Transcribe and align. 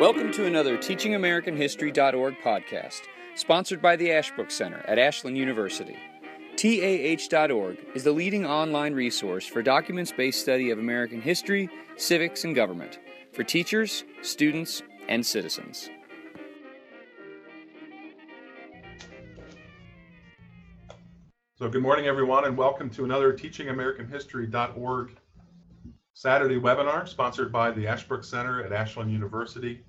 Welcome 0.00 0.32
to 0.32 0.46
another 0.46 0.78
TeachingAmericanHistory.org 0.78 2.36
podcast, 2.42 3.02
sponsored 3.34 3.82
by 3.82 3.96
the 3.96 4.10
Ashbrook 4.10 4.50
Center 4.50 4.82
at 4.88 4.98
Ashland 4.98 5.36
University. 5.36 5.98
TAH.org 6.56 7.76
is 7.94 8.04
the 8.04 8.10
leading 8.10 8.46
online 8.46 8.94
resource 8.94 9.44
for 9.44 9.60
documents 9.60 10.10
based 10.10 10.40
study 10.40 10.70
of 10.70 10.78
American 10.78 11.20
history, 11.20 11.68
civics, 11.96 12.44
and 12.44 12.54
government 12.54 12.98
for 13.34 13.44
teachers, 13.44 14.04
students, 14.22 14.82
and 15.10 15.26
citizens. 15.26 15.90
So, 21.56 21.68
good 21.68 21.82
morning, 21.82 22.06
everyone, 22.06 22.46
and 22.46 22.56
welcome 22.56 22.88
to 22.88 23.04
another 23.04 23.34
TeachingAmericanHistory.org 23.34 25.10
Saturday 26.14 26.58
webinar 26.58 27.06
sponsored 27.06 27.52
by 27.52 27.70
the 27.70 27.86
Ashbrook 27.86 28.24
Center 28.24 28.64
at 28.64 28.72
Ashland 28.72 29.12
University. 29.12 29.84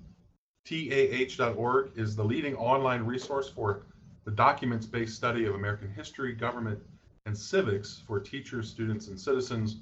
TAH.org 0.64 1.90
is 1.96 2.14
the 2.14 2.22
leading 2.22 2.54
online 2.54 3.02
resource 3.02 3.48
for 3.48 3.82
the 4.24 4.30
documents 4.30 4.86
based 4.86 5.16
study 5.16 5.44
of 5.44 5.56
American 5.56 5.92
history, 5.92 6.32
government, 6.32 6.78
and 7.26 7.36
civics 7.36 8.00
for 8.06 8.20
teachers, 8.20 8.68
students, 8.68 9.08
and 9.08 9.18
citizens. 9.18 9.78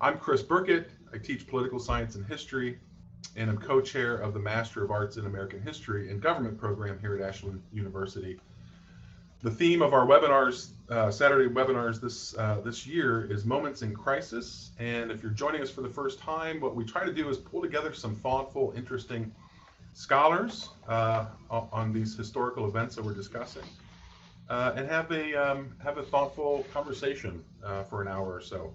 I'm 0.00 0.18
Chris 0.18 0.42
Burkett. 0.42 0.88
I 1.12 1.18
teach 1.18 1.46
political 1.46 1.78
science 1.78 2.14
and 2.14 2.24
history, 2.24 2.78
and 3.36 3.50
I'm 3.50 3.58
co 3.58 3.82
chair 3.82 4.16
of 4.16 4.32
the 4.32 4.40
Master 4.40 4.82
of 4.82 4.90
Arts 4.90 5.18
in 5.18 5.26
American 5.26 5.60
History 5.60 6.10
and 6.10 6.18
Government 6.18 6.56
program 6.56 6.98
here 6.98 7.14
at 7.14 7.20
Ashland 7.20 7.62
University. 7.70 8.40
The 9.42 9.50
theme 9.50 9.82
of 9.82 9.92
our 9.92 10.06
webinars, 10.06 10.70
uh, 10.88 11.10
Saturday 11.10 11.52
webinars 11.52 12.00
this 12.00 12.34
uh, 12.38 12.62
this 12.64 12.86
year 12.86 13.30
is 13.30 13.44
moments 13.44 13.82
in 13.82 13.94
crisis. 13.94 14.70
And 14.78 15.10
if 15.10 15.22
you're 15.22 15.32
joining 15.32 15.60
us 15.60 15.70
for 15.70 15.82
the 15.82 15.90
first 15.90 16.20
time, 16.20 16.58
what 16.58 16.74
we 16.74 16.84
try 16.84 17.04
to 17.04 17.12
do 17.12 17.28
is 17.28 17.36
pull 17.36 17.60
together 17.60 17.92
some 17.92 18.14
thoughtful, 18.14 18.72
interesting 18.74 19.30
scholars 19.92 20.70
uh, 20.88 21.26
on 21.50 21.92
these 21.92 22.16
historical 22.16 22.66
events 22.66 22.96
that 22.96 23.04
we're 23.04 23.14
discussing, 23.14 23.64
uh, 24.48 24.72
and 24.76 24.88
have 24.88 25.10
a 25.12 25.34
um, 25.34 25.74
have 25.82 25.98
a 25.98 26.02
thoughtful 26.02 26.64
conversation 26.72 27.44
uh, 27.64 27.82
for 27.84 28.02
an 28.02 28.08
hour 28.08 28.34
or 28.34 28.40
so. 28.40 28.72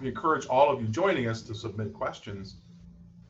We 0.00 0.08
encourage 0.08 0.46
all 0.46 0.70
of 0.70 0.80
you 0.80 0.88
joining 0.88 1.28
us 1.28 1.42
to 1.42 1.54
submit 1.54 1.92
questions 1.92 2.56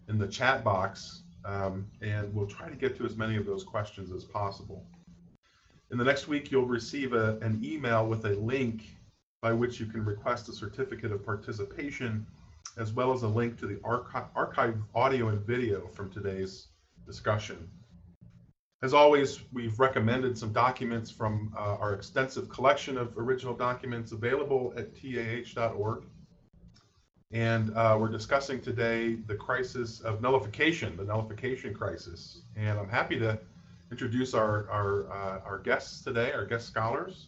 in 0.08 0.18
the 0.18 0.26
chat 0.26 0.64
box, 0.64 1.22
um, 1.44 1.86
and 2.00 2.32
we'll 2.34 2.46
try 2.46 2.68
to 2.68 2.76
get 2.76 2.96
to 2.98 3.04
as 3.04 3.16
many 3.16 3.36
of 3.36 3.46
those 3.46 3.64
questions 3.64 4.12
as 4.12 4.24
possible. 4.24 4.84
In 5.91 5.98
the 5.98 6.04
next 6.04 6.28
week, 6.28 6.50
you'll 6.50 6.66
receive 6.66 7.12
a, 7.12 7.38
an 7.38 7.60
email 7.64 8.06
with 8.06 8.24
a 8.24 8.34
link 8.34 8.82
by 9.42 9.52
which 9.52 9.80
you 9.80 9.86
can 9.86 10.04
request 10.04 10.48
a 10.48 10.52
certificate 10.52 11.12
of 11.12 11.24
participation, 11.24 12.26
as 12.76 12.92
well 12.92 13.12
as 13.12 13.22
a 13.22 13.28
link 13.28 13.58
to 13.58 13.66
the 13.66 13.80
archi- 13.82 14.28
archived 14.36 14.82
audio 14.94 15.28
and 15.28 15.41
video 15.41 15.88
from 15.88 16.10
today's 16.10 16.68
discussion. 17.11 17.69
As 18.83 18.94
always, 18.94 19.41
we've 19.53 19.78
recommended 19.78 20.39
some 20.39 20.53
documents 20.53 21.11
from 21.11 21.53
uh, 21.56 21.77
our 21.83 21.92
extensive 21.92 22.48
collection 22.48 22.97
of 22.97 23.19
original 23.19 23.53
documents 23.53 24.12
available 24.12 24.72
at 24.77 24.94
tah.org. 24.94 26.05
And 27.33 27.77
uh, 27.77 27.97
we're 28.00 28.08
discussing 28.08 28.61
today 28.61 29.16
the 29.27 29.34
crisis 29.34 30.00
of 30.00 30.22
nullification, 30.22 30.97
the 30.97 31.05
nullification 31.05 31.75
crisis. 31.75 32.42
And 32.56 32.78
I'm 32.78 32.88
happy 32.88 33.19
to 33.19 33.38
introduce 33.91 34.34
our, 34.34 34.70
our, 34.70 35.12
uh, 35.12 35.41
our 35.44 35.58
guests 35.58 36.03
today, 36.03 36.33
our 36.33 36.47
guest 36.47 36.66
scholars, 36.66 37.27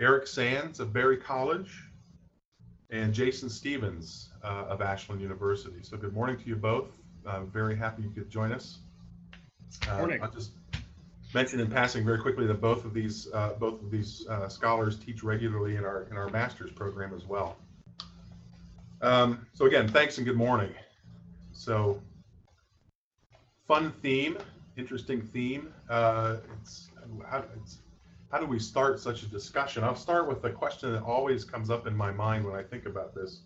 Eric 0.00 0.26
Sands 0.26 0.80
of 0.80 0.92
Berry 0.92 1.16
College 1.16 1.72
and 2.90 3.14
Jason 3.14 3.48
Stevens 3.48 4.30
uh, 4.44 4.66
of 4.68 4.82
Ashland 4.82 5.20
University. 5.22 5.78
So 5.82 5.96
good 5.96 6.12
morning 6.12 6.36
to 6.38 6.46
you 6.46 6.56
both. 6.56 6.90
Very 7.52 7.76
happy 7.76 8.02
you 8.02 8.10
could 8.10 8.30
join 8.30 8.52
us. 8.52 8.78
Uh. 9.88 10.08
I'll 10.22 10.30
just 10.30 10.52
mention 11.34 11.60
in 11.60 11.70
passing 11.70 12.04
very 12.04 12.20
quickly 12.20 12.46
that 12.46 12.60
both 12.60 12.84
of 12.84 12.94
these 12.94 13.28
uh, 13.32 13.54
both 13.58 13.82
of 13.82 13.90
these 13.90 14.26
uh, 14.28 14.48
scholars 14.48 14.98
teach 14.98 15.22
regularly 15.22 15.76
in 15.76 15.84
our 15.84 16.04
in 16.10 16.16
our 16.16 16.28
master's 16.30 16.70
program 16.70 17.14
as 17.14 17.24
well. 17.24 17.56
Um, 19.00 19.46
so 19.52 19.66
again, 19.66 19.88
thanks 19.88 20.18
and 20.18 20.26
good 20.26 20.36
morning. 20.36 20.72
So 21.52 22.02
fun 23.66 23.92
theme 24.02 24.38
interesting 24.78 25.20
theme. 25.20 25.72
Uh, 25.90 26.36
it's, 26.60 26.90
how, 27.28 27.44
it's, 27.60 27.78
how 28.30 28.38
do 28.38 28.46
we 28.46 28.58
start 28.58 29.00
such 29.00 29.22
a 29.22 29.26
discussion? 29.26 29.84
I'll 29.84 29.96
start 29.96 30.28
with 30.28 30.40
the 30.40 30.50
question 30.50 30.92
that 30.92 31.02
always 31.02 31.44
comes 31.44 31.68
up 31.68 31.86
in 31.86 31.96
my 31.96 32.12
mind 32.12 32.44
when 32.44 32.54
I 32.54 32.62
think 32.62 32.86
about 32.86 33.14
this 33.14 33.40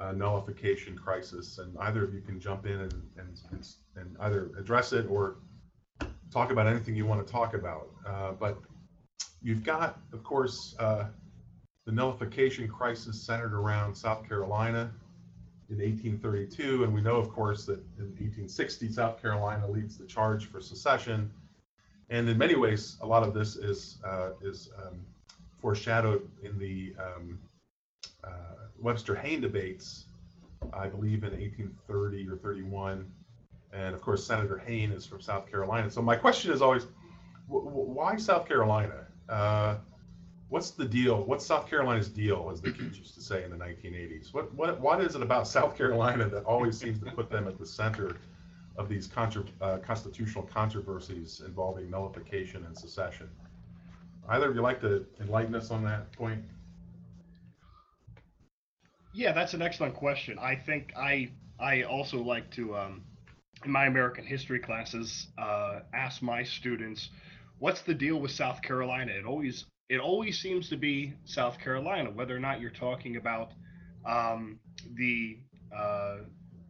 uh, 0.00 0.12
nullification 0.12 0.96
crisis, 0.96 1.58
and 1.58 1.76
either 1.80 2.04
of 2.04 2.14
you 2.14 2.20
can 2.20 2.40
jump 2.40 2.66
in 2.66 2.80
and, 2.80 2.92
and, 3.18 3.66
and 3.96 4.16
either 4.20 4.50
address 4.58 4.92
it 4.92 5.06
or 5.08 5.36
talk 6.32 6.50
about 6.50 6.66
anything 6.66 6.96
you 6.96 7.06
want 7.06 7.24
to 7.24 7.32
talk 7.32 7.54
about. 7.54 7.90
Uh, 8.06 8.32
but 8.32 8.58
you've 9.42 9.62
got, 9.62 10.00
of 10.12 10.24
course, 10.24 10.74
uh, 10.78 11.04
the 11.86 11.92
nullification 11.92 12.66
crisis 12.66 13.22
centered 13.22 13.54
around 13.54 13.94
South 13.94 14.26
Carolina 14.26 14.90
in 15.70 15.76
1832, 15.78 16.84
and 16.84 16.92
we 16.92 17.00
know, 17.00 17.16
of 17.16 17.30
course, 17.30 17.64
that 17.66 17.78
in 17.98 18.06
1860, 18.06 18.90
South 18.92 19.20
Carolina 19.20 19.68
leads 19.68 19.96
the 19.96 20.06
charge 20.06 20.46
for 20.46 20.60
secession. 20.60 21.30
And 22.10 22.28
in 22.28 22.36
many 22.36 22.54
ways, 22.54 22.96
a 23.00 23.06
lot 23.06 23.22
of 23.22 23.32
this 23.32 23.56
is 23.56 23.98
uh, 24.04 24.30
is 24.42 24.70
um, 24.84 25.00
foreshadowed 25.58 26.28
in 26.42 26.58
the 26.58 26.94
um, 27.02 27.38
uh, 28.84 28.88
Webster-Hayne 28.88 29.40
debates, 29.40 30.04
I 30.72 30.88
believe, 30.88 31.24
in 31.24 31.30
1830 31.30 32.28
or 32.28 32.36
31. 32.36 33.10
And 33.72 33.94
of 33.94 34.00
course, 34.00 34.24
Senator 34.24 34.58
Hayne 34.58 34.92
is 34.92 35.04
from 35.04 35.20
South 35.20 35.50
Carolina. 35.50 35.90
So 35.90 36.02
my 36.02 36.16
question 36.16 36.52
is 36.52 36.62
always, 36.62 36.86
why 37.48 38.16
South 38.16 38.46
Carolina? 38.46 39.06
Uh, 39.28 39.76
what's 40.48 40.70
the 40.70 40.84
deal? 40.84 41.24
What's 41.24 41.44
South 41.44 41.68
Carolina's 41.68 42.08
deal, 42.08 42.48
as 42.52 42.60
the 42.60 42.70
kids 42.70 42.98
used 42.98 43.14
to 43.14 43.20
say 43.20 43.42
in 43.44 43.50
the 43.50 43.56
1980s? 43.56 44.32
What 44.32 44.54
what 44.54 44.80
what 44.80 45.00
is 45.00 45.16
it 45.16 45.22
about 45.22 45.48
South 45.48 45.76
Carolina 45.76 46.28
that 46.28 46.44
always 46.44 46.78
seems 46.78 47.00
to 47.00 47.10
put 47.10 47.30
them 47.30 47.48
at 47.48 47.58
the 47.58 47.66
center 47.66 48.16
of 48.76 48.88
these 48.88 49.06
contra, 49.06 49.44
uh, 49.60 49.78
constitutional 49.78 50.44
controversies 50.44 51.42
involving 51.44 51.90
nullification 51.90 52.64
and 52.64 52.76
secession? 52.76 53.28
Either 54.28 54.48
of 54.48 54.54
you 54.54 54.62
like 54.62 54.80
to 54.80 55.04
enlighten 55.20 55.54
us 55.54 55.70
on 55.70 55.84
that 55.84 56.12
point? 56.12 56.42
Yeah, 59.14 59.30
that's 59.32 59.54
an 59.54 59.62
excellent 59.62 59.94
question. 59.94 60.38
I 60.40 60.56
think 60.56 60.92
I 60.96 61.30
I 61.60 61.82
also 61.84 62.20
like 62.20 62.50
to 62.52 62.76
um, 62.76 63.04
in 63.64 63.70
my 63.70 63.86
American 63.86 64.26
history 64.26 64.58
classes 64.58 65.28
uh, 65.38 65.80
ask 65.94 66.20
my 66.20 66.42
students, 66.42 67.10
what's 67.60 67.82
the 67.82 67.94
deal 67.94 68.20
with 68.20 68.32
South 68.32 68.60
Carolina? 68.60 69.12
It 69.12 69.24
always 69.24 69.66
it 69.88 70.00
always 70.00 70.40
seems 70.40 70.68
to 70.70 70.76
be 70.76 71.14
South 71.24 71.60
Carolina, 71.60 72.10
whether 72.10 72.36
or 72.36 72.40
not 72.40 72.60
you're 72.60 72.70
talking 72.70 73.16
about 73.16 73.52
um, 74.04 74.58
the 74.94 75.38
uh, 75.74 76.16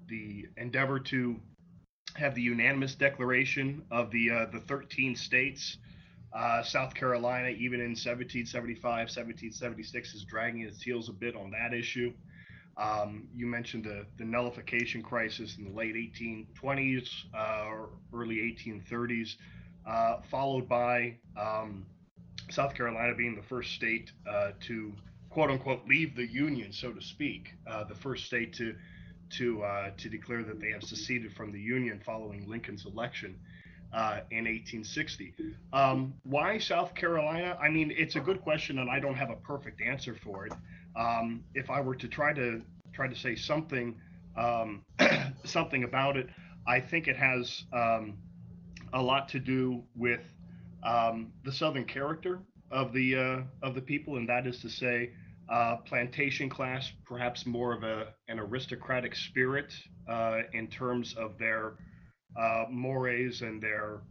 the 0.09 0.47
endeavor 0.59 1.01
to 1.01 1.37
have 2.17 2.35
the 2.35 2.43
unanimous 2.43 2.95
declaration 2.95 3.83
of 3.91 4.11
the 4.11 4.31
uh, 4.31 4.47
the 4.53 4.61
13 4.61 5.17
states. 5.17 5.79
Uh, 6.37 6.63
South 6.63 6.93
Carolina, 6.95 7.49
even 7.49 7.81
in 7.81 7.91
1775, 7.91 8.83
1776, 8.83 10.15
is 10.15 10.25
dragging 10.25 10.63
its 10.63 10.83
heels 10.83 11.09
a 11.09 11.13
bit 11.13 11.37
on 11.37 11.51
that 11.53 11.73
issue. 11.73 12.13
Um, 12.77 13.29
you 13.35 13.47
mentioned 13.47 13.85
the, 13.85 14.05
the 14.19 14.25
nullification 14.25 15.03
crisis 15.03 15.57
in 15.59 15.65
the 15.65 15.71
late 15.71 15.95
1820s, 15.95 17.09
uh, 17.33 17.87
early 18.13 18.37
1830s, 18.37 19.37
uh, 19.87 20.17
followed 20.31 20.69
by 20.69 21.17
um, 21.37 21.87
South 22.51 22.75
Carolina 22.75 23.15
being 23.15 23.37
the 23.37 23.43
first 23.43 23.73
state 23.73 24.13
uh, 24.29 24.53
to 24.61 24.93
quote 25.31 25.51
unquote 25.51 25.87
leave 25.87 26.15
the 26.15 26.27
union, 26.27 26.73
so 26.73 26.93
to 26.93 27.03
speak, 27.03 27.55
uh, 27.67 27.85
the 27.85 27.95
first 27.95 28.25
state 28.25 28.53
to 28.55 28.75
to 29.31 29.63
uh, 29.63 29.91
to 29.97 30.09
declare 30.09 30.43
that 30.45 30.61
they 30.61 30.71
have 30.71 30.83
seceded 30.83 31.33
from 31.33 31.53
the 31.53 31.61
union 31.61 32.01
following 32.05 32.49
Lincoln's 32.49 32.87
election 32.87 33.39
uh, 33.93 34.21
in 34.31 34.45
1860. 34.45 35.35
Um, 35.73 36.15
why 36.25 36.59
South 36.59 36.95
Carolina? 36.95 37.57
I 37.61 37.69
mean, 37.69 37.93
it's 37.97 38.17
a 38.17 38.21
good 38.21 38.43
question, 38.43 38.79
and 38.79 38.91
I 38.91 39.01
don't 39.01 39.15
have 39.15 39.31
a 39.31 39.37
perfect 39.37 39.81
answer 39.81 40.17
for 40.23 40.47
it. 40.47 40.53
Um, 40.97 41.45
if 41.55 41.71
I 41.71 41.81
were 41.81 41.97
to 41.97 42.09
try 42.09 42.33
to 42.33 42.63
try 42.93 43.09
to 43.09 43.17
say 43.17 43.35
something 43.35 44.01
um, 44.37 44.85
something 45.45 45.85
about 45.85 46.17
it, 46.17 46.29
I 46.67 46.81
think 46.81 47.09
it 47.09 47.17
has 47.17 47.65
um, 47.73 48.19
a 48.93 49.03
lot 49.03 49.29
to 49.31 49.39
do 49.41 49.83
with 49.97 50.23
um, 50.83 51.33
the 51.45 51.53
southern 51.53 51.85
character 51.85 52.41
of 52.71 52.93
the 52.93 53.17
uh, 53.17 53.41
of 53.63 53.75
the 53.75 53.81
people, 53.81 54.17
and 54.17 54.29
that 54.29 54.47
is 54.47 54.61
to 54.61 54.69
say, 54.69 55.11
uh, 55.49 55.77
plantation 55.77 56.49
class, 56.49 56.93
perhaps 57.05 57.47
more 57.47 57.73
of 57.73 57.83
a 57.83 58.09
an 58.29 58.39
aristocratic 58.39 59.15
spirit 59.15 59.73
uh, 60.09 60.41
in 60.53 60.67
terms 60.69 61.15
of 61.15 61.39
their 61.39 61.75
uh, 62.39 62.65
mores 62.71 63.43
and 63.43 63.63
their 63.63 64.03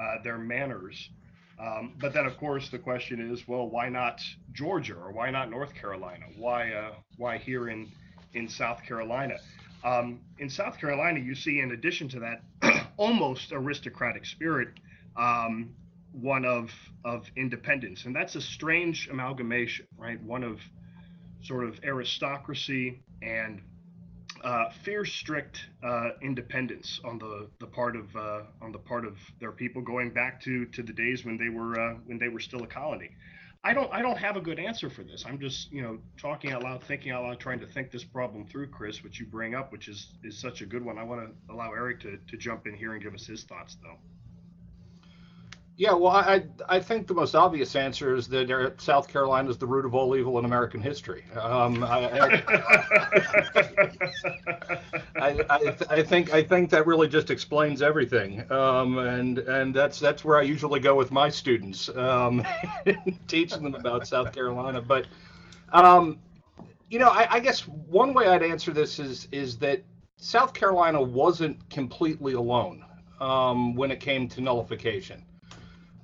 uh, 0.00 0.22
their 0.22 0.38
manners. 0.38 1.10
Um, 1.58 1.94
but 2.00 2.12
then, 2.12 2.26
of 2.26 2.36
course, 2.38 2.68
the 2.70 2.78
question 2.78 3.20
is, 3.32 3.46
well, 3.46 3.68
why 3.68 3.88
not 3.88 4.20
Georgia 4.52 4.94
or 4.94 5.12
why 5.12 5.30
not 5.30 5.50
North 5.50 5.74
Carolina? 5.74 6.26
Why 6.36 6.72
uh, 6.72 6.92
why 7.16 7.38
here 7.38 7.68
in 7.68 7.90
in 8.34 8.48
South 8.48 8.82
Carolina? 8.86 9.36
Um, 9.84 10.20
in 10.38 10.48
South 10.48 10.78
Carolina, 10.78 11.20
you 11.20 11.34
see, 11.34 11.60
in 11.60 11.72
addition 11.72 12.08
to 12.10 12.20
that 12.20 12.86
almost 12.96 13.52
aristocratic 13.52 14.24
spirit, 14.24 14.68
um, 15.16 15.74
one 16.12 16.44
of 16.44 16.70
of 17.04 17.26
independence, 17.36 18.04
and 18.06 18.14
that's 18.14 18.34
a 18.36 18.40
strange 18.40 19.08
amalgamation, 19.08 19.86
right? 19.96 20.22
One 20.22 20.44
of 20.44 20.60
sort 21.42 21.64
of 21.64 21.80
aristocracy 21.84 23.02
and 23.20 23.60
uh, 24.42 24.70
fierce, 24.84 25.12
strict 25.12 25.66
uh, 25.82 26.10
independence 26.20 27.00
on 27.04 27.18
the, 27.18 27.48
the 27.60 27.66
part 27.66 27.96
of 27.96 28.14
uh, 28.16 28.42
on 28.60 28.72
the 28.72 28.78
part 28.78 29.04
of 29.04 29.16
their 29.40 29.52
people, 29.52 29.82
going 29.82 30.10
back 30.10 30.40
to, 30.42 30.66
to 30.66 30.82
the 30.82 30.92
days 30.92 31.24
when 31.24 31.36
they 31.36 31.48
were 31.48 31.78
uh, 31.78 31.94
when 32.06 32.18
they 32.18 32.28
were 32.28 32.40
still 32.40 32.62
a 32.62 32.66
colony. 32.66 33.10
I 33.64 33.72
don't 33.72 33.92
I 33.92 34.02
don't 34.02 34.18
have 34.18 34.36
a 34.36 34.40
good 34.40 34.58
answer 34.58 34.90
for 34.90 35.04
this. 35.04 35.24
I'm 35.26 35.38
just 35.38 35.70
you 35.70 35.82
know 35.82 35.98
talking 36.18 36.50
out 36.50 36.64
loud, 36.64 36.82
thinking 36.82 37.12
out 37.12 37.22
loud, 37.22 37.38
trying 37.38 37.60
to 37.60 37.66
think 37.66 37.92
this 37.92 38.04
problem 38.04 38.44
through, 38.46 38.68
Chris, 38.68 39.04
which 39.04 39.20
you 39.20 39.26
bring 39.26 39.54
up, 39.54 39.70
which 39.70 39.86
is 39.88 40.08
is 40.24 40.36
such 40.36 40.62
a 40.62 40.66
good 40.66 40.84
one. 40.84 40.98
I 40.98 41.04
want 41.04 41.20
to 41.20 41.52
allow 41.52 41.72
Eric 41.72 42.00
to, 42.00 42.18
to 42.28 42.36
jump 42.36 42.66
in 42.66 42.74
here 42.74 42.94
and 42.94 43.02
give 43.02 43.14
us 43.14 43.24
his 43.24 43.44
thoughts, 43.44 43.76
though. 43.82 43.98
Yeah, 45.76 45.94
well, 45.94 46.12
I 46.12 46.44
I 46.68 46.80
think 46.80 47.06
the 47.06 47.14
most 47.14 47.34
obvious 47.34 47.74
answer 47.74 48.14
is 48.14 48.28
that 48.28 48.74
South 48.76 49.08
Carolina 49.08 49.48
is 49.48 49.56
the 49.56 49.66
root 49.66 49.86
of 49.86 49.94
all 49.94 50.14
evil 50.14 50.38
in 50.38 50.44
American 50.44 50.82
history. 50.82 51.24
Um, 51.34 51.82
I, 51.82 52.42
I, 55.16 55.40
I, 55.48 55.76
I, 55.88 56.02
think 56.02 56.34
I 56.34 56.42
think 56.42 56.68
that 56.70 56.86
really 56.86 57.08
just 57.08 57.30
explains 57.30 57.80
everything, 57.80 58.44
um, 58.52 58.98
and 58.98 59.38
and 59.38 59.74
that's 59.74 59.98
that's 59.98 60.26
where 60.26 60.38
I 60.38 60.42
usually 60.42 60.78
go 60.78 60.94
with 60.94 61.10
my 61.10 61.30
students, 61.30 61.88
um, 61.96 62.46
teaching 63.26 63.62
them 63.62 63.74
about 63.74 64.06
South 64.06 64.30
Carolina. 64.34 64.82
But 64.82 65.06
um, 65.72 66.18
you 66.90 66.98
know, 66.98 67.08
I, 67.08 67.26
I 67.30 67.40
guess 67.40 67.66
one 67.66 68.12
way 68.12 68.26
I'd 68.26 68.42
answer 68.42 68.72
this 68.72 68.98
is 68.98 69.26
is 69.32 69.56
that 69.58 69.82
South 70.18 70.52
Carolina 70.52 71.00
wasn't 71.00 71.70
completely 71.70 72.34
alone 72.34 72.84
um, 73.20 73.74
when 73.74 73.90
it 73.90 74.00
came 74.00 74.28
to 74.28 74.42
nullification. 74.42 75.24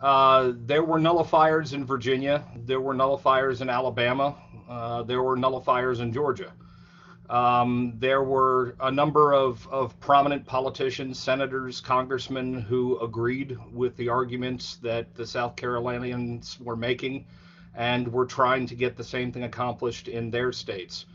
Uh, 0.01 0.53
there 0.67 0.85
were 0.85 0.99
nullifiers 0.99 1.73
in 1.73 1.85
Virginia. 1.85 2.45
There 2.55 2.81
were 2.81 2.95
nullifiers 2.95 3.61
in 3.61 3.69
Alabama. 3.69 4.37
Uh, 4.69 5.03
there 5.03 5.23
were 5.23 5.37
nullifiers 5.37 6.01
in 6.01 6.13
Georgia. 6.13 6.53
Um, 7.29 7.93
there 7.99 8.23
were 8.23 8.75
a 8.81 8.91
number 8.91 9.35
of, 9.35 9.67
of 9.69 9.99
prominent 10.01 10.47
politicians, 10.47 11.19
senators, 11.19 11.81
congressmen 11.81 12.61
who 12.61 12.99
agreed 13.01 13.59
with 13.73 13.97
the 13.97 14.09
arguments 14.09 14.77
that 14.77 15.15
the 15.15 15.27
South 15.27 15.57
Carolinians 15.57 16.59
were 16.61 16.77
making 16.77 17.27
and 17.75 18.11
were 18.11 18.25
trying 18.25 18.67
to 18.67 18.75
get 18.75 18.97
the 18.97 19.05
same 19.05 19.31
thing 19.31 19.43
accomplished 19.43 20.09
in 20.09 20.31
their 20.31 20.53
states. 20.53 21.07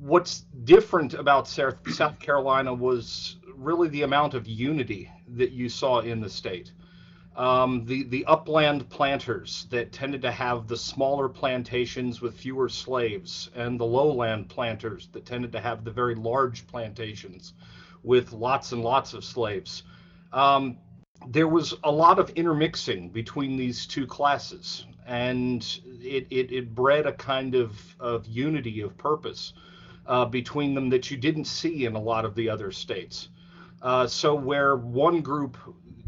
What's 0.00 0.44
different 0.64 1.14
about 1.14 1.46
South 1.46 2.18
Carolina 2.20 2.72
was 2.72 3.36
really 3.54 3.88
the 3.88 4.02
amount 4.02 4.34
of 4.34 4.46
unity 4.46 5.10
that 5.36 5.52
you 5.52 5.68
saw 5.68 6.00
in 6.00 6.20
the 6.20 6.30
state 6.30 6.72
um, 7.36 7.84
the 7.84 8.04
the 8.04 8.24
upland 8.26 8.88
planters 8.90 9.66
that 9.70 9.92
tended 9.92 10.22
to 10.22 10.30
have 10.30 10.68
the 10.68 10.76
smaller 10.76 11.28
plantations 11.28 12.20
with 12.20 12.36
fewer 12.36 12.68
slaves, 12.68 13.50
and 13.54 13.78
the 13.78 13.84
lowland 13.84 14.48
planters 14.48 15.08
that 15.12 15.26
tended 15.26 15.52
to 15.52 15.60
have 15.60 15.84
the 15.84 15.90
very 15.90 16.14
large 16.14 16.66
plantations 16.66 17.54
with 18.02 18.32
lots 18.32 18.72
and 18.72 18.82
lots 18.82 19.14
of 19.14 19.24
slaves. 19.24 19.82
Um, 20.32 20.78
there 21.28 21.48
was 21.48 21.74
a 21.84 21.90
lot 21.90 22.18
of 22.18 22.30
intermixing 22.30 23.08
between 23.10 23.56
these 23.56 23.86
two 23.86 24.06
classes, 24.06 24.86
and 25.06 25.62
it, 26.00 26.26
it, 26.30 26.52
it 26.52 26.74
bred 26.74 27.06
a 27.06 27.12
kind 27.12 27.54
of, 27.54 27.96
of 27.98 28.26
unity 28.26 28.80
of 28.80 28.96
purpose 28.98 29.54
uh, 30.06 30.24
between 30.26 30.74
them 30.74 30.90
that 30.90 31.10
you 31.10 31.16
didn't 31.16 31.46
see 31.46 31.86
in 31.86 31.94
a 31.94 32.00
lot 32.00 32.24
of 32.24 32.34
the 32.34 32.48
other 32.48 32.70
states. 32.70 33.28
Uh, 33.80 34.06
so 34.06 34.34
where 34.34 34.76
one 34.76 35.20
group 35.20 35.56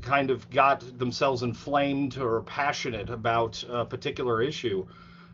kind 0.06 0.30
of 0.30 0.48
got 0.50 0.98
themselves 0.98 1.42
inflamed 1.42 2.16
or 2.16 2.42
passionate 2.42 3.10
about 3.10 3.62
a 3.68 3.84
particular 3.84 4.40
issue, 4.40 4.86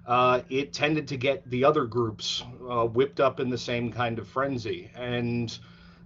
uh, 0.06 0.40
it 0.48 0.72
tended 0.72 1.06
to 1.08 1.16
get 1.16 1.48
the 1.48 1.64
other 1.64 1.84
groups 1.84 2.42
uh, 2.68 2.86
whipped 2.86 3.20
up 3.20 3.38
in 3.38 3.50
the 3.50 3.58
same 3.58 3.92
kind 3.92 4.18
of 4.18 4.26
frenzy. 4.26 4.90
And 4.96 5.56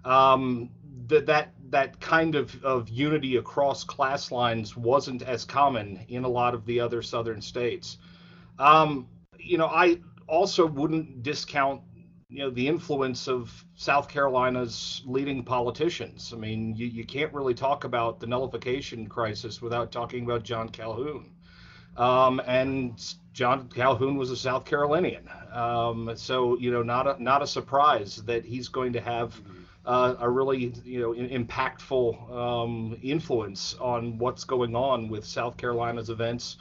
um, 0.05 0.71
th- 1.09 1.27
that 1.27 1.53
that 1.71 2.01
kind 2.01 2.35
of, 2.35 2.65
of 2.65 2.89
unity 2.89 3.37
across 3.37 3.85
class 3.85 4.31
lines 4.31 4.77
wasn't 4.77 5.23
as 5.23 5.45
common 5.45 6.05
in 6.09 6.25
a 6.25 6.29
lot 6.29 6.55
of 6.55 6.65
the 6.65 6.81
other 6.81 7.03
southern 7.03 7.43
states. 7.43 7.99
Um, 8.59 9.09
you 9.39 9.59
know, 9.59 9.67
I 9.67 10.01
also 10.29 10.67
wouldn't 10.67 11.23
discount 11.23 11.81
you 12.29 12.41
know 12.41 12.51
the 12.51 12.67
influence 12.67 13.29
of 13.29 13.65
South 13.77 14.09
Carolina's 14.09 15.03
leading 15.07 15.45
politicians. 15.45 16.33
I 16.33 16.37
mean, 16.37 16.75
you, 16.75 16.87
you 16.87 17.05
can't 17.05 17.33
really 17.33 17.55
talk 17.55 17.85
about 17.85 18.19
the 18.19 18.27
nullification 18.27 19.07
crisis 19.07 19.63
without 19.63 19.93
talking 19.93 20.25
about 20.25 20.43
John 20.43 20.69
Calhoun. 20.69 21.31
Um, 21.97 22.43
and 22.47 23.03
John 23.33 23.69
Calhoun 23.69 24.17
was 24.17 24.31
a 24.31 24.37
South 24.37 24.65
Carolinian, 24.65 25.31
um, 25.53 26.13
so 26.17 26.59
you 26.59 26.71
know, 26.71 26.83
not 26.83 27.07
a 27.07 27.23
not 27.23 27.43
a 27.43 27.47
surprise 27.47 28.17
that 28.25 28.45
he's 28.45 28.69
going 28.69 28.93
to 28.95 29.01
have 29.01 29.41
uh, 29.87 30.17
a 30.19 30.29
really 30.29 30.75
you 30.85 31.01
know 31.01 31.15
impactful 31.15 32.31
um, 32.31 32.99
influence 33.03 33.77
on 33.81 34.19
what's 34.19 34.45
going 34.45 34.75
on 34.75 35.09
with 35.09 35.25
South 35.25 35.57
Carolina's 35.57 36.11
events 36.11 36.59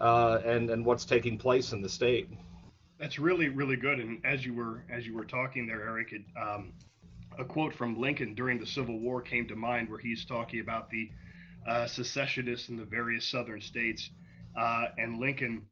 uh, 0.00 0.38
and 0.44 0.70
and 0.70 0.86
what's 0.86 1.04
taking 1.04 1.36
place 1.36 1.72
in 1.72 1.82
the 1.82 1.88
state. 1.88 2.30
That's 2.98 3.18
really 3.18 3.48
really 3.48 3.76
good. 3.76 4.00
And 4.00 4.24
as 4.24 4.44
you 4.44 4.54
were 4.54 4.84
as 4.90 5.06
you 5.06 5.14
were 5.14 5.24
talking 5.24 5.66
there, 5.66 5.82
Eric, 5.82 6.12
it, 6.12 6.22
um, 6.40 6.72
a 7.38 7.44
quote 7.44 7.74
from 7.74 8.00
Lincoln 8.00 8.34
during 8.34 8.58
the 8.58 8.66
Civil 8.66 8.98
War 8.98 9.22
came 9.22 9.46
to 9.48 9.56
mind, 9.56 9.88
where 9.88 9.98
he's 9.98 10.24
talking 10.24 10.60
about 10.60 10.90
the 10.90 11.10
uh, 11.66 11.86
secessionists 11.86 12.68
in 12.68 12.76
the 12.76 12.84
various 12.84 13.24
southern 13.24 13.60
states, 13.60 14.10
uh, 14.56 14.86
and 14.98 15.18
Lincoln. 15.18 15.62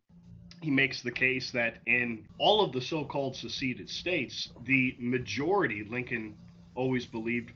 He 0.63 0.71
makes 0.71 1.03
the 1.03 1.13
case 1.13 1.51
that 1.51 1.79
in 1.87 2.25
all 2.39 2.65
of 2.65 2.73
the 2.73 2.81
so-called 2.81 3.37
seceded 3.37 3.91
states, 3.91 4.49
the 4.65 4.97
majority, 4.99 5.87
Lincoln 5.89 6.35
always 6.75 7.05
believed, 7.05 7.53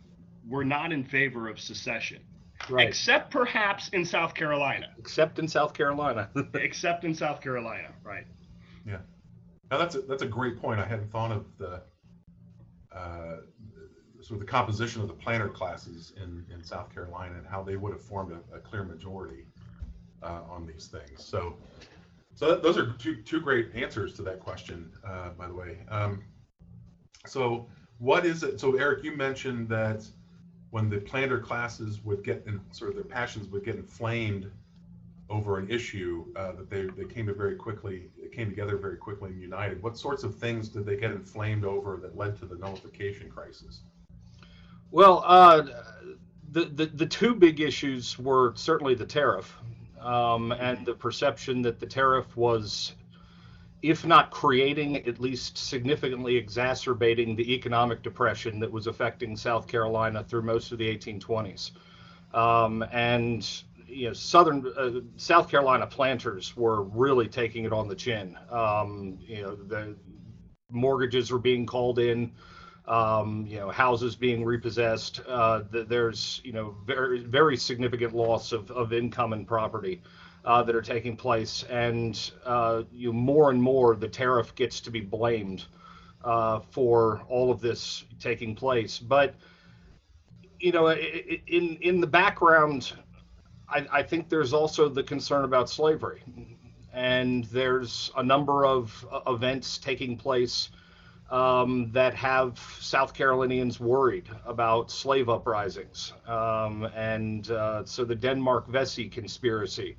were 0.46 0.64
not 0.64 0.93
in 0.93 1.05
favor 1.05 1.49
of 1.49 1.58
secession. 1.58 2.20
Right. 2.69 2.87
Except 2.87 3.31
perhaps 3.31 3.88
in 3.88 4.05
South 4.05 4.34
Carolina. 4.34 4.88
Except 4.99 5.38
in 5.38 5.49
South 5.49 5.73
Carolina. 5.73 6.28
Except 6.55 7.05
in 7.05 7.14
South 7.14 7.40
Carolina, 7.40 7.88
right. 8.05 8.26
Yeah. 8.87 8.99
Now 9.70 9.78
that's 9.78 9.94
a, 9.94 10.00
that's 10.02 10.22
a 10.22 10.26
great 10.26 10.61
point. 10.61 10.81
I 10.81 10.87
hadn't 10.87 11.11
thought 11.11 11.31
of 11.31 11.46
the 11.58 11.82
uh, 12.93 13.37
sort 14.20 14.32
of 14.32 14.40
the 14.40 14.50
composition 14.50 15.00
of 15.00 15.08
the 15.08 15.14
planter 15.14 15.49
classes 15.49 16.12
in, 16.17 16.44
in 16.52 16.62
South 16.62 16.92
Carolina 16.92 17.37
and 17.37 17.47
how 17.47 17.62
they 17.62 17.76
would 17.76 17.92
have 17.92 18.02
formed 18.02 18.33
a, 18.33 18.56
a 18.56 18.59
clear 18.59 18.85
majority 18.85 19.47
uh, 20.23 20.40
on 20.50 20.66
these 20.66 20.88
things. 20.88 21.25
So, 21.25 21.56
so 22.35 22.56
those 22.56 22.76
are 22.78 22.92
two 22.99 23.16
two 23.23 23.40
great 23.40 23.71
answers 23.75 24.14
to 24.14 24.23
that 24.23 24.40
question, 24.40 24.90
uh, 25.06 25.30
by 25.30 25.47
the 25.47 25.54
way. 25.54 25.78
Um, 25.88 26.23
so, 27.26 27.66
what 27.99 28.26
is 28.26 28.42
it? 28.42 28.61
So, 28.61 28.76
Eric, 28.76 29.04
you 29.04 29.16
mentioned 29.16 29.68
that 29.68 30.06
when 30.71 30.88
the 30.88 30.99
planter 30.99 31.38
classes 31.38 32.02
would 32.04 32.25
get 32.25 32.44
in, 32.47 32.61
sort 32.73 32.90
of 32.90 32.97
their 32.97 33.04
passions 33.04 33.49
would 33.49 33.64
get 33.64 33.76
inflamed 33.76 34.50
over 35.30 35.58
an 35.58 35.70
issue 35.70 36.26
uh, 36.37 36.52
that 36.52 36.68
they, 36.68 36.82
they 36.82 37.04
came 37.04 37.26
to 37.26 37.34
very 37.34 37.54
quickly 37.54 38.10
came 38.32 38.50
together 38.50 38.76
very 38.76 38.96
quickly 38.96 39.30
and 39.30 39.40
united. 39.40 39.82
What 39.82 39.96
sorts 39.96 40.22
of 40.25 40.37
things 40.37 40.68
did 40.68 40.84
they 40.87 40.96
get 40.96 41.10
inflamed 41.12 41.64
over 41.64 41.96
that 41.99 42.16
led 42.16 42.38
to 42.40 42.46
the 42.46 42.56
nullification 42.56 43.30
crisis? 43.30 43.80
Well, 44.90 45.22
uh, 45.25 45.62
the, 46.50 46.64
the 46.64 46.87
the 46.87 47.06
two 47.06 47.34
big 47.34 47.60
issues 47.60 48.18
were 48.18 48.52
certainly 48.56 48.94
the 48.94 49.06
tariff 49.06 49.56
um, 50.00 50.52
and 50.52 50.84
the 50.84 50.94
perception 50.94 51.62
that 51.62 51.78
the 51.78 51.87
tariff 51.87 52.37
was, 52.37 52.94
if 53.82 54.04
not 54.04 54.30
creating, 54.30 54.96
at 55.06 55.20
least 55.20 55.56
significantly 55.58 56.37
exacerbating 56.37 57.37
the 57.37 57.54
economic 57.54 58.02
depression 58.02 58.58
that 58.60 58.70
was 58.70 58.87
affecting 58.87 59.37
South 59.37 59.68
Carolina 59.68 60.25
through 60.25 60.42
most 60.42 60.72
of 60.72 60.78
the 60.78 60.96
1820s. 60.96 61.70
Um, 62.32 62.84
and 62.92 63.46
you 63.90 64.09
know, 64.09 64.12
southern 64.12 64.66
uh, 64.76 65.00
South 65.16 65.50
Carolina 65.50 65.87
planters 65.87 66.56
were 66.56 66.82
really 66.82 67.28
taking 67.28 67.64
it 67.64 67.73
on 67.73 67.88
the 67.88 67.94
chin. 67.94 68.38
Um, 68.50 69.18
you 69.20 69.42
know, 69.42 69.54
the 69.56 69.97
mortgages 70.70 71.30
were 71.30 71.38
being 71.38 71.66
called 71.66 71.99
in. 71.99 72.32
Um, 72.87 73.47
you 73.47 73.59
know, 73.59 73.70
houses 73.70 74.16
being 74.16 74.44
repossessed. 74.44 75.20
Uh, 75.28 75.62
the, 75.70 75.85
there's 75.85 76.40
you 76.44 76.52
know 76.52 76.75
very 76.87 77.20
very 77.23 77.56
significant 77.56 78.14
loss 78.14 78.52
of, 78.52 78.70
of 78.70 78.92
income 78.92 79.32
and 79.32 79.47
property 79.47 80.02
uh, 80.44 80.62
that 80.62 80.75
are 80.75 80.82
taking 80.82 81.16
place, 81.16 81.62
and 81.64 82.32
uh, 82.44 82.82
you 82.90 83.12
more 83.12 83.50
and 83.50 83.62
more 83.62 83.94
the 83.94 84.09
tariff 84.09 84.54
gets 84.54 84.80
to 84.80 84.90
be 84.90 85.00
blamed 85.00 85.66
uh, 86.25 86.61
for 86.70 87.23
all 87.28 87.50
of 87.50 87.61
this 87.61 88.04
taking 88.18 88.54
place. 88.54 88.99
But 88.99 89.35
you 90.59 90.73
know, 90.73 90.90
in 90.90 91.76
in 91.80 92.00
the 92.00 92.06
background 92.06 92.92
I, 93.70 93.86
I 93.92 94.02
think 94.02 94.28
there's 94.28 94.52
also 94.52 94.88
the 94.88 95.02
concern 95.02 95.44
about 95.44 95.70
slavery, 95.70 96.22
and 96.92 97.44
there's 97.44 98.10
a 98.16 98.22
number 98.22 98.66
of 98.66 99.06
uh, 99.10 99.32
events 99.32 99.78
taking 99.78 100.16
place 100.16 100.70
um, 101.30 101.90
that 101.92 102.14
have 102.14 102.58
South 102.80 103.14
Carolinians 103.14 103.78
worried 103.78 104.28
about 104.44 104.90
slave 104.90 105.28
uprisings. 105.28 106.12
Um, 106.26 106.84
and 106.96 107.50
uh, 107.50 107.84
so 107.84 108.04
the 108.04 108.16
Denmark 108.16 108.66
Vesey 108.66 109.08
conspiracy 109.08 109.96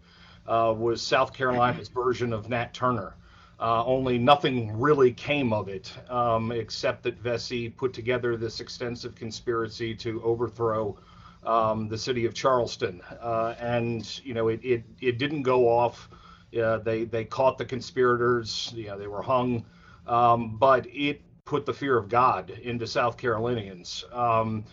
uh, 0.48 0.74
was 0.78 1.02
South 1.02 1.34
Carolina's 1.34 1.88
version 1.88 2.34
of 2.34 2.50
Nat 2.50 2.74
Turner. 2.74 3.16
Uh, 3.60 3.86
only 3.86 4.18
nothing 4.18 4.78
really 4.80 5.14
came 5.14 5.54
of 5.54 5.70
it, 5.70 5.94
um, 6.10 6.52
except 6.52 7.04
that 7.04 7.16
Vesey 7.20 7.70
put 7.70 7.94
together 7.94 8.36
this 8.36 8.60
extensive 8.60 9.14
conspiracy 9.16 9.94
to 9.96 10.22
overthrow 10.24 10.98
um, 11.44 11.88
the 11.88 11.98
city 11.98 12.26
of 12.26 12.34
Charleston. 12.34 13.02
Uh, 13.22 13.56
and, 13.60 14.20
you 14.24 14.34
know, 14.34 14.48
it, 14.50 14.60
it, 14.64 14.84
it 15.00 15.18
didn't 15.18 15.44
go 15.44 15.68
off. 15.68 16.10
They, 16.52 17.06
they 17.06 17.26
caught 17.26 17.58
the 17.58 17.66
conspirators, 17.66 18.74
know, 18.88 18.98
they 18.98 19.08
were 19.08 19.22
hung. 19.22 19.66
Um, 20.08 20.58
but 20.58 20.86
it 20.88 21.22
put 21.46 21.66
the 21.66 21.74
fear 21.74 21.98
of 21.98 22.10
God 22.10 22.50
into 22.50 22.88
South 22.88 23.18
Carolinians. 23.18 24.06
Um, 24.12 24.66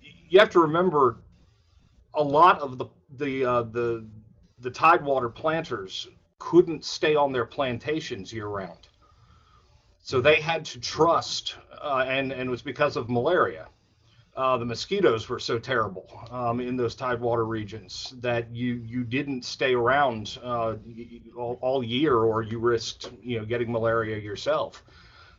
you 0.00 0.38
have 0.38 0.50
to 0.50 0.60
remember 0.60 1.18
a 2.14 2.22
lot 2.22 2.58
of 2.60 2.78
the 2.78 2.86
the 3.18 3.44
uh, 3.44 3.62
the 3.64 4.06
the 4.60 4.70
tidewater 4.70 5.28
planters 5.28 6.08
couldn't 6.38 6.84
stay 6.84 7.14
on 7.14 7.32
their 7.32 7.44
plantations 7.44 8.32
year 8.32 8.46
round, 8.46 8.88
so 10.00 10.20
they 10.20 10.40
had 10.40 10.64
to 10.64 10.80
trust, 10.80 11.56
uh, 11.82 12.04
and 12.08 12.32
and 12.32 12.48
it 12.48 12.50
was 12.50 12.62
because 12.62 12.96
of 12.96 13.10
malaria. 13.10 13.68
Uh, 14.34 14.56
the 14.56 14.64
mosquitoes 14.64 15.28
were 15.28 15.38
so 15.38 15.58
terrible 15.58 16.08
um, 16.30 16.58
in 16.58 16.74
those 16.74 16.94
tidewater 16.94 17.44
regions 17.44 18.14
that 18.20 18.50
you 18.50 18.82
you 18.86 19.04
didn't 19.04 19.44
stay 19.44 19.74
around 19.74 20.38
uh, 20.42 20.74
all, 21.36 21.58
all, 21.60 21.84
year, 21.84 22.16
or 22.16 22.40
you 22.42 22.58
risked 22.58 23.10
you 23.22 23.38
know 23.38 23.44
getting 23.44 23.70
malaria 23.70 24.16
yourself. 24.16 24.82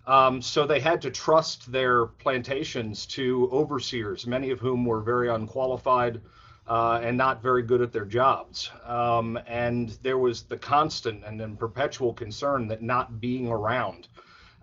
Um, 0.05 0.41
so 0.43 0.67
they 0.67 0.79
had 0.79 1.01
to 1.03 1.09
trust 1.09 1.71
their 1.71 2.05
plantations 2.05 3.07
to 3.07 3.49
overseers, 3.51 4.27
many 4.27 4.51
of 4.51 4.59
whom 4.59 4.85
were 4.85 5.01
very 5.01 5.29
unqualified 5.29 6.21
uh, 6.67 6.99
and 7.01 7.17
not 7.17 7.41
very 7.41 7.63
good 7.63 7.81
at 7.81 7.91
their 7.91 8.05
jobs. 8.05 8.69
Um, 8.85 9.39
and 9.47 9.97
there 10.03 10.17
was 10.17 10.43
the 10.43 10.57
constant 10.57 11.23
and 11.23 11.39
then 11.39 11.55
perpetual 11.55 12.13
concern 12.13 12.67
that 12.67 12.81
not 12.81 13.19
being 13.19 13.47
around 13.47 14.07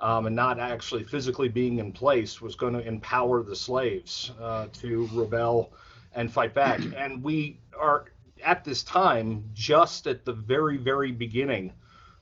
um, 0.01 0.27
and 0.27 0.35
not 0.35 0.59
actually 0.59 1.05
physically 1.05 1.49
being 1.49 1.79
in 1.79 1.93
place 1.93 2.41
was 2.41 2.55
going 2.57 2.73
to 2.73 2.87
empower 2.87 3.43
the 3.43 3.57
slaves 3.57 4.33
uh, 4.41 4.67
to 4.73 5.09
rebel 5.13 5.71
and 6.15 6.33
fight 6.33 6.55
back. 6.55 6.81
And 6.97 7.23
we 7.23 7.59
are 7.79 8.07
at 8.45 8.65
this 8.65 8.83
time 8.83 9.45
just 9.53 10.07
at 10.07 10.25
the 10.25 10.33
very, 10.33 10.77
very 10.77 11.13
beginning 11.13 11.73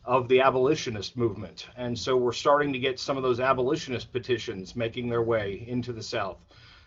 of 0.04 0.28
the 0.28 0.40
abolitionist 0.40 1.16
movement. 1.16 1.68
And 1.76 1.96
so 1.98 2.16
we're 2.16 2.32
starting 2.32 2.72
to 2.72 2.78
get 2.78 2.98
some 2.98 3.16
of 3.16 3.22
those 3.22 3.40
abolitionist 3.40 4.12
petitions 4.12 4.74
making 4.74 5.08
their 5.08 5.22
way 5.22 5.64
into 5.68 5.92
the 5.92 6.02
South. 6.02 6.38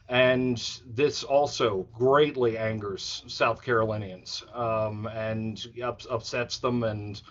And 0.10 0.58
this 0.86 1.24
also 1.24 1.88
greatly 1.94 2.58
angers 2.58 3.24
South 3.28 3.62
Carolinians 3.64 4.44
um, 4.54 5.08
and 5.08 5.64
ups, 5.82 6.08
upsets 6.10 6.58
them 6.58 6.84
and 6.84 7.22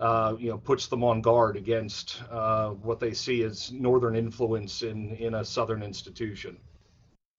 uh, 0.00 0.34
you 0.38 0.50
know 0.50 0.58
puts 0.58 0.86
them 0.86 1.04
on 1.04 1.20
guard 1.20 1.56
against 1.56 2.22
uh, 2.30 2.70
what 2.70 3.00
they 3.00 3.12
see 3.12 3.42
as 3.42 3.72
northern 3.72 4.16
influence 4.16 4.82
in 4.82 5.14
in 5.16 5.34
a 5.34 5.44
southern 5.44 5.82
institution. 5.82 6.56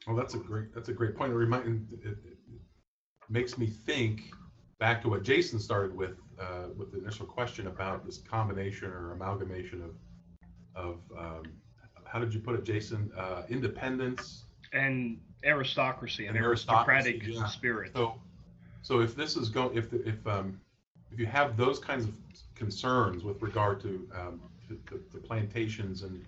Well, 0.07 0.15
that's 0.15 0.35
a 0.35 0.39
great 0.39 0.73
that's 0.73 0.89
a 0.89 0.93
great 0.93 1.15
point. 1.15 1.31
It, 1.31 1.35
remind, 1.35 1.91
it, 2.03 2.09
it 2.09 2.37
makes 3.29 3.57
me 3.57 3.67
think 3.67 4.33
back 4.79 5.01
to 5.01 5.09
what 5.09 5.23
Jason 5.23 5.59
started 5.59 5.95
with 5.95 6.17
uh, 6.39 6.69
with 6.77 6.91
the 6.91 6.99
initial 6.99 7.25
question 7.25 7.67
about 7.67 8.05
this 8.05 8.19
combination 8.19 8.89
or 8.89 9.13
amalgamation 9.13 9.81
of 9.81 9.95
of 10.75 10.99
um, 11.17 11.43
how 12.05 12.19
did 12.19 12.33
you 12.33 12.39
put 12.39 12.55
it, 12.55 12.63
Jason? 12.63 13.11
Uh, 13.17 13.43
independence 13.49 14.45
and 14.73 15.19
aristocracy 15.43 16.27
and, 16.27 16.37
and 16.37 16.45
aristocratic 16.45 17.25
yeah. 17.25 17.45
spirit. 17.45 17.91
So, 17.95 18.15
so 18.81 18.99
if 19.01 19.15
this 19.15 19.35
is 19.35 19.49
going, 19.49 19.77
if 19.77 19.89
the, 19.89 20.07
if 20.07 20.25
um, 20.27 20.59
if 21.11 21.19
you 21.19 21.25
have 21.25 21.57
those 21.57 21.79
kinds 21.79 22.05
of 22.05 22.13
concerns 22.55 23.23
with 23.23 23.41
regard 23.41 23.81
to 23.81 24.09
um, 24.15 24.41
to, 24.67 24.79
to 25.11 25.17
plantations 25.19 26.03
and 26.03 26.25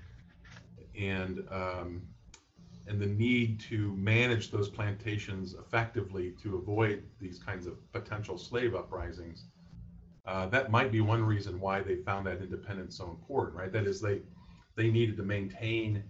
and 0.99 1.45
um, 1.51 2.01
and 2.87 2.99
the 2.99 3.05
need 3.05 3.59
to 3.59 3.93
manage 3.95 4.49
those 4.51 4.69
plantations 4.69 5.55
effectively 5.55 6.33
to 6.41 6.57
avoid 6.57 7.03
these 7.19 7.39
kinds 7.39 7.67
of 7.67 7.75
potential 7.91 8.37
slave 8.37 8.75
uprisings. 8.75 9.45
Uh, 10.25 10.47
that 10.47 10.71
might 10.71 10.91
be 10.91 11.01
one 11.01 11.23
reason 11.23 11.59
why 11.59 11.81
they 11.81 11.95
found 11.97 12.25
that 12.25 12.41
independence 12.41 12.97
so 12.97 13.09
important, 13.09 13.57
right? 13.57 13.71
That 13.71 13.85
is, 13.85 14.01
they 14.01 14.21
they 14.75 14.89
needed 14.89 15.17
to 15.17 15.23
maintain 15.23 16.03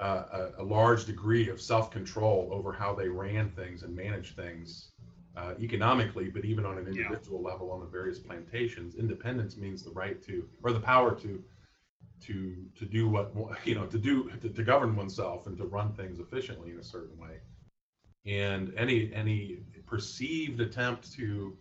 uh, 0.00 0.50
a, 0.58 0.62
a, 0.62 0.64
large 0.64 1.04
degree 1.04 1.48
of 1.48 1.60
self-control 1.60 2.48
over 2.50 2.72
how 2.72 2.92
they 2.94 3.08
ran 3.08 3.48
things 3.50 3.84
and 3.84 3.94
managed 3.94 4.34
things 4.34 4.90
uh, 5.36 5.54
economically, 5.60 6.28
but 6.28 6.44
even 6.44 6.64
on 6.64 6.78
an 6.78 6.86
individual 6.86 7.40
yeah. 7.42 7.48
level 7.48 7.70
on 7.70 7.80
the 7.80 7.86
various 7.86 8.18
plantations. 8.18 8.94
Independence 8.94 9.56
means 9.56 9.82
the 9.82 9.90
right 9.90 10.22
to 10.22 10.48
or 10.62 10.72
the 10.72 10.80
power 10.80 11.14
to 11.16 11.42
to 12.20 12.54
to 12.76 12.84
do 12.84 13.08
what 13.08 13.32
you 13.64 13.74
know 13.74 13.86
to 13.86 13.98
do 13.98 14.30
to, 14.40 14.48
to 14.48 14.62
govern 14.62 14.96
oneself 14.96 15.46
and 15.46 15.56
to 15.58 15.64
run 15.64 15.92
things 15.92 16.18
efficiently 16.18 16.70
in 16.70 16.78
a 16.78 16.84
certain 16.84 17.16
way 17.18 17.40
and 18.26 18.72
any 18.76 19.12
any 19.14 19.58
perceived 19.86 20.60
attempt 20.60 21.12
to 21.12 21.56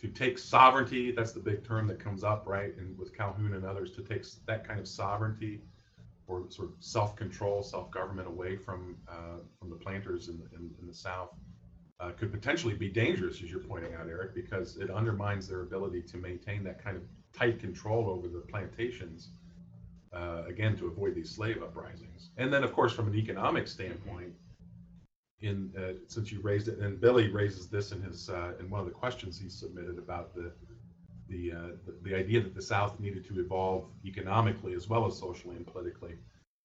to 0.00 0.08
take 0.08 0.38
sovereignty 0.38 1.10
that's 1.10 1.32
the 1.32 1.40
big 1.40 1.64
term 1.64 1.86
that 1.86 1.98
comes 1.98 2.22
up 2.22 2.44
right 2.46 2.76
and 2.76 2.96
with 2.98 3.16
calhoun 3.16 3.54
and 3.54 3.64
others 3.64 3.90
to 3.90 4.02
take 4.02 4.24
that 4.46 4.66
kind 4.66 4.78
of 4.78 4.86
sovereignty 4.86 5.60
or 6.28 6.44
sort 6.50 6.68
of 6.68 6.74
self-control 6.78 7.62
self-government 7.62 8.28
away 8.28 8.56
from 8.56 8.96
uh, 9.08 9.38
from 9.58 9.70
the 9.70 9.76
planters 9.76 10.28
in, 10.28 10.40
in, 10.54 10.70
in 10.80 10.86
the 10.86 10.94
south 10.94 11.30
uh, 12.00 12.10
could 12.12 12.30
potentially 12.32 12.74
be 12.74 12.88
dangerous 12.88 13.42
as 13.42 13.50
you're 13.50 13.60
pointing 13.60 13.94
out 13.94 14.08
eric 14.08 14.34
because 14.34 14.76
it 14.76 14.90
undermines 14.90 15.48
their 15.48 15.62
ability 15.62 16.02
to 16.02 16.16
maintain 16.16 16.62
that 16.62 16.82
kind 16.82 16.96
of 16.96 17.02
tight 17.32 17.58
control 17.58 18.08
over 18.08 18.28
the 18.28 18.40
plantations 18.40 19.30
uh, 20.12 20.42
again 20.46 20.76
to 20.76 20.86
avoid 20.86 21.14
these 21.14 21.30
slave 21.30 21.62
uprisings. 21.62 22.30
And 22.36 22.52
then, 22.52 22.64
of 22.64 22.72
course, 22.72 22.92
from 22.92 23.08
an 23.08 23.14
economic 23.14 23.68
standpoint, 23.68 24.32
in 25.40 25.72
uh, 25.78 25.92
since 26.08 26.32
you 26.32 26.40
raised 26.40 26.66
it, 26.66 26.78
and 26.78 27.00
Billy 27.00 27.28
raises 27.28 27.68
this 27.68 27.92
in 27.92 28.02
his 28.02 28.28
uh, 28.28 28.54
in 28.58 28.68
one 28.68 28.80
of 28.80 28.86
the 28.86 28.92
questions 28.92 29.38
he 29.38 29.48
submitted 29.48 29.96
about 29.98 30.34
the 30.34 30.50
the, 31.28 31.52
uh, 31.52 31.66
the, 31.84 32.10
the 32.10 32.16
idea 32.16 32.40
that 32.40 32.54
the 32.54 32.62
South 32.62 32.98
needed 32.98 33.24
to 33.26 33.38
evolve 33.38 33.84
economically 34.04 34.72
as 34.72 34.88
well 34.88 35.06
as 35.06 35.16
socially 35.16 35.56
and 35.56 35.66
politically. 35.66 36.14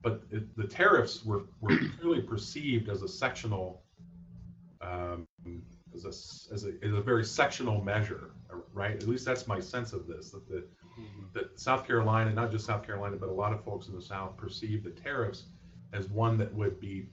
But 0.01 0.23
it, 0.31 0.55
the 0.55 0.65
tariffs 0.65 1.23
were 1.23 1.43
were 1.61 1.77
clearly 1.99 2.21
perceived 2.21 2.89
as 2.89 3.03
a 3.03 3.07
sectional. 3.07 3.82
Um, 4.83 5.27
as 5.95 6.05
a, 6.05 6.53
as 6.53 6.65
a, 6.65 6.73
as 6.83 6.93
a 6.93 7.01
very 7.01 7.23
sectional 7.23 7.83
measure, 7.83 8.31
right? 8.73 8.95
At 8.95 9.07
least 9.07 9.25
that's 9.25 9.47
my 9.47 9.59
sense 9.59 9.93
of 9.93 10.07
this. 10.07 10.31
That 10.31 10.47
the 10.47 10.65
that 11.33 11.59
South 11.59 11.85
Carolina, 11.87 12.31
not 12.31 12.51
just 12.51 12.65
South 12.65 12.85
Carolina, 12.85 13.15
but 13.15 13.29
a 13.29 13.33
lot 13.33 13.53
of 13.53 13.63
folks 13.63 13.87
in 13.87 13.95
the 13.95 14.01
South 14.01 14.37
perceive 14.37 14.83
the 14.83 14.91
tariffs 14.91 15.45
as 15.93 16.09
one 16.09 16.37
that 16.37 16.53
would 16.53 16.79
be 16.79 17.07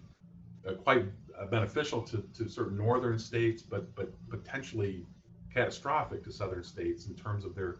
uh, 0.66 0.72
quite 0.74 1.04
uh, 1.38 1.46
beneficial 1.46 2.02
to, 2.02 2.24
to 2.34 2.48
certain 2.48 2.76
northern 2.76 3.18
states, 3.18 3.62
but 3.62 3.94
but 3.94 4.12
potentially 4.28 5.06
catastrophic 5.52 6.22
to 6.24 6.32
southern 6.32 6.62
states 6.62 7.06
in 7.06 7.14
terms 7.14 7.44
of 7.44 7.54
their 7.54 7.78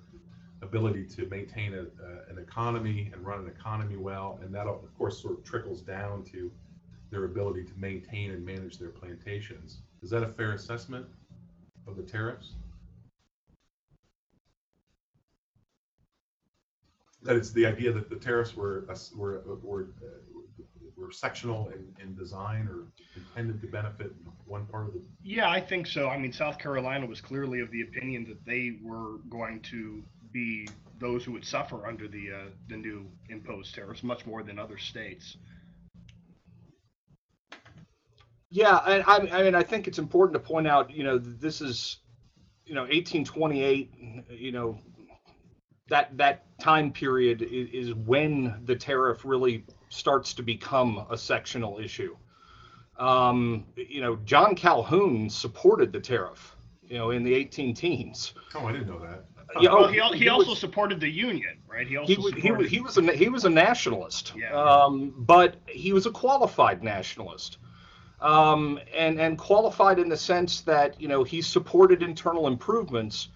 ability 0.62 1.04
to 1.04 1.26
maintain 1.26 1.72
a, 1.74 1.82
uh, 1.82 2.24
an 2.28 2.38
economy 2.38 3.10
and 3.14 3.24
run 3.24 3.40
an 3.40 3.48
economy 3.48 3.96
well, 3.96 4.38
and 4.42 4.54
that 4.54 4.66
of 4.66 4.94
course 4.96 5.20
sort 5.20 5.38
of 5.38 5.44
trickles 5.44 5.80
down 5.80 6.24
to 6.24 6.50
their 7.10 7.24
ability 7.24 7.64
to 7.64 7.72
maintain 7.76 8.30
and 8.30 8.44
manage 8.44 8.78
their 8.78 8.90
plantations. 8.90 9.78
Is 10.02 10.10
that 10.10 10.22
a 10.22 10.28
fair 10.28 10.52
assessment 10.52 11.06
of 11.86 11.96
the 11.96 12.02
tariffs? 12.02 12.52
that 17.22 17.36
it's 17.36 17.50
the 17.52 17.66
idea 17.66 17.92
that 17.92 18.08
the 18.08 18.16
tariffs 18.16 18.56
were 18.56 18.86
were 19.14 19.42
were, 19.62 19.88
were 20.96 21.12
sectional 21.12 21.70
in, 21.70 21.94
in 22.02 22.14
design 22.14 22.68
or 22.68 22.86
intended 23.16 23.60
to 23.60 23.66
benefit 23.66 24.12
one 24.46 24.66
part 24.66 24.86
of 24.88 24.94
the. 24.94 25.02
Yeah, 25.22 25.50
I 25.50 25.60
think 25.60 25.86
so. 25.86 26.08
I 26.08 26.18
mean, 26.18 26.32
South 26.32 26.58
Carolina 26.58 27.06
was 27.06 27.20
clearly 27.20 27.60
of 27.60 27.70
the 27.70 27.82
opinion 27.82 28.26
that 28.28 28.44
they 28.44 28.78
were 28.82 29.18
going 29.28 29.60
to 29.70 30.02
be 30.32 30.68
those 30.98 31.24
who 31.24 31.32
would 31.32 31.44
suffer 31.44 31.86
under 31.86 32.08
the 32.08 32.32
uh, 32.32 32.48
the 32.68 32.76
new 32.76 33.06
imposed 33.28 33.74
tariffs 33.74 34.02
much 34.02 34.26
more 34.26 34.42
than 34.42 34.58
other 34.58 34.78
states. 34.78 35.36
Yeah, 38.50 38.76
I, 38.76 39.00
I 39.02 39.42
mean, 39.44 39.54
I 39.54 39.62
think 39.62 39.86
it's 39.86 39.98
important 39.98 40.34
to 40.34 40.40
point 40.40 40.66
out, 40.66 40.90
you 40.90 41.04
know, 41.04 41.18
this 41.18 41.60
is, 41.60 41.98
you 42.66 42.74
know, 42.74 42.82
1828, 42.82 43.92
you 44.30 44.50
know, 44.52 44.78
that 45.88 46.16
that 46.16 46.44
time 46.58 46.92
period 46.92 47.42
is, 47.42 47.68
is, 47.88 47.94
when 47.94 48.60
the 48.64 48.74
tariff 48.76 49.24
really 49.24 49.64
starts 49.88 50.34
to 50.34 50.42
become 50.42 51.06
a 51.10 51.16
sectional 51.18 51.78
issue. 51.78 52.16
Um, 52.98 53.66
you 53.76 54.00
know, 54.00 54.16
John 54.24 54.54
Calhoun 54.54 55.30
supported 55.30 55.92
the 55.92 56.00
tariff, 56.00 56.54
you 56.82 56.98
know, 56.98 57.10
in 57.12 57.22
the 57.22 57.32
18 57.34 57.74
teens. 57.74 58.34
Oh, 58.54 58.66
I 58.66 58.72
didn't 58.72 58.88
know 58.88 58.98
that. 59.00 59.24
Yeah, 59.60 59.72
well, 59.72 59.84
oh, 59.86 59.88
he, 59.88 60.00
he 60.18 60.24
he 60.24 60.28
also 60.28 60.50
was- 60.50 60.60
supported 60.60 61.00
the 61.00 61.08
union, 61.08 61.58
right? 61.68 61.86
He 61.86 61.96
also 61.96 62.12
he 62.12 62.18
was 62.18 62.34
he 62.34 62.50
was 62.52 62.68
he 62.70 62.80
was 62.80 62.98
a 62.98 63.12
he 63.12 63.28
was 63.28 63.44
a 63.44 63.50
nationalist, 63.50 64.32
Yeah. 64.36 64.52
um, 64.54 65.12
but 65.16 65.56
he 65.66 65.92
was 65.92 66.06
a 66.06 66.10
qualified 66.12 66.84
nationalist, 66.84 67.58
um, 68.20 68.78
and 68.96 69.20
and 69.20 69.38
qualified 69.38 69.98
in 69.98 70.08
the 70.08 70.16
sense 70.16 70.60
that 70.62 71.00
you 71.00 71.08
know 71.08 71.24
he 71.24 71.40
supported 71.42 72.02
internal 72.02 72.46
improvements, 72.46 73.28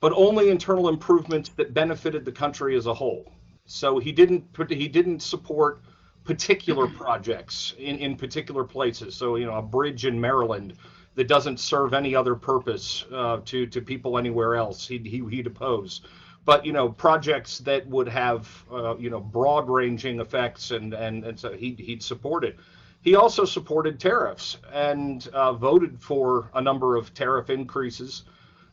but 0.00 0.12
only 0.14 0.50
internal 0.50 0.88
improvements 0.88 1.50
that 1.50 1.74
benefited 1.74 2.24
the 2.24 2.32
country 2.32 2.76
as 2.76 2.86
a 2.86 2.94
whole. 2.94 3.32
So 3.66 3.98
he 3.98 4.12
didn't 4.12 4.52
put 4.52 4.70
he 4.70 4.88
didn't 4.88 5.20
support 5.20 5.82
particular 6.24 6.86
projects 6.98 7.74
in 7.78 7.98
in 7.98 8.16
particular 8.16 8.64
places. 8.64 9.14
So 9.14 9.36
you 9.36 9.46
know 9.46 9.56
a 9.56 9.62
bridge 9.62 10.06
in 10.06 10.20
Maryland 10.20 10.74
that 11.14 11.28
doesn't 11.28 11.58
serve 11.58 11.94
any 11.94 12.14
other 12.14 12.34
purpose 12.34 13.04
uh, 13.12 13.40
to 13.44 13.66
to 13.66 13.80
people 13.80 14.18
anywhere 14.18 14.56
else. 14.56 14.86
He'd 14.88 15.06
he, 15.06 15.22
he'd 15.30 15.46
oppose 15.46 16.00
but 16.46 16.64
you 16.64 16.72
know 16.72 16.88
projects 16.88 17.58
that 17.58 17.86
would 17.88 18.08
have 18.08 18.48
uh, 18.72 18.96
you 18.96 19.10
know 19.10 19.20
broad 19.20 19.68
ranging 19.68 20.20
effects 20.20 20.70
and 20.70 20.94
and 20.94 21.24
and 21.24 21.38
so 21.38 21.52
he 21.52 21.74
he'd 21.74 22.02
support 22.02 22.44
it 22.44 22.56
he 23.02 23.14
also 23.14 23.44
supported 23.44 24.00
tariffs 24.00 24.56
and 24.72 25.28
uh, 25.28 25.52
voted 25.52 26.00
for 26.00 26.50
a 26.54 26.60
number 26.60 26.96
of 26.96 27.12
tariff 27.14 27.50
increases 27.50 28.24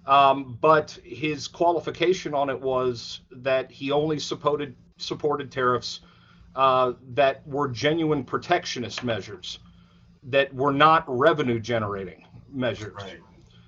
um, 0.06 0.58
but 0.60 0.98
his 1.04 1.48
qualification 1.48 2.34
on 2.34 2.50
it 2.50 2.60
was 2.60 3.22
that 3.32 3.72
he 3.72 3.92
only 3.92 4.20
supported 4.20 4.76
supported 4.98 5.52
tariffs 5.52 6.02
uh, 6.56 6.94
that 7.14 7.46
were 7.48 7.68
genuine 7.68 8.24
protectionist 8.24 9.04
measures 9.04 9.60
that 10.24 10.54
were 10.54 10.72
not 10.74 11.04
revenue 11.08 11.60
generating 11.60 12.26
measures 12.52 12.94
Right. 12.96 13.20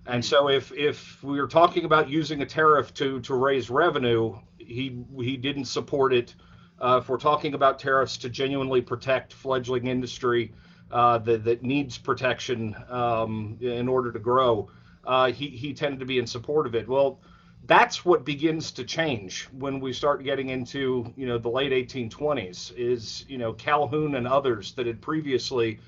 and 0.07 0.24
so 0.24 0.50
if 0.50 0.71
if 0.74 1.24
we 1.24 1.39
were 1.41 1.47
talking 1.47 1.85
about 1.85 2.09
using 2.09 2.41
a 2.41 2.45
tariff 2.45 2.93
to 2.95 3.19
to 3.21 3.33
raise 3.35 3.69
revenue, 3.69 4.35
he 4.57 5.03
he 5.19 5.35
didn't 5.38 5.65
support 5.65 6.13
it. 6.13 6.35
Uh, 6.82 7.00
if 7.01 7.10
we're 7.10 7.17
talking 7.17 7.53
about 7.53 7.79
tariffs 7.79 8.17
to 8.17 8.29
genuinely 8.29 8.82
protect 8.82 9.34
fledgling 9.34 9.88
industry 9.88 10.53
uh, 10.91 11.17
that 11.20 11.44
that 11.44 11.63
needs 11.63 11.98
protection 11.98 12.75
um, 12.89 13.58
in 13.62 13.88
order 13.88 14.12
to 14.12 14.20
grow, 14.20 14.70
uh, 15.05 15.32
he 15.32 15.48
he 15.48 15.74
tended 15.74 16.00
to 16.00 16.05
be 16.05 16.20
in 16.20 16.27
support 16.27 16.67
of 16.67 16.75
it. 16.75 16.88
Well, 16.88 17.20
that's 17.65 18.05
what 18.05 18.25
begins 18.25 18.72
to 18.72 18.84
change 18.84 19.48
when 19.58 19.79
we 19.79 19.94
start 19.94 20.24
getting 20.24 20.50
into 20.50 21.13
you 21.15 21.25
know 21.25 21.38
the 21.38 21.50
late 21.50 21.72
1820s. 21.72 22.75
Is 22.75 23.25
you 23.27 23.38
know 23.38 23.53
Calhoun 23.53 24.15
and 24.15 24.27
others 24.27 24.74
that 24.74 24.86
had 24.86 25.01
previously 25.01 25.79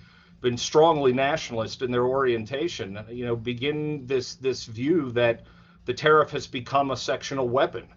been 0.42 0.58
strongly 0.58 1.14
nationalist 1.14 1.82
in 1.82 1.92
their 1.92 2.06
orientation, 2.06 3.04
you 3.10 3.26
know, 3.26 3.36
begin 3.36 4.06
this 4.06 4.36
this 4.36 4.66
view 4.66 5.12
that 5.12 5.42
the 5.86 5.94
tariff 5.94 6.30
has 6.32 6.48
become 6.48 6.92
a 6.92 6.98
sectional 6.98 7.48
weapon 7.48 7.88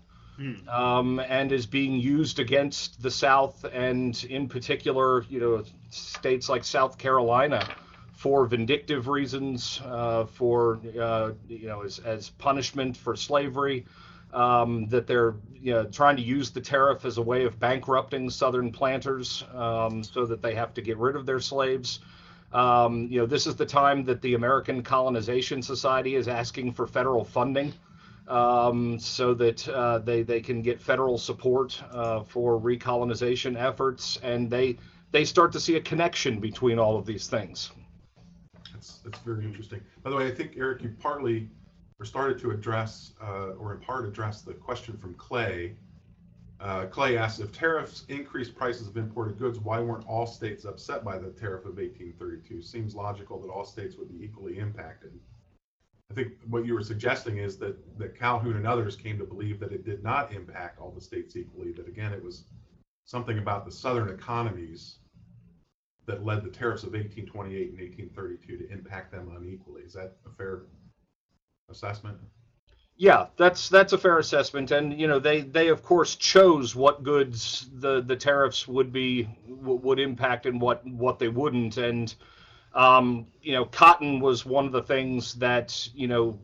Hmm. 0.41 0.69
um, 0.71 1.21
and 1.21 1.53
is 1.53 1.67
being 1.67 2.01
used 2.01 2.39
against 2.39 3.03
the 3.03 3.11
South 3.11 3.63
and, 3.71 4.25
in 4.25 4.49
particular, 4.49 5.23
you 5.25 5.39
know, 5.39 5.65
states 5.91 6.49
like 6.49 6.65
South 6.65 6.97
Carolina 6.97 7.69
for 8.15 8.47
vindictive 8.47 9.07
reasons, 9.07 9.83
uh, 9.85 10.25
for 10.25 10.81
uh, 10.99 11.33
you 11.47 11.67
know, 11.67 11.83
as, 11.83 11.99
as 11.99 12.31
punishment 12.31 12.97
for 12.97 13.15
slavery. 13.17 13.85
Um, 14.33 14.87
that 14.91 15.09
they're 15.09 15.35
you 15.61 15.73
know, 15.73 15.85
trying 15.87 16.17
to 16.17 16.23
use 16.23 16.51
the 16.51 16.61
tariff 16.61 17.05
as 17.05 17.19
a 17.19 17.23
way 17.23 17.45
of 17.45 17.59
bankrupting 17.59 18.31
Southern 18.31 18.71
planters 18.71 19.45
um, 19.53 20.05
so 20.05 20.25
that 20.25 20.41
they 20.41 20.55
have 20.55 20.73
to 20.75 20.81
get 20.81 20.97
rid 20.99 21.17
of 21.17 21.27
their 21.27 21.41
slaves. 21.41 21.99
Um, 22.53 23.09
you 23.11 23.19
know, 23.19 23.27
this 23.27 23.49
is 23.49 23.57
the 23.57 23.67
time 23.67 24.05
that 24.05 24.23
the 24.23 24.35
American 24.35 24.85
Colonization 24.85 25.63
Society 25.63 26.15
is 26.15 26.29
asking 26.29 26.73
for 26.73 26.87
federal 26.87 27.25
funding 27.25 27.75
um, 28.29 28.99
so 28.99 29.35
that 29.35 29.69
uh, 29.69 29.99
they 29.99 30.23
they 30.23 30.41
can 30.41 30.62
get 30.62 30.81
federal 30.81 31.19
support 31.19 31.83
uh, 31.91 32.23
for 32.23 32.61
recolonization 32.61 33.57
efforts, 33.59 34.19
and 34.23 34.50
they 34.50 34.77
they 35.12 35.25
start 35.25 35.53
to 35.53 35.61
see 35.61 35.77
a 35.77 35.81
connection 35.81 36.41
between 36.41 36.79
all 36.79 36.97
of 36.97 37.07
these 37.07 37.27
things. 37.27 37.73
That's, 38.73 38.99
that's 38.99 39.19
very 39.19 39.45
interesting. 39.45 39.81
By 40.03 40.11
the 40.11 40.17
way, 40.17 40.27
I 40.27 40.31
think, 40.31 40.53
Eric, 40.57 40.83
you 40.83 40.95
partly, 41.00 41.49
or 41.99 42.07
started 42.07 42.39
to 42.41 42.50
address, 42.50 43.13
uh, 43.23 43.50
or 43.59 43.75
in 43.75 43.80
part 43.80 44.06
address 44.06 44.43
the 44.43 44.54
question 44.54 44.97
from 44.97 45.15
Clay. 45.15 45.75
Uh, 46.61 46.87
Clay 46.87 47.17
asks, 47.17 47.41
if 47.41 47.52
tariffs 47.52 48.04
increase 48.09 48.50
prices 48.50 48.87
of 48.87 48.97
imported 48.97 49.39
goods, 49.39 49.59
why 49.59 49.80
weren't 49.80 50.06
all 50.06 50.26
states 50.26 50.65
upset 50.65 51.04
by 51.04 51.19
the 51.19 51.30
tariff 51.30 51.65
of 51.65 51.76
1832? 51.76 52.63
Seems 52.63 52.95
logical 52.95 53.41
that 53.41 53.49
all 53.49 53.65
states 53.65 53.97
would 53.97 54.09
be 54.09 54.25
equally 54.25 54.59
impacted. 54.59 55.19
I 56.11 56.15
think 56.15 56.33
what 56.49 56.67
you 56.67 56.75
were 56.75 56.83
suggesting 56.83 57.39
is 57.39 57.57
that, 57.59 57.77
that 57.99 58.19
Calhoun 58.19 58.57
and 58.57 58.67
others 58.67 58.97
came 58.97 59.19
to 59.19 59.25
believe 59.25 59.61
that 59.61 59.73
it 59.73 59.85
did 59.85 60.03
not 60.03 60.33
impact 60.33 60.81
all 60.81 60.91
the 60.91 61.01
states 61.01 61.37
equally, 61.37 61.73
that 61.73 61.87
again, 61.87 62.13
it 62.13 62.23
was 62.23 62.45
something 63.05 63.39
about 63.39 63.65
the 63.65 63.71
southern 63.71 64.09
economies 64.09 64.97
that 66.07 66.25
led 66.25 66.43
the 66.43 66.51
tariffs 66.51 66.83
of 66.83 66.93
1828 66.93 67.71
and 67.71 67.79
1832 67.79 68.57
to 68.57 68.73
impact 68.73 69.13
them 69.13 69.33
unequally. 69.37 69.83
Is 69.83 69.93
that 69.93 70.17
a 70.27 70.31
fair 70.31 70.63
assessment? 71.71 72.19
Yeah, 72.97 73.27
that's 73.37 73.71
that's 73.71 73.95
a 73.95 73.99
fair 73.99 74.19
assessment, 74.19 74.73
and 74.73 75.01
you 75.01 75.07
know 75.07 75.19
they 75.19 75.41
they 75.41 75.69
of 75.69 75.83
course 75.83 76.17
chose 76.17 76.77
what 76.77 77.03
goods 77.03 77.71
the 77.73 78.03
the 78.03 78.17
tariffs 78.17 78.69
would 78.69 78.93
be 78.93 79.27
would 79.47 79.99
impact 79.99 80.45
and 80.45 80.61
what 80.61 80.85
what 80.87 81.19
they 81.19 81.29
wouldn't, 81.29 81.79
and 81.79 82.15
um, 82.75 83.26
you 83.43 83.52
know 83.52 83.65
cotton 83.65 84.21
was 84.21 84.47
one 84.47 84.67
of 84.67 84.73
the 84.73 84.83
things 84.83 85.35
that 85.35 85.89
you 85.95 86.09
know 86.09 86.39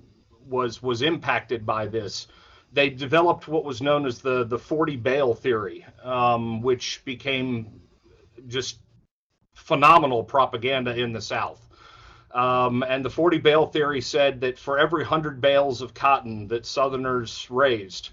was 0.49 0.83
was 0.83 1.03
impacted 1.03 1.65
by 1.67 1.87
this. 1.87 2.29
They 2.73 2.91
developed 2.91 3.49
what 3.49 3.65
was 3.65 3.81
known 3.81 4.07
as 4.07 4.21
the 4.21 4.45
the 4.45 4.59
40 4.59 4.97
bale 4.97 5.35
theory, 5.35 5.85
um, 6.03 6.63
which 6.63 7.03
became 7.05 7.81
just 8.49 8.79
phenomenal 9.55 10.23
propaganda 10.23 10.97
in 10.97 11.13
the 11.13 11.21
South. 11.21 11.63
Um, 12.33 12.83
and 12.83 13.05
the 13.05 13.11
40 13.11 13.39
bale 13.39 13.67
theory 13.67 14.01
said 14.01 14.41
that 14.43 14.59
for 14.59 14.79
every 14.79 15.03
100 15.03 15.41
bales 15.41 15.81
of 15.81 15.95
cotton 15.95 16.47
that 16.49 16.67
Southerners 16.67 17.47
raised, 17.51 18.11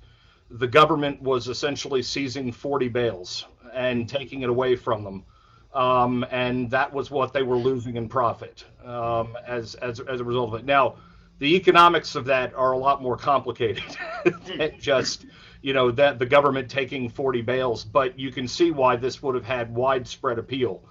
the 0.50 0.68
government 0.68 1.22
was 1.22 1.50
essentially 1.50 2.02
seizing 2.02 2.52
40 2.52 2.88
bales 2.88 3.46
and 3.74 4.08
taking 4.08 4.42
it 4.44 4.50
away 4.50 4.76
from 4.76 5.04
them. 5.04 5.26
Um, 5.74 6.26
and 6.30 6.70
that 6.70 6.94
was 6.94 7.10
what 7.10 7.34
they 7.34 7.42
were 7.42 7.58
losing 7.58 7.96
in 7.98 8.08
profit 8.08 8.64
um, 8.86 9.36
as, 9.48 9.76
as, 9.76 10.00
as 10.00 10.20
a 10.20 10.24
result 10.24 10.54
of 10.54 10.60
it. 10.60 10.66
Now, 10.66 10.96
the 11.40 11.56
economics 11.56 12.16
of 12.16 12.26
that 12.26 12.54
are 12.54 12.74
a 12.74 12.78
lot 12.78 13.02
more 13.02 13.18
complicated 13.18 13.84
than 14.46 14.80
just, 14.80 15.26
you 15.62 15.74
know, 15.74 15.90
that 15.92 16.20
the 16.20 16.26
government 16.26 16.70
taking 16.70 17.10
40 17.10 17.42
bales, 17.42 17.84
but 17.84 18.20
you 18.20 18.32
can 18.32 18.48
see 18.48 18.70
why 18.70 18.96
this 18.96 19.24
would 19.24 19.34
have 19.34 19.46
had 19.46 19.74
widespread 19.74 20.38
appeal 20.38 20.84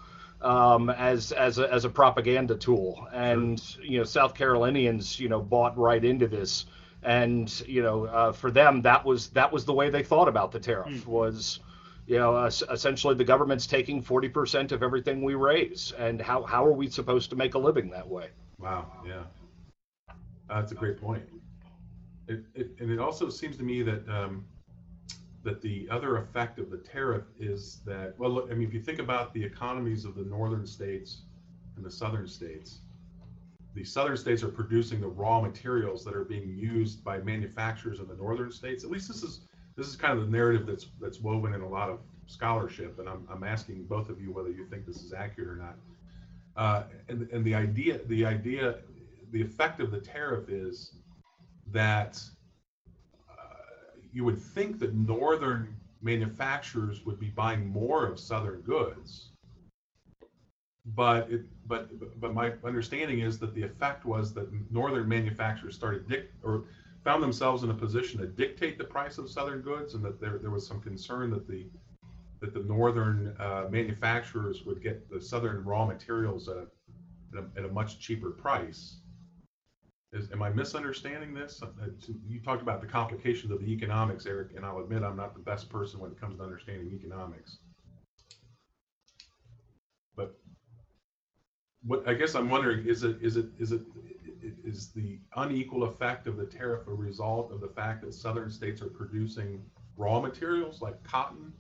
um, 0.43 0.91
as 0.91 1.33
as 1.33 1.59
a, 1.59 1.73
as 1.73 1.85
a 1.85 1.89
propaganda 1.89 2.57
tool. 2.57 3.09
And 3.13 3.63
you 3.81 3.99
know, 3.99 4.05
South 4.05 4.35
Carolinians, 4.35 5.19
you 5.19 5.29
know, 5.29 5.41
bought 5.41 5.77
right 5.79 6.05
into 6.05 6.27
this. 6.27 6.67
And 7.03 7.51
you 7.67 7.83
know, 7.83 8.05
uh, 8.07 8.33
for 8.33 8.51
them, 8.51 8.83
that 8.83 9.05
was 9.05 9.29
that 9.31 9.53
was 9.53 9.65
the 9.65 9.73
way 9.73 9.91
they 9.91 10.03
thought 10.03 10.29
about 10.29 10.53
the 10.53 10.61
tariff 10.61 11.07
was, 11.07 11.61
you 12.07 12.19
know, 12.19 12.45
essentially 12.45 13.15
the 13.15 13.25
government's 13.25 13.67
taking 13.67 14.03
40% 14.03 14.73
of 14.73 14.83
everything 14.83 15.23
we 15.23 15.35
raise, 15.35 15.93
and 15.99 16.21
how 16.21 16.43
how 16.43 16.65
are 16.65 16.73
we 16.73 16.89
supposed 16.89 17.31
to 17.31 17.37
make 17.37 17.55
a 17.55 17.59
living 17.59 17.91
that 17.91 18.09
way? 18.09 18.29
Wow, 18.59 18.91
yeah. 19.07 19.23
That's 20.49 20.73
a 20.73 20.75
great 20.75 21.01
point. 21.01 21.23
It, 22.29 22.45
it, 22.55 22.71
and 22.79 22.91
it 22.91 22.99
also 22.99 23.29
seems 23.29 23.57
to 23.57 23.63
me 23.63 23.83
that, 23.83 24.09
um, 24.09 24.45
that 25.43 25.61
the 25.61 25.89
other 25.91 26.19
effect 26.19 26.59
of 26.59 26.71
the 26.71 26.77
tariff 26.77 27.25
is 27.39 27.81
that, 27.87 28.15
well, 28.19 28.47
I 28.51 28.55
mean, 28.55 28.69
if 28.69 28.75
you 28.75 28.81
think 28.81 28.99
about 28.99 29.33
the 29.35 29.43
economies 29.43 30.05
of 30.05 30.15
the 30.15 30.23
northern 30.23 30.67
states 30.67 31.23
and 31.77 31.85
the 31.85 31.91
southern 31.91 32.29
states, 32.29 32.81
the 33.75 33.83
southern 33.83 34.17
states 34.17 34.43
are 34.43 34.49
producing 34.49 35.01
the 35.01 35.09
raw 35.09 35.41
materials 35.41 36.05
that 36.05 36.15
are 36.15 36.25
being 36.25 36.55
used 36.57 37.03
by 37.03 37.19
manufacturers 37.19 37.99
in 38.01 38.07
the 38.07 38.15
northern 38.15 38.53
states. 38.53 38.85
At 38.85 38.91
least 38.91 39.09
this 39.09 39.23
is, 39.23 39.41
this 39.77 39.87
is 39.87 39.97
kind 39.97 40.19
of 40.19 40.27
the 40.27 40.31
narrative 40.31 40.67
that's, 40.67 40.87
that's 41.01 41.21
woven 41.21 41.55
in 41.55 41.63
a 41.63 41.69
lot 41.69 41.89
of 41.89 42.01
scholarship. 42.27 42.99
And 42.99 43.09
I'm, 43.09 43.27
I'm 43.31 43.45
asking 43.45 43.85
both 43.85 44.09
of 44.09 44.21
you 44.21 44.33
whether 44.33 44.51
you 44.51 44.67
think 44.67 44.87
this 44.87 45.03
is 45.03 45.13
accurate 45.13 45.49
or 45.49 45.57
not. 45.57 45.77
Uh, 46.57 46.83
and, 47.09 47.29
and 47.33 47.45
the 47.45 47.55
idea, 47.55 48.01
the 48.07 48.27
idea, 48.27 48.77
the 49.31 49.41
effect 49.41 49.81
of 49.81 49.91
the 49.91 50.01
tariff 50.01 50.49
is 50.51 50.95
that 51.71 52.23
uh, 53.31 53.95
you 54.13 54.25
would 54.25 54.41
think 54.41 54.79
that 54.79 54.95
northern 54.95 55.75
manufacturers 56.03 57.07
would 57.07 57.19
be 57.19 57.29
buying 57.29 57.67
more 57.67 58.07
of 58.07 58.19
southern 58.19 58.61
goods. 58.61 59.31
But 60.85 61.31
it, 61.31 61.43
but, 61.67 62.21
but 62.21 62.35
my 62.35 62.53
understanding 62.65 63.21
is 63.21 63.39
that 63.39 63.55
the 63.55 63.63
effect 63.63 64.05
was 64.05 64.35
that 64.35 64.49
northern 64.71 65.09
manufacturers 65.09 65.77
started 65.77 66.29
or 66.43 66.65
found 67.05 67.23
themselves 67.23 67.63
in 67.63 67.71
a 67.71 67.75
position 67.75 68.21
to 68.21 68.27
dictate 68.27 68.79
the 68.79 68.85
price 68.85 69.19
of 69.19 69.29
southern 69.31 69.61
goods, 69.61 69.95
and 69.95 70.05
that 70.05 70.21
there, 70.21 70.39
there 70.39 70.51
was 70.51 70.67
some 70.67 70.81
concern 70.81 71.31
that 71.31 71.49
the 71.49 71.67
that 72.41 72.53
the 72.53 72.61
northern 72.61 73.37
uh, 73.39 73.69
manufacturers 73.71 74.65
would 74.67 74.83
get 74.83 75.09
the 75.09 75.21
southern 75.21 75.63
raw 75.65 75.87
materials 75.87 76.49
at 76.49 76.57
a, 76.57 76.67
at 77.37 77.45
a, 77.45 77.59
at 77.61 77.65
a 77.65 77.73
much 77.73 78.01
cheaper 78.01 78.31
price. 78.31 78.97
Is, 80.13 80.29
am 80.33 80.43
I 80.43 80.51
misunderstanding 80.51 81.33
this? 81.33 81.63
Uh, 81.63 81.87
You 82.29 82.41
talked 82.41 82.61
about 82.61 82.81
the 82.81 82.89
complications 82.89 83.53
of 83.53 83.61
the 83.61 83.67
economics, 83.67 84.27
Eric, 84.27 84.57
and 84.57 84.67
I'll 84.67 84.81
admit 84.81 85.05
I'm 85.05 85.17
not 85.17 85.35
the 85.35 85.41
best 85.41 85.71
person 85.71 86.01
when 86.01 86.11
it 86.11 86.21
comes 86.21 86.39
to 86.39 86.43
understanding 86.43 86.91
economics. 86.93 87.59
But 90.17 90.37
what, 91.85 92.07
I 92.09 92.15
guess 92.15 92.35
I'm 92.35 92.51
wondering, 92.51 92.87
is 92.87 93.05
it, 93.05 93.19
is 93.23 93.37
it, 93.37 93.47
is 93.59 93.71
it, 93.71 93.83
is 94.65 94.89
the 94.89 95.19
unequal 95.37 95.85
effect 95.85 96.27
of 96.27 96.37
the 96.37 96.47
tariff 96.47 96.87
a 96.87 96.93
result 96.93 97.53
of 97.53 97.61
the 97.61 97.69
fact 97.69 98.03
that 98.03 98.15
southern 98.15 98.51
states 98.51 98.83
are 98.83 98.89
producing 98.89 99.63
raw 99.97 100.21
materials 100.21 100.83
like 100.83 101.03
cotton 101.05 101.53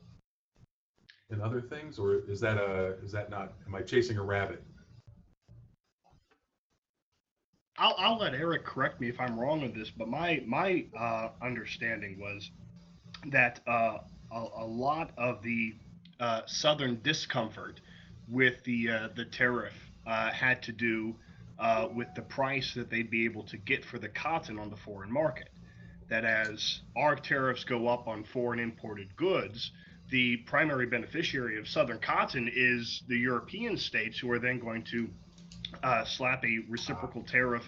and 1.30 1.40
other 1.40 1.60
things, 1.60 1.98
or 1.98 2.22
is 2.28 2.40
that 2.40 2.58
a, 2.58 2.96
is 3.02 3.12
that 3.12 3.30
not, 3.30 3.54
am 3.66 3.74
I 3.74 3.82
chasing 3.82 4.18
a 4.18 4.22
rabbit? 4.22 4.62
I'll, 7.78 7.94
I'll 7.98 8.18
let 8.18 8.34
Eric 8.34 8.64
correct 8.64 9.00
me 9.00 9.08
if 9.08 9.18
I'm 9.18 9.38
wrong 9.38 9.62
on 9.62 9.72
this, 9.72 9.90
but 9.90 10.08
my 10.08 10.42
my 10.46 10.84
uh, 10.98 11.30
understanding 11.40 12.18
was 12.20 12.50
that 13.26 13.60
uh, 13.66 13.98
a, 14.30 14.46
a 14.58 14.66
lot 14.66 15.10
of 15.16 15.42
the 15.42 15.74
uh, 16.20 16.42
southern 16.46 17.00
discomfort 17.02 17.80
with 18.28 18.62
the 18.64 18.90
uh, 18.90 19.08
the 19.16 19.24
tariff 19.24 19.72
uh, 20.06 20.30
had 20.30 20.62
to 20.64 20.72
do 20.72 21.16
uh, 21.62 21.88
with 21.94 22.12
the 22.16 22.22
price 22.22 22.74
that 22.74 22.90
they'd 22.90 23.08
be 23.08 23.24
able 23.24 23.44
to 23.44 23.56
get 23.56 23.84
for 23.84 23.98
the 23.98 24.08
cotton 24.08 24.58
on 24.58 24.68
the 24.68 24.76
foreign 24.76 25.12
market. 25.12 25.48
That 26.08 26.24
as 26.24 26.80
our 26.96 27.14
tariffs 27.14 27.62
go 27.62 27.86
up 27.86 28.08
on 28.08 28.24
foreign 28.24 28.58
imported 28.58 29.16
goods, 29.16 29.70
the 30.10 30.38
primary 30.38 30.86
beneficiary 30.86 31.58
of 31.58 31.68
southern 31.68 32.00
cotton 32.00 32.50
is 32.52 33.02
the 33.06 33.16
European 33.16 33.78
states, 33.78 34.18
who 34.18 34.30
are 34.32 34.40
then 34.40 34.58
going 34.58 34.82
to 34.90 35.08
uh, 35.84 36.04
slap 36.04 36.44
a 36.44 36.58
reciprocal 36.68 37.22
tariff 37.22 37.62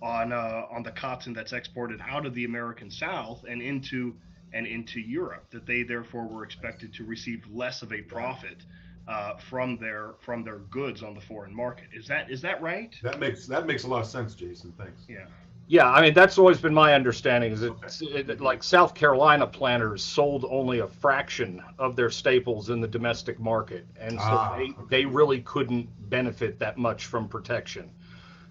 on 0.00 0.32
uh, 0.32 0.66
on 0.70 0.84
the 0.84 0.92
cotton 0.92 1.34
that's 1.34 1.52
exported 1.52 2.00
out 2.08 2.24
of 2.24 2.34
the 2.34 2.44
American 2.44 2.90
South 2.90 3.44
and 3.46 3.60
into 3.60 4.14
and 4.52 4.66
into 4.66 5.00
Europe. 5.00 5.50
That 5.50 5.66
they 5.66 5.82
therefore 5.82 6.26
were 6.28 6.44
expected 6.44 6.94
to 6.94 7.04
receive 7.04 7.44
less 7.52 7.82
of 7.82 7.92
a 7.92 8.00
profit 8.00 8.62
uh, 9.10 9.36
from 9.36 9.76
their 9.76 10.14
from 10.20 10.44
their 10.44 10.58
goods 10.70 11.02
on 11.02 11.14
the 11.14 11.20
foreign 11.20 11.54
market. 11.54 11.88
Is 11.92 12.06
that 12.06 12.30
is 12.30 12.40
that 12.42 12.62
right? 12.62 12.94
That 13.02 13.18
makes, 13.18 13.46
that 13.46 13.66
makes 13.66 13.84
a 13.84 13.88
lot 13.88 14.02
of 14.02 14.06
sense, 14.06 14.34
Jason, 14.34 14.72
thanks. 14.78 15.02
Yeah. 15.08 15.26
Yeah, 15.66 15.88
I 15.88 16.00
mean 16.02 16.14
that's 16.14 16.36
always 16.38 16.60
been 16.60 16.74
my 16.74 16.94
understanding. 16.94 17.52
Is 17.52 17.60
that 17.60 18.02
it, 18.02 18.40
like 18.40 18.62
South 18.62 18.92
Carolina 18.94 19.46
planters 19.46 20.02
sold 20.02 20.44
only 20.50 20.80
a 20.80 20.88
fraction 20.88 21.62
of 21.78 21.94
their 21.94 22.10
staples 22.10 22.70
in 22.70 22.80
the 22.80 22.88
domestic 22.88 23.38
market, 23.38 23.86
and 23.98 24.12
so 24.18 24.26
Ah, 24.26 24.56
they, 24.56 24.64
okay. 24.64 24.74
they 24.88 25.04
really 25.04 25.40
couldn't 25.42 25.88
benefit 26.10 26.58
that 26.58 26.76
much 26.76 27.06
from 27.06 27.28
protection. 27.28 27.90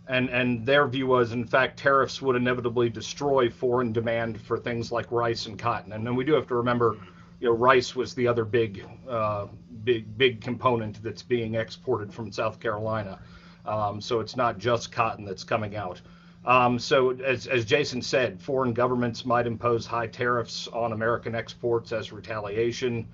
And 0.08 0.30
and 0.30 0.66
their 0.66 0.88
view 0.88 1.08
was, 1.08 1.34
in 1.34 1.46
fact, 1.46 1.78
tariffs 1.78 2.22
would 2.22 2.38
inevitably 2.38 2.90
destroy 2.90 3.50
foreign 3.50 3.92
demand 3.92 4.40
for 4.42 4.58
things 4.58 4.92
like 4.92 5.12
rice 5.12 5.46
and 5.46 5.60
cotton. 5.60 5.92
And 5.94 6.06
then 6.06 6.16
we 6.16 6.24
do 6.24 6.34
have 6.34 6.48
to 6.48 6.56
remember, 6.56 6.98
you 7.40 7.48
know, 7.48 7.54
rice 7.54 7.96
was 7.96 8.14
the 8.14 8.28
other 8.28 8.46
big, 8.46 8.86
uh, 9.08 9.48
big, 9.84 10.18
big 10.18 10.42
component 10.42 11.02
that's 11.02 11.24
being 11.24 11.56
exported 11.56 12.14
from 12.14 12.32
South 12.32 12.60
Carolina. 12.60 13.20
Um, 13.66 14.02
so 14.02 14.20
it's 14.20 14.36
not 14.36 14.58
just 14.58 14.92
cotton 14.92 15.26
that's 15.26 15.44
coming 15.44 15.76
out. 15.76 16.02
Um, 16.46 16.80
so 16.80 17.12
as, 17.12 17.48
as 17.48 17.66
Jason 17.66 18.02
said, 18.02 18.42
foreign 18.42 18.74
governments 18.74 19.26
might 19.26 19.46
impose 19.46 19.86
high 19.86 20.08
tariffs 20.08 20.68
on 20.70 20.94
American 20.94 21.36
exports 21.36 21.92
as 21.92 22.12
retaliation. 22.12 23.08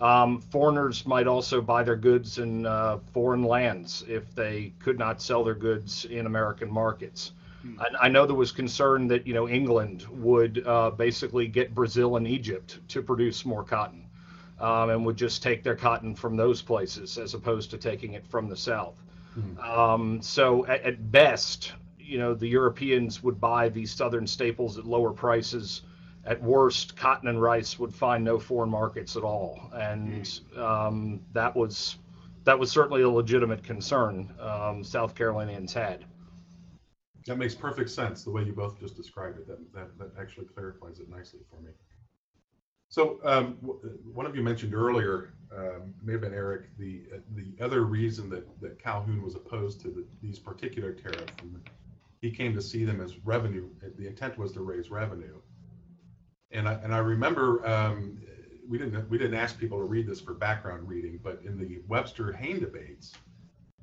Um, 0.00 0.40
foreigners 0.40 1.06
might 1.06 1.28
also 1.28 1.60
buy 1.60 1.84
their 1.84 1.96
goods 1.96 2.38
in 2.38 2.66
uh, 2.66 2.98
foreign 3.12 3.44
lands 3.44 4.04
if 4.08 4.34
they 4.34 4.72
could 4.80 4.98
not 4.98 5.22
sell 5.22 5.44
their 5.44 5.54
goods 5.54 6.04
in 6.04 6.26
American 6.26 6.70
markets. 6.70 7.32
I, 7.78 8.06
I 8.06 8.08
know 8.08 8.26
there 8.26 8.34
was 8.34 8.52
concern 8.52 9.08
that 9.08 9.26
you 9.26 9.34
know 9.34 9.48
England 9.48 10.06
would 10.10 10.66
uh, 10.66 10.90
basically 10.90 11.46
get 11.48 11.74
Brazil 11.74 12.16
and 12.16 12.26
Egypt 12.26 12.78
to 12.88 13.02
produce 13.02 13.44
more 13.44 13.64
cotton, 13.64 14.04
um, 14.60 14.90
and 14.90 15.04
would 15.06 15.16
just 15.16 15.42
take 15.42 15.62
their 15.62 15.76
cotton 15.76 16.14
from 16.14 16.36
those 16.36 16.62
places 16.62 17.18
as 17.18 17.34
opposed 17.34 17.70
to 17.70 17.78
taking 17.78 18.14
it 18.14 18.26
from 18.26 18.48
the 18.48 18.56
south. 18.56 18.94
Um, 19.60 20.22
so 20.22 20.64
at, 20.66 20.82
at 20.82 21.10
best, 21.10 21.72
you 21.98 22.18
know, 22.18 22.34
the 22.34 22.46
Europeans 22.46 23.22
would 23.22 23.40
buy 23.40 23.68
these 23.68 23.92
southern 23.92 24.26
staples 24.26 24.78
at 24.78 24.84
lower 24.84 25.12
prices. 25.12 25.82
At 26.26 26.42
worst, 26.42 26.96
cotton 26.96 27.28
and 27.28 27.40
rice 27.42 27.78
would 27.78 27.92
find 27.92 28.24
no 28.24 28.38
foreign 28.38 28.70
markets 28.70 29.14
at 29.16 29.24
all, 29.24 29.70
and 29.74 30.40
um, 30.56 31.20
that 31.34 31.54
was 31.54 31.98
that 32.44 32.58
was 32.58 32.70
certainly 32.70 33.02
a 33.02 33.10
legitimate 33.10 33.62
concern 33.62 34.32
um, 34.40 34.84
South 34.84 35.14
Carolinians 35.14 35.74
had. 35.74 36.04
That 37.26 37.38
makes 37.38 37.54
perfect 37.54 37.90
sense, 37.90 38.22
the 38.22 38.30
way 38.30 38.42
you 38.42 38.52
both 38.52 38.78
just 38.78 38.96
described 38.96 39.38
it. 39.38 39.46
That, 39.46 39.58
that, 39.72 39.98
that 39.98 40.20
actually 40.20 40.46
clarifies 40.46 40.98
it 40.98 41.08
nicely 41.08 41.40
for 41.50 41.60
me. 41.60 41.70
So, 42.90 43.18
um, 43.24 43.56
w- 43.62 43.80
one 44.12 44.26
of 44.26 44.36
you 44.36 44.42
mentioned 44.42 44.74
earlier, 44.74 45.32
um, 45.56 45.94
may 46.02 46.12
have 46.12 46.20
been 46.20 46.34
Eric, 46.34 46.76
the, 46.78 47.04
uh, 47.14 47.18
the 47.34 47.64
other 47.64 47.84
reason 47.84 48.28
that, 48.30 48.44
that 48.60 48.78
Calhoun 48.82 49.22
was 49.22 49.34
opposed 49.34 49.80
to 49.80 49.88
the, 49.88 50.04
these 50.20 50.38
particular 50.38 50.92
tariffs, 50.92 51.32
he 52.20 52.30
came 52.30 52.54
to 52.54 52.62
see 52.62 52.84
them 52.84 53.00
as 53.00 53.16
revenue, 53.24 53.68
the 53.98 54.06
intent 54.06 54.36
was 54.38 54.52
to 54.52 54.60
raise 54.60 54.90
revenue. 54.90 55.40
And 56.50 56.68
I, 56.68 56.74
and 56.74 56.94
I 56.94 56.98
remember, 56.98 57.66
um, 57.66 58.18
we 58.68 58.78
didn't, 58.78 59.08
we 59.10 59.18
didn't 59.18 59.34
ask 59.34 59.58
people 59.58 59.78
to 59.78 59.84
read 59.84 60.06
this 60.06 60.20
for 60.20 60.34
background 60.34 60.86
reading, 60.86 61.18
but 61.22 61.40
in 61.44 61.58
the 61.58 61.80
Webster-Hayne 61.88 62.60
debates, 62.60 63.12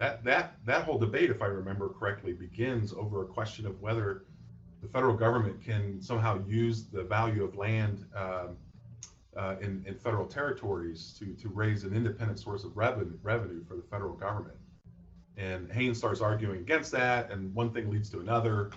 that, 0.02 0.24
that, 0.24 0.56
that 0.66 0.84
whole 0.84 0.98
debate, 0.98 1.30
if 1.30 1.44
I 1.44 1.46
remember 1.46 1.88
correctly, 1.90 2.34
begins 2.34 2.92
over 2.92 3.22
a 3.22 3.28
question 3.28 3.68
of 3.68 3.80
whether 3.82 4.24
the 4.82 4.88
federal 4.88 5.16
government 5.16 5.64
can 5.64 6.02
somehow 6.02 6.44
use 6.48 6.86
the 6.86 7.04
value 7.04 7.44
of 7.44 7.56
land 7.56 8.04
um, 8.16 8.58
uh, 9.38 9.58
in, 9.62 9.84
in 9.86 9.94
federal 9.94 10.26
territories 10.26 11.16
to, 11.20 11.36
to 11.36 11.50
raise 11.50 11.84
an 11.84 11.96
independent 11.96 12.40
source 12.40 12.64
of 12.64 12.76
revenue, 12.76 13.16
revenue 13.22 13.64
for 13.64 13.76
the 13.76 13.84
federal 13.84 14.16
government. 14.16 14.58
And 15.38 15.72
Haynes 15.72 16.00
starts 16.00 16.20
arguing 16.20 16.62
against 16.62 16.92
that, 16.94 17.30
and 17.30 17.54
one 17.54 17.72
thing 17.72 17.92
leads 17.92 18.10
to 18.10 18.20
another. 18.22 18.72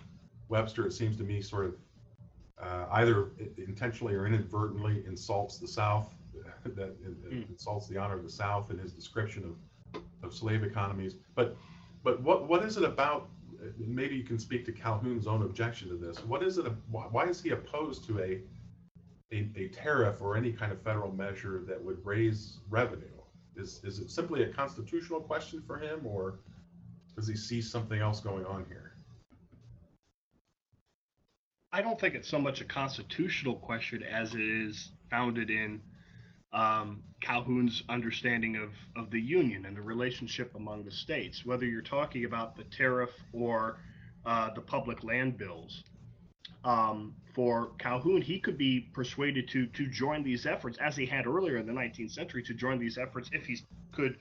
Webster, 0.50 0.86
it 0.86 0.92
seems 0.92 1.16
to 1.16 1.22
me, 1.24 1.40
sort 1.40 1.64
of 1.64 1.74
uh, 2.62 2.84
either 2.92 3.30
intentionally 3.56 4.12
or 4.12 4.26
inadvertently 4.26 5.02
insults 5.06 5.56
the 5.56 5.66
South, 5.68 6.12
that 6.76 7.02
Mm. 7.02 7.48
insults 7.48 7.88
the 7.88 7.96
honor 7.96 8.16
of 8.16 8.22
the 8.22 8.30
South 8.30 8.70
in 8.70 8.78
his 8.78 8.92
description 8.92 9.42
of 9.44 9.56
of 10.24 10.34
slave 10.34 10.62
economies. 10.64 11.14
But 11.34 11.56
but 12.02 12.20
what 12.22 12.48
what 12.48 12.64
is 12.64 12.76
it 12.76 12.84
about? 12.84 13.28
Maybe 13.78 14.16
you 14.16 14.24
can 14.24 14.38
speak 14.38 14.64
to 14.66 14.72
Calhoun's 14.72 15.26
own 15.26 15.42
objection 15.42 15.88
to 15.88 15.96
this. 15.96 16.22
What 16.24 16.42
is 16.42 16.58
it? 16.58 16.66
Why, 16.90 17.24
is 17.24 17.42
he 17.42 17.50
opposed 17.50 18.04
to 18.06 18.20
a, 18.20 18.40
a 19.32 19.48
a 19.56 19.68
tariff 19.68 20.20
or 20.20 20.36
any 20.36 20.52
kind 20.52 20.70
of 20.70 20.82
federal 20.82 21.12
measure 21.12 21.62
that 21.66 21.82
would 21.82 22.04
raise 22.04 22.58
revenue? 22.68 23.06
Is 23.56 23.80
is 23.84 24.00
it 24.00 24.10
simply 24.10 24.42
a 24.42 24.48
constitutional 24.48 25.20
question 25.20 25.62
for 25.66 25.78
him, 25.78 26.06
or 26.06 26.40
does 27.16 27.28
he 27.28 27.36
see 27.36 27.62
something 27.62 28.00
else 28.00 28.20
going 28.20 28.44
on 28.44 28.64
here? 28.68 28.92
I 31.72 31.82
don't 31.82 31.98
think 31.98 32.14
it's 32.14 32.28
so 32.28 32.38
much 32.38 32.60
a 32.60 32.64
constitutional 32.64 33.56
question 33.56 34.04
as 34.04 34.34
it 34.34 34.40
is 34.40 34.92
founded 35.10 35.50
in 35.50 35.80
um, 36.54 37.02
Calhoun's 37.20 37.82
understanding 37.88 38.56
of, 38.56 38.70
of 38.96 39.10
the 39.10 39.20
Union 39.20 39.66
and 39.66 39.76
the 39.76 39.82
relationship 39.82 40.54
among 40.54 40.84
the 40.84 40.90
states. 40.90 41.44
Whether 41.44 41.66
you're 41.66 41.82
talking 41.82 42.24
about 42.24 42.56
the 42.56 42.64
tariff 42.64 43.10
or 43.32 43.78
uh, 44.24 44.54
the 44.54 44.60
public 44.60 45.02
land 45.02 45.36
bills, 45.36 45.82
um, 46.64 47.14
for 47.34 47.72
Calhoun, 47.78 48.22
he 48.22 48.38
could 48.38 48.56
be 48.56 48.88
persuaded 48.94 49.48
to 49.48 49.66
to 49.66 49.86
join 49.86 50.22
these 50.22 50.46
efforts, 50.46 50.78
as 50.78 50.96
he 50.96 51.04
had 51.04 51.26
earlier 51.26 51.56
in 51.58 51.66
the 51.66 51.72
19th 51.72 52.12
century, 52.12 52.42
to 52.44 52.54
join 52.54 52.78
these 52.78 52.96
efforts 52.96 53.28
if 53.32 53.44
he 53.44 53.58
could 53.92 54.16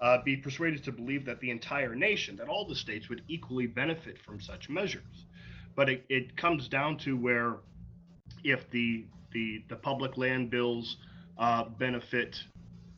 uh, 0.00 0.18
be 0.22 0.36
persuaded 0.36 0.84
to 0.84 0.92
believe 0.92 1.24
that 1.24 1.40
the 1.40 1.50
entire 1.50 1.94
nation, 1.94 2.36
that 2.36 2.48
all 2.48 2.66
the 2.66 2.74
states 2.74 3.08
would 3.08 3.22
equally 3.28 3.66
benefit 3.66 4.18
from 4.18 4.40
such 4.40 4.68
measures. 4.68 5.26
But 5.76 5.88
it, 5.88 6.04
it 6.08 6.36
comes 6.36 6.68
down 6.68 6.98
to 6.98 7.16
where 7.16 7.56
if 8.44 8.68
the 8.70 9.06
the, 9.32 9.62
the 9.68 9.76
public 9.76 10.16
land 10.16 10.50
bills 10.50 10.96
uh, 11.38 11.64
benefit 11.78 12.36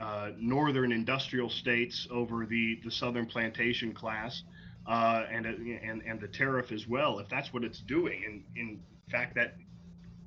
uh, 0.00 0.30
northern 0.38 0.92
industrial 0.92 1.50
states 1.50 2.08
over 2.10 2.46
the, 2.46 2.80
the 2.84 2.90
southern 2.90 3.26
plantation 3.26 3.92
class, 3.92 4.42
uh, 4.86 5.24
and, 5.30 5.46
and 5.46 6.02
and 6.02 6.20
the 6.20 6.28
tariff 6.28 6.72
as 6.72 6.86
well. 6.88 7.18
If 7.18 7.28
that's 7.28 7.52
what 7.52 7.64
it's 7.64 7.80
doing, 7.80 8.24
and 8.26 8.42
in 8.56 8.80
fact 9.10 9.34
that 9.34 9.54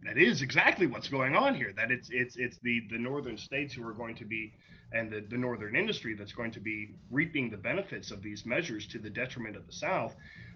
that 0.06 0.17
is 0.17 0.41
exactly 0.41 0.86
what's 0.86 1.08
going 1.08 1.36
on 1.36 1.56
here. 1.56 1.73
That 1.76 1.91
it's 1.91 2.10
it's 2.12 2.36
it's 2.38 2.58
the 2.62 2.82
the 2.91 2.97
northern 2.97 3.38
states 3.38 3.73
who 3.73 3.88
are 3.88 3.93
going 3.93 4.15
to 4.15 4.26
be 4.26 4.54
and 4.93 5.12
the, 5.12 5.21
the 5.30 5.38
northern 5.38 5.76
industry 5.76 6.13
that's 6.13 6.34
going 6.34 6.52
to 6.52 6.60
be 6.60 6.91
reaping 7.10 7.49
the 7.49 7.58
benefits 7.58 8.12
of 8.12 8.21
these 8.21 8.45
measures 8.45 8.86
to 8.88 8.99
the 8.99 9.10
detriment 9.10 9.56
of 9.56 9.65
the 9.65 9.73
South. 9.73 10.15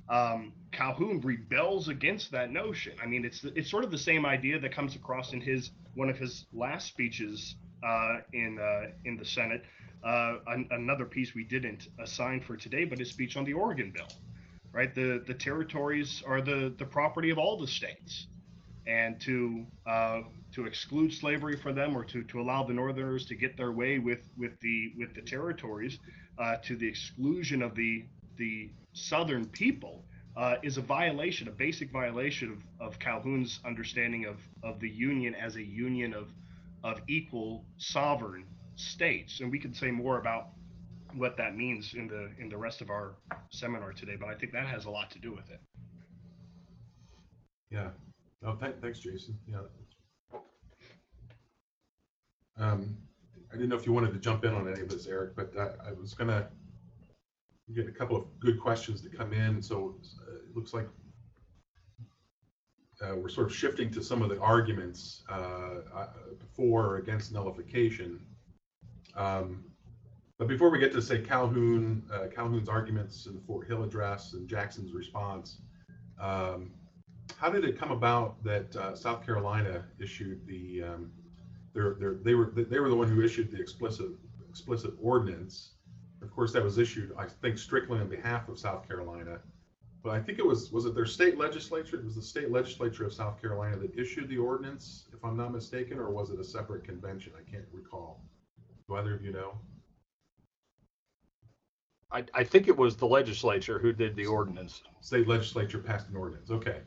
Um, 0.10 0.54
Calhoun 0.72 1.22
rebels 1.22 1.90
against 1.90 2.32
that 2.32 2.52
notion. 2.52 2.94
I 3.02 3.08
mean, 3.08 3.26
it's 3.26 3.44
it's 3.44 3.70
sort 3.70 3.84
of 3.84 3.92
the 3.92 3.98
same 3.98 4.26
idea 4.26 4.60
that 4.60 4.74
comes 4.74 4.96
across 4.96 5.34
in 5.34 5.42
his 5.42 5.72
one 5.98 6.10
of 6.10 6.18
his 6.18 6.46
last 6.54 6.88
speeches 6.88 7.56
uh, 7.86 8.18
in 8.34 8.60
uh, 8.60 8.92
in 9.06 9.18
the 9.18 9.26
Senate. 9.26 9.64
Uh, 10.04 10.36
an, 10.48 10.68
another 10.72 11.06
piece 11.06 11.34
we 11.34 11.44
didn't 11.44 11.88
assign 12.00 12.40
for 12.40 12.56
today, 12.56 12.86
but 12.86 13.00
his 13.00 13.10
speech 13.10 13.36
on 13.36 13.44
the 13.44 13.54
Oregon 13.54 13.92
Bill, 13.92 14.08
right? 14.72 14.94
The 14.94 15.24
the 15.26 15.34
territories 15.34 16.24
are 16.26 16.40
the 16.40 16.74
the 16.78 16.86
property 16.86 17.32
of 17.32 17.40
all 17.40 17.58
the 17.58 17.68
states, 17.68 18.28
and 18.86 19.20
to 19.22 19.66
uh, 19.88 20.22
to 20.54 20.66
exclude 20.66 21.12
slavery 21.12 21.58
from 21.58 21.76
them 21.76 21.98
or 21.98 22.06
to, 22.06 22.24
to 22.24 22.40
allow 22.40 22.64
the 22.64 22.74
Northerners 22.74 23.26
to 23.26 23.36
get 23.36 23.58
their 23.58 23.72
way 23.72 23.98
with 23.98 24.30
with 24.38 24.60
the 24.62 24.94
with 24.98 25.16
the 25.16 25.22
territories 25.22 25.98
uh, 26.38 26.58
to 26.58 26.76
the 26.76 26.88
exclusion 26.88 27.64
of 27.64 27.76
the 27.76 28.06
the 28.38 28.70
Southern 28.94 29.48
people 29.48 30.06
uh, 30.38 30.56
is 30.62 30.78
a 30.78 30.82
violation, 30.82 31.48
a 31.48 31.52
basic 31.52 31.92
violation 31.92 32.52
of, 32.80 32.88
of 32.88 33.00
Calhoun's 33.00 33.60
understanding 33.66 34.26
of, 34.26 34.38
of 34.62 34.80
the 34.80 34.90
Union 34.90 35.34
as 35.34 35.56
a 35.56 35.64
union 35.64 36.14
of 36.14 36.30
of 36.84 37.02
equal 37.08 37.66
sovereign 37.78 38.46
states. 38.76 39.40
And 39.42 39.52
we 39.52 39.58
can 39.58 39.74
say 39.74 39.90
more 39.90 40.20
about 40.20 40.50
what 41.16 41.36
that 41.38 41.56
means 41.56 41.96
in 41.96 42.08
the 42.08 42.30
in 42.40 42.50
the 42.50 42.58
rest 42.58 42.82
of 42.82 42.92
our 42.92 43.16
seminar 43.50 43.94
today, 43.94 44.16
but 44.16 44.30
I 44.30 44.36
think 44.36 44.52
that 44.54 44.68
has 44.68 44.86
a 44.86 44.92
lot 44.92 45.10
to 45.12 45.20
do 45.20 45.32
with 45.32 45.50
it. 45.50 45.60
Yeah. 47.72 47.90
Oh, 48.46 48.54
th- 48.54 48.76
thanks, 48.80 49.00
Jason. 49.00 49.38
Yeah. 49.48 49.62
Um, 52.60 52.96
I 53.52 53.56
didn't 53.56 53.70
know 53.70 53.76
if 53.76 53.88
you 53.88 53.94
wanted 53.94 54.14
to 54.14 54.20
jump 54.20 54.46
in 54.46 54.54
on 54.54 54.68
any 54.72 54.82
of 54.82 54.90
this, 54.90 55.08
Eric, 55.08 55.36
but 55.36 55.52
I, 55.58 55.90
I 55.90 55.94
was 55.94 56.14
gonna 56.14 56.48
get 57.76 57.88
a 57.88 57.92
couple 57.92 58.16
of 58.16 58.40
good 58.40 58.60
questions 58.60 59.02
to 59.02 59.10
come 59.10 59.34
in. 59.34 59.62
So 59.62 59.96
uh, 60.28 60.36
it 60.36 60.56
looks 60.56 60.74
like 60.74 60.88
uh, 63.02 63.16
we're 63.16 63.30
sort 63.30 63.48
of 63.48 63.56
shifting 63.56 63.92
to 63.92 64.04
some 64.04 64.22
of 64.22 64.30
the 64.30 64.40
arguments 64.40 65.24
uh, 65.30 65.82
uh, 65.96 66.08
for 66.56 66.86
or 66.86 66.98
against 66.98 67.32
nullification. 67.32 68.20
Um, 69.16 69.64
but 70.38 70.48
before 70.48 70.70
we 70.70 70.80
get 70.80 70.92
to 70.94 71.02
say 71.02 71.20
Calhoun, 71.20 72.04
uh, 72.14 72.28
Calhoun's 72.34 72.70
arguments 72.70 73.26
in 73.26 73.34
the 73.36 73.42
Fort 73.42 73.68
Hill 73.68 73.84
address 73.84 74.34
and 74.34 74.48
Jackson's 74.48 74.94
response, 74.94 75.58
um, 76.20 76.72
how 77.38 77.50
did 77.50 77.66
it 77.66 77.78
come 77.78 77.92
about 77.92 78.44
that 78.44 78.76
uh, 78.76 78.96
South 78.96 79.26
Carolina 79.26 79.84
issued 80.00 80.46
the 80.48 80.84
um, 80.84 81.12
their, 81.74 81.96
their, 82.00 82.16
they 82.24 82.34
were 82.34 82.52
they 82.56 82.80
were 82.80 82.90
the 82.90 82.96
one 82.96 83.08
who 83.08 83.22
issued 83.22 83.52
the 83.52 83.60
explicit 83.60 84.10
explicit 84.50 84.94
ordinance. 85.02 85.74
Of 86.22 86.32
course, 86.32 86.52
that 86.54 86.64
was 86.64 86.78
issued, 86.78 87.14
I 87.18 87.28
think, 87.28 87.58
strictly 87.58 88.00
on 88.00 88.08
behalf 88.08 88.50
of 88.50 88.58
South 88.58 88.88
Carolina. 88.88 89.40
But 90.04 90.12
I 90.14 90.20
think 90.22 90.40
it 90.40 90.46
was 90.46 90.72
was 90.72 90.86
it 90.86 90.96
their 90.96 91.06
state 91.06 91.38
legislature? 91.38 91.98
It 91.98 92.06
was 92.06 92.16
the 92.16 92.22
state 92.22 92.52
legislature 92.52 93.06
of 93.06 93.14
South 93.14 93.42
Carolina 93.42 93.78
that 93.78 93.98
issued 93.98 94.30
the 94.30 94.38
ordinance, 94.38 95.06
if 95.14 95.24
I'm 95.24 95.36
not 95.36 95.52
mistaken, 95.52 96.00
or 96.00 96.10
was 96.12 96.30
it 96.30 96.40
a 96.40 96.44
separate 96.44 96.84
convention? 96.84 97.34
I 97.38 97.50
can't 97.50 97.66
recall. 97.72 98.24
Do 98.88 98.96
either 98.96 99.14
of 99.16 99.24
you 99.24 99.34
know? 99.34 99.54
I, 102.12 102.24
I 102.34 102.44
think 102.44 102.68
it 102.68 102.78
was 102.78 102.96
the 102.96 103.06
legislature 103.06 103.80
who 103.80 103.92
did 103.92 104.16
the 104.16 104.26
ordinance. 104.28 104.82
State 105.02 105.28
legislature 105.28 105.80
passed 105.80 106.08
an 106.10 106.16
ordinance. 106.16 106.50
Okay. 106.50 106.82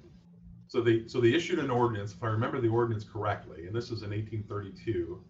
So 0.69 0.81
they 0.81 1.07
so 1.07 1.21
they 1.21 1.35
issued 1.35 1.59
an 1.59 1.71
ordinance, 1.71 2.15
if 2.15 2.23
I 2.23 2.29
remember 2.29 2.61
the 2.61 2.69
ordinance 2.69 3.05
correctly, 3.05 3.67
and 3.67 3.75
this 3.75 3.91
is 3.91 4.03
in 4.03 4.11
1832. 4.11 5.23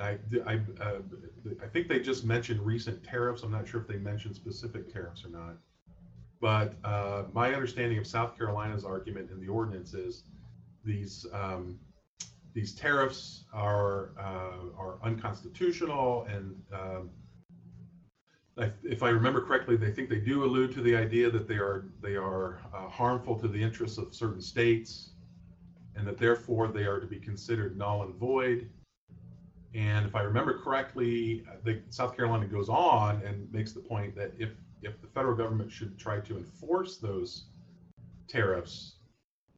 I 0.00 0.18
I 0.46 0.60
uh, 0.80 0.98
I 1.62 1.66
think 1.66 1.88
they 1.88 2.00
just 2.00 2.24
mentioned 2.24 2.60
recent 2.60 3.02
tariffs. 3.02 3.42
I'm 3.42 3.52
not 3.52 3.68
sure 3.68 3.80
if 3.80 3.88
they 3.88 3.96
mentioned 3.96 4.34
specific 4.34 4.92
tariffs 4.92 5.24
or 5.24 5.28
not. 5.28 5.56
But 6.40 6.74
uh, 6.84 7.24
my 7.32 7.52
understanding 7.52 7.98
of 7.98 8.06
South 8.06 8.36
Carolina's 8.36 8.84
argument 8.84 9.30
in 9.30 9.40
the 9.40 9.48
ordinance 9.48 9.94
is 9.94 10.24
these 10.84 11.26
um, 11.32 11.78
these 12.54 12.74
tariffs 12.74 13.44
are 13.52 14.10
uh, 14.18 14.78
are 14.78 14.98
unconstitutional 15.02 16.26
and 16.30 16.54
um, 16.72 17.10
if 18.82 19.02
I 19.02 19.10
remember 19.10 19.40
correctly, 19.40 19.76
they 19.76 19.90
think 19.90 20.08
they 20.08 20.18
do 20.18 20.44
allude 20.44 20.72
to 20.72 20.82
the 20.82 20.96
idea 20.96 21.30
that 21.30 21.46
they 21.46 21.56
are 21.56 21.86
they 22.02 22.16
are 22.16 22.60
uh, 22.74 22.88
harmful 22.88 23.38
to 23.40 23.48
the 23.48 23.62
interests 23.62 23.98
of 23.98 24.14
certain 24.14 24.40
states, 24.40 25.10
and 25.96 26.06
that 26.06 26.18
therefore 26.18 26.68
they 26.68 26.84
are 26.84 26.98
to 26.98 27.06
be 27.06 27.18
considered 27.18 27.76
null 27.76 28.02
and 28.02 28.14
void. 28.14 28.68
And 29.74 30.06
if 30.06 30.14
I 30.14 30.22
remember 30.22 30.58
correctly, 30.58 31.44
the, 31.64 31.82
South 31.90 32.16
Carolina 32.16 32.46
goes 32.46 32.68
on 32.68 33.22
and 33.22 33.52
makes 33.52 33.72
the 33.72 33.80
point 33.80 34.14
that 34.16 34.32
if 34.38 34.50
if 34.80 35.00
the 35.00 35.08
federal 35.08 35.34
government 35.34 35.72
should 35.72 35.98
try 35.98 36.20
to 36.20 36.38
enforce 36.38 36.98
those 36.98 37.46
tariffs 38.28 38.94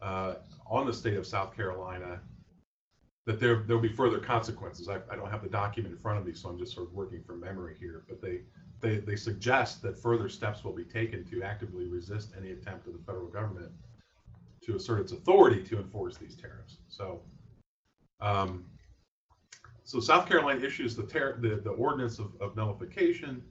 uh, 0.00 0.36
on 0.66 0.86
the 0.86 0.92
state 0.92 1.16
of 1.16 1.26
South 1.26 1.54
Carolina, 1.54 2.20
that 3.26 3.38
there 3.38 3.62
there'll 3.66 3.82
be 3.82 3.92
further 3.92 4.18
consequences. 4.18 4.88
I, 4.88 4.96
I 5.10 5.16
don't 5.16 5.30
have 5.30 5.42
the 5.42 5.48
document 5.48 5.94
in 5.94 6.00
front 6.00 6.18
of 6.18 6.26
me, 6.26 6.32
so 6.32 6.48
I'm 6.48 6.58
just 6.58 6.74
sort 6.74 6.88
of 6.88 6.94
working 6.94 7.22
from 7.22 7.40
memory 7.40 7.76
here. 7.78 8.02
But 8.08 8.20
they 8.20 8.40
they, 8.80 8.96
they 8.96 9.16
suggest 9.16 9.82
that 9.82 9.98
further 9.98 10.28
steps 10.28 10.64
will 10.64 10.72
be 10.72 10.84
taken 10.84 11.24
to 11.26 11.42
actively 11.42 11.86
resist 11.86 12.32
any 12.36 12.52
attempt 12.52 12.86
of 12.86 12.94
the 12.94 12.98
federal 13.00 13.28
government 13.28 13.70
to 14.62 14.76
assert 14.76 15.00
its 15.00 15.12
authority 15.12 15.62
to 15.64 15.78
enforce 15.78 16.16
these 16.16 16.34
tariffs. 16.34 16.78
So, 16.88 17.20
um, 18.20 18.64
so 19.90 19.98
South 19.98 20.28
Carolina 20.28 20.64
issues 20.64 20.94
the, 20.94 21.02
the, 21.02 21.60
the 21.64 21.70
ordinance 21.70 22.20
of, 22.20 22.30
of 22.40 22.54
nullification, 22.54 23.42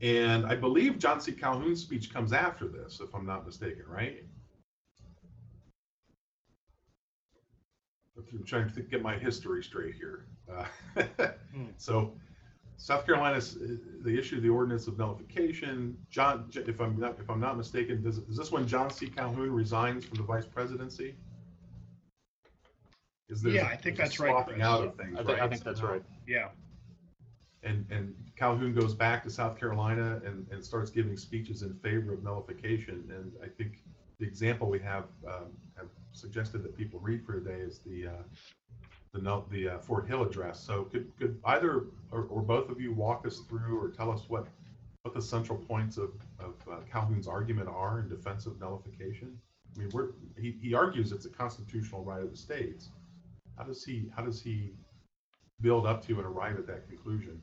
and 0.00 0.46
I 0.46 0.54
believe 0.54 0.96
John 0.96 1.20
C. 1.20 1.32
Calhoun's 1.32 1.82
speech 1.82 2.14
comes 2.14 2.32
after 2.32 2.68
this, 2.68 3.00
if 3.00 3.12
I'm 3.12 3.26
not 3.26 3.44
mistaken, 3.44 3.82
right? 3.88 4.22
I'm 8.16 8.44
trying 8.44 8.70
to 8.70 8.80
get 8.80 9.02
my 9.02 9.18
history 9.18 9.64
straight 9.64 9.96
here. 9.96 10.26
Uh, 10.48 10.66
hmm. 11.52 11.64
so 11.78 12.14
South 12.76 13.04
Carolina, 13.04 13.40
they 14.04 14.14
issued 14.16 14.44
the 14.44 14.48
ordinance 14.48 14.86
of 14.86 14.96
nullification. 14.98 15.98
John, 16.10 16.48
if 16.54 16.80
I'm 16.80 16.96
not, 16.96 17.18
if 17.18 17.28
I'm 17.28 17.40
not 17.40 17.56
mistaken, 17.56 18.04
does, 18.04 18.18
is 18.18 18.36
this 18.36 18.52
when 18.52 18.68
John 18.68 18.88
C. 18.88 19.08
Calhoun 19.08 19.50
resigns 19.50 20.04
from 20.04 20.18
the 20.18 20.22
vice 20.22 20.46
presidency? 20.46 21.16
Is 23.28 23.42
there 23.42 23.52
yeah, 23.52 23.66
I 23.66 23.76
think 23.76 23.96
that's 23.96 24.20
right. 24.20 24.30
Swapping 24.30 24.62
out 24.62 24.84
of 24.84 24.96
things, 24.96 25.14
I 25.14 25.24
think, 25.24 25.28
right? 25.28 25.40
I 25.40 25.48
think 25.48 25.64
that's 25.64 25.82
right. 25.82 26.02
Yeah. 26.26 26.48
And 27.62 27.84
and 27.90 28.14
Calhoun 28.36 28.74
goes 28.74 28.94
back 28.94 29.24
to 29.24 29.30
South 29.30 29.58
Carolina 29.58 30.20
and, 30.24 30.46
and 30.50 30.64
starts 30.64 30.90
giving 30.90 31.16
speeches 31.16 31.62
in 31.62 31.74
favor 31.74 32.12
of 32.12 32.22
nullification. 32.22 33.10
And 33.10 33.32
I 33.42 33.48
think 33.48 33.82
the 34.18 34.26
example 34.26 34.68
we 34.68 34.78
have 34.80 35.06
um, 35.26 35.50
have 35.76 35.88
suggested 36.12 36.62
that 36.62 36.76
people 36.76 37.00
read 37.00 37.24
for 37.24 37.40
today 37.40 37.60
is 37.60 37.80
the 37.80 38.08
uh, 38.08 38.22
the 39.12 39.42
the 39.50 39.68
uh, 39.68 39.78
Fort 39.78 40.06
Hill 40.06 40.22
address. 40.22 40.60
So 40.60 40.84
could 40.84 41.10
could 41.18 41.40
either 41.44 41.86
or, 42.12 42.26
or, 42.30 42.42
both 42.42 42.70
of 42.70 42.80
you 42.80 42.92
walk 42.92 43.26
us 43.26 43.40
through 43.48 43.80
or 43.80 43.88
tell 43.90 44.12
us 44.12 44.22
what 44.28 44.46
what 45.02 45.14
the 45.14 45.22
central 45.22 45.58
points 45.58 45.96
of 45.96 46.10
of 46.38 46.54
uh, 46.70 46.76
Calhoun's 46.90 47.26
argument 47.26 47.68
are 47.68 47.98
in 48.00 48.08
defense 48.08 48.46
of 48.46 48.60
nullification? 48.60 49.36
I 49.74 49.80
mean, 49.80 49.90
we're, 49.92 50.10
he 50.38 50.56
he 50.60 50.74
argues 50.74 51.10
it's 51.10 51.26
a 51.26 51.30
constitutional 51.30 52.04
right 52.04 52.22
of 52.22 52.30
the 52.30 52.36
states. 52.36 52.90
How 53.56 53.64
does 53.64 53.84
he 53.84 54.10
how 54.14 54.22
does 54.22 54.42
he 54.42 54.72
build 55.60 55.86
up 55.86 56.06
to 56.06 56.16
and 56.16 56.26
arrive 56.26 56.58
at 56.58 56.66
that 56.66 56.88
conclusion? 56.88 57.40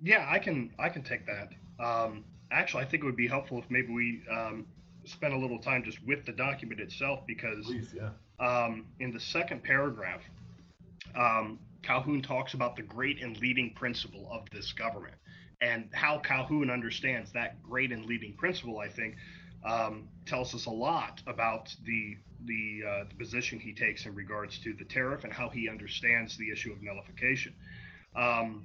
Yeah, 0.00 0.26
I 0.28 0.38
can 0.38 0.72
I 0.78 0.88
can 0.88 1.02
take 1.02 1.26
that. 1.26 1.52
Um, 1.84 2.24
actually, 2.50 2.84
I 2.84 2.86
think 2.86 3.02
it 3.02 3.06
would 3.06 3.16
be 3.16 3.28
helpful 3.28 3.58
if 3.58 3.70
maybe 3.70 3.92
we 3.92 4.22
um, 4.30 4.66
spend 5.04 5.34
a 5.34 5.36
little 5.36 5.58
time 5.58 5.82
just 5.84 5.98
with 6.06 6.24
the 6.24 6.32
document 6.32 6.80
itself 6.80 7.20
because 7.26 7.66
Please, 7.66 7.94
yeah. 7.94 8.10
um, 8.38 8.86
in 9.00 9.12
the 9.12 9.20
second 9.20 9.62
paragraph, 9.62 10.22
um, 11.16 11.58
Calhoun 11.82 12.22
talks 12.22 12.54
about 12.54 12.76
the 12.76 12.82
great 12.82 13.22
and 13.22 13.36
leading 13.38 13.72
principle 13.74 14.28
of 14.30 14.48
this 14.50 14.72
government 14.72 15.16
and 15.60 15.88
how 15.92 16.18
Calhoun 16.18 16.70
understands 16.70 17.32
that 17.32 17.62
great 17.62 17.92
and 17.92 18.06
leading 18.06 18.34
principle. 18.34 18.78
I 18.78 18.88
think 18.88 19.16
um, 19.64 20.08
tells 20.26 20.54
us 20.54 20.66
a 20.66 20.70
lot 20.70 21.22
about 21.26 21.74
the 21.84 22.16
the, 22.46 22.82
uh, 22.88 23.04
the 23.08 23.14
position 23.16 23.58
he 23.58 23.74
takes 23.74 24.06
in 24.06 24.14
regards 24.14 24.58
to 24.60 24.72
the 24.72 24.84
tariff 24.84 25.24
and 25.24 25.32
how 25.32 25.50
he 25.50 25.68
understands 25.68 26.38
the 26.38 26.50
issue 26.50 26.72
of 26.72 26.82
nullification. 26.82 27.52
Um, 28.16 28.64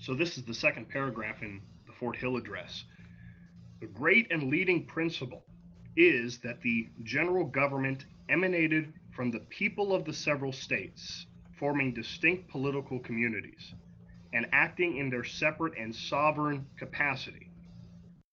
so 0.00 0.14
this 0.14 0.38
is 0.38 0.44
the 0.44 0.54
second 0.54 0.88
paragraph 0.88 1.42
in 1.42 1.60
the 1.86 1.92
Fort 1.92 2.16
Hill 2.16 2.36
address. 2.36 2.84
The 3.80 3.86
great 3.86 4.32
and 4.32 4.44
leading 4.44 4.86
principle 4.86 5.44
is 5.96 6.38
that 6.38 6.60
the 6.62 6.88
general 7.02 7.44
government 7.44 8.06
emanated 8.28 8.92
from 9.14 9.30
the 9.30 9.40
people 9.40 9.94
of 9.94 10.04
the 10.04 10.12
several 10.12 10.52
states, 10.52 11.26
forming 11.58 11.92
distinct 11.92 12.48
political 12.48 12.98
communities 12.98 13.74
and 14.32 14.46
acting 14.52 14.96
in 14.96 15.10
their 15.10 15.24
separate 15.24 15.78
and 15.78 15.94
sovereign 15.94 16.66
capacity, 16.76 17.50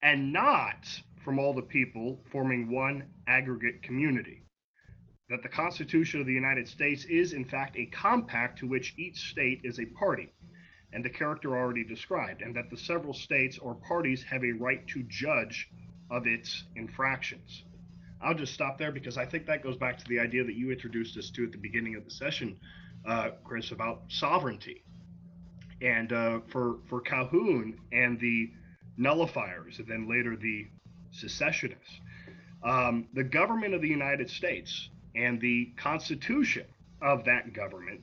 and 0.01 0.33
not 0.33 0.87
from 1.23 1.39
all 1.39 1.53
the 1.53 1.61
people 1.61 2.19
forming 2.31 2.71
one 2.71 3.03
aggregate 3.27 3.83
community. 3.83 4.43
That 5.29 5.43
the 5.43 5.49
Constitution 5.49 6.19
of 6.19 6.27
the 6.27 6.33
United 6.33 6.67
States 6.67 7.05
is, 7.05 7.33
in 7.33 7.45
fact, 7.45 7.77
a 7.77 7.85
compact 7.85 8.59
to 8.59 8.67
which 8.67 8.93
each 8.97 9.29
state 9.31 9.61
is 9.63 9.79
a 9.79 9.85
party, 9.85 10.33
and 10.93 11.05
the 11.05 11.09
character 11.09 11.55
already 11.55 11.85
described, 11.85 12.41
and 12.41 12.55
that 12.55 12.69
the 12.69 12.77
several 12.77 13.13
states 13.13 13.57
or 13.57 13.75
parties 13.75 14.23
have 14.23 14.43
a 14.43 14.51
right 14.51 14.85
to 14.87 15.03
judge 15.03 15.69
of 16.09 16.27
its 16.27 16.65
infractions. 16.75 17.63
I'll 18.21 18.35
just 18.35 18.53
stop 18.53 18.77
there 18.77 18.91
because 18.91 19.17
I 19.17 19.25
think 19.25 19.45
that 19.47 19.63
goes 19.63 19.77
back 19.77 19.97
to 19.97 20.05
the 20.07 20.19
idea 20.19 20.43
that 20.43 20.55
you 20.55 20.71
introduced 20.71 21.17
us 21.17 21.29
to 21.31 21.45
at 21.45 21.51
the 21.51 21.57
beginning 21.57 21.95
of 21.95 22.03
the 22.03 22.11
session, 22.11 22.59
uh, 23.07 23.29
Chris, 23.43 23.71
about 23.71 24.03
sovereignty. 24.09 24.83
And 25.81 26.13
uh, 26.13 26.39
for 26.49 26.77
for 26.87 27.01
Calhoun 27.01 27.79
and 27.91 28.19
the 28.19 28.51
nullifiers, 28.99 29.79
and 29.79 29.87
then 29.87 30.07
later 30.07 30.35
the 30.35 30.67
secessionists, 31.11 31.99
um, 32.63 33.07
the 33.13 33.23
government 33.23 33.73
of 33.73 33.81
the 33.81 33.87
United 33.87 34.29
States 34.29 34.89
and 35.15 35.39
the 35.41 35.71
Constitution 35.77 36.65
of 37.01 37.25
that 37.25 37.53
government 37.53 38.01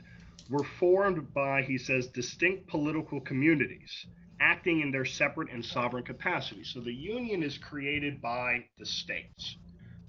were 0.51 0.65
formed 0.65 1.33
by, 1.35 1.63
he 1.63 1.79
says, 1.79 2.07
distinct 2.09 2.67
political 2.67 3.21
communities 3.21 4.07
acting 4.41 4.81
in 4.81 4.91
their 4.91 5.05
separate 5.05 5.51
and 5.51 5.65
sovereign 5.65 6.05
capacities. 6.05 6.71
So 6.73 6.81
the 6.81 6.93
Union 6.93 7.43
is 7.43 7.59
created 7.59 8.23
by 8.23 8.65
the 8.79 8.87
states. 8.87 9.57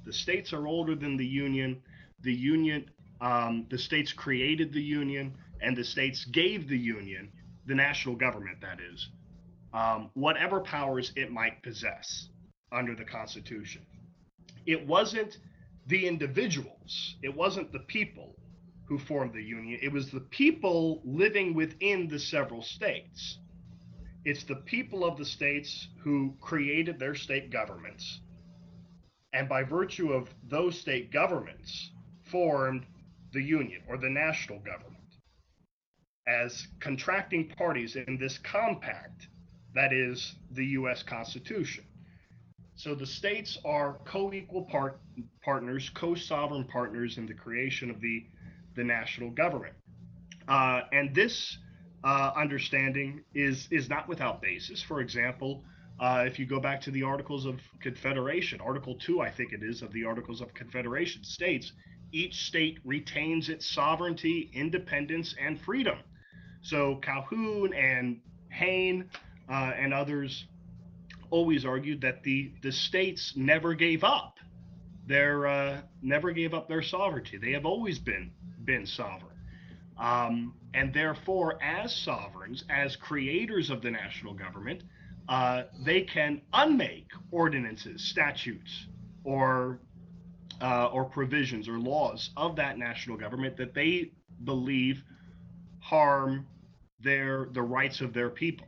The 0.06 0.14
states 0.14 0.54
are 0.54 0.68
older 0.68 0.96
than 0.96 1.18
the 1.18 1.26
Union. 1.26 1.82
The 2.22 2.34
Union, 2.34 2.90
um, 3.22 3.66
the 3.70 3.78
states 3.78 4.14
created 4.14 4.72
the 4.72 4.82
Union, 4.82 5.36
and 5.62 5.76
the 5.76 5.84
states 5.84 6.26
gave 6.26 6.68
the 6.68 6.78
Union, 6.78 7.32
the 7.66 7.76
national 7.76 8.16
government, 8.16 8.62
that 8.62 8.80
is, 8.80 9.10
um, 9.74 10.10
whatever 10.14 10.60
powers 10.60 11.12
it 11.16 11.32
might 11.32 11.62
possess 11.64 12.30
under 12.72 12.96
the 12.96 13.06
Constitution. 13.06 13.82
It 14.66 14.86
wasn't 14.86 15.38
the 15.88 16.08
individuals, 16.08 17.16
it 17.24 17.36
wasn't 17.36 17.72
the 17.72 17.80
people 17.80 18.36
who 18.86 19.00
formed 19.00 19.34
the 19.34 19.44
Union, 19.44 19.80
it 19.82 19.92
was 19.92 20.12
the 20.12 20.20
people 20.20 21.02
living 21.04 21.54
within 21.54 22.08
the 22.08 22.20
several 22.20 22.62
states. 22.62 23.40
It's 24.26 24.44
the 24.44 24.56
people 24.56 25.06
of 25.06 25.18
the 25.18 25.26
states 25.26 25.88
who 26.04 26.36
created 26.42 27.00
their 27.00 27.16
state 27.16 27.52
governments, 27.52 28.22
and 29.34 29.48
by 29.48 29.64
virtue 29.64 30.12
of 30.12 30.30
those 30.48 30.80
state 30.80 31.12
governments, 31.12 31.92
formed 32.32 32.86
the 33.32 33.42
Union 33.42 33.82
or 33.88 33.98
the 33.98 34.10
national 34.10 34.60
government 34.60 35.00
as 36.30 36.68
contracting 36.80 37.50
parties 37.50 37.96
in 37.96 38.18
this 38.18 38.38
compact 38.40 39.28
that 39.74 39.92
is 39.92 40.36
the 40.52 40.66
U.S. 40.66 41.02
Constitution. 41.04 41.84
So 42.80 42.96
the 42.96 43.06
states 43.06 43.58
are 43.66 44.00
co-equal 44.06 44.64
part- 44.64 45.02
partners, 45.44 45.90
co-sovereign 45.90 46.64
partners 46.64 47.18
in 47.18 47.26
the 47.26 47.34
creation 47.34 47.90
of 47.90 48.00
the 48.00 48.26
the 48.76 48.86
national 48.86 49.32
government, 49.32 49.74
uh, 50.48 50.84
and 50.94 51.14
this 51.14 51.58
uh, 52.06 52.32
understanding 52.38 53.26
is 53.34 53.68
is 53.70 53.90
not 53.90 54.08
without 54.08 54.42
basis. 54.42 54.82
For 54.82 55.02
example, 55.02 55.66
uh, 56.00 56.24
if 56.26 56.40
you 56.40 56.46
go 56.46 56.62
back 56.62 56.80
to 56.84 56.92
the 56.92 57.04
Articles 57.04 57.46
of 57.46 57.60
Confederation, 57.82 58.62
Article 58.62 58.96
Two, 58.96 59.20
I 59.20 59.30
think 59.30 59.52
it 59.52 59.62
is, 59.62 59.82
of 59.82 59.92
the 59.92 60.06
Articles 60.06 60.40
of 60.40 60.54
Confederation 60.54 61.26
states 61.26 61.74
each 62.14 62.46
state 62.46 62.80
retains 62.86 63.50
its 63.50 63.70
sovereignty, 63.70 64.50
independence, 64.54 65.36
and 65.38 65.60
freedom. 65.60 65.98
So 66.62 66.96
Calhoun 67.02 67.74
and 67.74 68.22
Hayne 68.52 69.10
uh, 69.52 69.74
and 69.78 69.94
others 69.94 70.46
always 71.30 71.66
argued 71.66 72.02
that 72.02 72.24
the 72.24 72.52
the 72.62 72.72
states 72.72 73.34
never 73.36 73.74
gave 73.74 74.04
up 74.04 74.40
their 75.10 75.48
uh, 75.48 75.82
never 76.02 76.32
gave 76.32 76.54
up 76.54 76.70
their 76.70 76.84
sovereignty. 76.84 77.38
They 77.38 77.52
have 77.52 77.66
always 77.66 78.00
been 78.00 78.32
been 78.64 78.86
sovereign. 78.86 79.36
Um, 79.98 80.54
and 80.74 80.94
therefore, 80.94 81.62
as 81.62 81.94
sovereigns, 81.94 82.64
as 82.70 82.96
creators 82.96 83.70
of 83.70 83.82
the 83.82 83.92
national 83.92 84.34
government, 84.34 84.84
uh, 85.28 85.64
they 85.84 86.02
can 86.02 86.42
unmake 86.54 87.10
ordinances, 87.32 88.10
statutes, 88.10 88.86
or 89.24 89.80
uh, 90.62 90.88
or 90.88 91.06
provisions 91.06 91.68
or 91.68 91.80
laws 91.80 92.30
of 92.38 92.56
that 92.56 92.78
national 92.78 93.18
government 93.18 93.58
that 93.58 93.74
they 93.74 94.12
believe 94.44 95.02
harm 95.80 96.46
their 97.02 97.50
the 97.54 97.62
rights 97.62 98.00
of 98.00 98.14
their 98.14 98.30
people. 98.30 98.68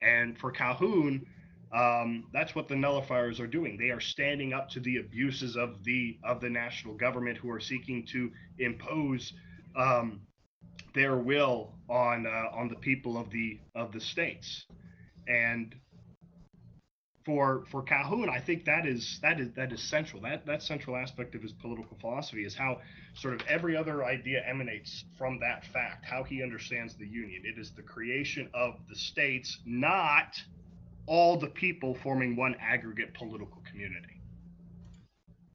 And 0.00 0.38
for 0.38 0.50
Calhoun, 0.50 1.26
um, 1.72 2.24
that's 2.32 2.54
what 2.54 2.68
the 2.68 2.74
nullifiers 2.74 3.40
are 3.40 3.46
doing. 3.46 3.78
They 3.78 3.90
are 3.90 4.00
standing 4.00 4.52
up 4.52 4.68
to 4.70 4.80
the 4.80 4.98
abuses 4.98 5.56
of 5.56 5.82
the 5.84 6.18
of 6.22 6.40
the 6.40 6.50
national 6.50 6.94
government 6.94 7.38
who 7.38 7.50
are 7.50 7.60
seeking 7.60 8.06
to 8.12 8.30
impose 8.58 9.32
um, 9.74 10.20
their 10.94 11.16
will 11.16 11.74
on 11.88 12.26
uh, 12.26 12.54
on 12.54 12.68
the 12.68 12.76
people 12.76 13.16
of 13.16 13.30
the 13.30 13.58
of 13.74 13.92
the 13.92 14.00
states. 14.00 14.66
And 15.26 15.74
for 17.24 17.64
for 17.70 17.82
Calhoun, 17.82 18.28
I 18.28 18.38
think 18.38 18.66
that 18.66 18.84
is 18.84 19.18
that 19.22 19.40
is 19.40 19.48
that 19.54 19.72
is 19.72 19.82
central. 19.82 20.20
That 20.20 20.44
that 20.44 20.62
central 20.62 20.94
aspect 20.94 21.34
of 21.34 21.40
his 21.40 21.52
political 21.52 21.96
philosophy 22.00 22.44
is 22.44 22.54
how 22.54 22.80
sort 23.14 23.32
of 23.32 23.46
every 23.48 23.76
other 23.76 24.04
idea 24.04 24.42
emanates 24.46 25.04
from 25.16 25.40
that 25.40 25.64
fact. 25.64 26.04
How 26.04 26.22
he 26.22 26.42
understands 26.42 26.96
the 26.96 27.06
union. 27.06 27.42
It 27.46 27.58
is 27.58 27.70
the 27.70 27.82
creation 27.82 28.50
of 28.52 28.74
the 28.90 28.96
states, 28.96 29.58
not 29.64 30.38
all 31.06 31.36
the 31.36 31.48
people 31.48 31.94
forming 31.94 32.36
one 32.36 32.54
aggregate 32.60 33.14
political 33.14 33.62
community. 33.68 34.20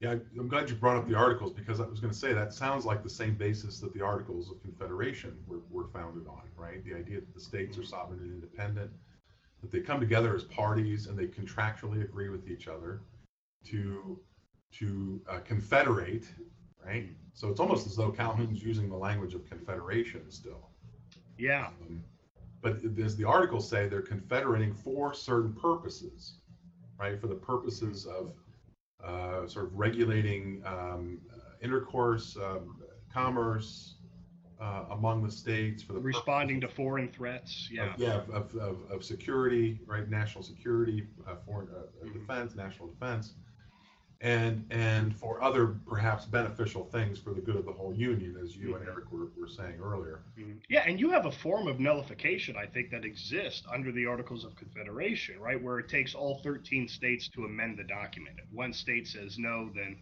Yeah, 0.00 0.14
I'm 0.38 0.48
glad 0.48 0.70
you 0.70 0.76
brought 0.76 0.96
up 0.96 1.08
the 1.08 1.16
articles 1.16 1.52
because 1.52 1.80
I 1.80 1.86
was 1.86 1.98
going 1.98 2.12
to 2.12 2.18
say 2.18 2.32
that 2.32 2.52
sounds 2.52 2.84
like 2.84 3.02
the 3.02 3.10
same 3.10 3.34
basis 3.34 3.80
that 3.80 3.92
the 3.94 4.00
Articles 4.00 4.48
of 4.48 4.62
Confederation 4.62 5.36
were, 5.48 5.58
were 5.70 5.88
founded 5.88 6.28
on, 6.28 6.42
right? 6.56 6.84
The 6.84 6.94
idea 6.94 7.16
that 7.16 7.34
the 7.34 7.40
states 7.40 7.76
are 7.78 7.82
sovereign 7.82 8.20
and 8.20 8.32
independent, 8.32 8.92
that 9.60 9.72
they 9.72 9.80
come 9.80 9.98
together 9.98 10.36
as 10.36 10.44
parties 10.44 11.08
and 11.08 11.18
they 11.18 11.26
contractually 11.26 12.04
agree 12.04 12.28
with 12.28 12.48
each 12.48 12.68
other 12.68 13.00
to 13.66 14.20
to 14.70 15.20
uh, 15.28 15.38
confederate, 15.40 16.26
right? 16.84 17.08
So 17.32 17.48
it's 17.48 17.58
almost 17.58 17.86
as 17.86 17.96
though 17.96 18.10
Calhoun's 18.10 18.62
using 18.62 18.88
the 18.88 18.96
language 18.96 19.34
of 19.34 19.48
confederation 19.48 20.30
still. 20.30 20.68
Yeah. 21.38 21.68
Um, 21.88 22.04
but 22.60 22.78
as 23.00 23.16
the 23.16 23.24
articles 23.24 23.68
say, 23.68 23.88
they're 23.88 24.02
confederating 24.02 24.74
for 24.74 25.14
certain 25.14 25.52
purposes, 25.52 26.34
right? 26.98 27.20
For 27.20 27.26
the 27.26 27.34
purposes 27.34 28.06
of 28.06 28.32
uh, 29.04 29.46
sort 29.46 29.66
of 29.66 29.78
regulating 29.78 30.62
um, 30.66 31.20
intercourse, 31.62 32.36
um, 32.36 32.82
commerce 33.12 33.94
uh, 34.60 34.84
among 34.90 35.22
the 35.22 35.30
states, 35.30 35.82
for 35.82 35.92
the 35.92 36.00
responding 36.00 36.60
to 36.60 36.68
foreign 36.68 37.08
threats. 37.08 37.68
Yeah. 37.70 37.94
Of, 37.94 38.00
yeah, 38.00 38.20
of, 38.32 38.54
of, 38.56 38.78
of, 38.90 39.04
security, 39.04 39.78
right? 39.86 40.08
National 40.08 40.42
security, 40.42 41.06
uh, 41.28 41.36
foreign 41.46 41.68
uh, 41.68 41.82
Mm-hmm. 42.04 42.18
defense, 42.18 42.54
national 42.56 42.88
defense 42.88 43.34
and 44.20 44.66
and 44.70 45.16
for 45.16 45.42
other 45.42 45.76
perhaps 45.86 46.24
beneficial 46.24 46.84
things 46.84 47.18
for 47.18 47.32
the 47.32 47.40
good 47.40 47.54
of 47.54 47.64
the 47.64 47.72
whole 47.72 47.94
union, 47.94 48.36
as 48.42 48.56
you 48.56 48.74
and 48.74 48.84
Eric 48.86 49.12
were, 49.12 49.28
were 49.38 49.46
saying 49.46 49.78
earlier. 49.80 50.22
Mm-hmm. 50.38 50.58
Yeah, 50.68 50.82
and 50.86 50.98
you 50.98 51.10
have 51.10 51.26
a 51.26 51.30
form 51.30 51.68
of 51.68 51.78
nullification, 51.78 52.56
I 52.56 52.66
think, 52.66 52.90
that 52.90 53.04
exists 53.04 53.62
under 53.72 53.92
the 53.92 54.06
Articles 54.06 54.44
of 54.44 54.56
Confederation, 54.56 55.38
right, 55.38 55.62
where 55.62 55.78
it 55.78 55.88
takes 55.88 56.14
all 56.14 56.40
13 56.42 56.88
states 56.88 57.28
to 57.28 57.44
amend 57.44 57.78
the 57.78 57.84
document. 57.84 58.36
If 58.42 58.52
one 58.52 58.72
state 58.72 59.06
says 59.06 59.38
no, 59.38 59.70
then 59.72 59.96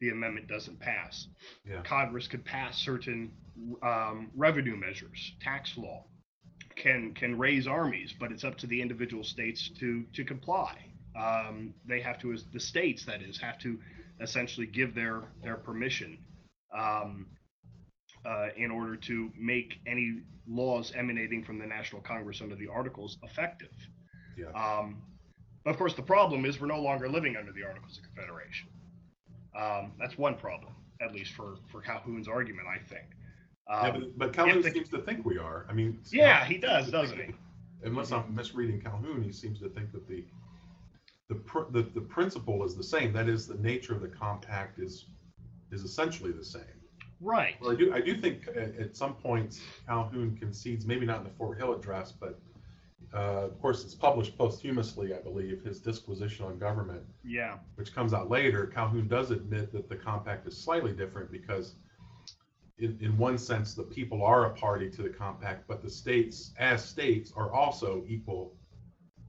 the 0.00 0.10
amendment 0.10 0.46
doesn't 0.46 0.78
pass. 0.78 1.26
Yeah. 1.68 1.82
Congress 1.82 2.28
could 2.28 2.44
pass 2.44 2.78
certain 2.78 3.32
um, 3.82 4.30
revenue 4.36 4.76
measures, 4.76 5.34
tax 5.40 5.76
law, 5.76 6.04
can 6.76 7.14
can 7.14 7.36
raise 7.36 7.66
armies, 7.66 8.14
but 8.18 8.30
it's 8.30 8.44
up 8.44 8.56
to 8.58 8.66
the 8.68 8.80
individual 8.80 9.24
states 9.24 9.70
to 9.80 10.04
to 10.12 10.24
comply 10.24 10.76
um, 11.18 11.74
they 11.86 12.00
have 12.00 12.18
to, 12.20 12.32
as 12.32 12.44
the 12.52 12.60
states 12.60 13.04
that 13.04 13.22
is, 13.22 13.38
have 13.40 13.58
to 13.60 13.78
essentially 14.20 14.66
give 14.66 14.94
their 14.94 15.22
their 15.42 15.56
permission 15.56 16.18
um, 16.76 17.26
uh, 18.24 18.48
in 18.56 18.70
order 18.70 18.96
to 18.96 19.30
make 19.38 19.78
any 19.86 20.20
laws 20.46 20.92
emanating 20.96 21.42
from 21.44 21.58
the 21.58 21.66
National 21.66 22.00
Congress 22.02 22.40
under 22.40 22.54
the 22.56 22.68
Articles 22.68 23.18
effective. 23.22 23.72
Yeah. 24.36 24.46
Um, 24.54 25.02
but 25.64 25.70
of 25.70 25.78
course, 25.78 25.94
the 25.94 26.02
problem 26.02 26.44
is 26.44 26.60
we're 26.60 26.66
no 26.66 26.80
longer 26.80 27.08
living 27.08 27.36
under 27.36 27.52
the 27.52 27.64
Articles 27.64 27.98
of 27.98 28.04
Confederation. 28.04 28.68
Um, 29.56 29.92
that's 29.98 30.18
one 30.18 30.34
problem, 30.36 30.72
at 31.00 31.12
least 31.14 31.32
for 31.32 31.56
for 31.70 31.80
Calhoun's 31.80 32.28
argument, 32.28 32.66
I 32.68 32.78
think. 32.78 33.06
yeah, 33.68 33.80
Um, 33.80 34.00
but, 34.00 34.18
but 34.18 34.32
Calhoun 34.32 34.62
the- 34.62 34.70
seems 34.70 34.88
to 34.90 34.98
think 34.98 35.24
we 35.24 35.38
are. 35.38 35.66
I 35.68 35.72
mean, 35.72 35.98
yeah, 36.12 36.44
he 36.44 36.58
does, 36.58 36.90
doesn't 36.90 37.18
he? 37.18 37.34
Unless 37.84 38.12
I'm 38.12 38.34
misreading 38.34 38.80
Calhoun, 38.80 39.22
he 39.22 39.30
seems 39.32 39.60
to 39.60 39.68
think 39.68 39.92
that 39.92 40.08
the 40.08 40.24
the, 41.28 41.34
pr- 41.36 41.70
the 41.70 41.82
the 41.94 42.00
principle 42.00 42.64
is 42.64 42.76
the 42.76 42.82
same. 42.82 43.12
That 43.12 43.28
is, 43.28 43.46
the 43.46 43.56
nature 43.56 43.94
of 43.94 44.00
the 44.02 44.08
compact 44.08 44.78
is 44.78 45.06
is 45.72 45.82
essentially 45.82 46.32
the 46.32 46.44
same. 46.44 46.62
Right. 47.20 47.54
Well, 47.60 47.72
I 47.72 47.74
do 47.74 47.94
I 47.94 48.00
do 48.00 48.20
think 48.20 48.46
at, 48.48 48.76
at 48.78 48.96
some 48.96 49.14
points 49.14 49.60
Calhoun 49.86 50.36
concedes, 50.38 50.84
maybe 50.84 51.06
not 51.06 51.18
in 51.18 51.24
the 51.24 51.30
Fort 51.30 51.58
Hill 51.58 51.72
address, 51.74 52.12
but 52.12 52.38
uh, 53.14 53.44
of 53.46 53.60
course 53.60 53.84
it's 53.84 53.94
published 53.94 54.36
posthumously, 54.36 55.14
I 55.14 55.18
believe, 55.18 55.62
his 55.62 55.80
disquisition 55.80 56.44
on 56.44 56.58
government, 56.58 57.02
Yeah. 57.22 57.58
which 57.76 57.94
comes 57.94 58.12
out 58.12 58.28
later. 58.28 58.66
Calhoun 58.66 59.06
does 59.08 59.30
admit 59.30 59.72
that 59.72 59.88
the 59.88 59.96
compact 59.96 60.46
is 60.46 60.56
slightly 60.56 60.92
different 60.92 61.30
because. 61.30 61.76
In, 62.78 62.98
in 63.00 63.16
one 63.16 63.38
sense, 63.38 63.72
the 63.74 63.84
people 63.84 64.24
are 64.24 64.46
a 64.46 64.50
party 64.50 64.90
to 64.90 65.02
the 65.04 65.08
compact, 65.08 65.68
but 65.68 65.80
the 65.80 65.88
states, 65.88 66.50
as 66.58 66.84
states, 66.84 67.32
are 67.36 67.52
also 67.52 68.02
equal 68.08 68.56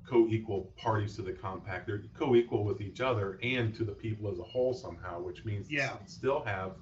co-equal 0.07 0.73
parties 0.77 1.15
to 1.15 1.21
the 1.21 1.33
compact. 1.33 1.87
They're 1.87 2.03
co-equal 2.13 2.63
with 2.63 2.81
each 2.81 3.01
other 3.01 3.39
and 3.41 3.73
to 3.75 3.83
the 3.83 3.91
people 3.91 4.31
as 4.31 4.39
a 4.39 4.43
whole 4.43 4.73
somehow, 4.73 5.21
which 5.21 5.43
means 5.45 5.69
Yeah. 5.69 5.97
they 5.99 6.07
still 6.07 6.41
have 6.43 6.73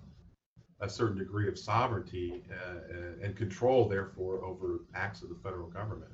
a 0.81 0.89
certain 0.89 1.17
degree 1.17 1.47
of 1.47 1.57
sovereignty 1.57 2.43
uh, 2.51 3.23
and 3.25 3.35
control, 3.35 3.87
therefore, 3.87 4.43
over 4.43 4.81
acts 4.93 5.21
of 5.21 5.29
the 5.29 5.35
federal 5.35 5.69
government. 5.69 6.11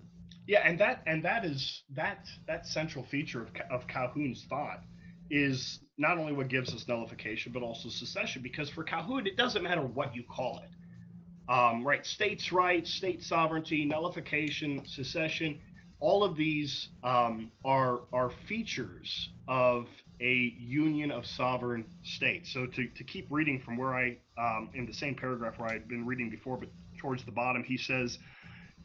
Yeah, 0.47 0.61
and 0.67 0.79
that 0.79 1.03
and 1.05 1.23
that 1.25 1.45
is 1.45 1.83
that 1.91 2.25
that 2.47 2.65
central 2.65 3.05
feature 3.05 3.41
of, 3.41 3.49
of 3.69 3.87
Calhoun's 3.87 4.45
thought 4.49 4.81
is 5.29 5.79
not 5.97 6.17
only 6.17 6.33
what 6.33 6.47
gives 6.47 6.73
us 6.73 6.87
nullification, 6.87 7.51
but 7.51 7.61
also 7.61 7.89
secession. 7.89 8.41
Because 8.41 8.69
for 8.69 8.83
Calhoun, 8.83 9.27
it 9.27 9.37
doesn't 9.37 9.61
matter 9.61 9.81
what 9.81 10.15
you 10.15 10.23
call 10.23 10.59
it. 10.63 11.51
Um, 11.51 11.85
right, 11.85 12.05
states' 12.05 12.51
rights, 12.51 12.91
state 12.91 13.23
sovereignty, 13.23 13.85
nullification, 13.85 14.85
secession, 14.85 15.59
all 15.99 16.23
of 16.23 16.35
these 16.35 16.89
um, 17.03 17.51
are 17.65 18.01
are 18.13 18.31
features 18.47 19.29
of 19.47 19.87
a 20.21 20.53
union 20.57 21.11
of 21.11 21.25
sovereign 21.25 21.85
states. 22.03 22.53
So 22.53 22.65
to, 22.65 22.87
to 22.87 23.03
keep 23.03 23.27
reading 23.29 23.59
from 23.59 23.77
where 23.77 23.93
I 23.93 24.17
um, 24.37 24.69
in 24.73 24.85
the 24.85 24.93
same 24.93 25.15
paragraph 25.15 25.57
where 25.57 25.69
I'd 25.69 25.87
been 25.87 26.05
reading 26.05 26.29
before, 26.29 26.57
but 26.57 26.69
towards 26.97 27.23
the 27.23 27.31
bottom, 27.31 27.63
he 27.63 27.77
says 27.77 28.19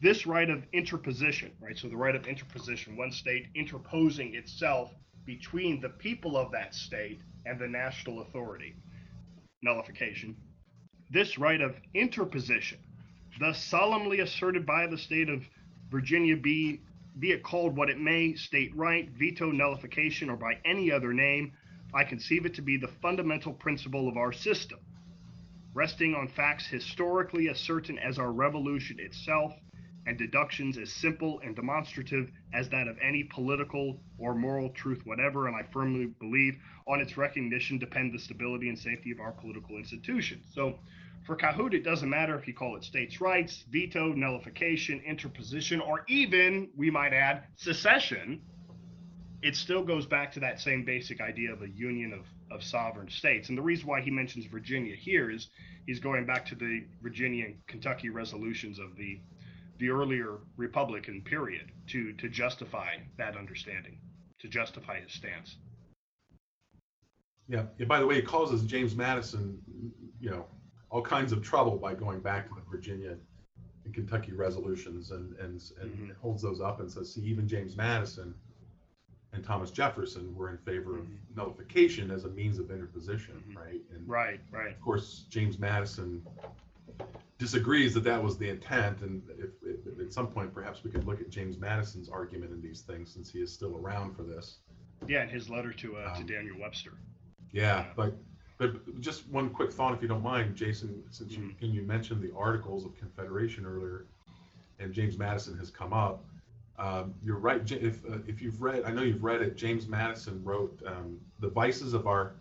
this 0.01 0.25
right 0.25 0.49
of 0.49 0.63
interposition, 0.73 1.51
right? 1.59 1.77
So 1.77 1.87
the 1.87 1.97
right 1.97 2.15
of 2.15 2.27
interposition, 2.27 2.97
one 2.97 3.11
state 3.11 3.47
interposing 3.55 4.35
itself 4.35 4.91
between 5.25 5.81
the 5.81 5.89
people 5.89 6.37
of 6.37 6.51
that 6.51 6.75
state 6.75 7.19
and 7.45 7.59
the 7.59 7.67
national 7.67 8.21
authority. 8.21 8.75
Nullification. 9.61 10.35
This 11.11 11.37
right 11.37 11.61
of 11.61 11.75
interposition, 11.93 12.77
thus 13.39 13.63
solemnly 13.63 14.19
asserted 14.19 14.65
by 14.65 14.87
the 14.87 14.97
state 14.97 15.29
of 15.29 15.43
Virginia, 15.89 16.35
be 16.35 16.81
be 17.19 17.31
it 17.31 17.43
called 17.43 17.77
what 17.77 17.89
it 17.89 17.99
may, 17.99 18.33
state 18.35 18.75
right, 18.75 19.09
veto, 19.09 19.51
nullification, 19.51 20.29
or 20.29 20.35
by 20.35 20.57
any 20.65 20.91
other 20.91 21.13
name, 21.13 21.53
I 21.93 22.03
conceive 22.03 22.45
it 22.45 22.55
to 22.55 22.61
be 22.61 22.77
the 22.77 22.89
fundamental 23.01 23.53
principle 23.53 24.09
of 24.09 24.17
our 24.17 24.33
system, 24.33 24.79
resting 25.73 26.13
on 26.13 26.27
facts 26.27 26.67
historically 26.67 27.49
as 27.49 27.59
certain 27.59 27.97
as 27.99 28.19
our 28.19 28.31
revolution 28.31 28.99
itself, 28.99 29.53
and 30.07 30.17
deductions 30.17 30.77
as 30.77 30.91
simple 30.91 31.39
and 31.39 31.55
demonstrative 31.55 32.29
as 32.53 32.69
that 32.69 32.87
of 32.87 32.97
any 33.01 33.23
political 33.23 33.99
or 34.19 34.35
moral 34.35 34.69
truth 34.69 35.01
whatever, 35.05 35.47
and 35.47 35.55
I 35.55 35.63
firmly 35.71 36.07
believe 36.19 36.57
on 36.87 37.01
its 37.01 37.17
recognition 37.17 37.79
depend 37.79 38.13
the 38.13 38.19
stability 38.19 38.69
and 38.69 38.77
safety 38.77 39.11
of 39.11 39.19
our 39.19 39.31
political 39.31 39.77
institutions. 39.77 40.45
So 40.53 40.79
for 41.25 41.35
Calhoun, 41.35 41.73
it 41.73 41.83
doesn't 41.83 42.09
matter 42.09 42.37
if 42.37 42.47
you 42.47 42.53
call 42.53 42.75
it 42.75 42.83
states' 42.83 43.19
rights, 43.19 43.65
veto, 43.71 44.13
nullification, 44.13 45.01
interposition, 45.01 45.81
or 45.81 46.05
even, 46.07 46.69
we 46.77 46.91
might 46.91 47.13
add, 47.13 47.45
secession. 47.55 48.41
It 49.41 49.55
still 49.55 49.83
goes 49.83 50.05
back 50.05 50.31
to 50.33 50.39
that 50.41 50.61
same 50.61 50.85
basic 50.85 51.21
idea 51.21 51.51
of 51.51 51.63
a 51.63 51.69
union 51.69 52.13
of, 52.13 52.25
of 52.55 52.63
sovereign 52.63 53.09
states. 53.09 53.49
And 53.49 53.57
the 53.57 53.61
reason 53.63 53.87
why 53.87 54.01
he 54.01 54.11
mentions 54.11 54.45
Virginia 54.45 54.95
here 54.95 55.31
is 55.31 55.49
he's 55.87 55.99
going 55.99 56.27
back 56.27 56.45
to 56.47 56.55
the 56.55 56.85
Virginia 57.01 57.45
and 57.45 57.55
Kentucky 57.67 58.09
resolutions 58.09 58.79
of 58.79 58.95
the 58.95 59.19
the 59.77 59.89
earlier 59.89 60.37
Republican 60.55 61.21
period 61.21 61.69
to 61.87 62.13
to 62.13 62.29
justify 62.29 62.95
that 63.17 63.35
understanding, 63.35 63.97
to 64.39 64.47
justify 64.47 65.01
his 65.01 65.11
stance. 65.11 65.57
Yeah. 67.49 67.63
yeah 67.77 67.85
by 67.85 67.99
the 67.99 68.07
way, 68.07 68.15
he 68.15 68.21
calls 68.21 68.53
us 68.53 68.61
James 68.61 68.95
Madison, 68.95 69.59
you 70.21 70.29
know, 70.29 70.45
all 70.89 71.01
kinds 71.01 71.31
of 71.31 71.41
trouble 71.41 71.77
by 71.77 71.93
going 71.93 72.19
back 72.19 72.47
to 72.47 72.55
the 72.55 72.61
Virginia 72.69 73.15
and 73.83 73.93
Kentucky 73.93 74.33
resolutions 74.33 75.11
and 75.11 75.35
and, 75.39 75.61
and 75.81 75.91
mm-hmm. 75.91 76.11
holds 76.21 76.41
those 76.41 76.61
up 76.61 76.79
and 76.79 76.91
says, 76.91 77.13
see, 77.13 77.21
even 77.21 77.47
James 77.47 77.75
Madison 77.75 78.33
and 79.33 79.43
Thomas 79.43 79.69
Jefferson 79.69 80.33
were 80.35 80.49
in 80.49 80.57
favor 80.59 80.93
mm-hmm. 80.93 81.01
of 81.01 81.35
nullification 81.35 82.09
as 82.09 82.23
a 82.23 82.29
means 82.29 82.57
of 82.57 82.71
interposition, 82.71 83.43
mm-hmm. 83.47 83.57
right? 83.57 83.81
And 83.93 84.07
right, 84.07 84.39
right. 84.51 84.71
Of 84.71 84.81
course, 84.81 85.25
James 85.29 85.59
Madison 85.59 86.25
disagrees 87.37 87.93
that 87.93 88.03
that 88.05 88.23
was 88.23 88.37
the 88.37 88.49
intent, 88.49 89.01
and 89.01 89.21
if, 89.37 89.49
if, 89.61 89.99
at 89.99 90.13
some 90.13 90.27
point 90.27 90.53
perhaps 90.53 90.83
we 90.83 90.91
could 90.91 91.05
look 91.05 91.19
at 91.19 91.29
James 91.29 91.57
Madison's 91.57 92.09
argument 92.09 92.51
in 92.51 92.61
these 92.61 92.81
things 92.81 93.11
since 93.13 93.29
he 93.29 93.39
is 93.39 93.51
still 93.51 93.77
around 93.77 94.15
for 94.15 94.23
this. 94.23 94.59
Yeah, 95.07 95.23
in 95.23 95.29
his 95.29 95.49
letter 95.49 95.73
to 95.73 95.97
uh, 95.97 96.11
um, 96.15 96.25
to 96.25 96.33
Daniel 96.33 96.57
Webster. 96.59 96.93
Yeah, 97.51 97.85
but 97.95 98.15
but 98.57 99.01
just 99.01 99.27
one 99.29 99.49
quick 99.49 99.71
thought, 99.71 99.93
if 99.93 100.01
you 100.01 100.07
don't 100.07 100.23
mind, 100.23 100.55
Jason, 100.55 101.03
since 101.09 101.33
you 101.33 101.39
mm-hmm. 101.39 101.65
you 101.65 101.81
mentioned 101.81 102.21
the 102.21 102.33
Articles 102.35 102.85
of 102.85 102.97
Confederation 102.97 103.65
earlier, 103.65 104.05
and 104.79 104.93
James 104.93 105.17
Madison 105.17 105.57
has 105.57 105.69
come 105.69 105.93
up. 105.93 106.23
Um, 106.77 107.13
you're 107.23 107.37
right. 107.37 107.69
If 107.69 108.05
uh, 108.05 108.19
if 108.27 108.41
you've 108.41 108.61
read, 108.61 108.83
I 108.85 108.91
know 108.91 109.01
you've 109.01 109.23
read 109.23 109.41
it. 109.41 109.57
James 109.57 109.87
Madison 109.87 110.41
wrote 110.43 110.81
um, 110.85 111.19
the 111.39 111.49
vices 111.49 111.93
of 111.93 112.07
our 112.07 112.35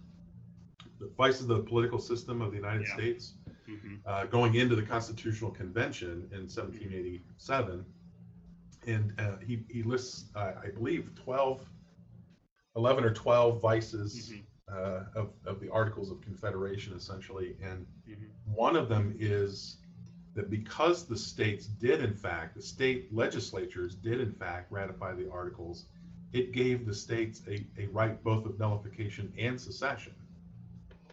the 1.01 1.11
vices 1.19 1.43
of 1.43 1.49
the 1.49 1.61
political 1.61 1.99
system 1.99 2.41
of 2.41 2.53
the 2.53 2.57
United 2.57 2.87
yeah. 2.87 2.95
States, 2.95 3.35
mm-hmm. 3.69 3.95
uh, 4.07 4.27
going 4.27 4.55
into 4.55 4.77
the 4.77 4.83
Constitutional 4.83 5.51
Convention 5.51 6.29
in 6.33 6.47
1787, 6.47 7.85
and 8.87 9.13
uh, 9.19 9.37
he 9.45 9.65
he 9.69 9.83
lists, 9.83 10.27
uh, 10.37 10.53
I 10.65 10.69
believe, 10.69 11.11
12, 11.17 11.61
11 12.77 13.05
or 13.05 13.11
12 13.11 13.61
vices. 13.61 14.31
Mm-hmm 14.31 14.41
uh, 14.73 15.05
of, 15.15 15.31
of 15.47 15.61
the 15.61 15.71
Articles 15.71 16.11
of 16.11 16.21
Confederation, 16.21 16.95
essentially. 16.95 17.57
And 17.63 17.87
mm-hmm. 18.09 18.25
one 18.55 18.77
of 18.77 18.89
them 18.89 19.15
is 19.19 19.77
that 20.35 20.51
because 20.51 21.07
the 21.07 21.17
states 21.17 21.67
did, 21.67 22.03
in 22.03 22.15
fact, 22.15 22.57
the 22.57 22.63
state 22.63 23.15
legislatures 23.15 23.95
did, 23.95 24.21
in 24.21 24.33
fact, 24.33 24.73
ratify 24.73 25.15
the 25.15 25.31
Articles, 25.31 25.87
it 26.33 26.53
gave 26.53 26.87
the 26.87 26.95
states 26.95 27.43
a, 27.49 27.65
a 27.79 27.87
right 27.89 28.23
both 28.25 28.45
of 28.45 28.59
nullification 28.59 29.33
and 29.39 29.61
secession, 29.61 30.15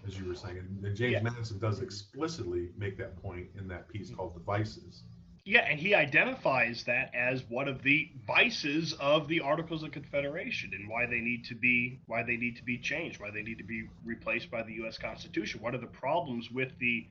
as 0.08 0.18
you 0.18 0.28
were 0.28 0.36
saying. 0.36 0.58
And 0.58 0.96
James 0.96 1.14
yeah. 1.14 1.22
Madison 1.22 1.60
does 1.60 1.82
explicitly 1.82 2.70
make 2.78 2.98
that 2.98 3.22
point 3.22 3.48
in 3.58 3.68
that 3.68 3.88
piece 3.88 4.08
mm-hmm. 4.08 4.18
called 4.18 4.36
The 4.36 4.40
Vices. 4.40 5.04
Yeah, 5.44 5.62
and 5.62 5.80
he 5.80 5.96
identifies 5.96 6.84
that 6.86 7.14
as 7.16 7.44
one 7.50 7.68
of 7.68 7.82
the 7.82 8.12
vices 8.28 8.94
of 9.00 9.28
the 9.28 9.40
Articles 9.40 9.84
of 9.84 9.92
Confederation 9.92 10.72
and 10.74 10.88
why 10.88 11.08
they 11.08 11.20
need 11.20 11.46
to 11.46 11.56
be 11.56 12.00
why 12.06 12.22
they 12.24 12.38
need 12.38 12.58
to 12.58 12.64
be 12.64 12.78
changed, 12.78 13.20
why 13.20 13.32
they 13.32 13.42
need 13.42 13.58
to 13.58 13.64
be 13.64 13.88
replaced 14.06 14.52
by 14.52 14.62
the 14.62 14.74
US 14.86 14.98
Constitution. 15.00 15.62
One 15.62 15.74
of 15.74 15.82
the 15.82 15.88
problems 15.88 16.52
with 16.52 16.78
the 16.80 17.08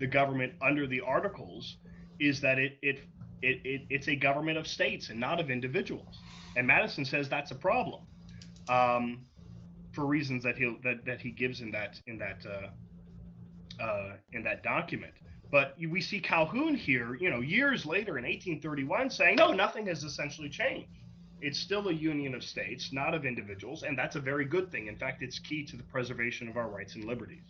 the 0.00 0.08
government 0.08 0.54
under 0.60 0.88
the 0.88 1.00
Articles 1.02 1.76
is 2.18 2.40
that 2.40 2.58
it 2.58 2.78
it, 2.82 2.98
it, 3.42 3.60
it 3.64 3.82
it's 3.90 4.08
a 4.08 4.16
government 4.16 4.58
of 4.58 4.66
states 4.66 5.10
and 5.10 5.20
not 5.20 5.38
of 5.38 5.50
individuals. 5.50 6.24
And 6.56 6.66
Madison 6.66 7.04
says 7.04 7.28
that's 7.28 7.52
a 7.52 7.56
problem. 7.56 8.02
Um, 8.68 9.26
for 9.92 10.06
reasons 10.06 10.42
that 10.44 10.56
he 10.56 10.76
that, 10.82 11.04
that 11.06 11.20
he 11.20 11.30
gives 11.30 11.60
in 11.60 11.70
that 11.72 12.00
in 12.06 12.18
that 12.18 12.44
uh, 12.46 13.82
uh, 13.82 14.12
in 14.32 14.42
that 14.44 14.64
document. 14.64 15.14
But 15.52 15.76
we 15.78 16.00
see 16.00 16.18
Calhoun 16.18 16.74
here, 16.74 17.14
you 17.16 17.28
know, 17.28 17.40
years 17.40 17.84
later 17.84 18.16
in 18.16 18.24
1831 18.24 19.10
saying, 19.10 19.36
no, 19.36 19.52
nothing 19.52 19.86
has 19.86 20.02
essentially 20.02 20.48
changed. 20.48 20.88
It's 21.42 21.58
still 21.58 21.88
a 21.88 21.92
union 21.92 22.34
of 22.34 22.42
states, 22.42 22.90
not 22.90 23.12
of 23.14 23.26
individuals, 23.26 23.82
and 23.82 23.98
that's 23.98 24.16
a 24.16 24.20
very 24.20 24.46
good 24.46 24.72
thing. 24.72 24.86
In 24.86 24.96
fact, 24.96 25.22
it's 25.22 25.38
key 25.38 25.62
to 25.66 25.76
the 25.76 25.82
preservation 25.82 26.48
of 26.48 26.56
our 26.56 26.70
rights 26.70 26.94
and 26.94 27.04
liberties. 27.04 27.44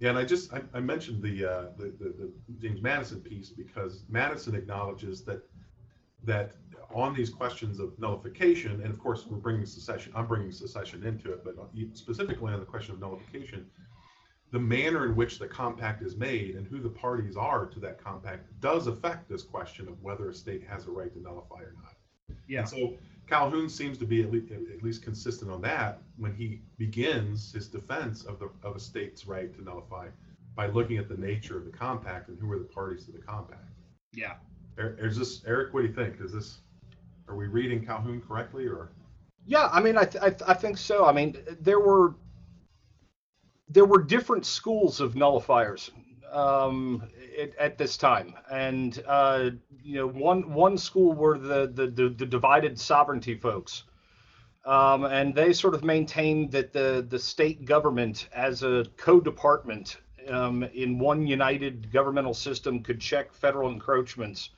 Yeah, 0.00 0.08
and 0.08 0.18
I 0.18 0.24
just 0.24 0.52
I, 0.52 0.62
I 0.74 0.80
mentioned 0.80 1.22
the, 1.22 1.44
uh, 1.44 1.64
the, 1.76 1.92
the 2.00 2.32
the 2.48 2.58
James 2.60 2.82
Madison 2.82 3.20
piece 3.20 3.50
because 3.50 4.02
Madison 4.08 4.56
acknowledges 4.56 5.22
that 5.24 5.42
that 6.24 6.52
on 6.92 7.14
these 7.14 7.30
questions 7.30 7.78
of 7.78 7.96
nullification, 8.00 8.80
and 8.82 8.90
of 8.90 8.98
course 8.98 9.26
we're 9.28 9.36
bringing 9.36 9.66
secession, 9.66 10.12
I'm 10.16 10.26
bringing 10.26 10.50
secession 10.50 11.04
into 11.04 11.32
it, 11.32 11.44
but 11.44 11.54
specifically 11.92 12.52
on 12.52 12.58
the 12.58 12.66
question 12.66 12.94
of 12.94 13.00
nullification, 13.00 13.66
the 14.50 14.58
manner 14.58 15.06
in 15.06 15.14
which 15.14 15.38
the 15.38 15.46
compact 15.46 16.02
is 16.02 16.16
made 16.16 16.56
and 16.56 16.66
who 16.66 16.80
the 16.80 16.88
parties 16.88 17.36
are 17.36 17.66
to 17.66 17.80
that 17.80 18.02
compact 18.02 18.48
does 18.60 18.86
affect 18.86 19.28
this 19.28 19.42
question 19.42 19.88
of 19.88 20.02
whether 20.02 20.28
a 20.28 20.34
state 20.34 20.62
has 20.68 20.86
a 20.86 20.90
right 20.90 21.12
to 21.12 21.20
nullify 21.20 21.60
or 21.60 21.74
not. 21.82 21.94
Yeah. 22.48 22.60
And 22.60 22.68
so 22.68 22.94
Calhoun 23.28 23.68
seems 23.68 23.96
to 23.98 24.04
be 24.04 24.22
at 24.22 24.32
least, 24.32 24.50
at 24.50 24.82
least 24.82 25.02
consistent 25.02 25.50
on 25.50 25.60
that 25.62 26.02
when 26.16 26.34
he 26.34 26.62
begins 26.78 27.52
his 27.52 27.68
defense 27.68 28.24
of 28.24 28.40
the 28.40 28.50
of 28.64 28.74
a 28.74 28.80
state's 28.80 29.26
right 29.26 29.54
to 29.54 29.62
nullify 29.62 30.08
by 30.56 30.66
looking 30.66 30.98
at 30.98 31.08
the 31.08 31.16
nature 31.16 31.56
of 31.56 31.64
the 31.64 31.70
compact 31.70 32.28
and 32.28 32.38
who 32.40 32.50
are 32.50 32.58
the 32.58 32.64
parties 32.64 33.04
to 33.04 33.12
the 33.12 33.18
compact. 33.18 33.68
Yeah. 34.12 34.34
Er, 34.78 34.96
is 35.00 35.16
this 35.16 35.42
Eric? 35.46 35.72
What 35.72 35.82
do 35.82 35.86
you 35.86 35.94
think? 35.94 36.20
Is 36.20 36.32
this 36.32 36.58
are 37.28 37.36
we 37.36 37.46
reading 37.46 37.86
Calhoun 37.86 38.20
correctly 38.26 38.66
or? 38.66 38.90
Yeah, 39.46 39.68
I 39.72 39.80
mean, 39.80 39.96
I, 39.96 40.04
th- 40.04 40.22
I, 40.22 40.30
th- 40.30 40.42
I 40.46 40.54
think 40.54 40.76
so. 40.76 41.06
I 41.06 41.12
mean, 41.12 41.36
there 41.60 41.80
were 41.80 42.14
there 43.70 43.84
were 43.84 44.02
different 44.02 44.44
schools 44.44 45.00
of 45.00 45.14
nullifiers 45.14 45.90
um, 46.32 47.02
at, 47.40 47.56
at, 47.56 47.78
this 47.78 47.96
time, 47.96 48.34
and 48.50 49.02
uh, 49.06 49.50
you 49.82 49.96
know, 49.96 50.06
one 50.06 50.52
one 50.52 50.76
school 50.76 51.12
were 51.12 51.38
the 51.38 51.70
the, 51.72 51.86
the, 51.86 52.08
the 52.10 52.26
divided 52.26 52.78
sovereignty 52.78 53.36
folks, 53.36 53.84
um, 54.64 55.04
and 55.04 55.34
they 55.34 55.52
sort 55.52 55.74
of 55.74 55.84
maintained 55.84 56.50
that 56.52 56.72
the 56.72 57.06
the 57.08 57.18
state 57.18 57.64
government 57.64 58.28
as 58.32 58.62
a 58.62 58.84
co-department 58.96 59.98
um, 60.28 60.64
in 60.74 60.98
one 60.98 61.26
united 61.26 61.90
governmental 61.92 62.34
system 62.34 62.82
could 62.82 63.00
check 63.00 63.32
federal 63.32 63.70
encroachments 63.70 64.50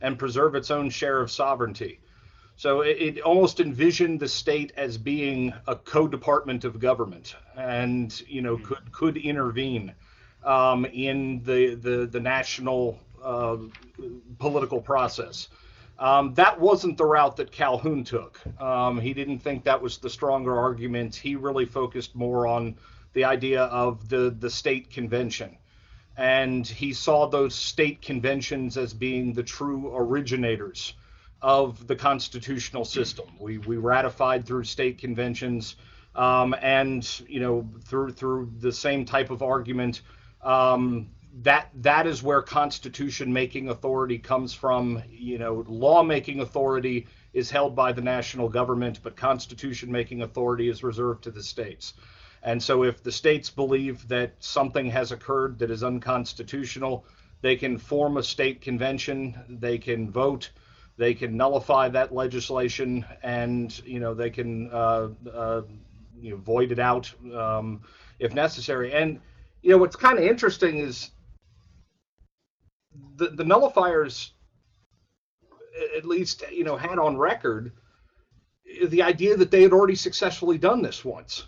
and 0.00 0.18
preserve 0.18 0.54
its 0.54 0.70
own 0.70 0.90
share 0.90 1.20
of 1.20 1.30
sovereignty. 1.30 2.00
So 2.56 2.82
it, 2.82 2.96
it, 3.00 3.20
almost 3.20 3.58
envisioned 3.58 4.20
the 4.20 4.28
state 4.28 4.72
as 4.76 4.96
being 4.96 5.52
a 5.66 5.74
co-department 5.74 6.64
of 6.64 6.78
government, 6.78 7.34
and 7.56 8.20
you 8.28 8.42
know 8.42 8.58
could 8.58 8.92
could 8.92 9.16
intervene 9.16 9.92
um, 10.44 10.84
in 10.84 11.42
the 11.42 11.74
the, 11.74 12.06
the 12.06 12.20
national 12.20 13.00
uh, 13.22 13.56
political 14.38 14.80
process. 14.80 15.48
Um, 15.98 16.34
that 16.34 16.60
wasn't 16.60 16.96
the 16.96 17.04
route 17.04 17.36
that 17.36 17.52
Calhoun 17.52 18.02
took. 18.04 18.40
Um, 18.60 19.00
he 19.00 19.14
didn't 19.14 19.38
think 19.38 19.64
that 19.64 19.80
was 19.80 19.98
the 19.98 20.10
stronger 20.10 20.58
argument. 20.58 21.14
He 21.14 21.36
really 21.36 21.66
focused 21.66 22.16
more 22.16 22.46
on 22.46 22.76
the 23.12 23.24
idea 23.24 23.62
of 23.62 24.08
the, 24.08 24.34
the 24.36 24.50
state 24.50 24.90
convention. 24.90 25.56
And 26.16 26.66
he 26.66 26.92
saw 26.92 27.28
those 27.28 27.54
state 27.54 28.02
conventions 28.02 28.76
as 28.76 28.92
being 28.92 29.32
the 29.32 29.42
true 29.42 29.92
originators 29.96 30.94
of 31.44 31.86
the 31.86 31.94
constitutional 31.94 32.86
system. 32.86 33.26
We, 33.38 33.58
we 33.58 33.76
ratified 33.76 34.46
through 34.46 34.64
state 34.64 34.96
conventions, 34.96 35.76
um, 36.14 36.54
and 36.62 37.06
you 37.28 37.38
know 37.38 37.68
through 37.84 38.12
through 38.12 38.50
the 38.60 38.72
same 38.72 39.04
type 39.04 39.30
of 39.30 39.42
argument. 39.42 40.00
Um, 40.42 41.10
that 41.42 41.68
that 41.74 42.06
is 42.06 42.22
where 42.22 42.40
constitution 42.40 43.30
making 43.30 43.68
authority 43.68 44.16
comes 44.16 44.54
from 44.54 45.02
you 45.10 45.36
know 45.36 45.64
lawmaking 45.68 46.40
authority 46.40 47.06
is 47.34 47.50
held 47.50 47.76
by 47.76 47.92
the 47.92 48.00
national 48.00 48.48
government 48.48 49.00
but 49.02 49.16
constitution 49.16 49.90
making 49.92 50.22
authority 50.22 50.68
is 50.68 50.82
reserved 50.82 51.24
to 51.24 51.32
the 51.32 51.42
states 51.42 51.94
and 52.44 52.62
so 52.62 52.84
if 52.84 53.02
the 53.02 53.10
states 53.10 53.50
believe 53.50 54.06
that 54.06 54.32
something 54.38 54.88
has 54.88 55.10
occurred 55.10 55.58
that 55.58 55.72
is 55.72 55.82
unconstitutional 55.82 57.04
they 57.40 57.56
can 57.56 57.76
form 57.78 58.16
a 58.16 58.22
state 58.22 58.60
convention 58.60 59.36
they 59.48 59.76
can 59.76 60.08
vote 60.08 60.50
they 60.96 61.14
can 61.14 61.36
nullify 61.36 61.88
that 61.88 62.14
legislation 62.14 63.04
and 63.22 63.82
you 63.84 64.00
know 64.00 64.14
they 64.14 64.30
can 64.30 64.70
uh, 64.70 65.08
uh, 65.32 65.62
you 66.20 66.30
know 66.30 66.36
void 66.36 66.72
it 66.72 66.78
out 66.78 67.12
um, 67.34 67.80
if 68.18 68.34
necessary. 68.34 68.92
And 68.92 69.20
you 69.62 69.70
know 69.70 69.78
what's 69.78 69.96
kind 69.96 70.18
of 70.18 70.24
interesting 70.24 70.78
is 70.78 71.10
the, 73.16 73.28
the 73.30 73.44
nullifiers 73.44 74.30
at 75.96 76.04
least 76.04 76.44
you 76.52 76.64
know 76.64 76.76
had 76.76 76.98
on 76.98 77.16
record 77.16 77.72
the 78.88 79.02
idea 79.02 79.36
that 79.36 79.50
they 79.50 79.62
had 79.62 79.72
already 79.72 79.94
successfully 79.94 80.58
done 80.58 80.82
this 80.82 81.04
once. 81.04 81.44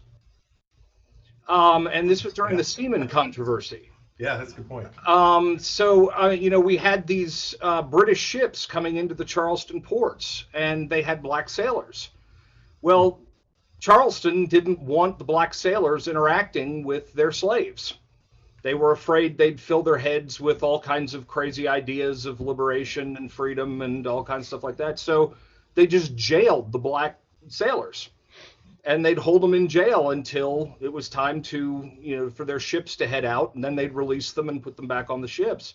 Um, 1.49 1.87
and 1.87 2.11
this 2.11 2.25
was 2.25 2.35
during 2.35 2.57
the 2.57 2.65
seaman 2.65 3.07
controversy 3.07 3.91
yeah 4.19 4.37
that's 4.37 4.53
a 4.53 4.57
good 4.57 4.69
point. 4.69 4.89
Um, 5.07 5.59
so 5.59 6.13
uh, 6.13 6.31
you 6.31 6.51
know 6.51 6.61
we 6.61 6.77
had 6.77 7.07
these 7.07 7.55
uh, 7.61 7.83
british 7.83 8.21
ships 8.21 8.67
coming 8.67 8.97
into 8.97 9.15
the 9.15 9.25
charleston 9.25 9.81
ports 9.81 10.47
and 10.55 10.89
they 10.89 11.03
had 11.03 11.23
black 11.23 11.49
sailors. 11.49 12.11
Well 12.83 13.21
charleston 13.79 14.47
didn't 14.47 14.81
want 14.81 15.19
the 15.19 15.25
black 15.25 15.55
sailors 15.55 16.09
interacting 16.09 16.85
with 16.85 17.13
their 17.13 17.33
slaves. 17.33 17.95
They 18.63 18.75
were 18.75 18.91
afraid 18.91 19.39
they'd 19.39 19.61
fill 19.61 19.83
their 19.83 19.99
heads 19.99 20.41
with 20.41 20.65
all 20.65 20.81
kinds 20.81 21.15
of 21.15 21.29
crazy 21.29 21.69
ideas 21.69 22.27
of 22.27 22.41
liberation 22.41 23.17
and 23.17 23.31
freedom 23.31 23.83
and 23.83 24.07
all 24.07 24.25
kinds 24.25 24.43
of 24.43 24.47
stuff 24.47 24.65
like 24.65 24.77
that. 24.79 24.99
So 24.99 25.35
they 25.75 25.87
just 25.87 26.17
jailed 26.17 26.73
the 26.73 26.79
black 26.79 27.21
sailors 27.47 28.09
and 28.87 29.05
they'd 29.05 29.19
hold 29.19 29.43
them 29.43 29.53
in 29.53 29.69
jail 29.69 30.13
until 30.13 30.75
it 30.81 30.91
was 30.91 31.09
time 31.09 31.43
to, 31.43 31.91
you 31.99 32.17
know, 32.17 32.31
for 32.31 32.45
their 32.45 32.61
ships 32.61 32.95
to 32.97 33.07
head 33.07 33.25
out 33.25 33.55
and 33.55 33.63
then 33.63 33.75
they'd 33.75 33.93
release 33.93 34.33
them 34.33 34.49
and 34.49 34.63
put 34.63 34.77
them 34.77 34.87
back 34.87 35.11
on 35.11 35.21
the 35.21 35.29
ships. 35.29 35.75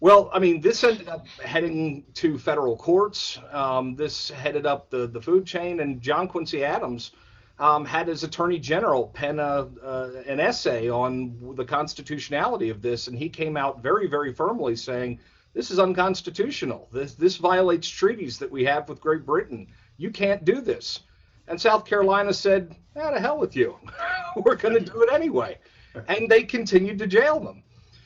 Well, 0.00 0.30
I 0.32 0.38
mean, 0.38 0.60
this 0.60 0.82
ended 0.82 1.08
up 1.08 1.26
heading 1.44 2.04
to 2.14 2.38
federal 2.38 2.76
courts. 2.76 3.38
Um, 3.52 3.96
this 3.96 4.30
headed 4.30 4.64
up 4.64 4.90
the, 4.90 5.08
the 5.08 5.20
food 5.20 5.44
chain, 5.44 5.80
and 5.80 6.00
John 6.00 6.28
Quincy 6.28 6.64
Adams 6.64 7.10
um, 7.58 7.84
had 7.84 8.06
his 8.06 8.22
attorney 8.22 8.60
general 8.60 9.08
pen 9.08 9.40
a, 9.40 9.68
uh, 9.82 10.10
an 10.26 10.38
essay 10.38 10.88
on 10.88 11.54
the 11.56 11.64
constitutionality 11.64 12.70
of 12.70 12.80
this, 12.80 13.08
and 13.08 13.18
he 13.18 13.28
came 13.28 13.56
out 13.56 13.82
very, 13.82 14.06
very 14.06 14.32
firmly 14.32 14.76
saying 14.76 15.18
this 15.52 15.72
is 15.72 15.80
unconstitutional. 15.80 16.88
This 16.92 17.14
this 17.14 17.36
violates 17.36 17.88
treaties 17.88 18.38
that 18.38 18.50
we 18.50 18.64
have 18.66 18.88
with 18.88 19.00
Great 19.00 19.26
Britain. 19.26 19.66
You 19.96 20.12
can't 20.12 20.44
do 20.44 20.60
this. 20.60 21.00
And 21.48 21.60
South 21.60 21.84
Carolina 21.84 22.32
said, 22.32 22.76
"Ah, 22.96 23.10
to 23.10 23.20
hell 23.20 23.38
with 23.38 23.56
you. 23.56 23.76
We're 24.36 24.56
going 24.56 24.74
to 24.74 24.80
do 24.80 25.02
it 25.02 25.12
anyway." 25.12 25.58
And 26.06 26.28
they 26.28 26.42
continued 26.42 26.98
to 26.98 27.06
jail 27.06 27.40
them. 27.40 27.62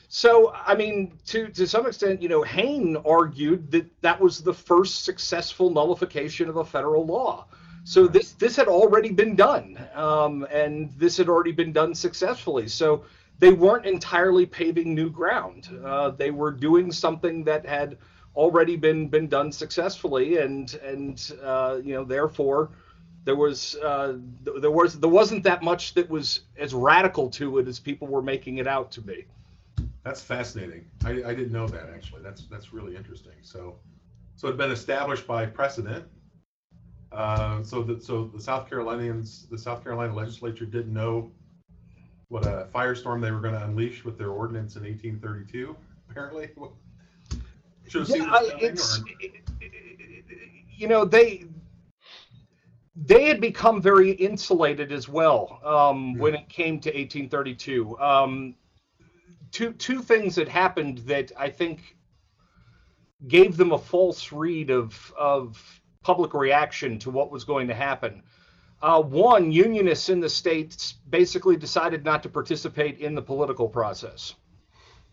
So, 0.07 0.53
I 0.53 0.75
mean, 0.75 1.17
to 1.27 1.47
to 1.49 1.67
some 1.67 1.87
extent, 1.87 2.21
you 2.21 2.29
know, 2.29 2.43
Hayne 2.43 2.97
argued 2.97 3.71
that 3.71 3.89
that 4.01 4.19
was 4.19 4.41
the 4.41 4.53
first 4.53 5.03
successful 5.05 5.69
nullification 5.71 6.49
of 6.49 6.57
a 6.57 6.65
federal 6.65 7.05
law. 7.05 7.47
So 7.83 8.07
this 8.07 8.33
this 8.33 8.55
had 8.55 8.67
already 8.67 9.11
been 9.11 9.35
done, 9.35 9.77
um, 9.93 10.47
and 10.51 10.91
this 10.97 11.17
had 11.17 11.27
already 11.27 11.51
been 11.51 11.73
done 11.73 11.93
successfully. 11.95 12.67
So 12.67 13.03
they 13.39 13.51
weren't 13.51 13.85
entirely 13.85 14.45
paving 14.45 14.95
new 14.95 15.09
ground. 15.09 15.67
Uh, 15.83 16.11
they 16.11 16.31
were 16.31 16.51
doing 16.51 16.91
something 16.91 17.43
that 17.43 17.65
had 17.65 17.97
already 18.35 18.77
been 18.77 19.09
been 19.09 19.27
done 19.27 19.51
successfully, 19.51 20.37
and 20.37 20.75
and 20.75 21.33
uh, 21.43 21.79
you 21.83 21.93
know 21.93 22.05
therefore 22.05 22.69
there 23.25 23.35
was 23.35 23.75
uh, 23.75 24.17
there 24.43 24.71
was 24.71 24.99
there 24.99 25.09
wasn't 25.09 25.43
that 25.43 25.63
much 25.63 25.93
that 25.93 26.09
was 26.09 26.41
as 26.57 26.73
radical 26.73 27.29
to 27.31 27.59
it 27.59 27.67
as 27.67 27.79
people 27.79 28.07
were 28.07 28.21
making 28.21 28.57
it 28.57 28.67
out 28.67 28.91
to 28.91 29.01
be. 29.01 29.25
That's 30.03 30.21
fascinating. 30.21 30.85
I, 31.05 31.11
I 31.11 31.33
didn't 31.33 31.51
know 31.51 31.67
that 31.67 31.89
actually. 31.93 32.21
That's 32.21 32.45
that's 32.47 32.73
really 32.73 32.95
interesting. 32.95 33.35
So 33.41 33.75
so 34.35 34.47
it 34.47 34.51
had 34.51 34.57
been 34.57 34.71
established 34.71 35.25
by 35.25 35.45
precedent 35.45 36.05
uh, 37.13 37.61
so 37.61 37.83
that 37.83 38.03
so 38.03 38.25
the 38.33 38.41
South 38.41 38.67
Carolinians, 38.67 39.47
the 39.51 39.57
South 39.57 39.83
Carolina 39.83 40.13
legislature 40.13 40.65
didn't 40.65 40.93
know 40.93 41.31
what 42.29 42.45
a 42.45 42.67
firestorm 42.73 43.21
they 43.21 43.31
were 43.31 43.39
going 43.39 43.53
to 43.53 43.63
unleash 43.63 44.03
with 44.03 44.17
their 44.17 44.29
ordinance 44.29 44.75
in 44.75 44.83
1832. 44.83 45.75
Apparently, 46.09 46.49
should 47.87 48.07
have 48.07 48.09
yeah, 48.09 48.39
seen 48.41 48.57
it's, 48.59 49.03
you 50.75 50.87
know 50.87 51.05
they 51.05 51.45
they 52.95 53.25
had 53.25 53.41
become 53.41 53.81
very 53.81 54.11
insulated 54.11 54.91
as 54.91 55.09
well 55.09 55.59
um, 55.63 56.15
when 56.17 56.35
it 56.35 56.47
came 56.47 56.79
to 56.81 56.89
1832. 56.89 57.97
Um, 57.99 58.55
two 59.51 59.73
two 59.73 60.01
things 60.01 60.35
that 60.35 60.47
happened 60.47 60.99
that 60.99 61.31
I 61.37 61.49
think 61.49 61.95
gave 63.27 63.57
them 63.57 63.71
a 63.71 63.77
false 63.77 64.31
read 64.31 64.69
of 64.69 65.13
of 65.17 65.81
public 66.03 66.33
reaction 66.33 66.99
to 66.99 67.09
what 67.09 67.31
was 67.31 67.43
going 67.45 67.67
to 67.67 67.73
happen. 67.73 68.21
Uh, 68.81 69.01
one, 69.01 69.51
unionists 69.51 70.09
in 70.09 70.19
the 70.19 70.29
states 70.29 70.95
basically 71.09 71.55
decided 71.55 72.03
not 72.03 72.21
to 72.21 72.29
participate 72.29 72.99
in 72.99 73.15
the 73.15 73.21
political 73.21 73.69
process. 73.69 74.35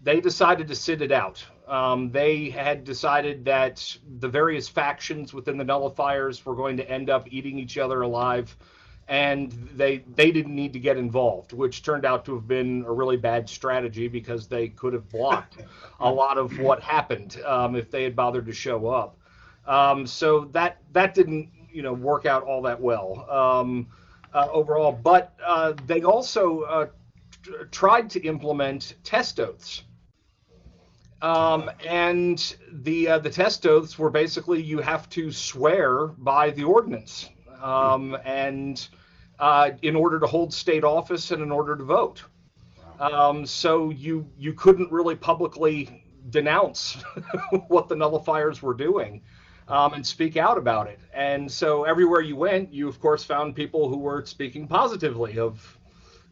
They 0.02 0.20
decided 0.20 0.66
to 0.68 0.74
sit 0.74 1.02
it 1.02 1.12
out. 1.12 1.44
Um, 1.70 2.10
they 2.10 2.50
had 2.50 2.82
decided 2.82 3.44
that 3.44 3.96
the 4.18 4.28
various 4.28 4.68
factions 4.68 5.32
within 5.32 5.56
the 5.56 5.64
nullifiers 5.64 6.44
were 6.44 6.56
going 6.56 6.76
to 6.78 6.90
end 6.90 7.08
up 7.08 7.28
eating 7.30 7.60
each 7.60 7.78
other 7.78 8.00
alive, 8.00 8.56
and 9.06 9.52
they 9.76 9.98
they 10.16 10.32
didn't 10.32 10.54
need 10.54 10.72
to 10.72 10.80
get 10.80 10.96
involved, 10.96 11.52
which 11.52 11.84
turned 11.84 12.04
out 12.04 12.24
to 12.24 12.34
have 12.34 12.48
been 12.48 12.84
a 12.88 12.92
really 12.92 13.16
bad 13.16 13.48
strategy 13.48 14.08
because 14.08 14.48
they 14.48 14.68
could 14.68 14.92
have 14.92 15.08
blocked 15.08 15.58
a 16.00 16.10
lot 16.10 16.38
of 16.38 16.58
what 16.58 16.82
happened 16.82 17.40
um, 17.46 17.76
if 17.76 17.88
they 17.88 18.02
had 18.02 18.16
bothered 18.16 18.46
to 18.46 18.52
show 18.52 18.88
up. 18.88 19.16
Um, 19.64 20.08
so 20.08 20.46
that 20.46 20.78
that 20.92 21.14
didn't 21.14 21.50
you 21.72 21.82
know 21.82 21.92
work 21.92 22.26
out 22.26 22.42
all 22.42 22.62
that 22.62 22.80
well 22.80 23.30
um, 23.30 23.86
uh, 24.34 24.48
overall. 24.50 24.90
But 24.90 25.34
uh, 25.46 25.74
they 25.86 26.02
also 26.02 26.62
uh, 26.62 26.86
t- 27.44 27.52
tried 27.70 28.10
to 28.10 28.20
implement 28.22 28.96
test 29.04 29.38
oaths. 29.38 29.84
Um, 31.22 31.70
and 31.86 32.56
the 32.72 33.08
uh, 33.08 33.18
the 33.18 33.30
test 33.30 33.66
oaths 33.66 33.98
were 33.98 34.10
basically 34.10 34.62
you 34.62 34.78
have 34.80 35.08
to 35.10 35.30
swear 35.30 36.06
by 36.06 36.50
the 36.50 36.64
ordinance, 36.64 37.28
um, 37.62 38.16
and 38.24 38.88
uh, 39.38 39.72
in 39.82 39.96
order 39.96 40.18
to 40.18 40.26
hold 40.26 40.54
state 40.54 40.84
office 40.84 41.30
and 41.30 41.42
in 41.42 41.50
order 41.50 41.76
to 41.76 41.84
vote. 41.84 42.22
Um, 42.98 43.44
so 43.44 43.90
you 43.90 44.30
you 44.38 44.54
couldn't 44.54 44.90
really 44.90 45.14
publicly 45.14 46.04
denounce 46.30 47.02
what 47.68 47.88
the 47.88 47.94
nullifiers 47.94 48.62
were 48.62 48.74
doing 48.74 49.22
um, 49.68 49.94
and 49.94 50.06
speak 50.06 50.36
out 50.36 50.58
about 50.58 50.86
it. 50.86 51.00
And 51.14 51.50
so 51.50 51.84
everywhere 51.84 52.20
you 52.20 52.36
went, 52.36 52.72
you 52.72 52.88
of 52.88 53.00
course 53.00 53.24
found 53.24 53.54
people 53.54 53.88
who 53.88 53.98
were 53.98 54.24
speaking 54.26 54.66
positively 54.66 55.38
of 55.38 55.78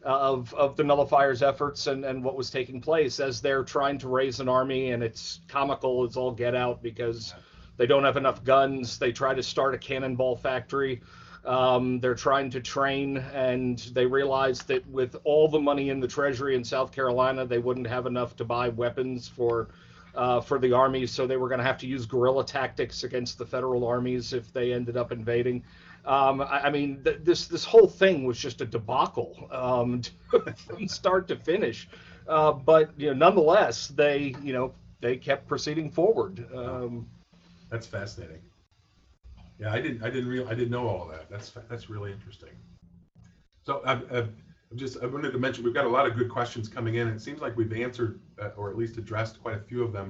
of 0.03 0.53
of 0.53 0.75
the 0.75 0.83
nullifiers' 0.83 1.41
efforts 1.41 1.87
and 1.87 2.05
and 2.05 2.23
what 2.23 2.35
was 2.35 2.49
taking 2.49 2.81
place 2.81 3.19
as 3.19 3.41
they're 3.41 3.63
trying 3.63 3.97
to 3.99 4.07
raise 4.07 4.39
an 4.39 4.49
army. 4.49 4.91
And 4.91 5.03
it's 5.03 5.41
comical 5.47 6.03
as 6.03 6.17
all 6.17 6.31
get 6.31 6.55
out 6.55 6.81
because 6.81 7.33
they 7.77 7.87
don't 7.87 8.03
have 8.03 8.17
enough 8.17 8.43
guns. 8.43 8.97
They 8.97 9.11
try 9.11 9.33
to 9.33 9.43
start 9.43 9.73
a 9.73 9.77
cannonball 9.77 10.35
factory. 10.35 11.01
Um, 11.45 11.99
they're 12.01 12.15
trying 12.15 12.49
to 12.51 12.59
train, 12.59 13.17
and 13.33 13.79
they 13.93 14.05
realize 14.05 14.59
that 14.63 14.85
with 14.87 15.15
all 15.23 15.47
the 15.47 15.59
money 15.59 15.89
in 15.89 16.01
the 16.01 16.07
treasury 16.07 16.55
in 16.55 16.63
South 16.63 16.91
Carolina, 16.91 17.45
they 17.45 17.59
wouldn't 17.59 17.87
have 17.87 18.05
enough 18.05 18.35
to 18.35 18.45
buy 18.45 18.69
weapons 18.69 19.27
for 19.27 19.69
uh, 20.15 20.41
for 20.41 20.59
the 20.59 20.73
armies, 20.73 21.11
so 21.11 21.25
they 21.25 21.37
were 21.37 21.47
going 21.47 21.59
to 21.59 21.65
have 21.65 21.77
to 21.77 21.87
use 21.87 22.05
guerrilla 22.05 22.45
tactics 22.45 23.03
against 23.03 23.37
the 23.37 23.45
federal 23.45 23.85
armies 23.85 24.33
if 24.33 24.51
they 24.51 24.73
ended 24.73 24.97
up 24.97 25.11
invading. 25.11 25.63
Um, 26.05 26.41
I, 26.41 26.65
I, 26.65 26.69
mean, 26.69 27.03
th- 27.03 27.19
this 27.23 27.47
this 27.47 27.63
whole 27.63 27.87
thing 27.87 28.23
was 28.25 28.37
just 28.37 28.61
a 28.61 28.65
debacle 28.65 29.47
um, 29.51 30.01
from 30.67 30.87
start 30.87 31.27
to 31.27 31.35
finish. 31.35 31.89
Uh, 32.27 32.51
but 32.51 32.91
you 32.97 33.07
know, 33.07 33.13
nonetheless, 33.13 33.87
they 33.87 34.35
you 34.41 34.53
know 34.53 34.73
they 35.01 35.17
kept 35.17 35.47
proceeding 35.47 35.89
forward. 35.89 36.47
Um, 36.53 37.07
that's 37.69 37.87
fascinating. 37.87 38.41
Yeah, 39.59 39.73
I 39.73 39.81
didn't 39.81 40.03
I 40.03 40.09
didn't 40.09 40.29
real 40.29 40.47
I 40.47 40.53
didn't 40.53 40.71
know 40.71 40.87
all 40.87 41.07
that. 41.07 41.29
That's 41.29 41.51
that's 41.69 41.89
really 41.89 42.11
interesting. 42.11 42.51
So 43.63 43.81
I've 43.85 44.29
just 44.75 45.01
I 45.03 45.05
wanted 45.05 45.31
to 45.31 45.39
mention 45.39 45.63
we've 45.63 45.73
got 45.73 45.85
a 45.85 45.89
lot 45.89 46.07
of 46.07 46.15
good 46.15 46.29
questions 46.29 46.69
coming 46.69 46.95
in. 46.95 47.07
It 47.07 47.21
seems 47.21 47.41
like 47.41 47.57
we've 47.57 47.73
answered 47.73 48.19
uh, 48.41 48.49
or 48.55 48.69
at 48.69 48.77
least 48.77 48.97
addressed 48.97 49.41
quite 49.41 49.55
a 49.55 49.59
few 49.59 49.83
of 49.83 49.91
them. 49.91 50.09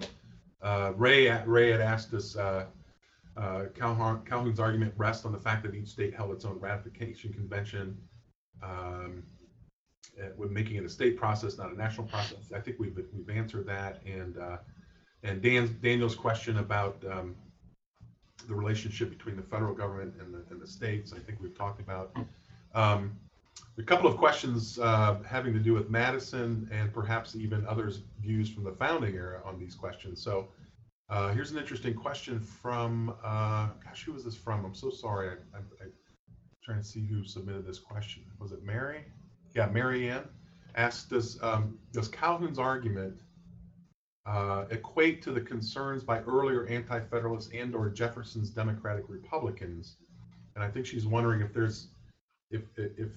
Uh, 0.62 0.92
Ray 0.96 1.32
Ray 1.46 1.72
had 1.72 1.82
asked 1.82 2.14
us 2.14 2.36
uh, 3.40 3.44
uh, 3.44 3.66
Calhoun, 3.70 4.22
Calhoun's 4.26 4.60
argument 4.60 4.94
rests 4.98 5.26
on 5.26 5.32
the 5.32 5.40
fact 5.40 5.64
that 5.64 5.74
each 5.74 5.88
state 5.88 6.14
held 6.14 6.32
its 6.32 6.46
own 6.46 6.60
ratification 6.60 7.32
convention, 7.34 7.98
um, 8.62 9.24
with 10.38 10.52
making 10.52 10.76
it 10.76 10.84
a 10.84 10.90
state 10.90 11.18
process, 11.18 11.58
not 11.58 11.72
a 11.72 11.78
national 11.78 12.06
process. 12.08 12.52
I 12.54 12.60
think 12.60 12.78
we've 12.80 12.98
we've 13.14 13.30
answered 13.30 13.66
that, 13.68 14.02
and 14.06 14.38
uh, 14.38 14.58
and 15.24 15.42
Dan, 15.42 15.78
Daniel's 15.82 16.16
question 16.16 16.58
about 16.58 17.02
um, 17.10 17.36
the 18.48 18.56
relationship 18.56 19.10
between 19.10 19.36
the 19.36 19.44
federal 19.44 19.74
government 19.74 20.14
and 20.20 20.34
the, 20.34 20.44
and 20.50 20.62
the 20.62 20.68
states, 20.68 21.14
I 21.14 21.20
think 21.20 21.40
we've 21.42 21.58
talked 21.58 21.80
about. 21.80 22.16
Um, 22.74 23.18
a 23.78 23.84
couple 23.84 24.10
of 24.10 24.18
questions 24.18 24.78
uh, 24.80 25.18
having 25.26 25.54
to 25.54 25.60
do 25.60 25.74
with 25.74 25.90
Madison 25.90 26.70
and 26.72 26.94
perhaps 26.94 27.36
even 27.36 27.66
others' 27.68 28.02
views 28.22 28.50
from 28.50 28.64
the 28.64 28.74
founding 28.74 29.16
era 29.16 29.42
on 29.46 29.58
these 29.60 29.76
questions. 29.76 30.22
So 30.22 30.50
uh, 31.10 31.30
here's 31.30 31.51
an 31.51 31.57
interesting 31.57 31.93
question 31.93 32.39
from, 32.39 33.16
uh, 33.24 33.70
gosh, 33.84 34.03
who 34.03 34.14
was 34.14 34.24
this 34.24 34.36
from? 34.36 34.64
I'm 34.64 34.76
so 34.76 34.89
sorry. 34.89 35.38
I, 35.53 35.57
am 35.57 35.91
trying 36.64 36.78
to 36.78 36.84
see 36.84 37.05
who 37.05 37.24
submitted 37.24 37.66
this 37.66 37.80
question. 37.80 38.24
Was 38.39 38.51
it 38.51 38.64
Mary? 38.64 39.05
Yeah, 39.55 39.68
Mary 39.68 40.10
Ann 40.10 40.24
asked, 40.76 41.10
does, 41.10 41.41
um, 41.41 41.80
does 41.91 42.07
Calhoun's 42.07 42.60
argument 42.60 43.22
uh, 44.28 44.66
equate 44.70 45.24
to 45.24 45.32
the 45.32 45.41
concerns 45.41 46.03
by 46.03 46.20
earlier 46.22 46.68
anti-federalists 46.68 47.49
and 47.55 47.74
or 47.74 47.89
Jefferson's 47.89 48.51
Democratic 48.51 49.05
Republicans? 49.07 49.95
And 50.53 50.64
I 50.64 50.70
think 50.70 50.86
she's 50.86 51.07
wondering 51.07 51.41
if 51.41 51.53
there's, 51.53 51.88
if, 52.51 52.62
if 52.78 53.10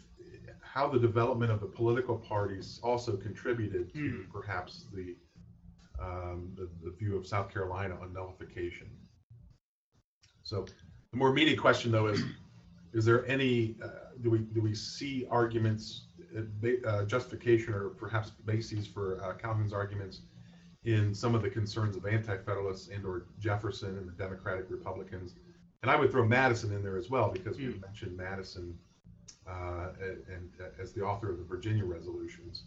how 0.62 0.88
the 0.88 0.98
development 0.98 1.52
of 1.52 1.60
the 1.60 1.66
political 1.66 2.16
parties 2.16 2.80
also 2.82 3.16
contributed 3.16 3.92
to 3.92 3.98
mm. 3.98 4.32
perhaps 4.32 4.86
the, 4.94 5.14
um, 6.00 6.52
the, 6.54 6.68
the 6.82 6.90
view 6.96 7.16
of 7.16 7.26
South 7.26 7.52
Carolina 7.52 7.96
on 8.00 8.12
nullification. 8.12 8.88
So 10.42 10.66
the 11.10 11.16
more 11.16 11.30
immediate 11.30 11.60
question, 11.60 11.92
though, 11.92 12.06
is 12.06 12.22
is 12.92 13.04
there 13.04 13.26
any 13.26 13.76
uh, 13.82 13.88
do 14.22 14.30
we 14.30 14.38
do 14.38 14.60
we 14.60 14.74
see 14.74 15.26
arguments, 15.30 16.06
uh, 16.36 16.88
uh 16.88 17.04
justification, 17.04 17.74
or 17.74 17.90
perhaps 17.90 18.30
bases 18.44 18.86
for 18.86 19.22
uh, 19.22 19.34
Calhoun's 19.34 19.72
arguments 19.72 20.22
in 20.84 21.14
some 21.14 21.34
of 21.34 21.42
the 21.42 21.50
concerns 21.50 21.96
of 21.96 22.06
anti-federalists 22.06 22.88
and 22.88 23.04
or 23.04 23.26
Jefferson 23.38 23.96
and 23.98 24.08
the 24.08 24.12
Democratic 24.12 24.66
Republicans? 24.68 25.34
And 25.82 25.90
I 25.90 25.96
would 25.96 26.10
throw 26.10 26.26
Madison 26.26 26.72
in 26.72 26.82
there 26.82 26.96
as 26.96 27.10
well 27.10 27.30
because 27.30 27.56
we 27.56 27.66
hmm. 27.66 27.80
mentioned 27.80 28.16
Madison 28.16 28.78
uh, 29.46 29.88
and, 30.00 30.50
as 30.80 30.92
the 30.92 31.02
author 31.02 31.30
of 31.30 31.38
the 31.38 31.44
Virginia 31.44 31.84
resolutions? 31.84 32.64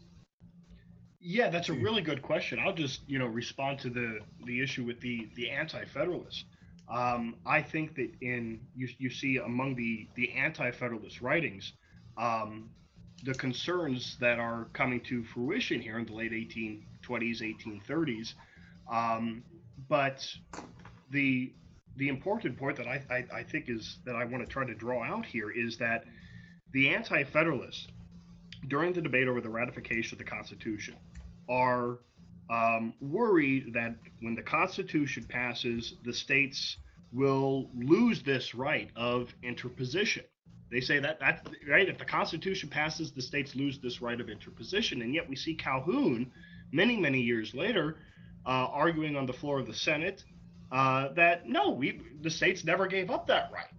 Yeah, 1.27 1.49
that's 1.49 1.69
a 1.69 1.73
really 1.73 2.03
good 2.03 2.21
question. 2.21 2.59
I'll 2.59 2.75
just 2.75 3.01
you 3.07 3.17
know 3.17 3.25
respond 3.25 3.79
to 3.79 3.89
the 3.89 4.19
the 4.45 4.61
issue 4.61 4.83
with 4.83 5.01
the 5.01 5.27
the 5.33 5.49
anti-federalists. 5.49 6.45
Um, 6.87 7.37
I 7.47 7.63
think 7.63 7.95
that 7.95 8.11
in 8.21 8.59
you 8.75 8.87
you 8.99 9.09
see 9.09 9.37
among 9.37 9.73
the 9.73 10.07
the 10.13 10.31
anti-federalist 10.33 11.21
writings, 11.21 11.73
um, 12.15 12.69
the 13.23 13.33
concerns 13.33 14.17
that 14.19 14.37
are 14.37 14.65
coming 14.73 15.01
to 15.05 15.23
fruition 15.23 15.81
here 15.81 15.97
in 15.97 16.05
the 16.05 16.13
late 16.13 16.31
1820s, 16.31 17.41
1830s. 17.41 18.35
Um, 18.87 19.43
but 19.89 20.31
the 21.09 21.51
the 21.97 22.07
important 22.07 22.55
point 22.55 22.77
that 22.77 22.87
I, 22.87 23.01
I, 23.09 23.39
I 23.39 23.43
think 23.43 23.67
is 23.67 23.97
that 24.05 24.15
I 24.15 24.25
want 24.25 24.43
to 24.43 24.47
try 24.47 24.63
to 24.63 24.75
draw 24.75 25.03
out 25.03 25.25
here 25.25 25.49
is 25.49 25.79
that 25.79 26.03
the 26.71 26.93
Anti 26.93 27.23
Federalists, 27.23 27.87
during 28.67 28.93
the 28.93 29.01
debate 29.01 29.27
over 29.27 29.41
the 29.41 29.49
ratification 29.49 30.13
of 30.13 30.19
the 30.19 30.29
Constitution, 30.29 30.93
are 31.49 31.99
um, 32.49 32.93
worried 33.01 33.73
that 33.73 33.95
when 34.21 34.35
the 34.35 34.41
Constitution 34.41 35.25
passes, 35.27 35.95
the 36.03 36.13
states 36.13 36.77
will 37.11 37.69
lose 37.75 38.21
this 38.23 38.53
right 38.53 38.89
of 38.95 39.33
interposition. 39.43 40.23
They 40.71 40.81
say 40.81 40.99
that 40.99 41.19
that 41.19 41.47
right 41.69 41.87
if 41.87 41.97
the 41.97 42.05
Constitution 42.05 42.69
passes, 42.69 43.11
the 43.11 43.21
states 43.21 43.55
lose 43.55 43.79
this 43.79 44.01
right 44.01 44.19
of 44.19 44.29
interposition, 44.29 45.01
and 45.01 45.13
yet 45.13 45.29
we 45.29 45.35
see 45.35 45.55
Calhoun 45.55 46.31
many 46.71 46.97
many 46.97 47.21
years 47.21 47.53
later 47.53 47.97
uh, 48.45 48.49
arguing 48.49 49.15
on 49.15 49.25
the 49.25 49.33
floor 49.33 49.59
of 49.59 49.67
the 49.67 49.73
Senate 49.73 50.23
uh, 50.71 51.13
that 51.13 51.47
no, 51.47 51.69
we 51.69 52.01
the 52.21 52.29
states 52.29 52.63
never 52.63 52.87
gave 52.87 53.11
up 53.11 53.27
that 53.27 53.51
right 53.53 53.69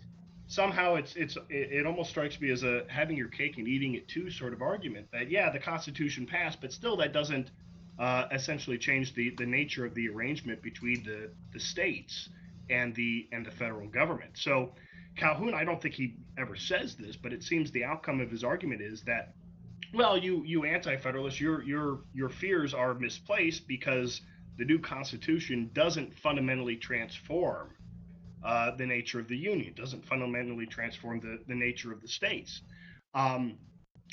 somehow 0.49 0.95
it's 0.95 1.17
it's 1.17 1.37
it, 1.49 1.87
almost 1.87 2.11
strikes 2.11 2.41
me 2.41 2.51
as 2.51 2.63
a 2.63 2.85
having 2.89 3.17
your 3.17 3.29
cake 3.29 3.59
and 3.59 3.67
eating 3.67 3.95
it 3.95 4.07
too 4.09 4.31
sort 4.31 4.53
of 4.53 4.63
argument 4.63 5.07
that 5.13 5.31
yeah 5.31 5.51
the 5.51 5.59
constitution 5.59 6.25
passed 6.27 6.61
but 6.61 6.73
still 6.73 6.97
that 6.97 7.13
doesn't 7.13 7.51
uh, 7.99 8.27
essentially 8.31 8.79
change 8.79 9.15
the 9.15 9.31
the 9.39 9.47
nature 9.47 9.85
of 9.85 9.95
the 9.95 10.09
arrangement 10.09 10.63
between 10.63 11.03
the 11.03 11.31
the 11.53 11.59
states 11.59 12.29
and 12.71 12.95
the 12.95 13.27
and 13.33 13.47
the 13.47 13.51
federal 13.51 13.89
government. 13.89 14.31
So 14.35 14.73
calhoun 15.17 15.55
i 15.55 15.65
don't 15.65 15.81
think 15.81 15.95
he 15.95 16.15
ever 16.39 16.55
says 16.55 16.95
this 16.95 17.17
but 17.17 17.33
it 17.33 17.43
seems 17.43 17.71
the 17.71 17.83
outcome 17.83 18.21
of 18.21 18.31
his 18.31 18.45
argument 18.45 18.83
is 18.83 19.03
that 19.03 19.33
well 19.95 20.17
you 20.17 20.43
you 20.45 20.65
anti-federalists 20.65 21.41
your 21.41 21.63
your 21.63 22.01
your 22.13 22.29
fears 22.29 22.75
are 22.75 22.95
misplaced 22.95 23.67
because 23.67 24.21
the 24.59 24.65
new 24.65 24.79
constitution 24.79 25.71
doesn't 25.73 26.15
fundamentally 26.19 26.77
transform 26.77 27.71
uh, 28.47 28.77
the 28.77 28.87
nature 28.87 29.19
of 29.19 29.27
the 29.27 29.37
union, 29.37 29.75
doesn't 29.77 30.07
fundamentally 30.07 30.67
transform 30.67 31.21
the, 31.21 31.39
the 31.49 31.55
nature 31.55 31.93
of 31.93 32.01
the 32.01 32.09
states. 32.09 32.63
Um, 33.13 33.59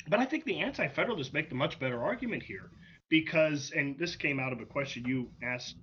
but 0.08 0.18
I 0.18 0.24
think 0.24 0.44
the 0.44 0.58
anti 0.58 0.88
federalists 0.88 1.32
make 1.32 1.48
the 1.48 1.54
much 1.54 1.78
better 1.78 2.02
argument 2.02 2.42
here 2.42 2.70
because, 3.08 3.72
and 3.76 3.96
this 3.96 4.16
came 4.16 4.40
out 4.40 4.52
of 4.52 4.60
a 4.60 4.66
question 4.66 5.04
you 5.06 5.30
asked 5.42 5.76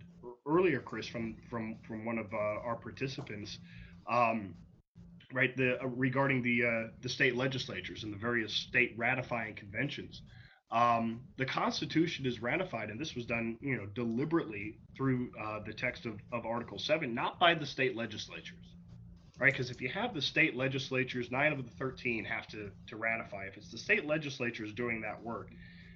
earlier, 0.46 0.82
Chris, 0.82 1.08
from, 1.08 1.38
from, 1.50 1.78
from 1.88 2.04
one 2.04 2.18
of 2.18 2.34
uh, 2.34 2.38
our 2.38 2.76
participants. 2.76 3.58
Um, 4.10 4.54
right 5.34 5.56
the 5.56 5.82
uh, 5.82 5.88
regarding 5.88 6.42
the 6.42 6.66
uh, 6.66 6.88
the 7.02 7.08
state 7.08 7.38
legislatures 7.38 8.04
and 8.04 8.12
the 8.12 8.18
various 8.18 8.52
state 8.52 8.94
ratifying 8.98 9.56
conventions 9.56 10.24
um, 10.72 11.22
the 11.38 11.46
Constitution 11.46 12.26
is 12.26 12.42
ratified, 12.42 12.90
and 12.90 13.00
this 13.00 13.14
was 13.16 13.26
done, 13.26 13.58
you 13.62 13.76
know, 13.76 13.86
deliberately 13.94 14.78
through 14.96 15.32
uh, 15.42 15.60
the 15.66 15.74
text 15.74 16.06
of, 16.06 16.20
of 16.32 16.46
Article 16.46 16.80
Seven, 16.80 17.14
not 17.14 17.40
by 17.40 17.54
the 17.54 17.66
state 17.66 17.96
legislatures, 17.96 18.76
right? 19.38 19.52
Because 19.52 19.70
if 19.70 19.82
you 19.82 19.90
have 19.90 20.14
the 20.14 20.22
state 20.22 20.56
legislatures, 20.56 21.30
nine 21.30 21.52
of 21.52 21.64
the 21.64 21.72
thirteen 21.72 22.24
have 22.24 22.48
to 22.48 22.72
to 22.88 22.96
ratify. 22.96 23.46
If 23.46 23.58
it's 23.58 23.72
the 23.72 23.78
state 23.78 24.06
legislatures 24.06 24.74
doing 24.74 25.02
that 25.02 25.22
work, 25.22 25.50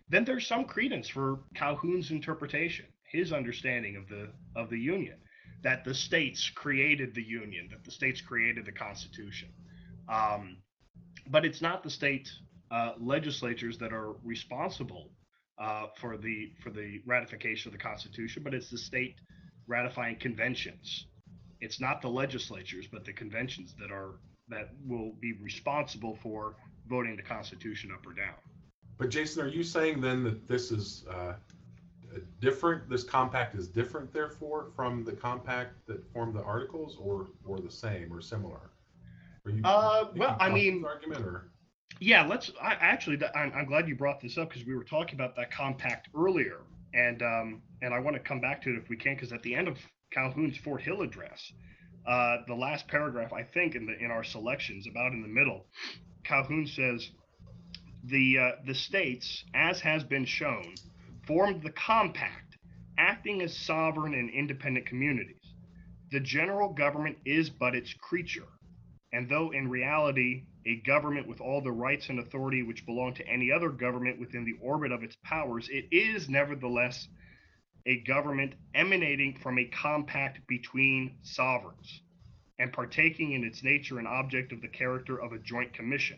then 0.09 0.25
there's 0.25 0.45
some 0.45 0.65
credence 0.65 1.07
for 1.07 1.39
Calhoun's 1.55 2.11
interpretation, 2.11 2.85
his 3.11 3.31
understanding 3.31 3.95
of 3.95 4.07
the 4.09 4.29
of 4.55 4.69
the 4.69 4.79
Union, 4.79 5.17
that 5.63 5.85
the 5.85 5.93
states 5.93 6.51
created 6.53 7.15
the 7.15 7.23
Union, 7.23 7.69
that 7.71 7.83
the 7.85 7.91
states 7.91 8.21
created 8.21 8.65
the 8.65 8.71
Constitution. 8.71 9.49
Um, 10.09 10.57
but 11.27 11.45
it's 11.45 11.61
not 11.61 11.81
the 11.81 11.89
state 11.89 12.29
uh, 12.71 12.93
legislatures 12.99 13.77
that 13.77 13.93
are 13.93 14.13
responsible 14.23 15.09
uh, 15.57 15.87
for 15.95 16.17
the 16.17 16.51
for 16.61 16.69
the 16.69 17.01
ratification 17.05 17.69
of 17.69 17.73
the 17.73 17.83
Constitution, 17.83 18.43
but 18.43 18.53
it's 18.53 18.69
the 18.69 18.77
state 18.77 19.15
ratifying 19.67 20.17
conventions. 20.17 21.07
It's 21.61 21.79
not 21.79 22.01
the 22.01 22.09
legislatures, 22.09 22.87
but 22.91 23.05
the 23.05 23.13
conventions 23.13 23.73
that 23.79 23.91
are 23.91 24.19
that 24.49 24.69
will 24.85 25.13
be 25.19 25.33
responsible 25.41 26.17
for 26.21 26.55
voting 26.87 27.15
the 27.15 27.23
Constitution 27.23 27.91
up 27.91 28.05
or 28.05 28.13
down. 28.13 28.35
But 28.97 29.09
Jason, 29.09 29.43
are 29.43 29.47
you 29.47 29.63
saying 29.63 30.01
then 30.01 30.23
that 30.23 30.47
this 30.47 30.71
is 30.71 31.05
uh, 31.09 31.33
different? 32.39 32.89
This 32.89 33.03
compact 33.03 33.55
is 33.55 33.67
different, 33.67 34.13
therefore, 34.13 34.71
from 34.75 35.03
the 35.03 35.13
compact 35.13 35.85
that 35.87 36.05
formed 36.11 36.35
the 36.35 36.43
articles, 36.43 36.97
or 36.99 37.27
or 37.45 37.59
the 37.59 37.71
same 37.71 38.11
or 38.11 38.21
similar? 38.21 38.71
Are 39.45 39.51
You, 39.51 39.61
uh, 39.63 40.07
well, 40.15 40.37
I 40.39 40.49
mean, 40.49 40.83
argument 40.85 41.25
or 41.25 41.51
yeah, 41.99 42.25
let's. 42.25 42.51
I 42.61 42.73
actually, 42.73 43.19
I'm, 43.35 43.51
I'm 43.53 43.65
glad 43.65 43.87
you 43.87 43.95
brought 43.95 44.21
this 44.21 44.37
up 44.37 44.49
because 44.49 44.65
we 44.65 44.75
were 44.75 44.83
talking 44.83 45.15
about 45.15 45.35
that 45.37 45.51
compact 45.51 46.09
earlier, 46.15 46.61
and 46.93 47.21
um, 47.21 47.61
and 47.81 47.93
I 47.93 47.99
want 47.99 48.15
to 48.15 48.21
come 48.21 48.41
back 48.41 48.61
to 48.63 48.69
it 48.69 48.77
if 48.77 48.89
we 48.89 48.97
can, 48.97 49.15
because 49.15 49.31
at 49.31 49.41
the 49.43 49.55
end 49.55 49.67
of 49.67 49.77
Calhoun's 50.11 50.57
Fort 50.57 50.81
Hill 50.81 51.01
address, 51.01 51.51
uh, 52.05 52.37
the 52.47 52.53
last 52.53 52.87
paragraph, 52.87 53.33
I 53.33 53.43
think, 53.43 53.75
in 53.75 53.85
the 53.85 53.97
in 53.97 54.11
our 54.11 54.23
selections, 54.23 54.87
about 54.87 55.13
in 55.13 55.21
the 55.21 55.27
middle, 55.27 55.65
Calhoun 56.23 56.67
says, 56.67 57.09
the 58.03 58.37
uh, 58.39 58.51
the 58.65 58.75
states, 58.75 59.45
as 59.53 59.79
has 59.81 60.03
been 60.03 60.25
shown, 60.25 60.75
formed 61.25 61.63
the 61.63 61.71
compact 61.71 62.57
acting 62.97 63.41
as 63.41 63.55
sovereign 63.55 64.13
and 64.13 64.29
independent 64.29 64.85
communities. 64.85 65.53
The 66.11 66.19
general 66.19 66.73
government 66.73 67.17
is 67.25 67.49
but 67.49 67.75
its 67.75 67.93
creature, 67.93 68.47
and 69.11 69.29
though 69.29 69.51
in 69.51 69.69
reality 69.69 70.43
a 70.65 70.77
government 70.77 71.27
with 71.27 71.41
all 71.41 71.61
the 71.61 71.71
rights 71.71 72.09
and 72.09 72.19
authority 72.19 72.63
which 72.63 72.85
belong 72.85 73.13
to 73.13 73.27
any 73.27 73.51
other 73.51 73.69
government 73.69 74.19
within 74.19 74.45
the 74.45 74.55
orbit 74.61 74.91
of 74.91 75.03
its 75.03 75.15
powers, 75.23 75.69
it 75.69 75.85
is 75.91 76.27
nevertheless 76.27 77.07
a 77.85 78.01
government 78.01 78.53
emanating 78.73 79.37
from 79.37 79.59
a 79.59 79.65
compact 79.65 80.39
between 80.47 81.15
sovereigns 81.21 82.01
and 82.57 82.73
partaking 82.73 83.33
in 83.33 83.43
its 83.43 83.63
nature 83.63 83.99
and 83.99 84.07
object 84.07 84.51
of 84.51 84.61
the 84.61 84.67
character 84.67 85.21
of 85.21 85.33
a 85.33 85.39
joint 85.39 85.71
commission, 85.73 86.17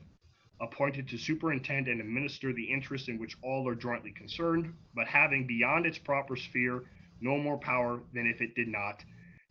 appointed 0.62 1.08
to 1.10 1.18
superintend 1.18 1.88
and 1.88 2.00
administer 2.00 2.54
the 2.54 2.64
interests 2.64 3.10
in 3.10 3.20
which 3.20 3.36
all 3.44 3.68
are 3.68 3.76
jointly 3.76 4.12
concerned, 4.12 4.74
but 4.96 5.08
having 5.08 5.46
beyond 5.46 5.86
its 5.86 5.98
proper 5.98 6.36
sphere 6.36 6.84
no 7.20 7.38
more 7.38 7.58
power 7.58 8.00
than 8.14 8.28
if 8.28 8.42
it 8.42 8.56
did 8.56 8.68
not 8.68 9.04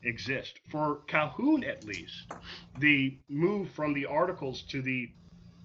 exist. 0.06 0.60
For 0.70 1.00
Calhoun, 1.08 1.64
at 1.64 1.84
least, 1.84 2.32
the 2.78 3.18
move 3.28 3.70
from 3.70 3.92
the 3.92 4.06
Articles 4.06 4.62
to 4.70 4.80
the 4.80 5.10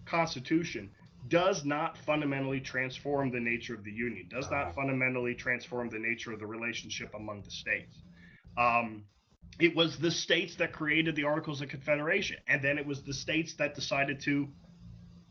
Constitution 0.05 0.89
does 1.27 1.63
not 1.63 1.97
fundamentally 1.99 2.59
transform 2.59 3.31
the 3.31 3.39
nature 3.39 3.75
of 3.75 3.83
the 3.83 3.91
Union, 3.91 4.27
does 4.29 4.49
not 4.49 4.73
fundamentally 4.73 5.35
transform 5.35 5.89
the 5.89 5.99
nature 5.99 6.33
of 6.33 6.39
the 6.39 6.47
relationship 6.47 7.13
among 7.13 7.43
the 7.43 7.51
states. 7.51 7.95
Um, 8.57 9.03
it 9.59 9.75
was 9.75 9.97
the 9.97 10.11
states 10.11 10.55
that 10.55 10.73
created 10.73 11.15
the 11.15 11.25
Articles 11.25 11.61
of 11.61 11.69
Confederation, 11.69 12.37
and 12.47 12.61
then 12.61 12.77
it 12.77 12.85
was 12.85 13.03
the 13.03 13.13
states 13.13 13.53
that 13.55 13.75
decided 13.75 14.19
to 14.21 14.47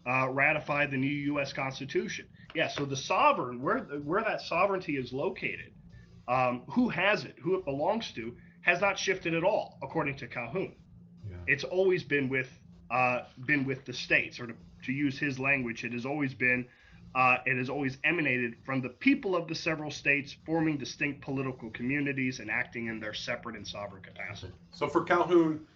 uh, 0.08 0.28
ratify 0.30 0.86
the 0.86 0.96
new 0.96 1.08
U.S. 1.34 1.52
Constitution. 1.52 2.26
Yeah, 2.54 2.68
so 2.68 2.84
the 2.84 2.96
sovereign, 2.96 3.60
where 3.60 3.78
where 3.78 4.22
that 4.22 4.40
sovereignty 4.40 4.96
is 4.96 5.12
located, 5.12 5.72
um, 6.28 6.62
who 6.68 6.88
has 6.88 7.24
it, 7.24 7.34
who 7.42 7.56
it 7.56 7.64
belongs 7.64 8.12
to, 8.12 8.36
has 8.62 8.80
not 8.80 8.98
shifted 8.98 9.34
at 9.34 9.44
all, 9.44 9.78
according 9.82 10.16
to 10.16 10.26
Calhoun. 10.26 10.74
Yeah. 11.28 11.36
It's 11.46 11.64
always 11.64 12.02
been 12.04 12.28
with 12.28 12.50
uh, 12.90 13.20
been 13.46 13.64
with 13.64 13.84
the 13.84 13.92
states, 13.92 14.40
or 14.40 14.46
to, 14.48 14.54
to 14.84 14.92
use 14.92 15.18
his 15.18 15.38
language, 15.38 15.84
it 15.84 15.92
has 15.92 16.04
always 16.04 16.34
been 16.34 16.66
uh, 17.14 17.38
it 17.46 17.56
has 17.56 17.68
always 17.68 17.98
emanated 18.04 18.54
from 18.64 18.80
the 18.80 18.88
people 18.88 19.34
of 19.36 19.48
the 19.48 19.54
several 19.54 19.90
states, 19.90 20.36
forming 20.46 20.76
distinct 20.78 21.20
political 21.20 21.70
communities 21.70 22.38
and 22.40 22.50
acting 22.50 22.86
in 22.86 23.00
their 23.00 23.14
separate 23.14 23.56
and 23.56 23.66
sovereign 23.66 24.02
capacity. 24.02 24.52
So 24.72 24.88
for 24.88 25.02
Calhoun, 25.02 25.66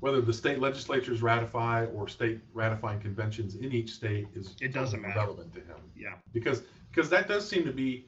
whether 0.00 0.20
the 0.20 0.32
state 0.32 0.58
legislatures 0.58 1.22
ratify 1.22 1.86
or 1.86 2.08
state 2.08 2.40
ratifying 2.52 3.00
conventions 3.00 3.54
in 3.56 3.72
each 3.72 3.90
state 3.90 4.26
is 4.34 4.56
It 4.60 4.72
doesn't 4.72 5.00
matter. 5.00 5.18
relevant 5.20 5.52
to 5.54 5.60
him 5.60 5.76
Yeah, 5.96 6.14
because 6.32 6.62
because 6.90 7.08
that 7.10 7.28
does 7.28 7.48
seem 7.48 7.64
to 7.64 7.72
be 7.72 8.06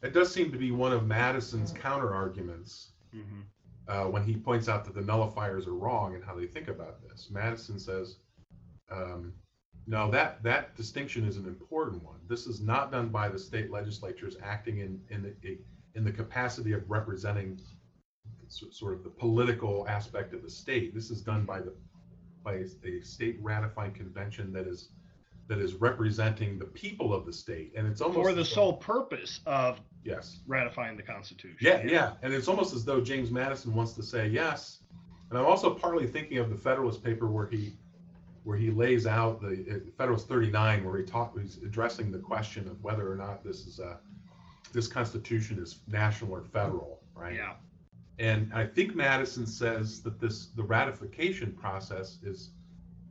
that 0.00 0.12
does 0.12 0.32
seem 0.32 0.50
to 0.52 0.58
be 0.58 0.70
one 0.70 0.92
of 0.92 1.06
Madison's 1.06 1.72
counter 1.72 2.14
arguments 2.14 2.90
hmm 3.12 3.40
uh, 3.88 4.04
when 4.04 4.24
he 4.24 4.36
points 4.36 4.68
out 4.68 4.84
that 4.84 4.94
the 4.94 5.00
nullifiers 5.00 5.66
are 5.66 5.74
wrong 5.74 6.14
and 6.14 6.24
how 6.24 6.34
they 6.34 6.46
think 6.46 6.68
about 6.68 7.02
this. 7.02 7.28
Madison 7.30 7.78
says, 7.78 8.16
um, 8.90 9.32
that 9.88 10.42
that 10.42 10.76
distinction 10.76 11.26
is 11.26 11.36
an 11.36 11.46
important 11.46 12.02
one. 12.04 12.18
This 12.28 12.46
is 12.46 12.60
not 12.60 12.92
done 12.92 13.08
by 13.08 13.28
the 13.28 13.38
state 13.38 13.70
legislatures 13.70 14.36
acting 14.42 14.78
in 14.78 15.00
in 15.10 15.22
the 15.22 15.58
in 15.94 16.04
the 16.04 16.12
capacity 16.12 16.72
of 16.72 16.88
representing 16.88 17.58
so- 18.48 18.70
sort 18.70 18.94
of 18.94 19.02
the 19.02 19.10
political 19.10 19.86
aspect 19.88 20.34
of 20.34 20.42
the 20.42 20.50
state. 20.50 20.94
This 20.94 21.10
is 21.10 21.22
done 21.22 21.44
by 21.44 21.60
the 21.60 21.74
by 22.44 22.54
a 22.54 23.00
state 23.02 23.38
ratifying 23.40 23.92
convention 23.92 24.52
that 24.52 24.66
is 24.66 24.90
that 25.48 25.58
is 25.58 25.74
representing 25.74 26.58
the 26.58 26.64
people 26.64 27.12
of 27.12 27.26
the 27.26 27.32
state, 27.32 27.72
and 27.76 27.86
it's 27.86 28.00
almost 28.00 28.28
for 28.28 28.34
the 28.34 28.44
sole 28.44 28.74
purpose 28.74 29.40
of 29.46 29.80
yes 30.04 30.40
ratifying 30.46 30.96
the 30.96 31.02
Constitution. 31.02 31.56
yeah, 31.60 31.82
yeah, 31.84 32.12
and 32.22 32.32
it's 32.32 32.48
almost 32.48 32.74
as 32.74 32.84
though 32.84 33.00
James 33.00 33.30
Madison 33.30 33.74
wants 33.74 33.92
to 33.94 34.02
say 34.02 34.28
yes. 34.28 34.78
And 35.30 35.38
I'm 35.38 35.46
also 35.46 35.72
partly 35.72 36.06
thinking 36.06 36.38
of 36.38 36.50
the 36.50 36.56
Federalist 36.56 37.02
paper 37.02 37.26
where 37.26 37.46
he 37.46 37.72
where 38.44 38.56
he 38.56 38.70
lays 38.70 39.06
out 39.06 39.40
the 39.40 39.82
uh, 39.86 39.90
Federalist 39.96 40.28
39, 40.28 40.84
where 40.84 40.98
he 40.98 41.04
talk 41.04 41.38
he's 41.38 41.58
addressing 41.58 42.10
the 42.10 42.18
question 42.18 42.66
of 42.68 42.82
whether 42.82 43.10
or 43.10 43.16
not 43.16 43.44
this 43.44 43.66
is 43.66 43.78
a 43.78 43.98
this 44.72 44.88
Constitution 44.88 45.58
is 45.58 45.80
national 45.86 46.32
or 46.32 46.42
federal, 46.42 47.00
right? 47.14 47.34
Yeah. 47.34 47.54
And 48.18 48.52
I 48.54 48.66
think 48.66 48.94
Madison 48.94 49.46
says 49.46 50.02
that 50.02 50.20
this 50.20 50.46
the 50.48 50.62
ratification 50.62 51.52
process 51.52 52.18
is 52.22 52.50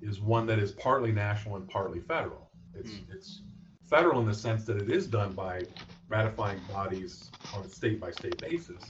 is 0.01 0.19
one 0.19 0.45
that 0.47 0.59
is 0.59 0.71
partly 0.71 1.11
national 1.11 1.55
and 1.55 1.67
partly 1.67 1.99
federal. 1.99 2.49
It's 2.73 2.91
hmm. 2.91 3.11
it's 3.11 3.41
federal 3.89 4.19
in 4.21 4.25
the 4.25 4.33
sense 4.33 4.65
that 4.65 4.77
it 4.77 4.89
is 4.89 5.07
done 5.07 5.33
by 5.33 5.61
ratifying 6.07 6.59
bodies 6.71 7.29
on 7.55 7.63
a 7.63 7.69
state 7.69 7.99
by 7.99 8.11
state 8.11 8.37
basis, 8.37 8.83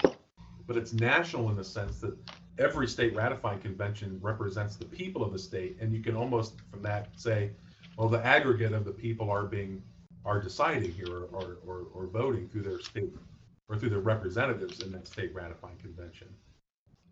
but 0.68 0.78
it's 0.78 0.93
national 0.93 1.49
in 1.49 1.55
the 1.55 1.64
sense 1.64 1.99
that 1.99 2.16
every 2.59 2.88
state 2.88 3.16
ratifying 3.16 3.59
convention 3.59 4.20
represents 4.22 4.76
the 4.76 4.86
people 4.86 5.24
of 5.24 5.34
the 5.34 5.39
state, 5.39 5.78
and 5.82 5.93
you 5.93 6.01
can 6.01 6.16
almost 6.16 6.53
from 6.70 6.82
that 6.84 7.09
say, 7.16 7.51
well, 7.97 8.09
the 8.09 8.24
aggregate 8.26 8.74
of 8.74 8.86
the 8.86 8.91
people 8.91 9.30
are 9.30 9.45
being 9.45 9.82
are 10.24 10.39
deciding 10.39 10.91
here 10.91 11.07
or, 11.07 11.24
or, 11.32 11.57
or, 11.66 11.88
or 11.93 12.07
voting 12.07 12.47
through 12.47 12.62
their 12.62 12.80
state 12.80 13.09
or 13.68 13.78
through 13.78 13.89
their 13.89 14.01
representatives 14.01 14.82
in 14.82 14.91
that 14.91 15.07
state 15.07 15.34
ratifying 15.34 15.78
convention. 15.78 16.28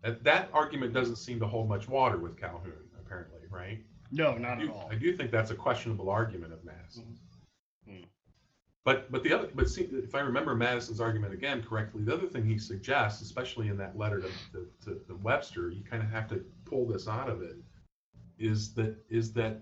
That, 0.02 0.22
that 0.24 0.48
argument 0.52 0.92
doesn't 0.92 1.16
seem 1.16 1.40
to 1.40 1.46
hold 1.46 1.68
much 1.68 1.88
water 1.88 2.18
with 2.18 2.38
Calhoun, 2.38 2.72
apparently, 2.98 3.40
right? 3.50 3.80
No, 4.10 4.36
not 4.36 4.60
at 4.60 4.68
all. 4.68 4.88
I 4.90 4.96
do 4.96 5.16
think 5.16 5.30
that's 5.30 5.50
a 5.50 5.54
questionable 5.54 6.10
argument 6.10 6.52
of 6.52 6.64
Madison's. 6.64 7.20
Mhm. 7.88 8.06
But 8.84 9.10
but 9.12 9.22
the 9.22 9.32
other 9.32 9.50
but 9.54 9.68
see, 9.68 9.82
if 9.82 10.14
I 10.14 10.20
remember 10.20 10.54
Madison's 10.54 11.00
argument 11.00 11.34
again 11.34 11.62
correctly, 11.62 12.02
the 12.02 12.14
other 12.14 12.26
thing 12.26 12.44
he 12.44 12.58
suggests, 12.58 13.22
especially 13.22 13.68
in 13.68 13.76
that 13.76 13.96
letter 13.96 14.20
to, 14.20 14.28
to, 14.52 14.68
to, 14.84 15.00
to 15.06 15.14
Webster, 15.16 15.70
you 15.70 15.82
kind 15.84 16.02
of 16.02 16.10
have 16.10 16.28
to 16.28 16.44
pull 16.64 16.86
this 16.86 17.06
out 17.06 17.28
of 17.28 17.42
it, 17.42 17.56
is 18.38 18.72
that 18.74 18.96
is 19.08 19.32
that 19.34 19.60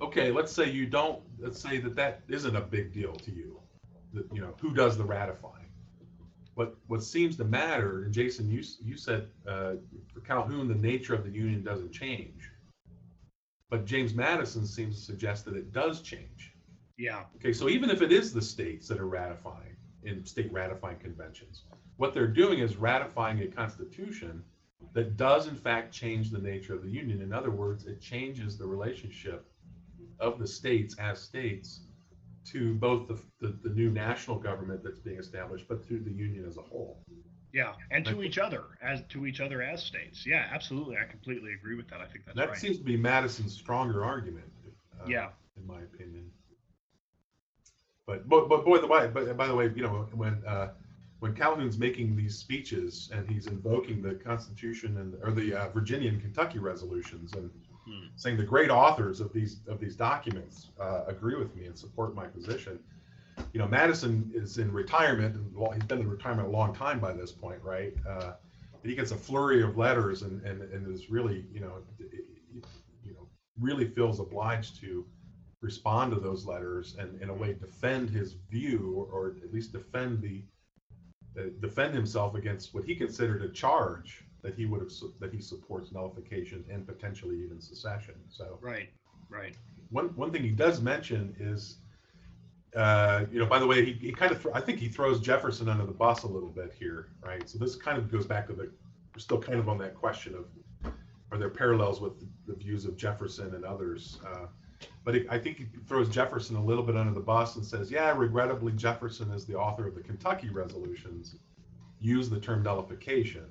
okay? 0.00 0.30
Let's 0.32 0.52
say 0.52 0.70
you 0.70 0.86
don't. 0.86 1.22
Let's 1.38 1.60
say 1.60 1.78
that 1.78 1.94
that 1.96 2.22
isn't 2.28 2.56
a 2.56 2.60
big 2.60 2.92
deal 2.92 3.14
to 3.14 3.30
you. 3.30 3.60
That 4.14 4.26
you 4.32 4.40
know 4.40 4.54
who 4.60 4.72
does 4.72 4.96
the 4.96 5.04
ratifying. 5.04 5.66
What 6.54 6.76
what 6.88 7.04
seems 7.04 7.36
to 7.36 7.44
matter, 7.44 8.04
and 8.04 8.12
Jason, 8.12 8.50
you 8.50 8.62
you 8.82 8.96
said 8.96 9.28
uh, 9.46 9.74
for 10.12 10.20
Calhoun, 10.20 10.66
the 10.66 10.74
nature 10.74 11.14
of 11.14 11.24
the 11.24 11.30
union 11.30 11.62
doesn't 11.62 11.92
change. 11.92 12.50
But 13.70 13.86
James 13.86 14.14
Madison 14.14 14.66
seems 14.66 14.96
to 14.96 15.02
suggest 15.02 15.44
that 15.44 15.56
it 15.56 15.72
does 15.72 16.02
change. 16.02 16.52
Yeah. 16.98 17.22
Okay, 17.36 17.52
so 17.52 17.68
even 17.68 17.88
if 17.88 18.02
it 18.02 18.12
is 18.12 18.32
the 18.32 18.42
states 18.42 18.88
that 18.88 18.98
are 18.98 19.06
ratifying 19.06 19.76
in 20.02 20.24
state 20.24 20.52
ratifying 20.52 20.98
conventions, 20.98 21.62
what 21.96 22.12
they're 22.12 22.26
doing 22.26 22.58
is 22.58 22.76
ratifying 22.76 23.40
a 23.40 23.46
constitution 23.46 24.42
that 24.92 25.16
does 25.16 25.46
in 25.46 25.54
fact 25.54 25.92
change 25.92 26.30
the 26.30 26.38
nature 26.38 26.74
of 26.74 26.82
the 26.82 26.90
union. 26.90 27.22
In 27.22 27.32
other 27.32 27.50
words, 27.50 27.86
it 27.86 28.00
changes 28.00 28.58
the 28.58 28.66
relationship 28.66 29.46
of 30.18 30.38
the 30.38 30.46
states 30.46 30.96
as 30.98 31.20
states 31.20 31.82
to 32.46 32.74
both 32.74 33.06
the, 33.06 33.18
the, 33.40 33.56
the 33.62 33.74
new 33.74 33.90
national 33.90 34.38
government 34.38 34.82
that's 34.82 34.98
being 34.98 35.18
established, 35.18 35.66
but 35.68 35.86
to 35.88 36.00
the 36.00 36.10
union 36.10 36.44
as 36.46 36.56
a 36.56 36.62
whole. 36.62 37.02
Yeah. 37.52 37.72
And 37.90 38.04
to 38.06 38.22
each 38.22 38.38
other 38.38 38.64
as 38.82 39.02
to 39.10 39.26
each 39.26 39.40
other 39.40 39.62
as 39.62 39.82
states. 39.82 40.24
Yeah, 40.26 40.46
absolutely. 40.52 40.96
I 40.96 41.04
completely 41.04 41.52
agree 41.54 41.76
with 41.76 41.88
that. 41.90 42.00
I 42.00 42.06
think 42.06 42.24
that's 42.26 42.36
that 42.36 42.48
right. 42.50 42.58
seems 42.58 42.78
to 42.78 42.84
be 42.84 42.96
Madison's 42.96 43.52
stronger 43.54 44.04
argument. 44.04 44.46
uh, 45.00 45.06
Yeah. 45.08 45.30
in 45.56 45.66
my 45.66 45.80
opinion. 45.80 46.30
But 48.06 48.28
but 48.28 48.48
but 48.48 48.64
boy, 48.64 48.78
the 48.78 48.86
way 48.86 49.06
but 49.08 49.36
by 49.36 49.46
the 49.46 49.54
way, 49.54 49.70
you 49.74 49.82
know 49.82 50.08
when 50.12 50.42
uh, 50.46 50.68
when 51.20 51.34
Calhoun's 51.34 51.78
making 51.78 52.16
these 52.16 52.36
speeches 52.36 53.10
and 53.14 53.28
he's 53.28 53.46
invoking 53.46 54.02
the 54.02 54.14
Constitution 54.14 54.98
and 54.98 55.14
or 55.22 55.32
the 55.32 55.54
uh, 55.54 55.68
Virginia 55.70 56.08
and 56.08 56.20
Kentucky 56.20 56.58
resolutions 56.58 57.32
and 57.34 57.50
Hmm. 57.86 58.08
saying 58.14 58.36
the 58.36 58.44
great 58.44 58.68
authors 58.70 59.20
of 59.20 59.32
these 59.32 59.60
of 59.66 59.80
these 59.80 59.96
documents 59.96 60.68
uh, 60.78 61.04
agree 61.06 61.34
with 61.36 61.56
me 61.56 61.64
and 61.64 61.78
support 61.78 62.14
my 62.14 62.26
position. 62.26 62.78
You 63.52 63.58
know, 63.58 63.66
Madison 63.66 64.30
is 64.34 64.58
in 64.58 64.72
retirement 64.72 65.34
and 65.34 65.54
well, 65.54 65.70
he's 65.72 65.82
been 65.84 66.00
in 66.00 66.08
retirement 66.08 66.48
a 66.48 66.50
long 66.50 66.74
time 66.74 67.00
by 67.00 67.12
this 67.12 67.32
point, 67.32 67.60
right? 67.62 67.92
Uh, 68.08 68.32
he 68.84 68.94
gets 68.94 69.10
a 69.10 69.16
flurry 69.16 69.62
of 69.62 69.76
letters 69.76 70.22
and 70.22 70.42
and, 70.44 70.62
and 70.62 70.94
is 70.94 71.10
really 71.10 71.44
you 71.52 71.60
know 71.60 71.82
you 73.04 73.12
know 73.12 73.28
really 73.58 73.86
feels 73.86 74.20
obliged 74.20 74.80
to 74.80 75.04
respond 75.60 76.12
to 76.14 76.20
those 76.20 76.46
letters 76.46 76.96
and 76.98 77.20
in 77.20 77.28
a 77.28 77.34
way 77.34 77.52
defend 77.52 78.08
his 78.08 78.34
view 78.50 78.94
or, 78.96 79.04
or 79.12 79.36
at 79.44 79.52
least 79.52 79.72
defend 79.72 80.22
the 80.22 80.42
uh, 81.38 81.44
defend 81.60 81.94
himself 81.94 82.34
against 82.34 82.74
what 82.74 82.84
he 82.84 82.94
considered 82.94 83.42
a 83.42 83.48
charge 83.48 84.24
that 84.42 84.54
he 84.54 84.64
would 84.66 84.80
have 84.80 84.90
su- 84.90 85.12
that 85.20 85.32
he 85.32 85.40
supports 85.40 85.92
nullification 85.92 86.64
and 86.70 86.86
potentially 86.86 87.36
even 87.42 87.60
secession. 87.60 88.14
So 88.30 88.58
Right. 88.60 88.88
Right. 89.28 89.54
one 89.90 90.06
one 90.16 90.30
thing 90.32 90.42
he 90.42 90.50
does 90.50 90.80
mention 90.80 91.36
is, 91.38 91.76
uh, 92.76 93.24
you 93.32 93.38
know, 93.38 93.46
by 93.46 93.58
the 93.58 93.66
way, 93.66 93.84
he, 93.84 93.92
he 93.92 94.12
kind 94.12 94.32
of 94.32 94.40
thro- 94.40 94.52
I 94.54 94.60
think 94.60 94.78
he 94.78 94.88
throws 94.88 95.20
Jefferson 95.20 95.68
under 95.68 95.84
the 95.84 95.92
bus 95.92 96.22
a 96.22 96.28
little 96.28 96.50
bit 96.50 96.72
here, 96.78 97.08
right? 97.24 97.48
So 97.48 97.58
this 97.58 97.76
kind 97.76 97.98
of 97.98 98.10
goes 98.10 98.26
back 98.26 98.46
to 98.46 98.52
the 98.52 98.70
we're 99.14 99.20
still 99.20 99.40
kind 99.40 99.58
of 99.58 99.68
on 99.68 99.78
that 99.78 99.94
question 99.94 100.34
of 100.34 100.46
are 101.32 101.38
there 101.38 101.50
parallels 101.50 102.00
with 102.00 102.12
the 102.46 102.54
views 102.54 102.84
of 102.84 102.96
Jefferson 102.96 103.54
and 103.54 103.64
others? 103.64 104.18
Uh, 104.26 104.46
but 105.04 105.14
he, 105.14 105.26
I 105.28 105.38
think 105.38 105.58
he 105.58 105.66
throws 105.86 106.08
Jefferson 106.08 106.56
a 106.56 106.64
little 106.64 106.82
bit 106.82 106.96
under 106.96 107.12
the 107.12 107.20
bus 107.20 107.56
and 107.56 107.64
says, 107.64 107.90
yeah, 107.90 108.12
regrettably, 108.16 108.72
Jefferson 108.72 109.30
is 109.30 109.44
the 109.44 109.54
author 109.54 109.86
of 109.86 109.94
the 109.94 110.00
Kentucky 110.00 110.48
resolutions. 110.48 111.36
use 112.00 112.28
the 112.30 112.40
term 112.40 112.62
nullification. 112.62 113.44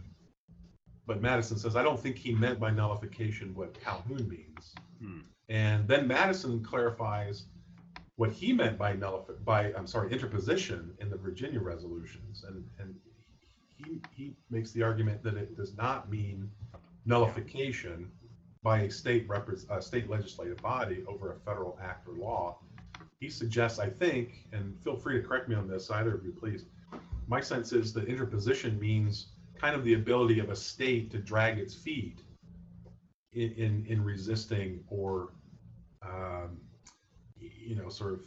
But 1.06 1.22
Madison 1.22 1.58
says, 1.58 1.76
I 1.76 1.84
don't 1.84 2.00
think 2.00 2.18
he 2.18 2.34
meant 2.34 2.60
by 2.60 2.72
nullification 2.72 3.56
what 3.56 3.80
Calhoun 3.80 4.28
means. 4.28 4.74
Hmm. 5.02 5.20
And 5.48 5.88
then 5.88 6.08
Madison 6.08 6.64
clarifies 6.64 7.46
what 8.20 8.32
he 8.32 8.52
meant 8.52 8.78
by 8.78 8.92
nullif- 8.94 9.46
by 9.46 9.72
I'm 9.78 9.88
sorry, 9.88 10.12
interposition 10.12 10.94
in 11.00 11.10
the 11.10 11.16
Virginia 11.16 11.62
resolutions, 11.62 12.44
and 12.46 12.66
and 12.78 12.94
he 13.78 14.02
he 14.14 14.34
makes 14.50 14.72
the 14.72 14.84
argument 14.84 15.24
that 15.24 15.38
it 15.38 15.56
does 15.56 15.74
not 15.78 16.12
mean 16.12 16.52
nullification 17.06 18.12
by 18.62 18.82
a 18.82 18.92
state 18.92 19.26
repres 19.30 19.70
a 19.70 19.82
state 19.82 20.10
legislative 20.10 20.58
body 20.58 21.06
over 21.08 21.32
a 21.32 21.40
federal 21.46 21.80
act 21.82 22.10
or 22.10 22.16
law. 22.16 22.58
He 23.22 23.30
suggests, 23.30 23.80
I 23.80 23.90
think, 23.90 24.50
and 24.52 24.78
feel 24.84 24.98
free 24.98 25.22
to 25.22 25.26
correct 25.26 25.48
me 25.48 25.56
on 25.56 25.70
this, 25.70 25.90
either 25.90 26.14
of 26.14 26.26
you, 26.26 26.34
please. 26.34 26.66
My 27.26 27.40
sense 27.40 27.72
is 27.72 27.94
that 27.94 28.10
interposition 28.10 28.78
means 28.78 29.28
kind 29.58 29.78
of 29.78 29.86
the 29.86 29.94
ability 29.94 30.40
of 30.40 30.50
a 30.50 30.58
state 30.58 31.10
to 31.12 31.20
drag 31.20 31.58
its 31.58 31.74
feet 31.74 32.20
in 33.32 33.52
in, 33.54 33.86
in 33.88 34.04
resisting 34.04 34.84
or 34.90 35.30
um, 36.02 36.58
you 37.70 37.76
know, 37.76 37.88
sort 37.88 38.14
of, 38.14 38.22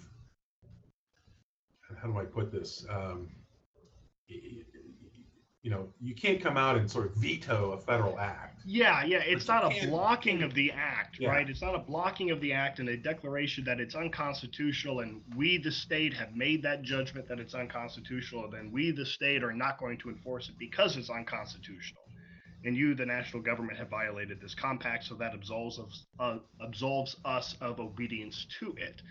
how 2.00 2.06
do 2.06 2.16
I 2.16 2.24
put 2.24 2.52
this? 2.52 2.86
Um, 2.88 3.28
you 4.28 5.70
know, 5.70 5.88
you 6.00 6.14
can't 6.14 6.40
come 6.40 6.56
out 6.56 6.76
and 6.76 6.88
sort 6.88 7.06
of 7.06 7.16
veto 7.16 7.72
a 7.72 7.78
federal 7.78 8.20
act. 8.20 8.60
Yeah, 8.64 9.04
yeah, 9.04 9.18
it's 9.24 9.48
not 9.48 9.64
a 9.64 9.86
blocking 9.86 10.44
of 10.44 10.54
the 10.54 10.70
act, 10.70 11.18
Yeah. 11.18 11.30
right? 11.30 11.48
It's 11.50 11.60
not 11.60 11.74
a 11.74 11.80
blocking 11.80 12.30
of 12.30 12.40
the 12.40 12.52
act 12.52 12.78
and 12.78 12.88
a 12.88 12.96
declaration 12.96 13.64
that 13.64 13.80
it's 13.80 13.96
unconstitutional, 13.96 15.00
and 15.00 15.20
we, 15.36 15.58
the 15.58 15.72
state, 15.72 16.14
have 16.14 16.36
made 16.36 16.62
that 16.62 16.82
judgment 16.82 17.26
that 17.28 17.40
it's 17.40 17.54
unconstitutional, 17.54 18.44
and 18.44 18.52
then 18.52 18.70
we, 18.72 18.92
the 18.92 19.06
state, 19.06 19.42
are 19.42 19.52
not 19.52 19.76
going 19.78 19.98
to 19.98 20.08
enforce 20.08 20.48
it 20.48 20.54
because 20.56 20.96
it's 20.96 21.10
unconstitutional. 21.10 22.02
And 22.64 22.76
you, 22.76 22.94
the 22.94 23.06
national 23.06 23.42
government, 23.42 23.76
have 23.78 23.88
violated 23.88 24.40
this 24.40 24.54
compact, 24.54 25.04
so 25.04 25.16
that 25.16 25.34
absolves 25.34 25.80
us, 25.80 26.06
uh, 26.20 26.38
absolves 26.64 27.16
us 27.24 27.56
of 27.60 27.80
obedience 27.80 28.46
to 28.60 28.72
it. 28.78 29.02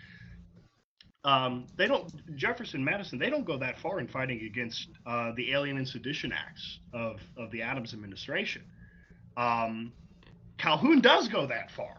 Um, 1.24 1.66
they 1.76 1.86
don't 1.86 2.10
Jefferson, 2.36 2.84
Madison. 2.84 3.18
They 3.18 3.30
don't 3.30 3.44
go 3.44 3.56
that 3.58 3.78
far 3.78 4.00
in 4.00 4.08
fighting 4.08 4.40
against 4.44 4.88
uh, 5.06 5.32
the 5.36 5.52
Alien 5.52 5.76
and 5.76 5.86
Sedition 5.86 6.32
Acts 6.32 6.80
of 6.92 7.20
of 7.36 7.50
the 7.52 7.62
Adams 7.62 7.94
administration. 7.94 8.62
Um, 9.36 9.92
Calhoun 10.58 11.00
does 11.00 11.28
go 11.28 11.46
that 11.46 11.70
far 11.70 11.96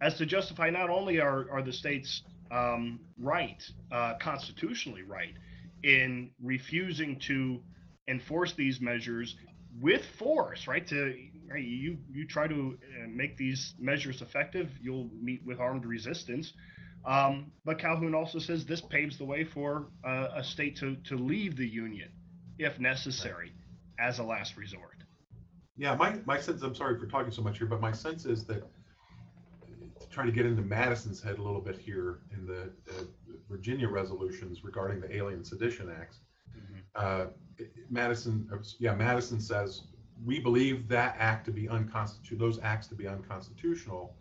as 0.00 0.16
to 0.18 0.26
justify 0.26 0.70
not 0.70 0.90
only 0.90 1.20
are, 1.20 1.46
are 1.50 1.62
the 1.62 1.72
states 1.72 2.22
um, 2.50 3.00
right, 3.18 3.62
uh, 3.90 4.14
constitutionally 4.20 5.02
right, 5.02 5.34
in 5.82 6.30
refusing 6.42 7.18
to 7.20 7.60
enforce 8.08 8.54
these 8.54 8.80
measures 8.80 9.36
with 9.80 10.02
force, 10.18 10.66
right? 10.68 10.86
To 10.88 11.14
right, 11.50 11.64
you 11.64 11.98
you 12.12 12.26
try 12.26 12.46
to 12.46 12.78
uh, 12.82 13.06
make 13.08 13.36
these 13.36 13.74
measures 13.78 14.22
effective, 14.22 14.70
you'll 14.80 15.10
meet 15.20 15.44
with 15.44 15.58
armed 15.60 15.84
resistance. 15.84 16.52
Um, 17.06 17.52
but 17.64 17.78
Calhoun 17.78 18.14
also 18.14 18.38
says 18.38 18.64
this 18.64 18.80
paves 18.80 19.18
the 19.18 19.24
way 19.24 19.44
for 19.44 19.88
uh, 20.04 20.28
a 20.34 20.44
state 20.44 20.76
to, 20.76 20.96
to 21.04 21.16
leave 21.16 21.56
the 21.56 21.66
union, 21.66 22.08
if 22.58 22.78
necessary, 22.78 23.52
as 23.98 24.18
a 24.18 24.22
last 24.22 24.56
resort. 24.56 24.96
Yeah, 25.76 25.94
my, 25.96 26.16
my 26.24 26.40
sense, 26.40 26.62
I'm 26.62 26.74
sorry 26.74 26.98
for 26.98 27.06
talking 27.06 27.32
so 27.32 27.42
much 27.42 27.58
here, 27.58 27.66
but 27.66 27.80
my 27.80 27.92
sense 27.92 28.24
is 28.24 28.44
that 28.44 28.64
to 30.00 30.08
try 30.08 30.24
to 30.24 30.32
get 30.32 30.46
into 30.46 30.62
Madison's 30.62 31.22
head 31.22 31.38
a 31.38 31.42
little 31.42 31.60
bit 31.60 31.76
here 31.76 32.20
in 32.32 32.46
the 32.46 32.70
uh, 32.90 33.04
Virginia 33.50 33.88
resolutions 33.88 34.64
regarding 34.64 35.00
the 35.00 35.14
Alien 35.14 35.44
Sedition 35.44 35.90
Acts, 36.00 36.20
uh, 36.94 37.26
Madison, 37.90 38.48
uh, 38.52 38.56
yeah, 38.78 38.94
Madison 38.94 39.40
says, 39.40 39.82
we 40.24 40.38
believe 40.38 40.88
that 40.88 41.16
act 41.18 41.44
to 41.46 41.50
be 41.50 41.68
unconstitutional, 41.68 42.48
those 42.48 42.60
acts 42.62 42.86
to 42.88 42.94
be 42.94 43.06
unconstitutional. 43.06 44.14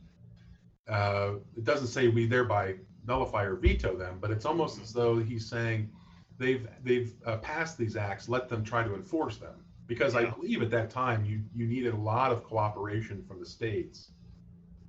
Uh, 0.87 1.35
It 1.55 1.63
doesn't 1.63 1.87
say 1.87 2.07
we 2.07 2.25
thereby 2.27 2.75
nullify 3.05 3.43
or 3.43 3.55
veto 3.55 3.97
them, 3.97 4.17
but 4.19 4.31
it's 4.31 4.45
almost 4.45 4.81
as 4.81 4.93
though 4.93 5.19
he's 5.19 5.45
saying 5.47 5.89
they've, 6.37 6.67
they've 6.83 7.13
uh, 7.25 7.37
passed 7.37 7.77
these 7.77 7.95
acts, 7.95 8.29
let 8.29 8.49
them 8.49 8.63
try 8.63 8.83
to 8.83 8.95
enforce 8.95 9.37
them. 9.37 9.55
Because 9.85 10.15
I 10.15 10.25
believe 10.25 10.61
at 10.61 10.71
that 10.71 10.89
time, 10.89 11.25
you, 11.25 11.41
you 11.53 11.67
needed 11.67 11.93
a 11.93 11.97
lot 11.97 12.31
of 12.31 12.43
cooperation 12.43 13.21
from 13.27 13.39
the 13.39 13.45
states 13.45 14.11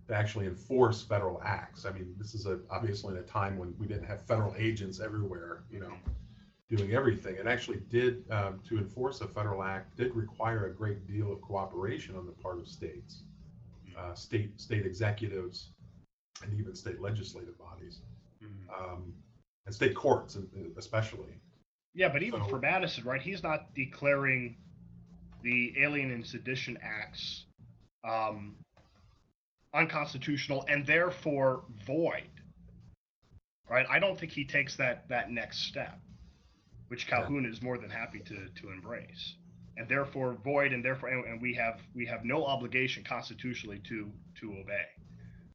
to 0.07 0.15
actually 0.15 0.47
enforce 0.47 1.03
federal 1.03 1.43
acts. 1.43 1.85
I 1.85 1.91
mean, 1.91 2.15
this 2.17 2.35
is 2.35 2.47
a, 2.47 2.61
obviously 2.71 3.15
in 3.15 3.21
a 3.21 3.23
time 3.23 3.59
when 3.59 3.75
we 3.79 3.87
didn't 3.89 4.05
have 4.05 4.23
federal 4.23 4.55
agents 4.57 5.01
everywhere, 5.01 5.65
you 5.71 5.81
know, 5.81 5.93
doing 6.71 6.93
everything. 6.95 7.35
It 7.37 7.47
actually 7.47 7.81
did, 7.89 8.25
um, 8.31 8.61
to 8.69 8.79
enforce 8.79 9.21
a 9.21 9.27
federal 9.27 9.63
act, 9.63 9.97
did 9.97 10.15
require 10.15 10.67
a 10.67 10.73
great 10.73 11.07
deal 11.07 11.33
of 11.33 11.41
cooperation 11.41 12.17
on 12.17 12.25
the 12.25 12.33
part 12.33 12.59
of 12.59 12.69
states, 12.69 13.25
uh, 13.99 14.15
state, 14.15 14.61
state 14.61 14.87
executives, 14.87 15.73
and 16.45 16.59
even 16.59 16.75
state 16.75 17.01
legislative 17.01 17.59
bodies, 17.59 18.01
um, 18.79 19.13
and 19.67 19.75
state 19.75 19.95
courts 19.95 20.37
especially. 20.77 21.41
Yeah, 21.95 22.09
but 22.09 22.23
even 22.23 22.41
So- 22.43 22.49
for 22.49 22.59
Madison, 22.59 23.05
right? 23.05 23.23
He's 23.23 23.43
not 23.43 23.75
declaring 23.75 24.57
the 25.43 25.75
Alien 25.83 26.11
and 26.11 26.27
Sedition 26.27 26.79
Acts 26.83 27.45
um, 28.03 28.57
unconstitutional 29.73 30.65
and 30.69 30.87
therefore 30.87 31.65
void. 31.87 32.31
Right? 33.69 33.87
I 33.89 33.99
don't 33.99 34.19
think 34.19 34.33
he 34.33 34.45
takes 34.45 34.77
that 34.77 35.09
that 35.09 35.31
next 35.31 35.61
step, 35.69 35.99
which 36.89 37.07
Calhoun 37.07 37.47
is 37.47 37.63
more 37.63 37.79
than 37.79 37.89
happy 37.89 38.21
to 38.21 38.49
to 38.61 38.71
embrace, 38.71 39.37
and 39.79 39.89
therefore 39.89 40.35
void, 40.35 40.73
and 40.75 40.85
therefore, 40.85 41.09
and, 41.09 41.25
and 41.25 41.41
we 41.41 41.55
have 41.55 41.81
we 41.95 42.05
have 42.05 42.25
no 42.27 42.45
obligation 42.45 43.03
constitutionally 43.05 43.81
to 43.89 44.13
to 44.41 44.53
obey. 44.59 44.85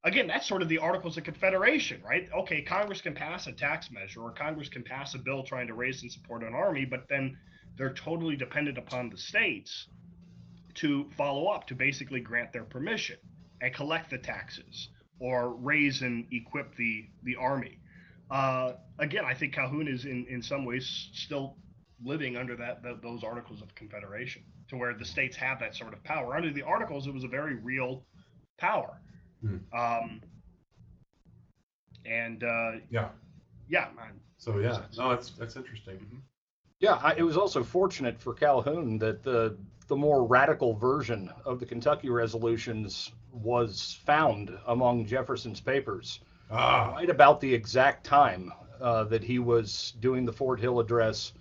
Again, 0.05 0.27
that's 0.27 0.47
sort 0.47 0.61
of 0.61 0.69
the 0.69 0.77
Articles 0.77 1.17
of 1.17 1.25
Confederation, 1.25 2.01
right? 2.03 2.29
Okay, 2.33 2.61
Congress 2.61 3.01
can 3.01 3.13
pass 3.13 3.47
a 3.47 3.51
tax 3.51 3.91
measure 3.91 4.21
or 4.21 4.31
Congress 4.31 4.69
can 4.69 4.83
pass 4.83 5.13
a 5.13 5.17
bill 5.17 5.43
trying 5.43 5.67
to 5.67 5.73
raise 5.73 6.01
and 6.03 6.11
support 6.11 6.41
an 6.41 6.53
army, 6.53 6.85
but 6.85 7.05
then 7.09 7.37
they're 7.77 7.93
totally 7.93 8.37
dependent 8.37 8.77
upon 8.77 9.09
the 9.09 9.17
states 9.17 9.87
to 10.75 11.09
follow 11.17 11.47
up, 11.47 11.67
to 11.67 11.75
basically 11.75 12.21
grant 12.21 12.53
their 12.53 12.63
permission 12.63 13.17
and 13.61 13.73
collect 13.73 14.09
the 14.09 14.17
taxes 14.17 14.89
or 15.19 15.53
raise 15.55 16.01
and 16.01 16.25
equip 16.31 16.75
the, 16.75 17.05
the 17.23 17.35
army. 17.35 17.77
Uh, 18.31 18.73
again, 18.99 19.25
I 19.25 19.33
think 19.33 19.53
Calhoun 19.53 19.87
is 19.87 20.05
in, 20.05 20.25
in 20.29 20.41
some 20.41 20.63
ways 20.63 21.09
still 21.13 21.57
living 22.05 22.37
under 22.37 22.55
that, 22.55 22.81
that 22.83 23.01
those 23.01 23.23
Articles 23.23 23.61
of 23.61 23.75
Confederation, 23.75 24.43
to 24.69 24.77
where 24.77 24.93
the 24.93 25.03
states 25.03 25.35
have 25.35 25.59
that 25.59 25.75
sort 25.75 25.93
of 25.93 26.01
power. 26.05 26.37
Under 26.37 26.53
the 26.53 26.61
Articles, 26.61 27.07
it 27.07 27.13
was 27.13 27.25
a 27.25 27.27
very 27.27 27.55
real 27.55 28.05
power. 28.57 29.01
Hmm. 29.41 29.57
Um, 29.73 30.21
and 32.05 32.43
uh, 32.43 32.71
Yeah. 32.89 33.09
yeah, 33.67 33.87
man, 33.95 34.19
So 34.37 34.57
yeah, 34.59 34.81
no, 34.97 35.09
that's 35.09 35.31
that's 35.31 35.55
interesting. 35.55 36.23
Yeah, 36.79 36.99
I, 37.03 37.15
it 37.15 37.23
was 37.23 37.37
also 37.37 37.63
fortunate 37.63 38.19
for 38.19 38.33
Calhoun 38.33 38.97
that 38.99 39.23
the 39.23 39.57
the 39.87 39.95
more 39.95 40.23
radical 40.25 40.73
version 40.75 41.29
of 41.45 41.59
the 41.59 41.65
Kentucky 41.65 42.09
resolutions 42.09 43.11
was 43.31 43.99
found 44.05 44.57
among 44.67 45.05
Jefferson's 45.05 45.59
papers 45.59 46.19
Ah, 46.51 46.93
right 46.95 47.09
about 47.09 47.39
the 47.41 47.53
exact 47.53 48.05
time 48.05 48.51
uh, 48.81 49.03
that 49.05 49.23
he 49.23 49.39
was 49.39 49.93
doing 49.99 50.25
the 50.25 50.33
Fort 50.33 50.59
Hill 50.59 50.79
address 50.79 51.33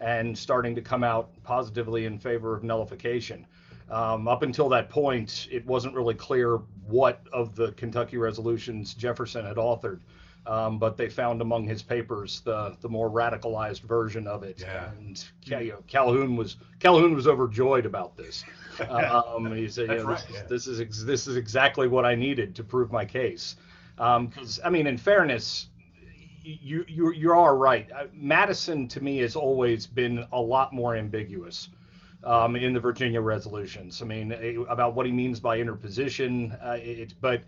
and 0.00 0.36
starting 0.36 0.74
to 0.74 0.82
come 0.82 1.02
out 1.04 1.30
positively 1.42 2.04
in 2.06 2.18
favor 2.18 2.54
of 2.54 2.62
nullification. 2.62 3.46
Um, 3.90 4.26
up 4.28 4.42
until 4.42 4.68
that 4.70 4.88
point, 4.88 5.46
it 5.50 5.64
wasn't 5.66 5.94
really 5.94 6.14
clear 6.14 6.56
what 6.86 7.20
of 7.32 7.54
the 7.54 7.72
Kentucky 7.72 8.16
resolutions 8.16 8.94
Jefferson 8.94 9.44
had 9.44 9.56
authored, 9.56 10.00
um, 10.46 10.78
but 10.78 10.96
they 10.96 11.08
found 11.10 11.42
among 11.42 11.64
his 11.64 11.82
papers 11.82 12.40
the 12.40 12.76
the 12.80 12.88
more 12.88 13.10
radicalized 13.10 13.82
version 13.82 14.26
of 14.26 14.42
it. 14.42 14.60
Yeah. 14.60 14.90
And 14.92 15.22
you 15.44 15.72
know, 15.72 15.82
Calhoun 15.86 16.34
was 16.36 16.56
Calhoun 16.80 17.14
was 17.14 17.26
overjoyed 17.28 17.86
about 17.86 18.16
this. 18.16 18.44
Um, 18.90 19.54
he 19.54 19.68
said, 19.68 19.88
That's 19.88 19.98
you 20.00 20.04
know, 20.04 20.10
right, 20.14 20.18
this, 20.18 20.28
is- 20.28 20.34
yeah. 20.34 20.42
this 20.48 20.66
is 20.66 20.80
ex- 20.80 21.04
this 21.04 21.26
is 21.28 21.36
exactly 21.36 21.86
what 21.86 22.04
I 22.04 22.16
needed 22.16 22.56
to 22.56 22.64
prove 22.64 22.90
my 22.90 23.04
case. 23.04 23.54
Because 23.94 24.58
I 24.64 24.70
mean, 24.70 24.88
in 24.88 24.98
fairness, 24.98 25.68
you 26.42 26.84
you 26.88 27.12
you 27.12 27.32
are 27.32 27.56
right. 27.56 27.88
Uh, 27.92 28.06
Madison 28.12 28.88
to 28.88 29.00
me 29.00 29.18
has 29.18 29.36
always 29.36 29.86
been 29.86 30.26
a 30.32 30.40
lot 30.40 30.72
more 30.72 30.96
ambiguous 30.96 31.68
um, 32.24 32.56
in 32.56 32.72
the 32.72 32.80
Virginia 32.80 33.20
resolutions. 33.20 34.02
I 34.02 34.04
mean, 34.04 34.32
eh, 34.32 34.56
about 34.68 34.94
what 34.94 35.06
he 35.06 35.12
means 35.12 35.40
by 35.40 35.58
interposition. 35.58 36.56
Uh, 36.62 36.78
it, 36.80 37.14
but 37.20 37.42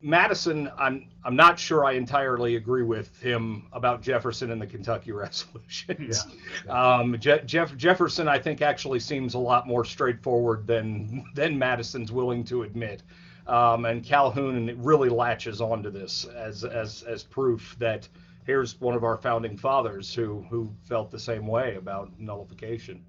Madison, 0.00 0.70
I'm 0.78 1.08
I'm 1.24 1.34
not 1.34 1.58
sure 1.58 1.84
I 1.84 1.92
entirely 1.92 2.54
agree 2.54 2.84
with 2.84 3.20
him 3.20 3.66
about 3.72 4.00
Jefferson 4.00 4.52
and 4.52 4.62
the 4.62 4.66
Kentucky 4.66 5.10
resolutions. 5.24 6.24
Um, 6.68 7.16
Je- 7.18 7.42
Jeff 7.44 7.76
Jefferson, 7.76 8.28
I 8.28 8.38
think, 8.38 8.62
actually 8.62 9.00
seems 9.00 9.34
a 9.34 9.38
lot 9.38 9.66
more 9.66 9.84
straightforward 9.84 10.66
than 10.66 11.24
than 11.34 11.58
Madison's 11.58 12.12
willing 12.12 12.44
to 12.44 12.62
admit. 12.62 13.02
Um, 13.48 13.86
and 13.86 14.04
Calhoun 14.04 14.74
really 14.82 15.08
latches 15.08 15.60
onto 15.60 15.90
this 15.90 16.26
as 16.26 16.64
as 16.64 17.02
as 17.02 17.24
proof 17.24 17.74
that 17.80 18.08
here's 18.44 18.80
one 18.80 18.94
of 18.94 19.02
our 19.02 19.16
founding 19.16 19.56
fathers 19.56 20.14
who 20.14 20.44
who 20.48 20.72
felt 20.84 21.10
the 21.10 21.18
same 21.18 21.46
way 21.46 21.74
about 21.74 22.12
nullification. 22.20 23.04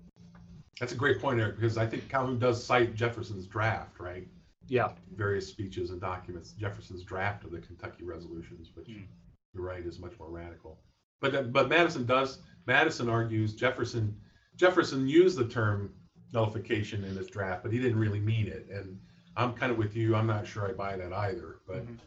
That's 0.79 0.93
a 0.93 0.95
great 0.95 1.19
point, 1.19 1.39
Eric, 1.39 1.55
because 1.55 1.77
I 1.77 1.85
think 1.85 2.07
Calhoun 2.09 2.39
does 2.39 2.63
cite 2.63 2.95
Jefferson's 2.95 3.45
draft, 3.45 3.99
right? 3.99 4.27
Yeah. 4.67 4.93
Various 5.15 5.47
speeches 5.47 5.89
and 5.89 5.99
documents, 5.99 6.51
Jefferson's 6.53 7.03
draft 7.03 7.43
of 7.43 7.51
the 7.51 7.59
Kentucky 7.59 8.03
resolutions, 8.03 8.69
which 8.75 8.87
Mm. 8.87 9.05
you're 9.53 9.63
right 9.63 9.85
is 9.85 9.99
much 9.99 10.17
more 10.19 10.29
radical. 10.29 10.79
But 11.19 11.51
but 11.51 11.67
Madison 11.69 12.05
does 12.05 12.39
Madison 12.65 13.09
argues 13.09 13.55
Jefferson 13.55 14.15
Jefferson 14.55 15.07
used 15.07 15.37
the 15.37 15.47
term 15.47 15.93
nullification 16.33 17.03
in 17.03 17.15
his 17.15 17.27
draft, 17.27 17.63
but 17.63 17.73
he 17.73 17.79
didn't 17.79 17.97
really 17.99 18.19
mean 18.19 18.47
it. 18.47 18.67
And 18.69 18.99
I'm 19.35 19.53
kind 19.53 19.71
of 19.71 19.77
with 19.77 19.95
you. 19.95 20.15
I'm 20.15 20.27
not 20.27 20.45
sure 20.47 20.69
I 20.69 20.73
buy 20.73 20.95
that 20.97 21.11
either. 21.11 21.59
But 21.67 21.85
Mhm. 21.87 21.97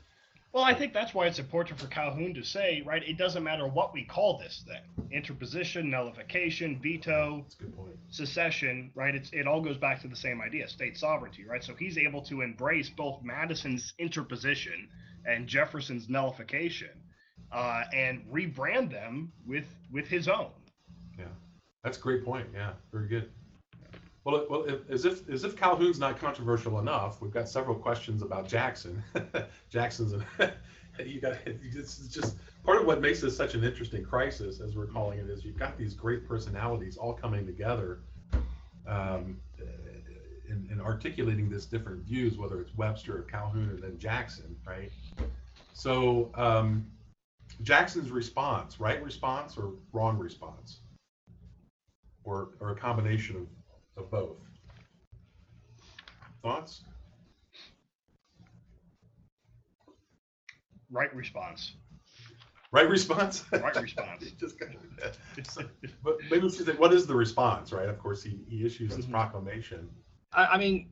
Well, 0.53 0.64
I 0.64 0.74
think 0.74 0.92
that's 0.92 1.14
why 1.14 1.26
it's 1.26 1.38
important 1.38 1.80
for 1.80 1.86
Calhoun 1.86 2.34
to 2.34 2.42
say, 2.44 2.82
right, 2.84 3.03
it 3.03 3.16
doesn't 3.16 3.42
matter 3.42 3.66
what 3.66 3.94
we 3.94 4.05
call 4.05 4.38
this 4.38 4.62
thing 4.66 4.82
interposition, 5.11 5.90
nullification, 5.90 6.78
veto, 6.82 7.46
good 7.59 7.74
point. 7.74 7.96
secession, 8.11 8.90
right? 8.94 9.14
It's 9.14 9.30
it 9.32 9.46
all 9.46 9.62
goes 9.62 9.78
back 9.78 10.03
to 10.03 10.09
the 10.09 10.16
same 10.16 10.42
idea, 10.42 10.68
state 10.68 10.98
sovereignty, 10.98 11.44
right? 11.44 11.64
So 11.64 11.74
he's 11.74 11.96
able 11.96 12.20
to 12.22 12.42
embrace 12.42 12.90
both 12.90 13.22
Madison's 13.22 13.94
interposition 13.98 14.88
and 15.24 15.46
Jefferson's 15.46 16.09
nullification, 16.11 16.90
uh, 17.50 17.84
and 17.94 18.22
rebrand 18.30 18.90
them 18.90 19.32
with 19.46 19.66
with 19.90 20.07
his 20.07 20.28
own. 20.28 20.50
Yeah, 21.18 21.24
that's 21.82 21.96
a 21.96 22.00
great 22.00 22.24
point. 22.26 22.48
Yeah, 22.55 22.72
very 22.92 23.09
good. 23.09 23.30
Well, 24.25 24.47
well, 24.49 24.66
as 24.89 25.05
if 25.05 25.29
as 25.29 25.43
if 25.43 25.57
Calhoun's 25.57 25.99
not 25.99 26.18
controversial 26.18 26.79
enough, 26.79 27.20
we've 27.20 27.33
got 27.33 27.49
several 27.49 27.75
questions 27.75 28.23
about 28.23 28.47
Jackson. 28.47 29.03
Jackson's, 29.68 30.12
an, 30.12 30.25
you 31.05 31.20
got 31.20 31.37
it's 31.45 32.07
just 32.09 32.37
part 32.64 32.81
of 32.81 32.87
what 32.87 33.01
makes 33.01 33.20
this 33.20 33.37
such 33.37 33.55
an 33.55 33.64
interesting 33.64 34.05
crisis, 34.05 34.61
as 34.61 34.77
we're 34.77 34.87
calling 34.87 35.18
it, 35.18 35.29
is 35.29 35.45
you've 35.45 35.59
got 35.59 35.77
these 35.77 35.95
great 35.95 36.27
personalities 36.29 36.97
all 36.97 37.12
coming 37.12 37.45
together, 37.45 37.99
um, 38.87 39.39
in 40.49 40.81
articulating 40.81 41.49
this 41.49 41.66
different 41.66 42.03
views, 42.05 42.39
whether 42.39 42.61
it's 42.61 42.77
Webster 42.77 43.18
or 43.18 43.23
Calhoun 43.23 43.70
and 43.70 43.83
then 43.83 43.99
Jackson, 43.99 44.57
right? 44.64 44.93
So 45.73 46.31
um, 46.35 46.87
Jackson's 47.62 48.11
response, 48.11 48.79
right 48.79 49.03
response 49.03 49.57
or 49.57 49.73
wrong 49.93 50.18
response? 50.18 50.79
or, 52.25 52.51
or 52.61 52.70
a 52.70 52.77
combination 52.77 53.37
of, 53.37 53.47
of 53.97 54.11
both. 54.11 54.36
Thoughts? 56.43 56.82
Right 60.90 61.14
response. 61.14 61.74
Right 62.70 62.88
response? 62.88 63.45
Right 63.53 63.80
response. 63.80 64.30
Just 64.40 64.59
kind 64.59 64.74
of, 64.76 65.66
but 66.03 66.18
maybe 66.30 66.40
we 66.45 66.51
should 66.51 66.66
say, 66.66 66.72
what 66.72 66.93
is 66.93 67.07
the 67.07 67.14
response, 67.14 67.72
right? 67.72 67.88
Of 67.88 67.99
course, 67.99 68.22
he, 68.22 68.40
he 68.49 68.64
issues 68.64 68.97
this 68.97 69.07
Mhm. 69.07 69.12
proclamation. 69.12 69.88
I, 70.32 70.47
I 70.47 70.59
mean, 70.59 70.88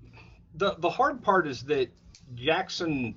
the 0.55 0.75
the 0.79 0.91
hard 0.91 1.23
part 1.23 1.47
is 1.47 1.63
that 1.65 1.89
Jackson 2.35 3.15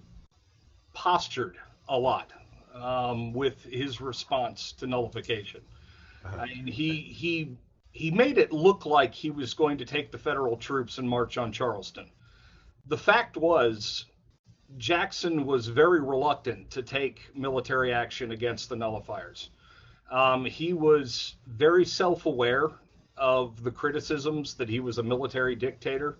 postured 0.93 1.57
a 1.89 1.97
lot 1.97 2.31
um, 2.73 3.34
with 3.34 3.63
his 3.63 3.99
response 3.99 4.71
to 4.73 4.88
nullification. 4.88 5.61
Uh-huh. 6.25 6.38
I 6.38 6.45
mean, 6.47 6.67
he 6.67 7.01
he 7.01 7.57
he 7.93 8.09
made 8.09 8.39
it 8.39 8.51
look 8.51 8.85
like 8.85 9.13
he 9.13 9.29
was 9.29 9.53
going 9.53 9.77
to 9.77 9.85
take 9.85 10.11
the 10.11 10.17
federal 10.17 10.57
troops 10.57 10.97
and 10.97 11.07
march 11.07 11.37
on 11.37 11.51
Charleston. 11.51 12.09
The 12.87 12.97
fact 12.97 13.37
was, 13.37 14.05
Jackson 14.77 15.45
was 15.45 15.67
very 15.67 16.01
reluctant 16.01 16.71
to 16.71 16.81
take 16.81 17.29
military 17.35 17.93
action 17.93 18.31
against 18.31 18.67
the 18.67 18.75
nullifiers. 18.75 19.49
Um, 20.11 20.43
he 20.43 20.73
was 20.73 21.35
very 21.47 21.85
self-aware 21.85 22.71
of 23.15 23.63
the 23.63 23.71
criticisms 23.71 24.55
that 24.55 24.67
he 24.67 24.79
was 24.79 24.97
a 24.97 25.03
military 25.03 25.55
dictator. 25.55 26.17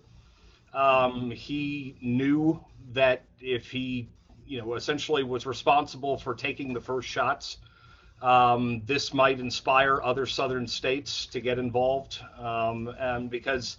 Um, 0.72 1.30
he 1.32 1.96
knew 2.00 2.64
that 2.92 3.24
if 3.40 3.70
he, 3.70 4.08
you 4.46 4.60
know, 4.60 4.74
essentially 4.74 5.24
was 5.24 5.44
responsible 5.44 6.18
for 6.18 6.34
taking 6.34 6.72
the 6.72 6.80
first 6.80 7.08
shots, 7.08 7.58
um, 8.24 8.80
this 8.86 9.12
might 9.12 9.38
inspire 9.38 10.00
other 10.02 10.24
southern 10.24 10.66
states 10.66 11.26
to 11.26 11.40
get 11.40 11.58
involved. 11.58 12.20
Um, 12.38 12.88
and 12.98 13.28
because 13.28 13.76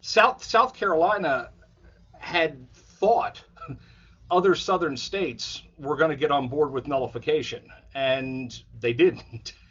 South 0.00 0.42
South 0.42 0.74
Carolina 0.74 1.50
had 2.18 2.70
thought 2.74 3.40
other 4.30 4.56
southern 4.56 4.96
states 4.96 5.62
were 5.78 5.96
going 5.96 6.10
to 6.10 6.16
get 6.16 6.32
on 6.32 6.48
board 6.48 6.72
with 6.72 6.88
nullification, 6.88 7.62
and 7.94 8.60
they 8.80 8.92
didn't. 8.92 9.54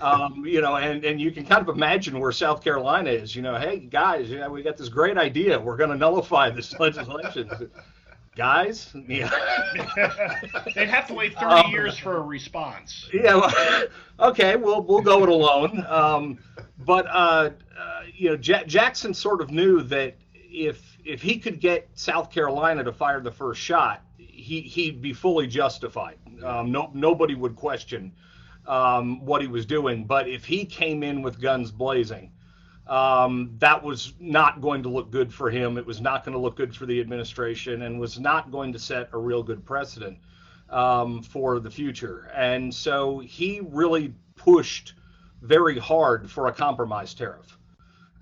Um, 0.00 0.44
you 0.44 0.60
know, 0.60 0.74
and, 0.74 1.04
and 1.04 1.20
you 1.20 1.30
can 1.30 1.46
kind 1.46 1.62
of 1.62 1.72
imagine 1.72 2.18
where 2.18 2.32
South 2.32 2.60
Carolina 2.64 3.08
is. 3.08 3.36
You 3.36 3.42
know, 3.42 3.56
hey 3.56 3.78
guys, 3.78 4.28
yeah, 4.28 4.48
we 4.48 4.60
got 4.60 4.76
this 4.76 4.88
great 4.88 5.16
idea. 5.16 5.60
We're 5.60 5.76
going 5.76 5.90
to 5.90 5.96
nullify 5.96 6.50
this 6.50 6.76
legislation. 6.80 7.48
Guys, 8.36 8.90
yeah. 9.08 9.30
They'd 10.74 10.88
have 10.88 11.06
to 11.08 11.14
wait 11.14 11.34
30 11.34 11.44
Um, 11.44 11.70
years 11.70 11.98
for 11.98 12.16
a 12.16 12.20
response. 12.22 13.08
yeah. 13.12 13.34
Well, 13.36 13.84
okay, 14.30 14.56
we'll 14.56 14.82
we'll 14.82 15.02
go 15.02 15.22
it 15.22 15.28
alone. 15.28 15.84
Um, 15.88 16.38
but 16.78 17.06
uh, 17.06 17.50
uh, 17.78 18.00
you 18.14 18.30
know, 18.30 18.38
Ja 18.42 18.64
Jackson 18.64 19.14
sort 19.14 19.40
of 19.40 19.50
knew 19.50 19.82
that 19.82 20.16
if 20.34 20.96
if 21.04 21.22
he 21.22 21.38
could 21.38 21.60
get 21.60 21.88
South 21.94 22.30
Carolina 22.30 22.84
to 22.84 22.92
fire 22.92 23.20
the 23.20 23.32
first 23.32 23.60
shot, 23.60 24.02
he 24.18 24.60
he'd 24.62 25.00
be 25.02 25.12
fully 25.12 25.46
justified. 25.46 26.16
Um, 26.44 26.72
no 26.72 26.90
nobody 26.94 27.34
would 27.34 27.54
question 27.56 28.12
um, 28.66 29.24
what 29.24 29.42
he 29.42 29.48
was 29.48 29.66
doing. 29.66 30.04
But 30.04 30.28
if 30.28 30.44
he 30.44 30.64
came 30.64 31.02
in 31.02 31.22
with 31.22 31.40
guns 31.40 31.70
blazing, 31.70 32.32
um, 32.86 33.54
that 33.58 33.82
was 33.82 34.14
not 34.18 34.60
going 34.60 34.82
to 34.82 34.88
look 34.88 35.10
good 35.10 35.32
for 35.32 35.50
him. 35.50 35.78
It 35.78 35.86
was 35.86 36.00
not 36.00 36.24
going 36.24 36.32
to 36.34 36.40
look 36.40 36.56
good 36.56 36.74
for 36.74 36.86
the 36.86 37.00
administration, 37.00 37.82
and 37.82 38.00
was 38.00 38.18
not 38.18 38.50
going 38.50 38.72
to 38.72 38.78
set 38.78 39.08
a 39.12 39.18
real 39.18 39.42
good 39.42 39.64
precedent 39.64 40.18
um, 40.70 41.22
for 41.22 41.60
the 41.60 41.70
future. 41.70 42.30
And 42.34 42.74
so 42.74 43.20
he 43.20 43.60
really 43.60 44.14
pushed 44.34 44.94
very 45.42 45.78
hard 45.78 46.30
for 46.30 46.48
a 46.48 46.52
compromise 46.52 47.14
tariff. 47.14 47.58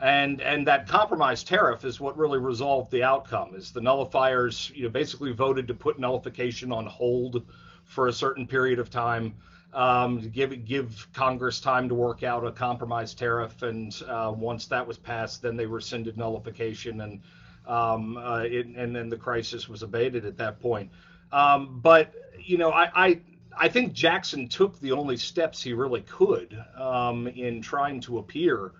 And 0.01 0.41
and 0.41 0.67
that 0.67 0.89
compromise 0.89 1.45
tariff 1.45 1.85
is 1.85 2.01
what 2.01 2.17
really 2.17 2.39
resolved 2.39 2.91
the 2.91 3.03
outcome. 3.03 3.55
Is 3.55 3.71
the 3.71 3.81
nullifiers, 3.81 4.75
you 4.75 4.85
know, 4.85 4.89
basically 4.89 5.33
voted 5.33 5.69
to 5.69 5.75
put 5.75 5.99
nullification 5.99 6.73
on 6.73 6.87
hold 6.87 7.45
for 7.85 8.09
a 8.09 8.13
certain 8.13 8.47
period 8.47 8.79
of 8.79 8.89
time, 8.89 9.35
um, 9.73 10.21
give 10.31 10.64
give 10.64 11.09
Congress 11.12 11.61
time 11.61 11.89
to 11.89 11.95
work 11.95 12.23
out 12.23 12.45
a 12.45 12.53
compromise 12.53 13.14
tariff. 13.14 13.62
And 13.62 13.95
uh, 14.09 14.33
once 14.37 14.66
that 14.66 14.87
was 14.87 14.99
passed, 14.99 15.43
then 15.43 15.57
they 15.57 15.66
rescinded 15.66 16.16
nullification, 16.16 17.01
and 17.01 17.21
um, 17.66 18.16
uh, 18.16 18.41
it, 18.41 18.66
and 18.66 18.95
then 18.95 19.09
the 19.09 19.16
crisis 19.16 19.68
was 19.68 19.83
abated 19.83 20.25
at 20.25 20.37
that 20.39 20.61
point. 20.61 20.91
Um, 21.33 21.81
but 21.83 22.12
you 22.39 22.59
know, 22.59 22.71
I, 22.71 22.91
I 22.95 23.21
I 23.57 23.68
think 23.68 23.93
Jackson 23.93 24.49
took 24.49 24.79
the 24.81 24.93
only 24.93 25.16
steps 25.16 25.62
he 25.62 25.73
really 25.73 26.03
could 26.03 26.57
um, 26.77 27.27
in 27.29 27.61
trying 27.61 28.01
to 28.03 28.18
appear 28.18 28.73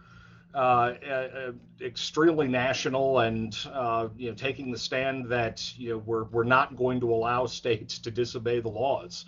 uh, 0.55 0.95
uh, 1.09 1.53
extremely 1.81 2.49
national 2.49 3.21
and 3.21 3.57
uh, 3.73 4.09
you 4.17 4.31
know 4.31 4.35
taking 4.35 4.73
the 4.73 4.79
stand 4.79 5.27
that 5.27 5.73
you 5.79 5.91
know 5.91 5.99
we're 5.99 6.25
we're 6.25 6.45
not 6.45 6.77
going 6.77 6.99
to 7.01 7.13
allow 7.13 7.47
states 7.61 7.99
to 8.01 8.11
disobey 8.11 8.61
the 8.61 8.69
laws. 8.69 9.27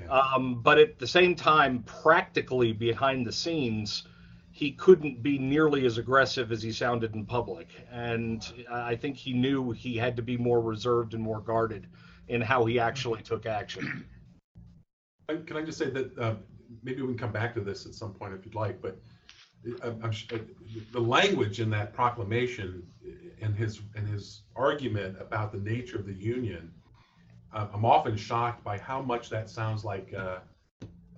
Yeah. 0.00 0.06
Um, 0.08 0.60
but 0.62 0.78
at 0.78 0.98
the 0.98 1.06
same 1.06 1.34
time, 1.34 1.82
practically 1.84 2.72
behind 2.72 3.26
the 3.26 3.32
scenes, 3.32 4.04
he 4.50 4.72
couldn't 4.72 5.22
be 5.22 5.38
nearly 5.38 5.84
as 5.86 5.98
aggressive 5.98 6.52
as 6.52 6.62
he 6.62 6.72
sounded 6.72 7.14
in 7.14 7.26
public. 7.26 7.68
And 7.90 8.46
I 8.70 8.94
think 8.94 9.16
he 9.16 9.32
knew 9.32 9.72
he 9.72 9.96
had 9.96 10.14
to 10.16 10.22
be 10.22 10.36
more 10.36 10.60
reserved 10.60 11.14
and 11.14 11.22
more 11.22 11.40
guarded 11.40 11.88
in 12.28 12.40
how 12.40 12.64
he 12.64 12.78
actually 12.78 13.22
took 13.22 13.46
action. 13.46 14.04
Uh, 15.28 15.36
Can 15.46 15.56
I 15.56 15.62
just 15.62 15.78
say 15.78 15.90
that 15.90 16.18
uh, 16.18 16.34
maybe 16.82 17.02
we 17.02 17.08
can 17.08 17.18
come 17.18 17.32
back 17.32 17.54
to 17.54 17.60
this 17.60 17.86
at 17.86 17.94
some 17.94 18.12
point 18.12 18.34
if 18.34 18.44
you'd 18.44 18.54
like, 18.54 18.80
but 18.80 18.98
uh, 19.82 19.92
I'm, 20.02 20.12
sh- 20.12 20.28
uh, 20.32 20.38
the 20.92 21.00
language 21.00 21.60
in 21.60 21.70
that 21.70 21.92
proclamation 21.92 22.86
and 23.40 23.56
his 23.56 23.80
and 23.96 24.08
his 24.08 24.42
argument 24.54 25.16
about 25.20 25.52
the 25.52 25.58
nature 25.58 25.98
of 25.98 26.06
the 26.06 26.14
union, 26.14 26.72
uh, 26.83 26.83
I'm 27.54 27.84
often 27.84 28.16
shocked 28.16 28.64
by 28.64 28.78
how 28.78 29.00
much 29.00 29.30
that 29.30 29.48
sounds 29.48 29.84
like 29.84 30.12
uh, 30.16 30.38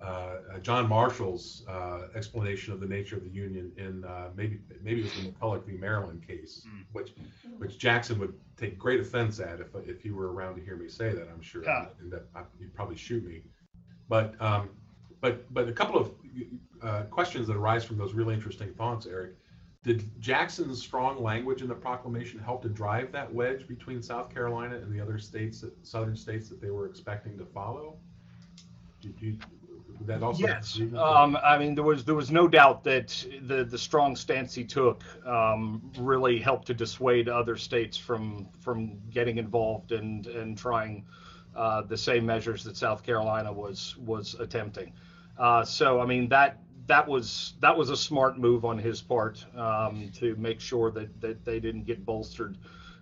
uh, 0.01 0.59
John 0.61 0.87
Marshall's 0.87 1.63
uh, 1.67 2.07
explanation 2.15 2.71
of 2.73 2.79
the 2.79 2.85
nature 2.85 3.15
of 3.15 3.23
the 3.23 3.29
union 3.29 3.71
in 3.77 4.03
uh, 4.05 4.29
maybe 4.35 4.59
maybe 4.83 5.01
it 5.01 5.03
was 5.05 5.13
the 5.15 5.31
McCulloch 5.31 5.65
v. 5.65 5.73
Maryland 5.73 6.25
case, 6.27 6.65
Mm. 6.67 6.85
which 6.91 7.13
which 7.57 7.77
Jackson 7.79 8.19
would 8.19 8.33
take 8.57 8.77
great 8.77 8.99
offense 8.99 9.39
at 9.39 9.59
if 9.59 9.67
if 9.87 10.01
he 10.01 10.11
were 10.11 10.31
around 10.31 10.55
to 10.55 10.61
hear 10.61 10.75
me 10.75 10.87
say 10.87 11.09
that. 11.13 11.27
I'm 11.33 11.41
sure, 11.41 11.63
Yeah. 11.63 11.87
and 11.99 12.11
that 12.11 12.27
uh, 12.35 12.43
he'd 12.59 12.73
probably 12.75 12.95
shoot 12.97 13.25
me. 13.25 13.41
But 14.07 14.35
um, 14.39 14.69
but 15.21 15.51
but 15.53 15.67
a 15.67 15.73
couple 15.73 15.99
of 15.99 16.11
uh, 16.83 17.01
questions 17.09 17.47
that 17.47 17.55
arise 17.57 17.83
from 17.83 17.97
those 17.97 18.13
really 18.13 18.35
interesting 18.35 18.73
thoughts, 18.75 19.07
Eric. 19.07 19.31
Did 19.83 20.09
Jackson's 20.19 20.81
strong 20.81 21.21
language 21.23 21.61
in 21.61 21.67
the 21.67 21.75
proclamation 21.75 22.39
help 22.39 22.61
to 22.63 22.69
drive 22.69 23.11
that 23.13 23.33
wedge 23.33 23.67
between 23.67 24.01
South 24.01 24.33
Carolina 24.33 24.75
and 24.75 24.93
the 24.93 24.99
other 24.99 25.17
states, 25.17 25.63
southern 25.83 26.15
states 26.15 26.49
that 26.49 26.61
they 26.61 26.71
were 26.71 26.87
expecting 26.87 27.37
to 27.37 27.45
follow? 27.45 27.97
Did 29.01 29.15
you, 29.19 29.37
that 30.01 30.23
also? 30.23 30.45
Yes, 30.45 30.79
um, 30.97 31.37
I 31.43 31.57
mean 31.57 31.75
there 31.75 31.83
was 31.83 32.03
there 32.03 32.15
was 32.15 32.31
no 32.31 32.47
doubt 32.47 32.83
that 32.83 33.25
the 33.43 33.63
the 33.63 33.77
strong 33.77 34.15
stance 34.15 34.53
he 34.53 34.63
took 34.63 35.03
um, 35.25 35.81
really 35.97 36.39
helped 36.39 36.67
to 36.67 36.73
dissuade 36.73 37.29
other 37.29 37.55
states 37.55 37.97
from 37.97 38.47
from 38.59 38.99
getting 39.09 39.37
involved 39.37 39.91
and 39.91 40.27
and 40.27 40.57
trying 40.57 41.05
uh, 41.55 41.81
the 41.81 41.97
same 41.97 42.25
measures 42.25 42.63
that 42.63 42.77
South 42.77 43.03
Carolina 43.03 43.51
was 43.51 43.95
was 43.97 44.35
attempting. 44.35 44.93
Uh, 45.37 45.63
so 45.63 45.99
I 45.99 46.05
mean 46.05 46.29
that 46.29 46.59
that 46.87 47.07
was 47.07 47.53
that 47.61 47.77
was 47.77 47.89
a 47.89 47.97
smart 47.97 48.37
move 48.37 48.65
on 48.65 48.77
his 48.77 49.01
part 49.01 49.45
um, 49.55 50.09
to 50.15 50.35
make 50.37 50.59
sure 50.59 50.91
that 50.91 51.21
that 51.21 51.45
they 51.45 51.59
didn't 51.59 51.83
get 51.83 52.05
bolstered 52.05 52.57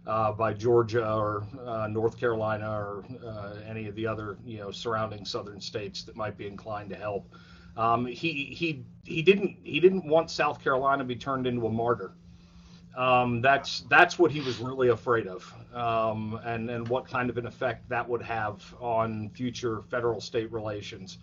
uh, 0.08 0.32
by 0.32 0.54
Georgia 0.54 1.12
or 1.12 1.44
uh, 1.66 1.88
North 1.88 2.20
Carolina 2.20 2.70
or 2.70 3.06
uh, 3.26 3.56
any 3.68 3.88
of 3.88 3.96
the 3.96 4.06
other 4.06 4.38
you 4.46 4.58
know 4.60 4.72
surrounding 4.72 5.26
southern 5.26 5.62
states 5.62 6.04
that 6.04 6.16
might 6.16 6.38
be 6.38 6.48
inclined 6.48 6.90
to 6.90 6.96
help. 6.96 7.32
Um, 7.78 8.06
he 8.06 8.46
he 8.46 8.86
he 9.04 9.22
didn't 9.22 9.58
he 9.64 9.80
didn't 9.80 10.06
want 10.06 10.32
South 10.32 10.62
Carolina 10.64 11.00
to 11.00 11.08
be 11.08 11.16
turned 11.16 11.48
into 11.48 11.66
a 11.66 11.72
martyr. 11.72 12.12
Um, 12.96 13.42
that's 13.42 13.82
that's 13.90 14.18
what 14.18 14.32
he 14.32 14.40
was 14.40 14.60
really 14.60 14.88
afraid 14.88 15.28
of, 15.28 15.54
um, 15.74 16.40
and 16.46 16.70
and 16.70 16.88
what 16.88 17.06
kind 17.08 17.30
of 17.30 17.38
an 17.38 17.46
effect 17.46 17.90
that 17.90 18.08
would 18.08 18.22
have 18.22 18.64
on 18.80 19.30
future 19.32 19.82
federal-state 19.82 20.52
relations. 20.52 21.18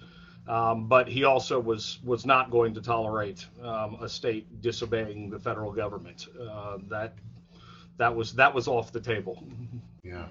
Um, 0.49 0.88
but 0.88 1.09
he 1.09 1.24
also 1.24 1.61
was 1.61 2.01
was 2.05 2.26
not 2.26 2.51
going 2.51 2.74
to 2.74 2.82
tolerate 2.82 3.47
um, 3.62 3.97
a 4.01 4.09
state 4.09 4.61
disobeying 4.61 5.30
the 5.30 5.38
federal 5.38 5.72
government. 5.72 6.26
Uh, 6.40 6.78
that 6.88 7.14
that 7.99 8.14
was 8.14 8.32
that 8.34 8.53
was 8.53 8.68
off 8.68 8.93
the 8.93 9.01
table. 9.01 9.43
Yeah. 10.05 10.26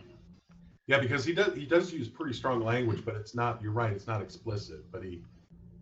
Yeah, 0.88 1.00
because 1.00 1.24
he 1.24 1.32
does 1.32 1.56
he 1.56 1.66
does 1.66 1.94
use 1.94 2.10
pretty 2.10 2.34
strong 2.34 2.60
language, 2.62 3.06
but 3.06 3.16
it's 3.16 3.34
not. 3.34 3.62
You're 3.62 3.72
right. 3.72 3.94
It's 3.94 4.08
not 4.08 4.22
explicit, 4.22 4.92
but 4.92 5.02
he 5.02 5.22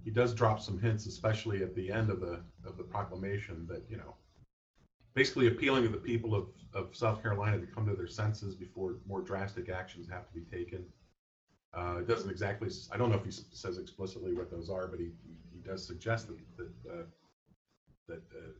he 0.03 0.11
does 0.11 0.35
drop 0.35 0.61
some 0.61 0.79
hints, 0.79 1.07
especially 1.07 1.63
at 1.63 1.73
the 1.73 1.91
end 1.91 2.11
of 2.11 2.19
the 2.19 2.41
of 2.67 2.77
the 2.77 2.83
proclamation, 2.83 3.65
that 3.67 3.83
you 3.89 3.97
know, 3.97 4.13
basically 5.15 5.47
appealing 5.47 5.81
to 5.83 5.89
the 5.89 5.97
people 5.97 6.35
of 6.35 6.49
of 6.75 6.95
South 6.95 7.23
Carolina 7.23 7.59
to 7.59 7.65
come 7.65 7.87
to 7.87 7.95
their 7.95 8.07
senses 8.07 8.53
before 8.53 8.97
more 9.07 9.21
drastic 9.21 9.69
actions 9.69 10.07
have 10.07 10.27
to 10.27 10.33
be 10.33 10.41
taken. 10.41 10.85
Uh, 11.73 12.01
doesn't 12.01 12.29
exactly. 12.29 12.69
I 12.91 12.97
don't 12.97 13.09
know 13.09 13.17
if 13.17 13.25
he 13.25 13.31
says 13.31 13.77
explicitly 13.77 14.33
what 14.33 14.49
those 14.51 14.69
are, 14.69 14.87
but 14.87 14.99
he 14.99 15.11
he 15.53 15.59
does 15.59 15.85
suggest 15.85 16.27
that 16.27 16.37
that 16.57 16.91
uh, 16.91 17.03
that 18.07 18.21
uh, 18.35 18.51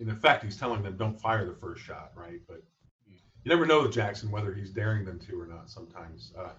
in 0.00 0.10
effect, 0.10 0.44
he's 0.44 0.56
telling 0.56 0.82
them 0.82 0.96
don't 0.96 1.20
fire 1.20 1.46
the 1.46 1.54
first 1.54 1.82
shot, 1.84 2.12
right? 2.16 2.40
But 2.48 2.62
you 3.44 3.48
never 3.50 3.66
know 3.66 3.82
with 3.82 3.92
Jackson 3.92 4.30
whether 4.30 4.52
he's 4.52 4.70
daring 4.70 5.04
them 5.04 5.18
to 5.20 5.40
or 5.40 5.46
not. 5.46 5.70
Sometimes. 5.70 6.32
Uh, 6.38 6.52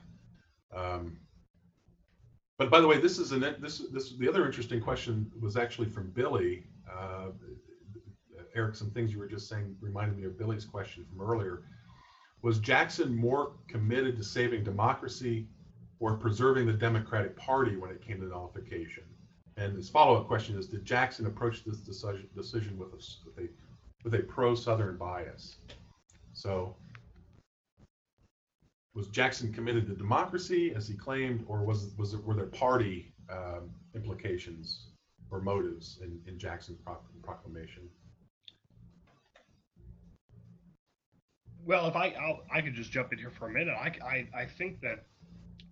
um, 0.77 1.17
but 2.57 2.69
by 2.69 2.81
the 2.81 2.87
way, 2.87 2.99
this 2.99 3.19
is 3.19 3.31
an 3.31 3.55
this 3.59 3.79
this 3.91 4.13
the 4.17 4.29
other 4.29 4.45
interesting 4.45 4.81
question 4.81 5.31
was 5.41 5.57
actually 5.57 5.89
from 5.89 6.09
Billy. 6.11 6.63
Uh, 6.91 7.27
Eric, 8.55 8.75
some 8.75 8.91
things 8.91 9.11
you 9.13 9.19
were 9.19 9.27
just 9.27 9.47
saying 9.47 9.75
reminded 9.81 10.17
me 10.17 10.25
of 10.25 10.37
Billy's 10.37 10.65
question 10.65 11.05
from 11.05 11.21
earlier. 11.21 11.63
Was 12.41 12.59
Jackson 12.59 13.15
more 13.15 13.53
committed 13.67 14.15
to 14.17 14.23
saving 14.23 14.63
democracy 14.63 15.47
or 15.99 16.15
preserving 16.15 16.67
the 16.67 16.73
Democratic 16.73 17.35
Party 17.35 17.75
when 17.75 17.91
it 17.91 18.01
came 18.01 18.21
to 18.21 18.27
nullification? 18.27 19.03
And 19.57 19.75
his 19.75 19.89
follow-up 19.89 20.27
question 20.27 20.57
is: 20.57 20.67
Did 20.67 20.85
Jackson 20.85 21.25
approach 21.25 21.65
this 21.65 21.79
decision, 21.79 22.77
with 22.77 22.93
a 22.93 23.01
with 23.25 23.37
a, 23.37 23.49
with 24.05 24.13
a 24.13 24.19
pro-Southern 24.19 24.95
bias? 24.95 25.57
So, 26.31 26.77
was 28.95 29.09
Jackson 29.09 29.51
committed 29.51 29.87
to 29.87 29.93
democracy 29.93 30.73
as 30.73 30.87
he 30.87 30.95
claimed, 30.95 31.43
or 31.47 31.63
was 31.65 31.91
was 31.97 32.13
it, 32.13 32.23
were 32.23 32.35
there 32.35 32.45
party 32.45 33.11
um, 33.29 33.69
implications 33.95 34.87
or 35.29 35.41
motives 35.41 35.99
in, 36.01 36.21
in 36.25 36.39
Jackson's 36.39 36.79
proclamation? 37.21 37.89
Well, 41.65 41.87
if 41.87 41.95
I 41.95 42.09
I'll, 42.19 42.41
i 42.51 42.61
could 42.61 42.73
just 42.73 42.91
jump 42.91 43.11
in 43.13 43.19
here 43.19 43.31
for 43.37 43.47
a 43.47 43.51
minute, 43.51 43.75
I, 43.75 43.93
I 44.03 44.41
I 44.41 44.45
think 44.57 44.81
that 44.81 45.05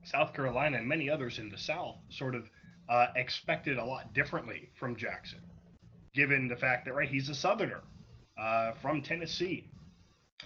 South 0.04 0.34
Carolina 0.34 0.78
and 0.78 0.88
many 0.88 1.10
others 1.10 1.40
in 1.40 1.50
the 1.50 1.58
South 1.58 1.98
sort 2.10 2.36
of 2.36 2.50
uh, 2.90 3.08
expected 3.16 3.78
a 3.78 3.84
lot 3.84 4.14
differently 4.14 4.70
from 4.80 4.96
Jackson, 4.96 5.40
given 6.14 6.48
the 6.48 6.56
fact 6.56 6.86
that 6.86 6.94
right 6.94 7.10
he's 7.10 7.30
a 7.30 7.36
Southerner 7.36 7.82
uh, 8.38 8.74
from 8.82 9.02
Tennessee. 9.02 9.70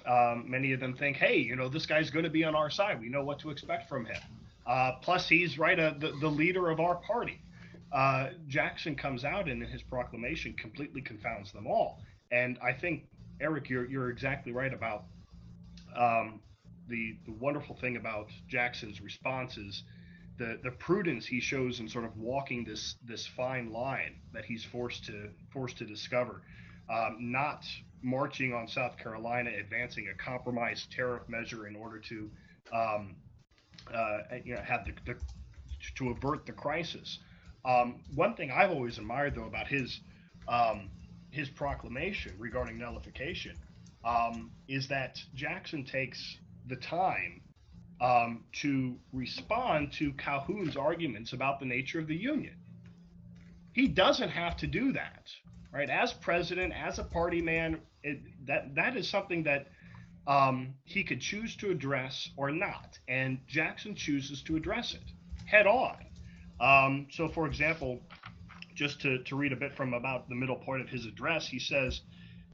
Um, 0.06 0.46
many 0.50 0.72
of 0.74 0.80
them 0.80 0.96
think, 0.96 1.18
hey, 1.18 1.38
you 1.38 1.56
know, 1.56 1.70
this 1.70 1.86
guy's 1.86 2.10
going 2.10 2.24
to 2.24 2.32
be 2.32 2.44
on 2.44 2.56
our 2.56 2.70
side. 2.70 3.00
We 3.00 3.10
know 3.10 3.24
what 3.24 3.40
to 3.40 3.52
expect 3.52 3.88
from 3.88 4.06
him. 4.06 4.22
Uh, 4.66 4.94
plus, 5.02 5.28
he's 5.28 5.60
right 5.60 5.78
the, 5.78 6.14
the 6.22 6.28
leader 6.28 6.70
of 6.70 6.80
our 6.80 6.96
party. 6.96 7.40
Uh, 7.92 8.30
Jackson 8.48 8.96
comes 8.96 9.26
out 9.26 9.50
and 9.50 9.62
in 9.62 9.70
his 9.70 9.82
proclamation 9.82 10.54
completely 10.54 11.02
confounds 11.02 11.52
them 11.52 11.68
all. 11.68 12.00
And 12.32 12.58
I 12.64 12.72
think 12.72 13.04
Eric, 13.42 13.70
you're 13.70 13.90
you're 13.90 14.10
exactly 14.10 14.54
right 14.54 14.74
about 14.74 15.04
um, 15.96 16.42
the 16.88 17.16
the 17.26 17.34
wonderful 17.34 17.76
thing 17.76 17.96
about 17.96 18.30
Jackson's 18.48 19.02
responses 19.02 19.84
the 20.42 20.60
the 20.64 20.72
prudence 20.72 21.26
he 21.26 21.40
shows 21.40 21.80
in 21.80 21.88
sort 21.88 22.06
of 22.06 22.18
walking 22.18 22.64
this 22.64 22.96
this 23.06 23.28
fine 23.28 23.72
line 23.72 24.16
that 24.34 24.44
he's 24.44 24.64
forced 24.64 25.06
to 25.06 25.30
forced 25.52 25.78
to 25.78 25.86
discover, 25.86 26.42
um, 26.90 27.18
not 27.20 27.64
marching 28.02 28.54
on 28.54 28.68
South 28.68 28.98
Carolina, 28.98 29.52
advancing 29.60 30.08
a 30.08 30.16
compromise 30.16 30.88
tariff 30.90 31.22
measure 31.30 31.68
in 31.68 31.76
order 31.76 32.00
to 32.00 32.32
um, 32.74 33.16
uh, 33.94 34.20
you 34.44 34.56
know 34.56 34.62
have 34.62 34.86
the, 34.86 34.94
the, 35.06 35.20
to 35.96 36.10
avert 36.10 36.46
the 36.46 36.54
crisis. 36.54 37.20
Um, 37.64 38.02
one 38.16 38.34
thing 38.34 38.50
I've 38.50 38.72
always 38.72 38.98
admired 38.98 39.36
though 39.36 39.46
about 39.46 39.68
his 39.68 40.00
um, 40.48 40.90
his 41.30 41.50
proclamation 41.50 42.34
regarding 42.40 42.80
nullification 42.80 43.56
um, 44.04 44.52
is 44.68 44.88
that 44.88 45.20
Jackson 45.34 45.86
takes 45.86 46.38
the 46.68 46.76
time 46.76 47.42
um, 48.00 48.44
to 48.54 48.98
respond 49.14 49.94
to 49.94 50.12
Calhoun's 50.14 50.76
arguments 50.76 51.34
about 51.34 51.60
the 51.60 51.66
nature 51.66 52.00
of 52.00 52.08
the 52.08 52.16
Union. 52.16 52.56
He 53.74 53.88
doesn't 53.88 54.30
have 54.30 54.58
to 54.58 54.68
do 54.68 54.92
that, 54.94 55.30
right? 55.72 55.90
As 55.90 56.14
president, 56.14 56.74
as 56.74 57.00
a 57.00 57.04
party 57.04 57.42
man, 57.42 57.80
it, 58.04 58.20
that 58.48 58.76
that 58.76 58.98
is 58.98 59.08
something 59.08 59.44
that 59.44 59.68
um, 60.28 60.74
he 60.84 61.04
could 61.04 61.22
choose 61.22 61.56
to 61.58 61.70
address 61.70 62.30
or 62.38 62.52
not, 62.52 63.00
and 63.08 63.40
Jackson 63.48 63.96
chooses 63.96 64.42
to 64.44 64.56
address 64.56 64.94
it 64.94 65.04
head 65.52 65.68
on. 65.68 65.98
Um, 66.60 67.08
so, 67.12 67.28
for 67.28 67.46
example, 67.46 68.00
just 68.74 69.02
to, 69.02 69.22
to 69.24 69.36
read 69.36 69.52
a 69.52 69.56
bit 69.56 69.74
from 69.74 69.94
about 69.94 70.30
the 70.30 70.36
middle 70.36 70.56
point 70.56 70.82
of 70.82 70.90
his 70.90 71.06
address, 71.06 71.48
he 71.48 71.60
says, 71.60 72.02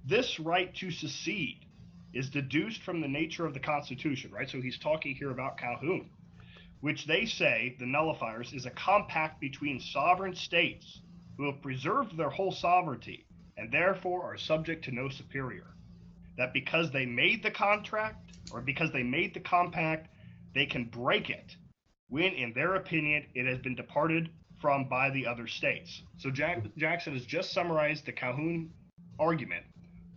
"This 0.05 0.39
right 0.39 0.73
to 0.75 0.91
secede 0.91 1.65
is 2.13 2.29
deduced 2.29 2.81
from 2.81 3.01
the 3.01 3.07
nature 3.07 3.45
of 3.45 3.53
the 3.53 3.59
Constitution, 3.59 4.31
right? 4.31 4.49
So 4.49 4.61
he's 4.61 4.79
talking 4.79 5.15
here 5.15 5.31
about 5.31 5.57
Calhoun, 5.57 6.09
which 6.81 7.05
they 7.05 7.25
say, 7.25 7.75
the 7.79 7.85
nullifiers, 7.85 8.53
is 8.53 8.65
a 8.65 8.71
compact 8.71 9.41
between 9.41 9.79
sovereign 9.79 10.35
states 10.35 11.01
who 11.37 11.45
have 11.45 11.61
preserved 11.61 12.17
their 12.17 12.29
whole 12.29 12.51
sovereignty 12.51 13.25
and 13.57 13.71
therefore 13.71 14.23
are 14.23 14.37
subject 14.37 14.85
to 14.85 14.91
no 14.91 15.09
superior. 15.09 15.67
That 16.37 16.53
because 16.53 16.91
they 16.91 17.05
made 17.05 17.43
the 17.43 17.51
contract 17.51 18.31
or 18.51 18.61
because 18.61 18.91
they 18.91 19.03
made 19.03 19.33
the 19.33 19.39
compact, 19.39 20.07
they 20.53 20.65
can 20.65 20.85
break 20.85 21.29
it 21.29 21.55
when, 22.09 22.33
in 22.33 22.53
their 22.53 22.75
opinion, 22.75 23.25
it 23.35 23.45
has 23.45 23.59
been 23.59 23.75
departed 23.75 24.29
from 24.61 24.87
by 24.87 25.09
the 25.09 25.27
other 25.27 25.47
states. 25.47 26.01
So 26.17 26.31
Jack- 26.31 26.63
Jackson 26.77 27.13
has 27.13 27.25
just 27.25 27.51
summarized 27.51 28.05
the 28.05 28.13
Calhoun 28.13 28.71
argument 29.19 29.65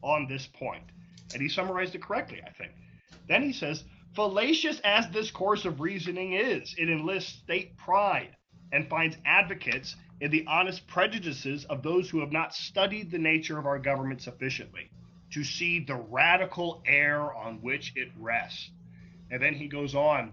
on 0.02 0.26
this 0.28 0.46
point. 0.46 0.84
And 1.32 1.42
he 1.42 1.48
summarized 1.48 1.94
it 1.94 2.02
correctly, 2.02 2.40
I 2.46 2.50
think. 2.50 2.72
Then 3.28 3.42
he 3.42 3.52
says, 3.52 3.84
fallacious 4.14 4.80
as 4.84 5.08
this 5.10 5.30
course 5.30 5.64
of 5.64 5.80
reasoning 5.80 6.32
is, 6.32 6.74
it 6.76 6.90
enlists 6.90 7.38
state 7.38 7.76
pride 7.76 8.36
and 8.72 8.88
finds 8.88 9.16
advocates 9.24 9.96
in 10.20 10.30
the 10.30 10.44
honest 10.46 10.86
prejudices 10.86 11.64
of 11.64 11.82
those 11.82 12.10
who 12.10 12.20
have 12.20 12.32
not 12.32 12.54
studied 12.54 13.10
the 13.10 13.18
nature 13.18 13.58
of 13.58 13.66
our 13.66 13.78
government 13.78 14.20
sufficiently 14.20 14.90
to 15.32 15.44
see 15.44 15.84
the 15.84 15.94
radical 15.94 16.82
error 16.86 17.34
on 17.34 17.60
which 17.62 17.92
it 17.96 18.08
rests. 18.18 18.70
And 19.30 19.40
then 19.40 19.54
he 19.54 19.68
goes 19.68 19.94
on 19.94 20.32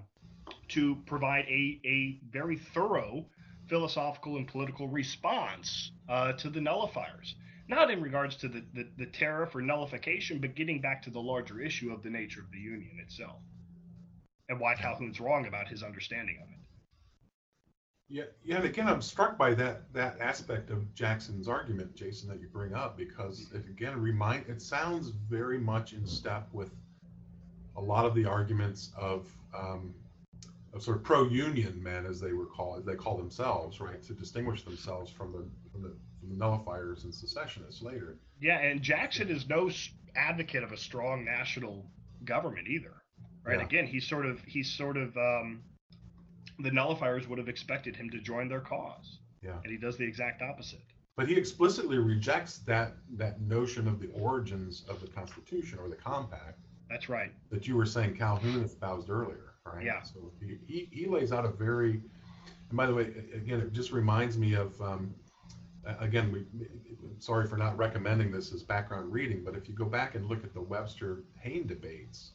to 0.70 0.98
provide 1.06 1.46
a, 1.46 1.80
a 1.86 2.20
very 2.32 2.58
thorough 2.58 3.26
philosophical 3.70 4.38
and 4.38 4.48
political 4.48 4.88
response 4.88 5.92
uh, 6.10 6.34
to 6.34 6.50
the 6.50 6.60
nullifiers 6.60 7.36
not 7.68 7.92
in 7.92 8.02
regards 8.02 8.36
to 8.38 8.48
the, 8.48 8.64
the, 8.74 8.88
the 8.98 9.06
tariff 9.06 9.56
or 9.56 9.62
nullification, 9.62 10.40
but 10.40 10.56
getting 10.56 10.82
back 10.82 11.02
to 11.04 11.10
the 11.10 11.20
larger 11.20 11.60
issue 11.60 11.92
of 11.92 12.02
the 12.04 12.10
nature 12.10 12.42
of 12.42 12.52
the 12.52 12.60
union 12.60 12.98
itself 13.04 13.42
and 14.50 14.60
why 14.60 14.76
Calhoun's 14.76 15.20
wrong 15.20 15.48
about 15.48 15.68
his 15.68 15.84
understanding 15.84 16.38
of 16.42 16.50
it. 16.50 16.54
Yeah, 18.10 18.24
yeah, 18.42 18.56
and 18.58 18.66
again, 18.66 18.88
I'm 18.88 19.02
struck 19.02 19.38
by 19.38 19.54
that 19.56 19.92
that 19.92 20.22
aspect 20.22 20.70
of 20.70 20.94
Jackson's 20.94 21.50
argument, 21.50 21.94
Jason, 21.94 22.30
that 22.30 22.40
you 22.40 22.48
bring 22.48 22.74
up, 22.74 22.98
because 22.98 23.52
it 23.54 23.66
again 23.70 24.00
remind 24.00 24.48
it 24.48 24.62
sounds 24.62 25.10
very 25.10 25.58
much 25.58 25.92
in 25.92 26.08
step 26.08 26.48
with 26.54 26.72
a 27.76 27.82
lot 27.82 28.06
of 28.06 28.16
the 28.16 28.24
arguments 28.24 28.92
of 28.98 29.28
um, 29.54 29.94
of 30.74 30.84
sort 30.84 30.98
of 30.98 31.04
pro-union 31.04 31.82
men, 31.82 32.06
as 32.06 32.20
they 32.20 32.34
were 32.34 32.46
called, 32.46 32.86
they 32.86 32.96
call 32.96 33.18
themselves, 33.18 33.82
right, 33.82 34.02
to 34.04 34.14
distinguish 34.14 34.64
themselves 34.64 35.12
from 35.12 35.32
the, 35.32 35.46
from 35.72 35.82
the 35.82 35.96
nullifiers 36.36 37.04
and 37.04 37.14
secessionists 37.14 37.82
later. 37.82 38.18
Yeah, 38.42 38.60
and 38.60 38.82
Jackson 38.82 39.30
is 39.30 39.48
no 39.48 39.70
advocate 40.16 40.64
of 40.64 40.72
a 40.72 40.78
strong 40.78 41.24
national 41.26 41.86
government 42.26 42.68
either, 42.68 42.94
right? 43.44 43.60
Yeah. 43.60 43.66
Again, 43.66 43.86
he's 43.88 44.08
sort 44.08 44.26
of 44.26 44.40
he's 44.46 44.72
sort 44.72 44.98
of 44.98 45.16
um, 45.18 45.62
the 46.60 46.70
nullifiers 46.72 47.28
would 47.28 47.38
have 47.38 47.50
expected 47.50 47.96
him 47.96 48.10
to 48.10 48.20
join 48.20 48.48
their 48.50 48.62
cause, 48.62 49.20
Yeah. 49.44 49.58
and 49.64 49.72
he 49.72 49.78
does 49.78 49.98
the 49.98 50.06
exact 50.06 50.42
opposite. 50.42 50.82
But 51.16 51.28
he 51.28 51.36
explicitly 51.36 51.98
rejects 51.98 52.60
that 52.60 52.94
that 53.16 53.42
notion 53.42 53.88
of 53.88 54.00
the 54.00 54.10
origins 54.10 54.84
of 54.90 55.02
the 55.02 55.08
Constitution 55.08 55.80
or 55.80 55.90
the 55.90 55.96
Compact 55.96 56.60
That's 56.90 57.10
right. 57.10 57.32
that 57.50 57.68
you 57.68 57.76
were 57.76 57.86
saying 57.86 58.16
Calhoun 58.18 58.64
espoused 58.64 59.10
earlier, 59.10 59.54
right? 59.66 59.84
Yeah. 59.84 60.02
So 60.04 60.32
he, 60.40 60.58
he, 60.68 60.90
he 60.92 61.06
lays 61.08 61.32
out 61.32 61.44
a 61.46 61.50
very, 61.50 62.02
and 62.70 62.78
by 62.78 62.86
the 62.86 62.94
way, 62.94 63.12
again, 63.34 63.60
it 63.62 63.72
just 63.74 63.92
reminds 63.92 64.38
me 64.38 64.54
of, 64.54 64.80
um, 64.82 65.14
again, 66.00 66.32
we, 66.32 66.46
sorry 67.20 67.48
for 67.48 67.58
not 67.58 67.78
recommending 67.78 68.32
this 68.32 68.54
as 68.54 68.64
background 68.64 69.12
reading, 69.12 69.44
but 69.44 69.56
if 69.56 69.68
you 69.68 69.74
go 69.76 69.86
back 69.86 70.16
and 70.16 70.28
look 70.28 70.44
at 70.44 70.54
the 70.54 70.62
Webster-Hayne 70.62 71.68
debates, 71.68 72.32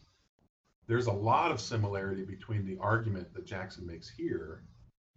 there's 0.87 1.07
a 1.07 1.13
lot 1.13 1.51
of 1.51 1.61
similarity 1.61 2.25
between 2.25 2.67
the 2.67 2.77
argument 2.81 3.33
that 3.35 3.47
Jackson 3.47 3.87
makes 3.87 4.09
here 4.09 4.63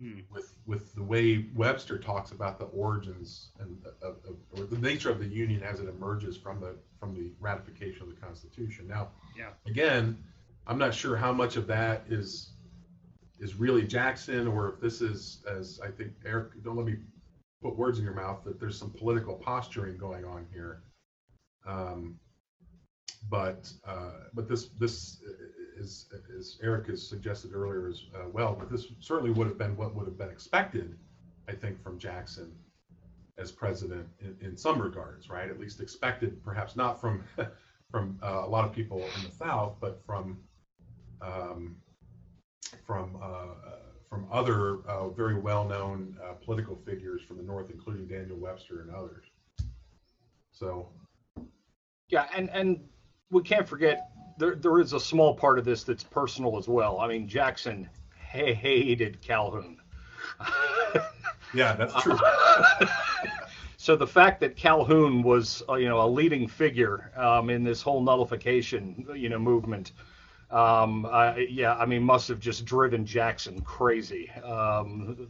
Hmm. 0.02 0.20
with 0.30 0.54
with 0.66 0.94
the 0.94 1.02
way 1.02 1.46
Webster 1.56 1.98
talks 1.98 2.32
about 2.32 2.60
the 2.60 2.66
origins 2.66 3.52
and 3.60 3.82
of, 4.02 4.18
of, 4.26 4.36
or 4.52 4.66
the 4.66 4.78
nature 4.78 5.10
of 5.10 5.20
the 5.20 5.26
Union 5.26 5.64
as 5.64 5.80
it 5.80 5.88
emerges 5.88 6.36
from 6.36 6.60
the 6.60 6.76
from 7.00 7.14
the 7.14 7.32
ratification 7.40 8.02
of 8.02 8.10
the 8.10 8.16
Constitution. 8.20 8.90
Now, 8.90 9.12
Yeah. 9.38 9.52
again, 9.66 10.22
I'm 10.68 10.78
not 10.78 10.94
sure 10.94 11.16
how 11.16 11.32
much 11.32 11.56
of 11.56 11.66
that 11.68 12.04
is 12.10 12.52
is 13.40 13.56
really 13.56 13.88
Jackson 13.88 14.50
or 14.50 14.74
if 14.74 14.82
this 14.82 15.02
is, 15.02 15.42
as 15.50 15.80
I 15.82 15.92
think 15.92 16.12
Eric, 16.26 16.62
don't 16.62 16.76
let 16.76 16.86
me 16.86 16.98
put 17.66 17.76
words 17.76 17.98
in 17.98 18.06
your 18.06 18.14
mouth, 18.14 18.44
that 18.44 18.60
there's 18.60 18.78
some 18.78 18.92
political 18.92 19.34
posturing 19.34 19.98
going 19.98 20.24
on 20.24 20.46
here. 20.54 20.84
Um, 21.66 22.20
but 23.28 23.72
uh, 23.88 24.28
but 24.36 24.48
this 24.48 24.68
this 24.80 25.20
is 25.78 26.08
as 26.38 26.60
Eric 26.62 26.88
has 26.88 27.08
suggested 27.08 27.54
earlier 27.54 27.88
as 27.90 28.04
uh, 28.16 28.30
well. 28.32 28.56
But 28.58 28.70
this 28.70 28.86
certainly 29.00 29.32
would 29.32 29.48
have 29.48 29.58
been 29.58 29.76
what 29.76 29.96
would 29.96 30.06
have 30.06 30.18
been 30.18 30.30
expected, 30.30 30.96
I 31.50 31.54
think, 31.54 31.82
from 31.82 31.98
Jackson 31.98 32.54
as 33.40 33.52
president 33.52 34.08
in, 34.20 34.38
in 34.42 34.56
some 34.56 34.80
regards, 34.80 35.28
right? 35.28 35.50
At 35.50 35.60
least 35.60 35.82
expected, 35.82 36.44
perhaps 36.44 36.76
not 36.76 37.02
from 37.02 37.24
from 37.92 38.20
uh, 38.22 38.44
a 38.46 38.48
lot 38.48 38.66
of 38.66 38.74
people 38.74 39.00
in 39.00 39.24
the 39.24 39.36
South, 39.36 39.74
but 39.82 40.00
from 40.06 40.38
um, 41.20 41.78
from 42.86 43.18
uh, 43.20 43.76
from 44.10 44.28
other 44.32 44.80
uh, 44.88 45.10
very 45.10 45.36
well-known 45.40 46.18
uh, 46.24 46.34
political 46.34 46.76
figures 46.86 47.22
from 47.22 47.38
the 47.38 47.44
North, 47.44 47.70
including 47.72 48.08
Daniel 48.08 48.38
Webster 48.38 48.82
and 48.82 48.92
others. 48.92 49.26
So 50.52 50.90
Yeah, 52.10 52.28
and 52.36 52.50
and 52.52 52.80
we 53.32 53.42
can't 53.42 53.68
forget 53.68 54.10
there 54.38 54.56
there 54.56 54.80
is 54.80 54.94
a 54.94 55.00
small 55.00 55.36
part 55.36 55.60
of 55.60 55.66
this 55.66 55.84
that's 55.84 56.04
personal 56.04 56.58
as 56.58 56.68
well. 56.68 57.00
I 57.00 57.08
mean, 57.08 57.28
Jackson 57.28 57.90
hated 58.36 59.22
Calhoun. 59.22 59.78
yeah, 61.54 61.74
that's 61.76 61.94
true. 62.02 62.18
so 63.78 63.96
the 63.96 64.08
fact 64.08 64.40
that 64.42 64.56
Calhoun 64.56 65.24
was, 65.24 65.64
uh, 65.70 65.76
you 65.76 65.88
know, 65.88 66.02
a 66.02 66.08
leading 66.08 66.48
figure 66.48 67.12
um, 67.16 67.50
in 67.50 67.64
this 67.64 67.82
whole 67.82 68.02
nullification, 68.02 69.06
you 69.16 69.30
know, 69.30 69.40
movement, 69.40 69.94
um, 70.52 71.06
I, 71.06 71.48
yeah, 71.50 71.76
I 71.76 71.86
mean, 71.86 72.04
must 72.04 72.28
have 72.30 72.40
just 72.40 72.66
driven 72.66 73.06
Jackson 73.06 73.62
crazy. 73.62 74.30
Um, 74.44 75.28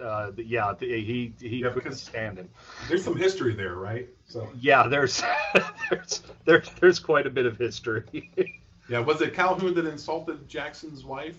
uh, 0.00 0.32
yeah, 0.36 0.72
he 0.80 1.32
he 1.40 1.56
Yeah, 1.58 1.70
couldn't 1.70 1.94
stand 1.94 2.38
him. 2.38 2.48
There's 2.88 3.04
some 3.04 3.16
history 3.16 3.54
there, 3.54 3.74
right? 3.76 4.08
So 4.26 4.48
Yeah, 4.60 4.88
there's 4.88 5.22
there's 5.90 6.22
there, 6.44 6.62
there's 6.80 6.98
quite 6.98 7.26
a 7.26 7.30
bit 7.30 7.46
of 7.46 7.58
history. 7.58 8.30
yeah, 8.88 9.00
was 9.00 9.20
it 9.20 9.34
Calhoun 9.34 9.74
that 9.74 9.86
insulted 9.86 10.48
Jackson's 10.48 11.04
wife? 11.04 11.36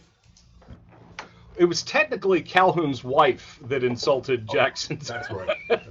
it 1.58 1.66
was 1.66 1.84
technically 1.84 2.42
Calhoun's 2.42 3.04
wife 3.04 3.60
that 3.64 3.84
insulted 3.84 4.48
Jackson's 4.48 5.10
Oh, 5.12 5.14
That's 5.16 5.32
right. 5.32 5.58
Okay. 5.72 5.88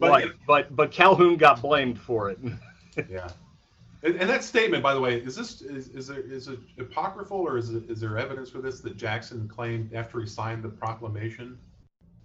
But 0.00 0.10
wife, 0.10 0.32
but 0.46 0.74
but 0.74 0.90
Calhoun 0.90 1.36
got 1.36 1.62
blamed 1.62 2.00
for 2.00 2.30
it. 2.30 2.38
yeah. 3.08 3.28
And, 4.04 4.16
and 4.16 4.28
that 4.28 4.42
statement, 4.42 4.82
by 4.82 4.94
the 4.94 5.00
way, 5.00 5.20
is 5.20 5.36
this 5.36 5.62
is, 5.62 5.88
is 5.88 6.08
there 6.08 6.20
is 6.20 6.48
it 6.48 6.58
apocryphal 6.78 7.38
or 7.38 7.56
is 7.56 7.70
it, 7.70 7.88
is 7.88 8.00
there 8.00 8.18
evidence 8.18 8.50
for 8.50 8.58
this 8.58 8.80
that 8.80 8.96
Jackson 8.96 9.48
claimed 9.48 9.94
after 9.94 10.20
he 10.20 10.26
signed 10.26 10.62
the 10.62 10.68
proclamation 10.68 11.56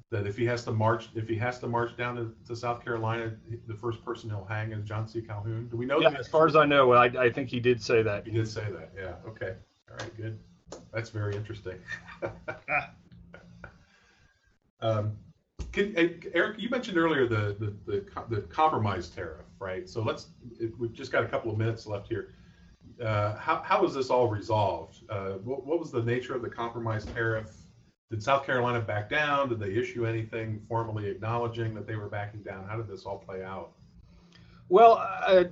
that 0.09 0.25
if 0.25 0.37
he 0.37 0.45
has 0.45 0.63
to 0.63 0.71
march 0.71 1.09
if 1.15 1.27
he 1.27 1.35
has 1.35 1.59
to 1.59 1.67
march 1.67 1.95
down 1.97 2.15
to, 2.15 2.33
to 2.47 2.55
South 2.55 2.83
Carolina, 2.83 3.33
the 3.67 3.75
first 3.75 4.03
person 4.03 4.29
he'll 4.29 4.45
hang 4.45 4.71
is 4.71 4.83
John 4.83 5.07
C. 5.07 5.21
Calhoun? 5.21 5.67
Do 5.69 5.77
we 5.77 5.85
know? 5.85 5.99
Yeah, 5.99 6.09
that? 6.09 6.19
as 6.19 6.27
far 6.27 6.47
as 6.47 6.55
I 6.55 6.65
know, 6.65 6.93
I, 6.93 7.05
I 7.05 7.29
think 7.31 7.49
he 7.49 7.59
did 7.59 7.81
say 7.81 8.01
that. 8.01 8.25
he 8.25 8.31
did 8.31 8.47
say 8.47 8.65
that. 8.71 8.91
Yeah. 8.97 9.13
Okay. 9.27 9.53
All 9.91 9.97
right. 9.99 10.17
Good. 10.17 10.39
That's 10.93 11.09
very 11.09 11.35
interesting. 11.35 11.77
Ah, 14.79 14.99
Um, 14.99 15.17
can, 15.77 16.21
Eric, 16.33 16.59
you 16.59 16.69
mentioned 16.69 16.97
earlier 16.97 17.27
the, 17.27 17.55
the, 17.59 17.73
the, 17.85 18.05
the 18.29 18.41
compromise 18.41 19.09
tariff, 19.09 19.45
right? 19.59 19.87
So 19.87 20.01
let's, 20.01 20.27
we've 20.77 20.93
just 20.93 21.11
got 21.11 21.23
a 21.23 21.27
couple 21.27 21.51
of 21.51 21.57
minutes 21.57 21.85
left 21.85 22.07
here. 22.07 22.33
Uh, 23.03 23.35
how, 23.35 23.61
how 23.63 23.81
was 23.81 23.93
this 23.93 24.09
all 24.09 24.27
resolved? 24.27 25.03
Uh, 25.09 25.33
what, 25.43 25.65
what 25.65 25.79
was 25.79 25.91
the 25.91 26.01
nature 26.01 26.35
of 26.35 26.41
the 26.41 26.49
compromise 26.49 27.05
tariff? 27.05 27.51
Did 28.09 28.23
South 28.23 28.45
Carolina 28.45 28.79
back 28.81 29.09
down? 29.09 29.49
Did 29.49 29.59
they 29.59 29.73
issue 29.73 30.05
anything 30.07 30.61
formally 30.67 31.07
acknowledging 31.07 31.73
that 31.75 31.85
they 31.85 31.95
were 31.95 32.07
backing 32.07 32.41
down? 32.41 32.67
How 32.67 32.77
did 32.77 32.87
this 32.87 33.03
all 33.03 33.19
play 33.19 33.43
out? 33.43 33.73
Well, 34.69 35.05
uh, 35.25 35.45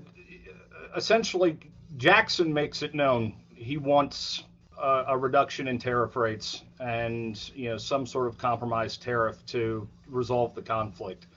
essentially, 0.95 1.57
Jackson 1.97 2.53
makes 2.53 2.81
it 2.81 2.95
known 2.95 3.35
he 3.53 3.77
wants 3.77 4.43
a 4.81 5.17
reduction 5.17 5.67
in 5.67 5.79
tariff 5.79 6.15
rates 6.15 6.63
and 6.79 7.51
you 7.55 7.69
know 7.69 7.77
some 7.77 8.05
sort 8.05 8.27
of 8.27 8.37
compromise 8.37 8.97
tariff 8.97 9.45
to 9.47 9.87
resolve 10.07 10.53
the 10.55 10.61
conflict. 10.61 11.27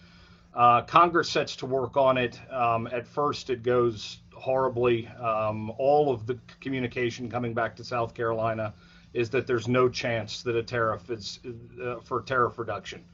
Uh, 0.54 0.82
Congress 0.82 1.30
sets 1.30 1.54
to 1.56 1.66
work 1.66 1.96
on 1.96 2.18
it. 2.18 2.40
Um, 2.50 2.88
at 2.88 3.06
first, 3.06 3.50
it 3.50 3.62
goes 3.62 4.18
horribly. 4.34 5.06
Um, 5.08 5.70
all 5.78 6.12
of 6.12 6.26
the 6.26 6.38
communication 6.60 7.30
coming 7.30 7.54
back 7.54 7.76
to 7.76 7.84
South 7.84 8.14
Carolina 8.14 8.74
is 9.14 9.30
that 9.30 9.46
there's 9.46 9.68
no 9.68 9.88
chance 9.88 10.42
that 10.42 10.56
a 10.56 10.62
tariff 10.62 11.10
is 11.10 11.40
uh, 11.82 11.96
for 12.00 12.22
tariff 12.22 12.58
reduction. 12.58 13.04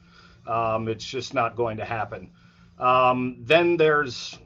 Um, 0.47 0.87
it's 0.87 1.05
just 1.05 1.33
not 1.33 1.55
going 1.55 1.77
to 1.77 1.85
happen. 1.85 2.31
Um, 2.79 3.37
then 3.39 3.77
there's 3.77 4.37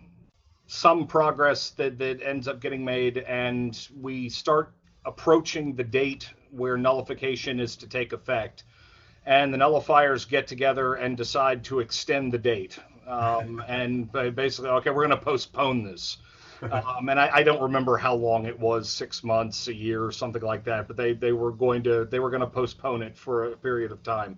some 0.67 1.07
progress 1.07 1.71
that, 1.71 1.97
that 1.97 2.21
ends 2.21 2.47
up 2.47 2.61
getting 2.61 2.85
made, 2.85 3.17
and 3.17 3.87
we 3.99 4.29
start 4.29 4.71
approaching 5.09 5.75
the 5.75 5.83
date 5.83 6.29
where 6.51 6.77
nullification 6.77 7.59
is 7.59 7.75
to 7.77 7.87
take 7.87 8.13
effect. 8.13 8.63
And 9.25 9.53
the 9.53 9.57
nullifiers 9.57 10.27
get 10.27 10.47
together 10.47 10.93
and 10.93 11.17
decide 11.17 11.63
to 11.65 11.79
extend 11.79 12.31
the 12.31 12.37
date. 12.37 12.77
Um, 13.07 13.61
and 13.67 14.11
basically, 14.11 14.69
okay, 14.69 14.91
we're 14.91 15.07
going 15.07 15.19
to 15.19 15.25
postpone 15.25 15.83
this. 15.83 16.17
Um, 16.61 17.09
and 17.09 17.19
I, 17.19 17.29
I 17.35 17.43
don't 17.43 17.61
remember 17.61 17.97
how 17.97 18.13
long 18.15 18.45
it 18.45 18.59
was 18.59 18.89
six 18.89 19.23
months, 19.23 19.67
a 19.67 19.73
year, 19.73 20.03
or 20.03 20.11
something 20.11 20.41
like 20.41 20.63
that. 20.65 20.87
But 20.87 20.97
they, 20.97 21.13
they 21.13 21.31
were 21.31 21.51
going 21.51 21.83
to 21.83 22.05
they 22.05 22.19
were 22.19 22.29
going 22.29 22.41
to 22.41 22.47
postpone 22.47 23.01
it 23.01 23.17
for 23.17 23.45
a 23.45 23.57
period 23.57 23.91
of 23.91 24.03
time. 24.03 24.37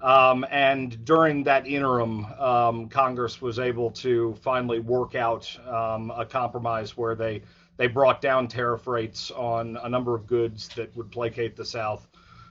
Um, 0.00 0.46
and 0.50 1.04
during 1.04 1.44
that 1.44 1.66
interim, 1.66 2.26
um, 2.38 2.88
Congress 2.88 3.40
was 3.40 3.58
able 3.58 3.90
to 3.92 4.36
finally 4.42 4.78
work 4.78 5.14
out 5.14 5.44
um, 5.66 6.12
a 6.16 6.24
compromise 6.24 6.96
where 6.96 7.14
they 7.14 7.42
they 7.76 7.86
brought 7.86 8.20
down 8.20 8.48
tariff 8.48 8.86
rates 8.86 9.30
on 9.30 9.76
a 9.82 9.88
number 9.88 10.14
of 10.14 10.26
goods 10.26 10.68
that 10.76 10.94
would 10.96 11.10
placate 11.10 11.56
the 11.56 11.64
South, 11.64 12.08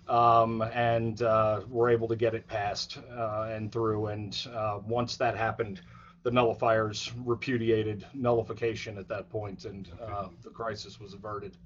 um, 0.07 0.61
and 0.61 1.21
uh, 1.21 1.61
were 1.67 1.89
able 1.89 2.07
to 2.07 2.15
get 2.15 2.35
it 2.35 2.47
passed 2.47 2.99
uh, 3.17 3.49
and 3.51 3.71
through. 3.71 4.07
And 4.07 4.37
uh, 4.53 4.79
once 4.85 5.17
that 5.17 5.35
happened, 5.35 5.81
the 6.23 6.31
nullifiers 6.31 7.11
repudiated 7.23 8.05
nullification 8.13 8.97
at 8.97 9.07
that 9.07 9.29
point, 9.29 9.65
and 9.65 9.89
uh, 10.01 10.27
the 10.43 10.49
crisis 10.49 10.99
was 10.99 11.13
averted. 11.13 11.57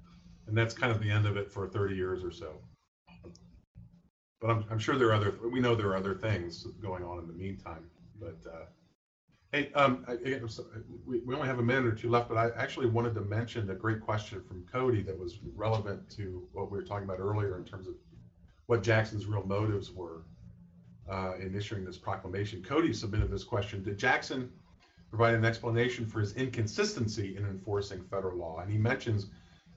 And 0.46 0.56
that's 0.56 0.74
kind 0.74 0.92
of 0.92 1.00
the 1.00 1.10
end 1.10 1.26
of 1.26 1.36
it 1.36 1.50
for 1.50 1.68
30 1.68 1.94
years 1.94 2.24
or 2.24 2.30
so. 2.30 2.54
But 4.40 4.50
I'm, 4.50 4.64
I'm 4.70 4.78
sure 4.78 4.96
there 4.96 5.08
are 5.08 5.14
other, 5.14 5.34
we 5.52 5.60
know 5.60 5.74
there 5.74 5.88
are 5.88 5.96
other 5.96 6.14
things 6.14 6.66
going 6.82 7.04
on 7.04 7.18
in 7.18 7.26
the 7.26 7.34
meantime. 7.34 7.84
But 8.18 8.38
uh, 8.46 8.64
hey, 9.52 9.72
um, 9.74 10.04
I, 10.08 10.12
I- 10.12 10.40
we, 11.06 11.20
we 11.20 11.34
only 11.34 11.48
have 11.48 11.58
a 11.58 11.62
minute 11.62 11.86
or 11.86 11.92
two 11.92 12.10
left, 12.10 12.28
but 12.28 12.38
I 12.38 12.50
actually 12.60 12.86
wanted 12.86 13.14
to 13.14 13.22
mention 13.22 13.70
a 13.70 13.74
great 13.74 14.00
question 14.00 14.42
from 14.42 14.64
Cody 14.72 15.02
that 15.02 15.18
was 15.18 15.38
relevant 15.54 16.08
to 16.16 16.46
what 16.52 16.70
we 16.70 16.78
were 16.78 16.84
talking 16.84 17.04
about 17.04 17.18
earlier 17.20 17.56
in 17.58 17.64
terms 17.64 17.88
of 17.88 17.94
what 18.66 18.82
Jackson's 18.82 19.26
real 19.26 19.44
motives 19.44 19.92
were 19.92 20.22
uh, 21.10 21.34
in 21.40 21.54
issuing 21.56 21.84
this 21.84 21.98
proclamation. 21.98 22.62
Cody 22.62 22.92
submitted 22.92 23.30
this 23.30 23.44
question 23.44 23.82
Did 23.82 23.98
Jackson 23.98 24.50
provide 25.10 25.34
an 25.34 25.44
explanation 25.44 26.06
for 26.06 26.20
his 26.20 26.34
inconsistency 26.34 27.36
in 27.36 27.44
enforcing 27.46 28.02
federal 28.04 28.38
law? 28.38 28.60
And 28.60 28.70
he 28.70 28.78
mentions 28.78 29.26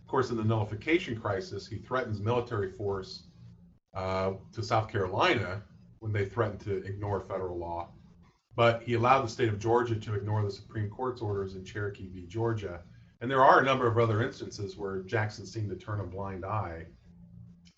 of 0.04 0.08
course, 0.08 0.30
in 0.32 0.38
the 0.38 0.44
nullification 0.44 1.20
crisis, 1.20 1.68
he 1.68 1.78
threatens 1.78 2.20
military 2.20 2.70
force 2.70 3.24
uh, 3.95 4.34
to 4.54 4.64
South 4.64 4.90
Carolina 4.90 5.62
when 6.00 6.12
they 6.14 6.26
threaten 6.26 6.58
to 6.60 6.84
ignore 6.86 7.22
federal 7.22 7.58
law. 7.58 7.90
But 8.56 8.84
he 8.84 8.94
allowed 8.94 9.24
the 9.24 9.30
state 9.30 9.50
of 9.50 9.60
Georgia 9.60 9.96
to 9.96 10.14
ignore 10.14 10.44
the 10.44 10.52
Supreme 10.52 10.90
Court's 10.90 11.22
orders 11.22 11.56
in 11.56 11.66
Cherokee 11.66 12.08
v. 12.08 12.26
Georgia. 12.28 12.82
And 13.22 13.32
there 13.32 13.44
are 13.44 13.60
a 13.60 13.64
number 13.64 13.88
of 13.88 13.98
other 13.98 14.22
instances 14.22 14.78
where 14.78 15.00
Jackson 15.02 15.46
seemed 15.46 15.70
to 15.70 15.76
turn 15.76 16.02
a 16.02 16.04
blind 16.04 16.46
eye 16.46 16.86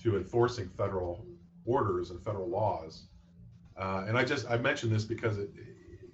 to 0.02 0.18
enforcing 0.18 0.68
federal 0.70 1.26
orders 1.66 2.10
and 2.10 2.22
federal 2.24 2.50
laws. 2.50 3.04
Uh, 3.78 4.06
and 4.08 4.18
I 4.18 4.24
just 4.24 4.50
I 4.50 4.58
mentioned 4.58 4.92
this 4.92 5.04
because 5.04 5.38
it, 5.38 5.50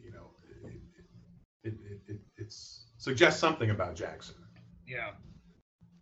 you 0.03 0.11
know, 0.11 0.31
it, 1.63 1.73
it, 2.07 2.19
it, 2.37 2.53
suggests 2.97 3.39
something 3.39 3.71
about 3.71 3.95
Jackson. 3.95 4.35
Yeah. 4.87 5.11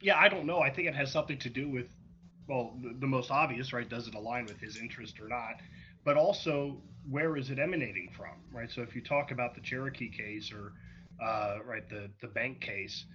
Yeah, 0.02 0.18
I 0.18 0.28
don't 0.30 0.46
know. 0.46 0.60
I 0.60 0.70
think 0.70 0.88
it 0.88 0.96
has 0.96 1.12
something 1.12 1.38
to 1.40 1.50
do 1.50 1.70
with, 1.70 1.88
well, 2.48 2.74
the, 2.82 2.94
the 3.00 3.08
most 3.08 3.32
obvious, 3.32 3.74
right? 3.74 3.88
Does 3.88 4.08
it 4.08 4.16
align 4.16 4.46
with 4.46 4.60
his 4.60 4.78
interest 4.78 5.20
or 5.20 5.28
not? 5.28 5.62
But 6.04 6.18
also, 6.18 6.82
where 7.10 7.38
is 7.38 7.50
it 7.50 7.60
emanating 7.60 8.10
from, 8.16 8.36
right? 8.52 8.70
So 8.70 8.82
if 8.82 8.96
you 8.96 9.02
talk 9.02 9.32
about 9.32 9.56
the 9.56 9.62
Cherokee 9.62 10.10
case 10.10 10.52
or, 10.52 10.74
uh, 11.24 11.60
right, 11.66 11.88
the 11.90 12.10
the 12.22 12.28
bank 12.28 12.62
case, 12.62 13.06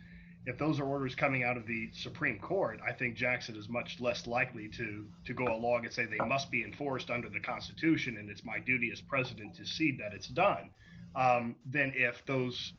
if 0.47 0.59
those 0.59 0.79
are 0.79 0.85
orders 0.85 1.15
coming 1.15 1.43
out 1.43 1.57
of 1.57 1.67
the 1.67 1.91
Supreme 1.93 2.39
Court, 2.39 2.81
I 2.87 2.93
think 2.93 3.15
Jackson 3.17 3.57
is 3.57 3.69
much 3.69 4.01
less 4.01 4.27
likely 4.27 4.69
to 4.69 5.07
to 5.25 5.35
go 5.35 5.47
along 5.55 5.85
and 5.85 5.93
say 5.93 6.07
they 6.07 6.25
must 6.25 6.51
be 6.51 6.63
enforced 6.63 7.11
under 7.11 7.29
the 7.29 7.41
Constitution, 7.41 8.19
and 8.19 8.31
it's 8.31 8.45
my 8.45 8.59
duty 8.59 8.91
as 8.93 9.01
president 9.01 9.55
to 9.57 9.67
see 9.67 9.93
that 9.99 10.13
it's 10.15 10.29
done. 10.29 10.71
Um, 11.17 11.55
than 11.71 11.93
if 11.95 12.25
those 12.27 12.73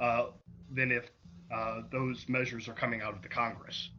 uh, 0.00 0.26
than 0.72 0.90
if 0.90 1.10
uh, 1.52 1.82
those 1.92 2.24
measures 2.28 2.68
are 2.68 2.72
coming 2.74 3.02
out 3.02 3.14
of 3.14 3.22
the 3.22 3.28
Congress. 3.28 3.90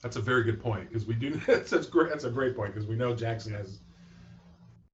That's 0.00 0.16
a 0.16 0.20
very 0.20 0.42
good 0.42 0.60
point 0.60 0.88
because 0.88 1.06
we 1.06 1.14
do. 1.14 1.34
That's, 1.46 1.70
that's 1.70 1.86
great. 1.86 2.10
That's 2.10 2.24
a 2.24 2.30
great 2.30 2.56
point 2.56 2.74
because 2.74 2.88
we 2.88 2.96
know 2.96 3.14
Jackson 3.14 3.52
has 3.52 3.78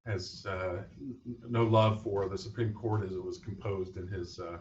has 0.09 0.47
uh, 0.49 0.83
no 1.49 1.65
love 1.65 2.03
for 2.03 2.29
the 2.29 2.39
Supreme 2.39 2.73
Court 2.73 3.05
as 3.05 3.13
it 3.13 3.23
was 3.23 3.39
composed 3.39 3.97
in 3.97 4.09
his 4.09 4.41
uh, 4.41 4.59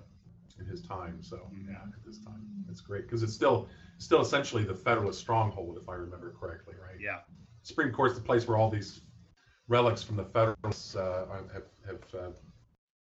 in 0.60 0.66
his 0.66 0.82
time. 0.82 1.22
So 1.22 1.50
yeah, 1.68 1.76
at 1.76 2.06
this 2.06 2.20
time, 2.20 2.46
it's 2.70 2.82
great 2.82 3.04
because 3.04 3.24
it's 3.24 3.34
still 3.34 3.68
still 3.98 4.22
essentially 4.22 4.64
the 4.64 4.76
Federalist 4.76 5.20
stronghold, 5.20 5.78
if 5.82 5.88
I 5.90 5.94
remember 5.94 6.36
correctly, 6.40 6.76
right? 6.82 7.00
Yeah. 7.00 7.20
Supreme 7.64 7.92
Court's 7.92 8.16
the 8.16 8.22
place 8.22 8.48
where 8.48 8.58
all 8.58 8.70
these 8.70 9.02
relics 9.68 10.04
from 10.04 10.18
the 10.18 10.26
Federalists 10.26 10.96
uh, 10.96 11.26
have 11.54 11.64
have, 11.86 12.04
uh, 12.14 12.32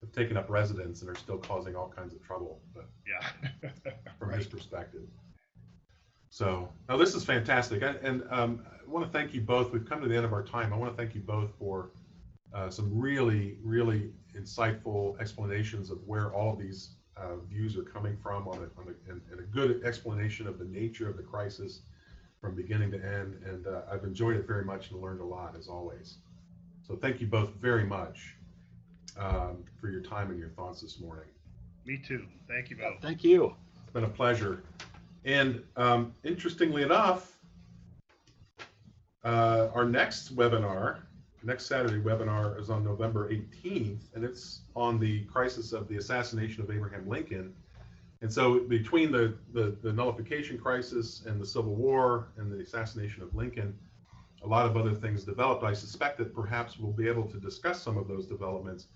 have 0.01 0.13
taken 0.13 0.37
up 0.37 0.49
residence 0.49 1.03
and 1.03 1.11
are 1.11 1.17
still 1.17 1.39
causing 1.39 1.75
all 1.77 1.89
kinds 1.95 2.15
of 2.15 2.23
trouble. 2.23 2.61
But 2.75 2.89
Yeah. 3.07 3.61
from 4.19 4.29
Right. 4.31 4.39
his 4.39 4.47
perspective. 4.47 5.03
So, 6.31 6.69
now 6.89 6.97
this 6.97 7.15
is 7.15 7.25
fantastic. 7.25 7.83
And, 7.83 7.97
and 7.97 8.23
um, 8.31 8.63
I 8.67 8.89
want 8.91 9.05
to 9.07 9.11
thank 9.11 9.33
you 9.35 9.41
both. 9.41 9.73
We've 9.73 9.89
come 9.89 10.01
to 10.03 10.09
the 10.09 10.15
end 10.15 10.27
of 10.27 10.33
our 10.33 10.43
time. 10.43 10.73
I 10.73 10.77
want 10.77 10.93
to 10.95 10.97
thank 10.97 11.15
you 11.15 11.23
both 11.23 11.51
for 11.59 11.91
uh, 12.55 12.71
some 12.71 12.99
really, 12.99 13.59
really 13.63 14.11
insightful 14.37 15.19
explanations 15.21 15.91
of 15.91 15.99
where 16.07 16.33
all 16.33 16.53
of 16.53 16.59
these 16.59 16.91
uh, 17.17 17.37
views 17.51 17.77
are 17.77 17.83
coming 17.83 18.17
from 18.23 18.47
on 18.49 18.57
a, 18.57 18.81
on 18.81 18.89
a, 18.89 19.11
and, 19.11 19.21
and 19.31 19.41
a 19.41 19.43
good 19.43 19.83
explanation 19.85 20.47
of 20.47 20.59
the 20.59 20.65
nature 20.65 21.09
of 21.09 21.17
the 21.17 21.23
crisis 21.23 21.81
from 22.41 22.55
beginning 22.55 22.91
to 22.93 23.05
end. 23.05 23.41
And 23.45 23.67
uh, 23.67 23.83
I've 23.91 24.05
enjoyed 24.05 24.37
it 24.37 24.47
very 24.47 24.65
much 24.65 24.91
and 24.91 25.01
learned 25.03 25.21
a 25.21 25.25
lot 25.25 25.55
as 25.59 25.69
always. 25.69 26.19
So 26.87 26.97
thank 26.97 27.21
you 27.21 27.27
both 27.27 27.51
very 27.61 27.85
much 27.85 28.37
um, 29.19 29.65
for 29.81 29.89
your 29.89 30.01
time 30.01 30.31
and 30.31 30.39
your 30.39 30.51
thoughts 30.51 30.81
this 30.81 31.01
morning. 31.01 31.27
Me 31.85 31.99
too. 31.99 32.27
Thank 32.47 32.71
you 32.71 32.77
both. 32.77 33.03
Thank 33.03 33.25
you. 33.25 33.55
It's 33.83 33.93
been 33.93 34.05
a 34.05 34.09
pleasure. 34.09 34.63
And 35.25 35.63
um, 35.77 36.15
interestingly 36.25 36.83
enough, 36.83 37.37
uh, 39.25 39.69
our 39.75 39.85
next 39.85 40.35
webinar, 40.37 40.99
next 41.43 41.67
Saturday 41.67 42.01
webinar, 42.01 42.61
is 42.61 42.71
on 42.71 42.85
November 42.85 43.29
18th, 43.31 44.01
and 44.15 44.25
it's 44.25 44.63
on 44.75 44.99
the 44.99 45.25
crisis 45.25 45.73
of 45.73 45.89
the 45.89 45.97
assassination 45.97 46.63
of 46.63 46.71
Abraham 46.71 47.09
Lincoln. 47.09 47.55
And 48.21 48.33
so, 48.33 48.61
between 48.61 49.13
the, 49.13 49.35
the, 49.53 49.77
the 49.83 49.93
nullification 49.93 50.59
crisis 50.59 51.23
and 51.27 51.41
the 51.41 51.47
Civil 51.47 51.75
War 51.75 52.29
and 52.37 52.51
the 52.51 52.61
assassination 52.61 53.23
of 53.23 53.35
Lincoln, 53.35 53.79
a 54.43 54.47
lot 54.47 54.67
of 54.67 54.77
other 54.77 54.95
things 54.95 55.25
developed. 55.25 55.65
I 55.65 55.73
suspect 55.73 56.19
that 56.19 56.35
perhaps 56.35 56.79
we'll 56.79 56.93
be 56.93 57.09
able 57.09 57.25
to 57.25 57.39
discuss 57.39 57.83
some 57.83 57.97
of 57.97 58.09
those 58.09 58.27
developments, 58.27 58.87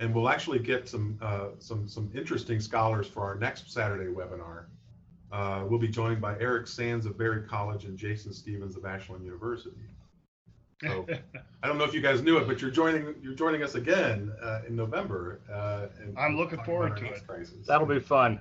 and 0.00 0.14
we'll 0.14 0.28
actually 0.28 0.58
get 0.58 0.88
some 0.88 1.18
uh, 1.20 1.48
some 1.58 1.88
some 1.88 2.10
interesting 2.14 2.60
scholars 2.60 3.06
for 3.06 3.22
our 3.22 3.34
next 3.34 3.70
Saturday 3.70 4.12
webinar. 4.12 4.64
Uh, 5.32 5.64
we'll 5.66 5.78
be 5.78 5.88
joined 5.88 6.20
by 6.20 6.38
Eric 6.38 6.66
Sands 6.66 7.06
of 7.06 7.16
Berry 7.16 7.42
College 7.42 7.84
and 7.84 7.96
Jason 7.96 8.32
Stevens 8.32 8.76
of 8.76 8.84
Ashland 8.84 9.24
University. 9.24 9.76
So 10.82 11.06
I 11.62 11.68
don't 11.68 11.78
know 11.78 11.84
if 11.84 11.94
you 11.94 12.00
guys 12.00 12.22
knew 12.22 12.38
it, 12.38 12.46
but 12.46 12.60
you're 12.60 12.70
joining 12.70 13.14
you're 13.22 13.34
joining 13.34 13.62
us 13.62 13.74
again 13.74 14.32
uh, 14.42 14.60
in 14.66 14.76
November. 14.76 15.40
Uh, 15.50 15.86
and 16.02 16.18
I'm 16.18 16.36
looking 16.36 16.62
forward 16.64 16.96
to 16.98 17.06
it. 17.06 17.26
crisis. 17.26 17.66
That'll 17.66 17.86
be 17.86 18.00
fun. 18.00 18.40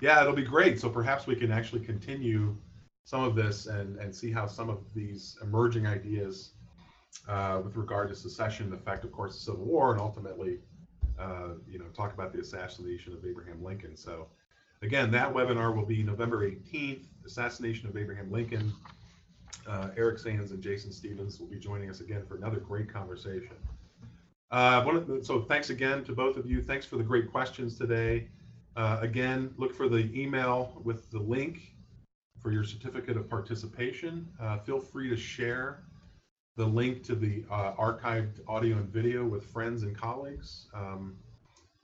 Yeah, 0.00 0.20
it'll 0.20 0.34
be 0.34 0.44
great. 0.44 0.80
So 0.80 0.88
perhaps 0.88 1.26
we 1.26 1.36
can 1.36 1.50
actually 1.50 1.80
continue 1.80 2.56
some 3.04 3.22
of 3.22 3.34
this 3.34 3.66
and, 3.66 3.96
and 3.98 4.14
see 4.14 4.32
how 4.32 4.46
some 4.46 4.68
of 4.68 4.78
these 4.94 5.38
emerging 5.42 5.86
ideas 5.86 6.50
uh, 7.28 7.60
with 7.64 7.76
regard 7.76 8.08
to 8.08 8.14
secession 8.14 8.72
affect, 8.72 9.04
of 9.04 9.12
course, 9.12 9.34
the 9.34 9.40
Civil 9.40 9.64
War 9.64 9.92
and 9.92 10.00
ultimately, 10.00 10.58
uh, 11.18 11.50
you 11.68 11.78
know, 11.78 11.86
talk 11.96 12.12
about 12.12 12.32
the 12.32 12.40
assassination 12.40 13.12
of 13.12 13.24
Abraham 13.24 13.62
Lincoln. 13.62 13.96
So 13.96 14.26
again, 14.82 15.10
that 15.12 15.32
webinar 15.32 15.74
will 15.74 15.86
be 15.86 16.02
November 16.02 16.50
18th, 16.50 17.04
assassination 17.24 17.88
of 17.88 17.96
Abraham 17.96 18.30
Lincoln. 18.30 18.72
Uh, 19.66 19.90
Eric 19.96 20.18
Sands 20.18 20.52
and 20.52 20.62
Jason 20.62 20.92
Stevens 20.92 21.40
will 21.40 21.48
be 21.48 21.58
joining 21.58 21.90
us 21.90 22.00
again 22.00 22.24
for 22.26 22.36
another 22.36 22.58
great 22.58 22.92
conversation. 22.92 23.56
Uh, 24.50 24.82
the, 25.00 25.24
so 25.24 25.42
thanks 25.42 25.70
again 25.70 26.04
to 26.04 26.12
both 26.12 26.36
of 26.36 26.48
you. 26.48 26.62
Thanks 26.62 26.86
for 26.86 26.96
the 26.96 27.02
great 27.02 27.30
questions 27.30 27.76
today. 27.76 28.28
Uh, 28.76 28.98
again, 29.00 29.52
look 29.56 29.74
for 29.74 29.88
the 29.88 30.10
email 30.18 30.80
with 30.84 31.10
the 31.10 31.18
link 31.18 31.74
for 32.40 32.52
your 32.52 32.62
certificate 32.62 33.16
of 33.16 33.28
participation. 33.28 34.28
Uh, 34.40 34.58
feel 34.58 34.78
free 34.78 35.08
to 35.08 35.16
share 35.16 35.82
the 36.56 36.64
link 36.64 37.02
to 37.02 37.14
the 37.14 37.44
uh, 37.50 37.72
archived 37.72 38.40
audio 38.46 38.76
and 38.76 38.88
video 38.88 39.24
with 39.24 39.44
friends 39.44 39.82
and 39.82 39.96
colleagues 39.96 40.66
um, 40.74 41.16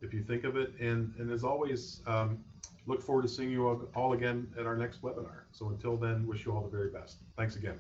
if 0.01 0.15
you 0.15 0.23
think 0.23 0.45
of 0.45 0.57
it. 0.57 0.73
And, 0.81 1.13
and 1.19 1.31
as 1.31 1.45
always, 1.45 2.01
um, 2.07 2.39
look 2.87 3.03
forward 3.03 3.23
to 3.23 3.29
seeing 3.29 3.51
you 3.51 3.89
all, 3.95 4.13
again 4.13 4.47
at 4.59 4.67
our 4.67 4.77
next 4.77 5.01
webinar. 5.03 5.45
So 5.53 5.69
until 5.69 5.97
then, 5.97 6.27
wish 6.27 6.45
you 6.45 6.53
all 6.53 6.63
the 6.63 6.69
very 6.69 6.91
best. 6.91 7.19
Thanks 7.37 7.57
again. 7.57 7.79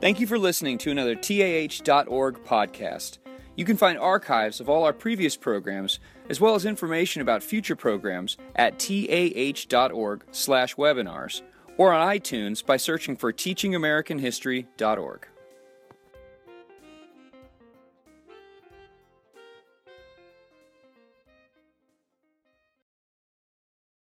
Thank 0.00 0.18
you 0.18 0.26
for 0.26 0.38
listening 0.38 0.78
to 0.78 0.90
another 0.90 1.14
TAH.org 1.14 2.42
podcast. 2.44 3.18
You 3.56 3.66
can 3.66 3.76
find 3.76 3.98
archives 3.98 4.60
of 4.60 4.70
all 4.70 4.84
our 4.84 4.94
previous 4.94 5.36
programs, 5.36 6.00
as 6.30 6.40
well 6.40 6.54
as 6.54 6.64
information 6.64 7.20
about 7.20 7.42
future 7.42 7.76
programs 7.76 8.38
at 8.56 8.78
tah.org/webinars 8.78 11.42
or 11.76 11.92
on 11.92 12.16
iTunes 12.16 12.64
by 12.64 12.78
searching 12.78 13.16
for 13.16 13.30
teachingamericanhistory.org. 13.32 15.26